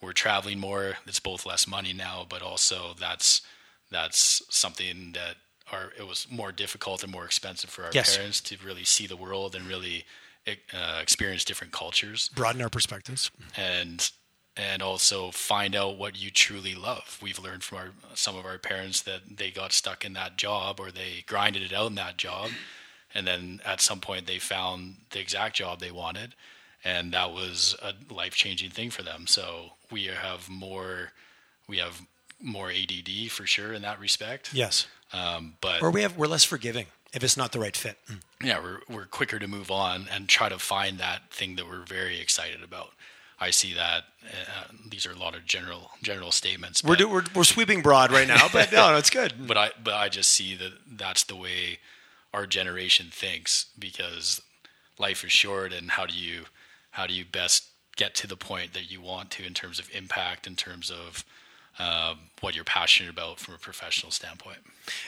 We're 0.00 0.12
traveling 0.12 0.58
more. 0.60 0.98
It's 1.06 1.20
both 1.20 1.46
less 1.46 1.66
money 1.66 1.92
now, 1.92 2.26
but 2.28 2.42
also 2.42 2.94
that's 2.98 3.42
that's 3.90 4.42
something 4.50 5.12
that 5.12 5.36
our 5.72 5.92
it 5.98 6.06
was 6.06 6.26
more 6.30 6.52
difficult 6.52 7.02
and 7.02 7.10
more 7.12 7.24
expensive 7.24 7.70
for 7.70 7.84
our 7.84 7.90
Yes. 7.92 8.16
parents 8.16 8.40
to 8.42 8.56
really 8.64 8.84
see 8.84 9.06
the 9.06 9.16
world 9.16 9.54
and 9.54 9.66
really 9.66 10.04
uh, 10.48 10.98
experience 11.02 11.44
different 11.44 11.72
cultures 11.72 12.30
Broaden 12.34 12.62
our 12.62 12.70
perspectives. 12.70 13.30
and 13.56 14.10
and 14.58 14.80
also 14.80 15.30
find 15.30 15.76
out 15.76 15.98
what 15.98 16.18
you 16.18 16.30
truly 16.30 16.74
love. 16.74 17.18
We've 17.20 17.38
learned 17.38 17.62
from 17.62 17.78
our 17.78 17.88
some 18.14 18.36
of 18.36 18.46
our 18.46 18.58
parents 18.58 19.02
that 19.02 19.36
they 19.36 19.50
got 19.50 19.72
stuck 19.72 20.04
in 20.04 20.14
that 20.14 20.36
job 20.36 20.80
or 20.80 20.90
they 20.90 21.24
grinded 21.26 21.62
it 21.62 21.72
out 21.72 21.88
in 21.88 21.94
that 21.96 22.16
job 22.16 22.50
and 23.16 23.26
then 23.26 23.60
at 23.64 23.80
some 23.80 24.00
point 24.00 24.26
they 24.26 24.38
found 24.38 24.96
the 25.10 25.20
exact 25.20 25.56
job 25.56 25.80
they 25.80 25.90
wanted, 25.90 26.34
and 26.84 27.12
that 27.14 27.32
was 27.32 27.74
a 27.82 27.94
life 28.12 28.34
changing 28.34 28.70
thing 28.70 28.90
for 28.90 29.02
them. 29.02 29.26
So 29.26 29.70
we 29.90 30.04
have 30.06 30.50
more, 30.50 31.12
we 31.66 31.78
have 31.78 32.02
more 32.42 32.70
ADD 32.70 33.30
for 33.30 33.46
sure 33.46 33.72
in 33.72 33.80
that 33.82 33.98
respect. 33.98 34.52
Yes. 34.52 34.86
Um, 35.14 35.54
but 35.62 35.82
Or 35.82 35.90
we 35.90 36.02
have 36.02 36.18
we're 36.18 36.26
less 36.26 36.44
forgiving 36.44 36.86
if 37.16 37.24
it's 37.24 37.36
not 37.36 37.52
the 37.52 37.58
right 37.58 37.76
fit. 37.76 37.98
Mm. 38.10 38.20
yeah, 38.44 38.60
we're 38.62 38.80
we're 38.88 39.06
quicker 39.06 39.38
to 39.38 39.48
move 39.48 39.70
on 39.70 40.06
and 40.12 40.28
try 40.28 40.48
to 40.48 40.58
find 40.58 40.98
that 40.98 41.30
thing 41.30 41.56
that 41.56 41.66
we're 41.66 41.84
very 41.84 42.20
excited 42.20 42.62
about. 42.62 42.90
I 43.40 43.50
see 43.50 43.74
that. 43.74 44.04
Uh, 44.24 44.72
these 44.88 45.06
are 45.06 45.12
a 45.12 45.16
lot 45.16 45.34
of 45.34 45.44
general 45.44 45.90
general 46.02 46.30
statements. 46.30 46.84
We're, 46.84 46.96
do, 46.96 47.08
we're 47.08 47.24
we're 47.34 47.44
sweeping 47.44 47.82
broad 47.82 48.12
right 48.12 48.28
now, 48.28 48.48
but 48.52 48.70
no, 48.70 48.90
no, 48.92 48.98
it's 48.98 49.10
good. 49.10 49.34
but 49.46 49.56
I 49.56 49.70
but 49.82 49.94
I 49.94 50.08
just 50.08 50.30
see 50.30 50.54
that 50.56 50.72
that's 50.90 51.24
the 51.24 51.36
way 51.36 51.78
our 52.34 52.46
generation 52.46 53.06
thinks 53.10 53.66
because 53.78 54.42
life 54.98 55.24
is 55.24 55.32
short 55.32 55.72
and 55.72 55.92
how 55.92 56.06
do 56.06 56.14
you 56.14 56.44
how 56.92 57.06
do 57.06 57.14
you 57.14 57.24
best 57.24 57.64
get 57.96 58.14
to 58.14 58.26
the 58.26 58.36
point 58.36 58.74
that 58.74 58.90
you 58.90 59.00
want 59.00 59.30
to 59.30 59.44
in 59.44 59.54
terms 59.54 59.78
of 59.78 59.88
impact 59.94 60.46
in 60.46 60.54
terms 60.54 60.90
of 60.90 61.24
um, 61.78 62.18
what 62.40 62.54
you're 62.54 62.64
passionate 62.64 63.10
about 63.10 63.38
from 63.38 63.54
a 63.54 63.58
professional 63.58 64.10
standpoint 64.10 64.58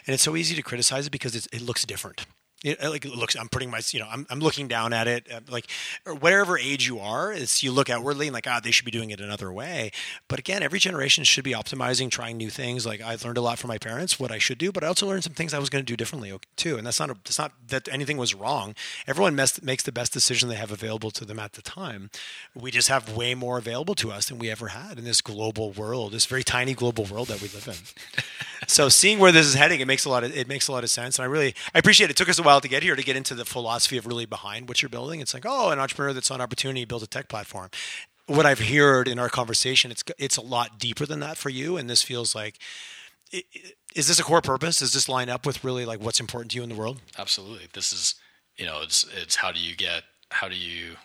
and 0.07 0.15
it's 0.15 0.23
so 0.23 0.37
easy 0.37 0.55
to 0.55 0.63
criticize 0.63 1.07
it 1.07 1.11
because 1.11 1.35
it 1.35 1.61
looks 1.63 1.85
different. 1.85 2.27
It, 2.65 2.83
like 2.83 3.05
it 3.05 3.15
looks, 3.15 3.37
I'm 3.37 3.49
putting 3.49 3.71
my, 3.71 3.81
you 3.91 4.01
know, 4.01 4.09
I'm, 4.11 4.27
I'm 4.31 4.41
looking 4.41 4.67
down 4.67 4.93
at 4.93 5.07
it, 5.07 5.31
uh, 5.33 5.41
like 5.49 5.71
or 6.05 6.15
whatever 6.15 6.59
age 6.59 6.89
you 6.89 6.99
are, 6.99 7.33
it's 7.33 7.63
you 7.63 7.71
look 7.71 7.89
outwardly 7.89 8.27
and 8.27 8.35
like, 8.35 8.49
ah, 8.49 8.59
they 8.61 8.73
should 8.73 8.85
be 8.85 8.91
doing 8.91 9.11
it 9.11 9.21
another 9.21 9.53
way. 9.53 9.93
But 10.27 10.41
again, 10.41 10.63
every 10.65 10.81
generation 10.81 11.23
should 11.23 11.45
be 11.45 11.53
optimizing, 11.53 12.11
trying 12.11 12.37
new 12.37 12.51
things. 12.51 12.85
Like 12.85 13.01
I've 13.01 13.25
learned 13.25 13.39
a 13.39 13.43
lot 13.43 13.61
from 13.61 13.69
my 13.69 13.79
parents, 13.79 14.19
what 14.19 14.33
I 14.33 14.39
should 14.39 14.59
do, 14.59 14.73
but 14.73 14.83
I 14.83 14.89
also 14.89 15.07
learned 15.07 15.23
some 15.23 15.35
things 15.35 15.55
I 15.55 15.61
was 15.61 15.71
going 15.71 15.85
to 15.85 15.87
do 15.87 15.97
differently 15.97 16.37
too. 16.57 16.77
And 16.77 16.85
that's 16.85 16.99
not, 16.99 17.11
a, 17.11 17.15
that's 17.25 17.39
not 17.39 17.53
that 17.69 17.89
anything 17.89 18.17
was 18.17 18.35
wrong. 18.35 18.75
Everyone 19.07 19.37
mes- 19.37 19.63
makes 19.63 19.85
the 19.85 19.93
best 19.93 20.13
decision 20.13 20.49
they 20.49 20.57
have 20.57 20.73
available 20.73 21.13
to 21.13 21.25
them 21.25 21.39
at 21.39 21.53
the 21.53 21.63
time. 21.63 22.11
We 22.57 22.73
just 22.73 22.89
have 22.89 23.15
way 23.15 23.37
more 23.37 23.59
available 23.59 23.95
to 23.97 24.11
us 24.11 24.29
than 24.29 24.39
we 24.39 24.51
ever 24.51 24.69
had 24.69 24.99
in 24.99 25.05
this 25.05 25.21
global 25.21 25.71
world, 25.71 26.13
this 26.13 26.27
very 26.27 26.43
tiny 26.43 26.75
global 26.75 27.05
world 27.05 27.29
that 27.29 27.41
we 27.41 27.49
live 27.49 27.69
in. 27.69 28.23
so 28.67 28.89
seeing 28.89 29.21
where 29.21 29.31
this 29.31 29.47
is 29.47 29.55
heading, 29.55 29.81
it 29.81 29.87
makes 29.87 30.05
a 30.05 30.11
lot 30.11 30.25
of 30.25 30.37
it 30.37 30.49
makes 30.49 30.67
a 30.67 30.73
lot 30.73 30.83
of 30.83 30.91
sense, 30.91 31.19
and 31.19 31.25
I 31.25 31.29
really 31.29 31.55
I 31.75 31.79
appreciate 31.79 32.07
it. 32.07 32.11
It 32.11 32.17
took 32.17 32.29
us 32.29 32.39
a 32.39 32.43
while 32.49 32.61
to 32.63 32.69
get 32.69 32.83
here 32.83 32.97
to 32.97 33.03
get 33.03 33.15
into 33.17 33.35
the 33.35 33.45
philosophy 33.45 33.99
of 33.99 34.07
really 34.07 34.25
behind 34.27 34.69
what 34.69 34.81
you're 34.81 34.89
building. 34.89 35.21
It's 35.21 35.35
like 35.35 35.45
oh, 35.47 35.71
an 35.71 35.79
entrepreneur 35.79 36.13
that's 36.15 36.31
on 36.31 36.41
opportunity 36.41 36.85
builds 36.87 37.05
a 37.05 37.07
tech 37.07 37.29
platform. 37.29 37.69
What 38.27 38.47
I've 38.47 38.59
heard 38.61 39.09
in 39.09 39.19
our 39.19 39.29
conversation, 39.29 39.91
it's 39.91 40.03
it's 40.19 40.37
a 40.37 40.43
lot 40.43 40.79
deeper 40.79 41.07
than 41.07 41.21
that 41.21 41.37
for 41.37 41.51
you, 41.51 41.77
and 41.77 41.89
this 41.91 42.03
feels 42.03 42.35
like. 42.35 42.59
Is 43.95 44.09
this 44.09 44.19
a 44.19 44.23
core 44.23 44.41
purpose? 44.41 44.79
Does 44.79 44.95
this 44.95 45.07
line 45.09 45.29
up 45.29 45.45
with 45.45 45.63
really 45.63 45.85
like 45.85 46.01
what's 46.01 46.21
important 46.21 46.51
to 46.53 46.57
you 46.57 46.63
in 46.63 46.71
the 46.71 46.75
world? 46.75 47.01
absolutely 47.19 47.67
this 47.75 47.93
is 47.93 48.15
you 48.57 48.65
know 48.65 48.81
it's 48.83 49.05
it's 49.15 49.37
how 49.37 49.53
do 49.53 49.61
you 49.61 49.77
get 49.77 50.03
how 50.31 50.49
do 50.49 50.57
you 50.57 50.97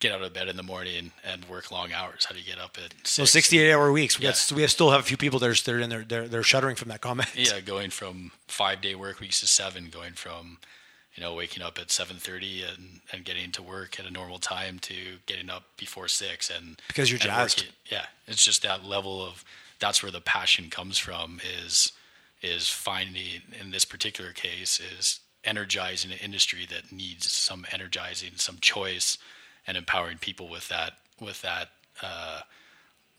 get 0.00 0.10
out 0.12 0.22
of 0.22 0.32
bed 0.32 0.48
in 0.48 0.56
the 0.56 0.62
morning 0.62 1.12
and 1.24 1.44
work 1.44 1.70
long 1.70 1.92
hours 1.92 2.24
how 2.24 2.32
do 2.34 2.40
you 2.40 2.46
get 2.46 2.58
up 2.58 2.76
at 2.84 2.94
So 3.04 3.24
six 3.24 3.46
68 3.46 3.72
hour 3.72 3.92
weeks. 3.92 4.18
We 4.18 4.24
Yeah. 4.24 4.32
got 4.32 4.52
we 4.56 4.62
have, 4.62 4.70
still 4.72 4.90
have 4.90 5.00
a 5.00 5.04
few 5.04 5.16
people 5.16 5.38
that 5.40 5.48
are, 5.50 5.54
that 5.64 5.68
are 5.72 5.80
in 5.80 5.88
there. 5.90 6.04
They're, 6.04 6.26
they're 6.28 6.42
shuddering 6.42 6.74
from 6.76 6.88
that 6.88 7.00
comment. 7.00 7.28
yeah 7.36 7.60
going 7.60 7.90
from 7.90 8.32
five 8.48 8.80
day 8.80 8.94
work 8.96 9.20
weeks 9.20 9.38
to 9.40 9.46
seven 9.46 9.88
going 9.90 10.14
from 10.14 10.58
you 11.18 11.24
know 11.24 11.34
waking 11.34 11.64
up 11.64 11.78
at 11.80 11.88
7.30 11.88 12.62
and, 12.72 13.00
and 13.12 13.24
getting 13.24 13.50
to 13.50 13.60
work 13.60 13.98
at 13.98 14.06
a 14.06 14.10
normal 14.10 14.38
time 14.38 14.78
to 14.78 14.94
getting 15.26 15.50
up 15.50 15.64
before 15.76 16.06
six 16.06 16.48
and 16.48 16.80
Because 16.86 17.10
you're 17.10 17.16
and 17.16 17.24
jazzed. 17.24 17.66
yeah. 17.90 18.04
It's 18.28 18.44
just 18.44 18.62
that 18.62 18.84
level 18.84 19.20
of 19.26 19.44
that's 19.80 20.00
where 20.00 20.12
the 20.12 20.20
passion 20.20 20.70
comes 20.70 20.96
from 20.96 21.40
is 21.64 21.90
is 22.40 22.68
finding 22.68 23.42
in 23.60 23.72
this 23.72 23.84
particular 23.84 24.30
case 24.32 24.78
is 24.78 25.18
energizing 25.42 26.12
an 26.12 26.18
industry 26.18 26.64
that 26.70 26.92
needs 26.92 27.32
some 27.32 27.66
energizing 27.72 28.32
some 28.36 28.58
choice 28.60 29.18
and 29.66 29.76
empowering 29.76 30.18
people 30.18 30.48
with 30.48 30.68
that 30.68 30.92
with 31.20 31.42
that 31.42 31.70
uh, 32.00 32.42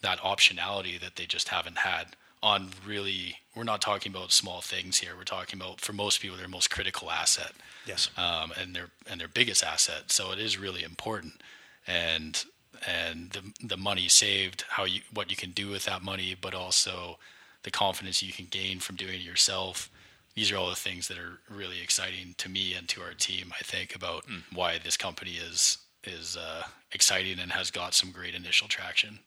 that 0.02 0.20
optionality 0.20 0.98
that 1.02 1.18
they 1.18 1.26
just 1.26 1.50
haven't 1.50 1.80
had 1.80 2.16
on 2.42 2.70
really 2.86 3.38
we're 3.56 3.64
not 3.64 3.82
talking 3.82 4.12
about 4.14 4.32
small 4.32 4.62
things 4.62 5.00
here. 5.00 5.12
We're 5.18 5.24
talking 5.24 5.60
about 5.60 5.82
for 5.82 5.92
most 5.94 6.22
people 6.22 6.38
their 6.38 6.48
most 6.48 6.70
critical 6.70 7.12
asset. 7.12 7.52
Yes. 7.86 8.10
um, 8.18 8.52
and 8.60 8.76
their 8.76 8.90
and 9.10 9.20
their 9.20 9.28
biggest 9.28 9.64
asset. 9.64 10.12
So 10.12 10.32
it 10.32 10.40
is 10.40 10.58
really 10.58 10.84
important. 10.84 11.42
And 11.88 12.44
and 12.88 13.32
the 13.32 13.68
the 13.68 13.78
money 13.78 14.08
saved 14.08 14.64
how 14.70 14.86
you 14.86 15.02
what 15.14 15.30
you 15.30 15.36
can 15.36 15.52
do 15.52 15.70
with 15.70 15.86
that 15.86 16.02
money 16.02 16.36
but 16.40 16.54
also 16.54 17.18
the 17.64 17.72
confidence 17.72 18.24
you 18.24 18.32
can 18.32 18.46
gain 18.50 18.80
from 18.80 18.96
doing 18.96 19.16
it 19.16 19.22
yourself. 19.22 19.90
These 20.36 20.52
are 20.52 20.58
all 20.58 20.70
the 20.70 20.76
things 20.76 21.10
that 21.10 21.18
are 21.18 21.40
really 21.50 21.82
exciting 21.82 22.36
to 22.38 22.48
me 22.48 22.74
and 22.74 22.88
to 22.90 23.02
our 23.02 23.14
team 23.14 23.52
i 23.60 23.64
think 23.64 23.94
about 23.96 24.24
why 24.54 24.78
this 24.78 24.96
company 24.96 25.32
is 25.32 25.80
is 26.06 26.38
uh, 26.38 26.64
exciting 26.94 27.40
and 27.40 27.52
has 27.52 27.72
got 27.72 27.94
some 27.94 28.12
great 28.12 28.34
initial 28.36 28.68
traction 28.70 29.20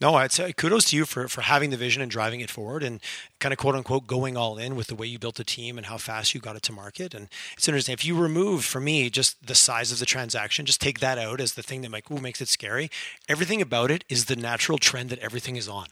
No, 0.00 0.14
I'd 0.14 0.32
say 0.32 0.52
kudos 0.52 0.86
to 0.86 0.96
you 0.96 1.04
for, 1.04 1.28
for 1.28 1.42
having 1.42 1.70
the 1.70 1.76
vision 1.76 2.02
and 2.02 2.10
driving 2.10 2.40
it 2.40 2.50
forward. 2.50 2.82
And 2.82 3.00
kind 3.42 3.52
of 3.52 3.58
quote 3.58 3.74
unquote 3.74 4.06
going 4.06 4.36
all 4.36 4.56
in 4.56 4.76
with 4.76 4.86
the 4.86 4.94
way 4.94 5.04
you 5.04 5.18
built 5.18 5.34
the 5.34 5.42
team 5.42 5.76
and 5.76 5.86
how 5.86 5.98
fast 5.98 6.32
you 6.32 6.40
got 6.40 6.54
it 6.54 6.62
to 6.62 6.72
market. 6.72 7.12
And 7.12 7.28
it's 7.56 7.66
interesting. 7.66 7.92
If 7.92 8.04
you 8.04 8.16
remove 8.16 8.64
for 8.64 8.80
me 8.80 9.10
just 9.10 9.44
the 9.44 9.56
size 9.56 9.90
of 9.90 9.98
the 9.98 10.06
transaction, 10.06 10.64
just 10.64 10.80
take 10.80 11.00
that 11.00 11.18
out 11.18 11.40
as 11.40 11.54
the 11.54 11.62
thing 11.62 11.82
that 11.82 11.90
like, 11.90 12.08
ooh, 12.08 12.20
makes 12.20 12.40
it 12.40 12.46
scary. 12.48 12.88
Everything 13.28 13.60
about 13.60 13.90
it 13.90 14.04
is 14.08 14.26
the 14.26 14.36
natural 14.36 14.78
trend 14.78 15.10
that 15.10 15.18
everything 15.18 15.56
is 15.56 15.68
on. 15.68 15.86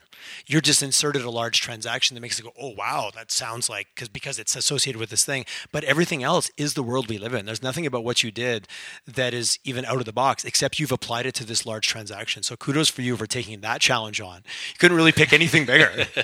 You're 0.46 0.60
just 0.60 0.82
inserted 0.82 1.22
a 1.22 1.30
large 1.30 1.60
transaction 1.60 2.14
that 2.14 2.20
makes 2.20 2.38
it 2.38 2.44
go, 2.44 2.52
oh 2.60 2.70
wow, 2.70 3.10
that 3.16 3.32
sounds 3.32 3.68
like 3.68 3.88
because 3.94 4.08
because 4.08 4.38
it's 4.38 4.54
associated 4.54 5.00
with 5.00 5.10
this 5.10 5.24
thing. 5.24 5.44
But 5.72 5.82
everything 5.82 6.22
else 6.22 6.52
is 6.56 6.74
the 6.74 6.84
world 6.84 7.08
we 7.08 7.18
live 7.18 7.34
in. 7.34 7.46
There's 7.46 7.62
nothing 7.62 7.84
about 7.84 8.04
what 8.04 8.22
you 8.22 8.30
did 8.30 8.68
that 9.08 9.34
is 9.34 9.58
even 9.64 9.84
out 9.86 9.96
of 9.96 10.04
the 10.04 10.12
box, 10.12 10.44
except 10.44 10.78
you've 10.78 10.92
applied 10.92 11.26
it 11.26 11.34
to 11.34 11.44
this 11.44 11.66
large 11.66 11.88
transaction. 11.88 12.44
So 12.44 12.54
kudos 12.54 12.88
for 12.88 13.02
you 13.02 13.16
for 13.16 13.26
taking 13.26 13.60
that 13.60 13.80
challenge 13.80 14.20
on. 14.20 14.36
You 14.36 14.78
couldn't 14.78 14.96
really 14.96 15.10
pick 15.10 15.32
anything 15.32 15.66
bigger. 15.66 16.06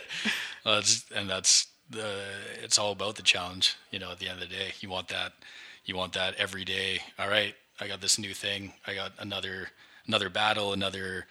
Well, 0.66 0.80
it's, 0.80 1.06
and 1.14 1.30
that's 1.30 1.68
the 1.88 2.16
it's 2.60 2.76
all 2.76 2.90
about 2.90 3.14
the 3.14 3.22
challenge. 3.22 3.76
You 3.92 4.00
know, 4.00 4.10
at 4.10 4.18
the 4.18 4.28
end 4.28 4.42
of 4.42 4.48
the 4.48 4.54
day, 4.54 4.72
you 4.80 4.90
want 4.90 5.06
that 5.08 5.32
you 5.84 5.96
want 5.96 6.12
that 6.14 6.34
every 6.34 6.64
day. 6.64 6.98
All 7.20 7.28
right, 7.28 7.54
I 7.80 7.86
got 7.86 8.00
this 8.00 8.18
new 8.18 8.34
thing. 8.34 8.72
I 8.84 8.94
got 8.94 9.12
another 9.20 9.68
another 10.08 10.28
battle, 10.28 10.72
another 10.72 11.26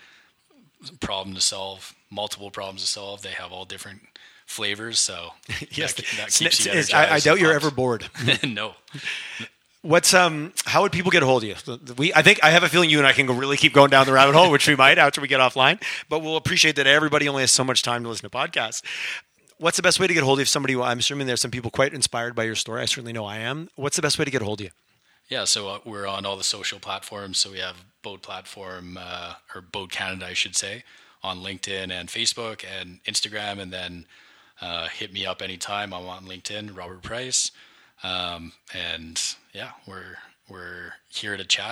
problem 1.02 1.36
to 1.36 1.42
solve, 1.42 1.94
multiple 2.10 2.50
problems 2.50 2.82
to 2.82 2.88
solve. 2.88 3.24
They 3.24 3.32
have 3.32 3.52
all 3.52 3.66
different 3.66 4.04
flavors, 4.46 5.00
so 5.00 5.32
yes, 5.70 5.94
that, 5.94 6.06
that 6.18 6.28
it's- 6.28 6.40
keeps 6.40 6.66
you 6.66 6.98
I, 6.98 7.16
I 7.16 7.20
doubt 7.20 7.40
you're 7.42 7.54
ever 7.54 7.72
bored. 7.72 8.10
no, 8.44 8.76
What's 9.86 10.16
um? 10.16 10.52
How 10.66 10.82
would 10.82 10.92
people 10.92 11.12
get 11.12 11.22
a 11.22 11.28
hold 11.28 11.44
of 11.44 11.50
you? 11.50 11.80
We, 11.96 12.12
I 12.12 12.24
think 12.24 12.44
I 12.44 12.50
have 12.50 12.64
a 12.64 12.70
feeling 12.70 12.90
you 12.90 12.98
and 12.98 13.06
I 13.06 13.12
can 13.12 13.28
go 13.28 13.34
really 13.36 13.56
keep 13.56 13.72
going 13.72 13.92
down 13.92 14.08
the 14.08 14.14
rabbit 14.14 14.34
hole, 14.34 14.50
which 14.50 14.68
we 14.68 14.76
might 14.76 14.98
after 14.98 15.22
we 15.22 15.28
get 15.28 15.40
offline. 15.40 15.80
But 16.10 16.24
we'll 16.24 16.38
appreciate 16.38 16.76
that 16.78 16.88
everybody 16.88 17.28
only 17.30 17.44
has 17.44 17.52
so 17.52 17.64
much 17.64 17.84
time 17.84 18.02
to 18.02 18.10
listen 18.10 18.28
to 18.28 18.36
podcasts. 18.36 18.82
What's 19.58 19.78
the 19.78 19.84
best 19.84 20.02
way 20.02 20.08
to 20.08 20.14
get 20.14 20.22
a 20.22 20.26
hold 20.26 20.38
of 20.38 20.40
you 20.40 20.44
if 20.44 20.50
somebody? 20.50 20.76
I'm 20.76 21.00
assuming 21.00 21.28
there's 21.28 21.40
some 21.40 21.52
people 21.52 21.72
quite 21.72 21.94
inspired 21.94 22.36
by 22.36 22.44
your 22.44 22.56
story. 22.56 22.82
I 22.82 22.86
certainly 22.86 23.14
know 23.14 23.26
I 23.26 23.38
am. 23.38 23.70
What's 23.76 23.96
the 23.96 24.02
best 24.02 24.20
way 24.20 24.26
to 24.26 24.32
get 24.32 24.42
a 24.42 24.46
hold 24.46 24.60
of 24.60 24.66
you? 24.66 24.72
Yeah, 25.30 25.46
so 25.46 25.70
uh, 25.70 25.80
we're 25.86 26.06
on 26.06 26.26
all 26.26 26.36
the 26.36 26.44
social 26.44 26.78
platforms. 26.78 27.38
So 27.38 27.52
we 27.52 27.60
have 27.60 27.86
Bōde 28.04 28.22
Platform, 28.22 29.00
uh, 29.00 29.36
or 29.56 29.62
Bōde 29.62 29.92
Canada, 29.92 30.28
I 30.28 30.34
should 30.34 30.58
say, 30.58 30.84
on 31.24 31.40
LinkedIn 31.40 31.90
and 31.90 32.10
Facebook 32.10 32.66
and 32.66 33.02
Instagram. 33.06 33.60
And 33.60 33.72
then 33.72 34.08
uh, 34.62 34.90
hit 34.90 35.14
me 35.14 35.26
up 35.26 35.42
anytime. 35.42 35.94
I'm 35.94 36.06
on 36.06 36.26
LinkedIn, 36.26 36.78
Robert 36.78 37.02
Price. 37.02 37.52
Um, 38.04 38.52
and 38.74 39.22
yeah, 39.54 39.72
we're 39.88 40.18
we're 40.50 40.96
here 41.08 41.38
to 41.38 41.46
chat. 41.46 41.64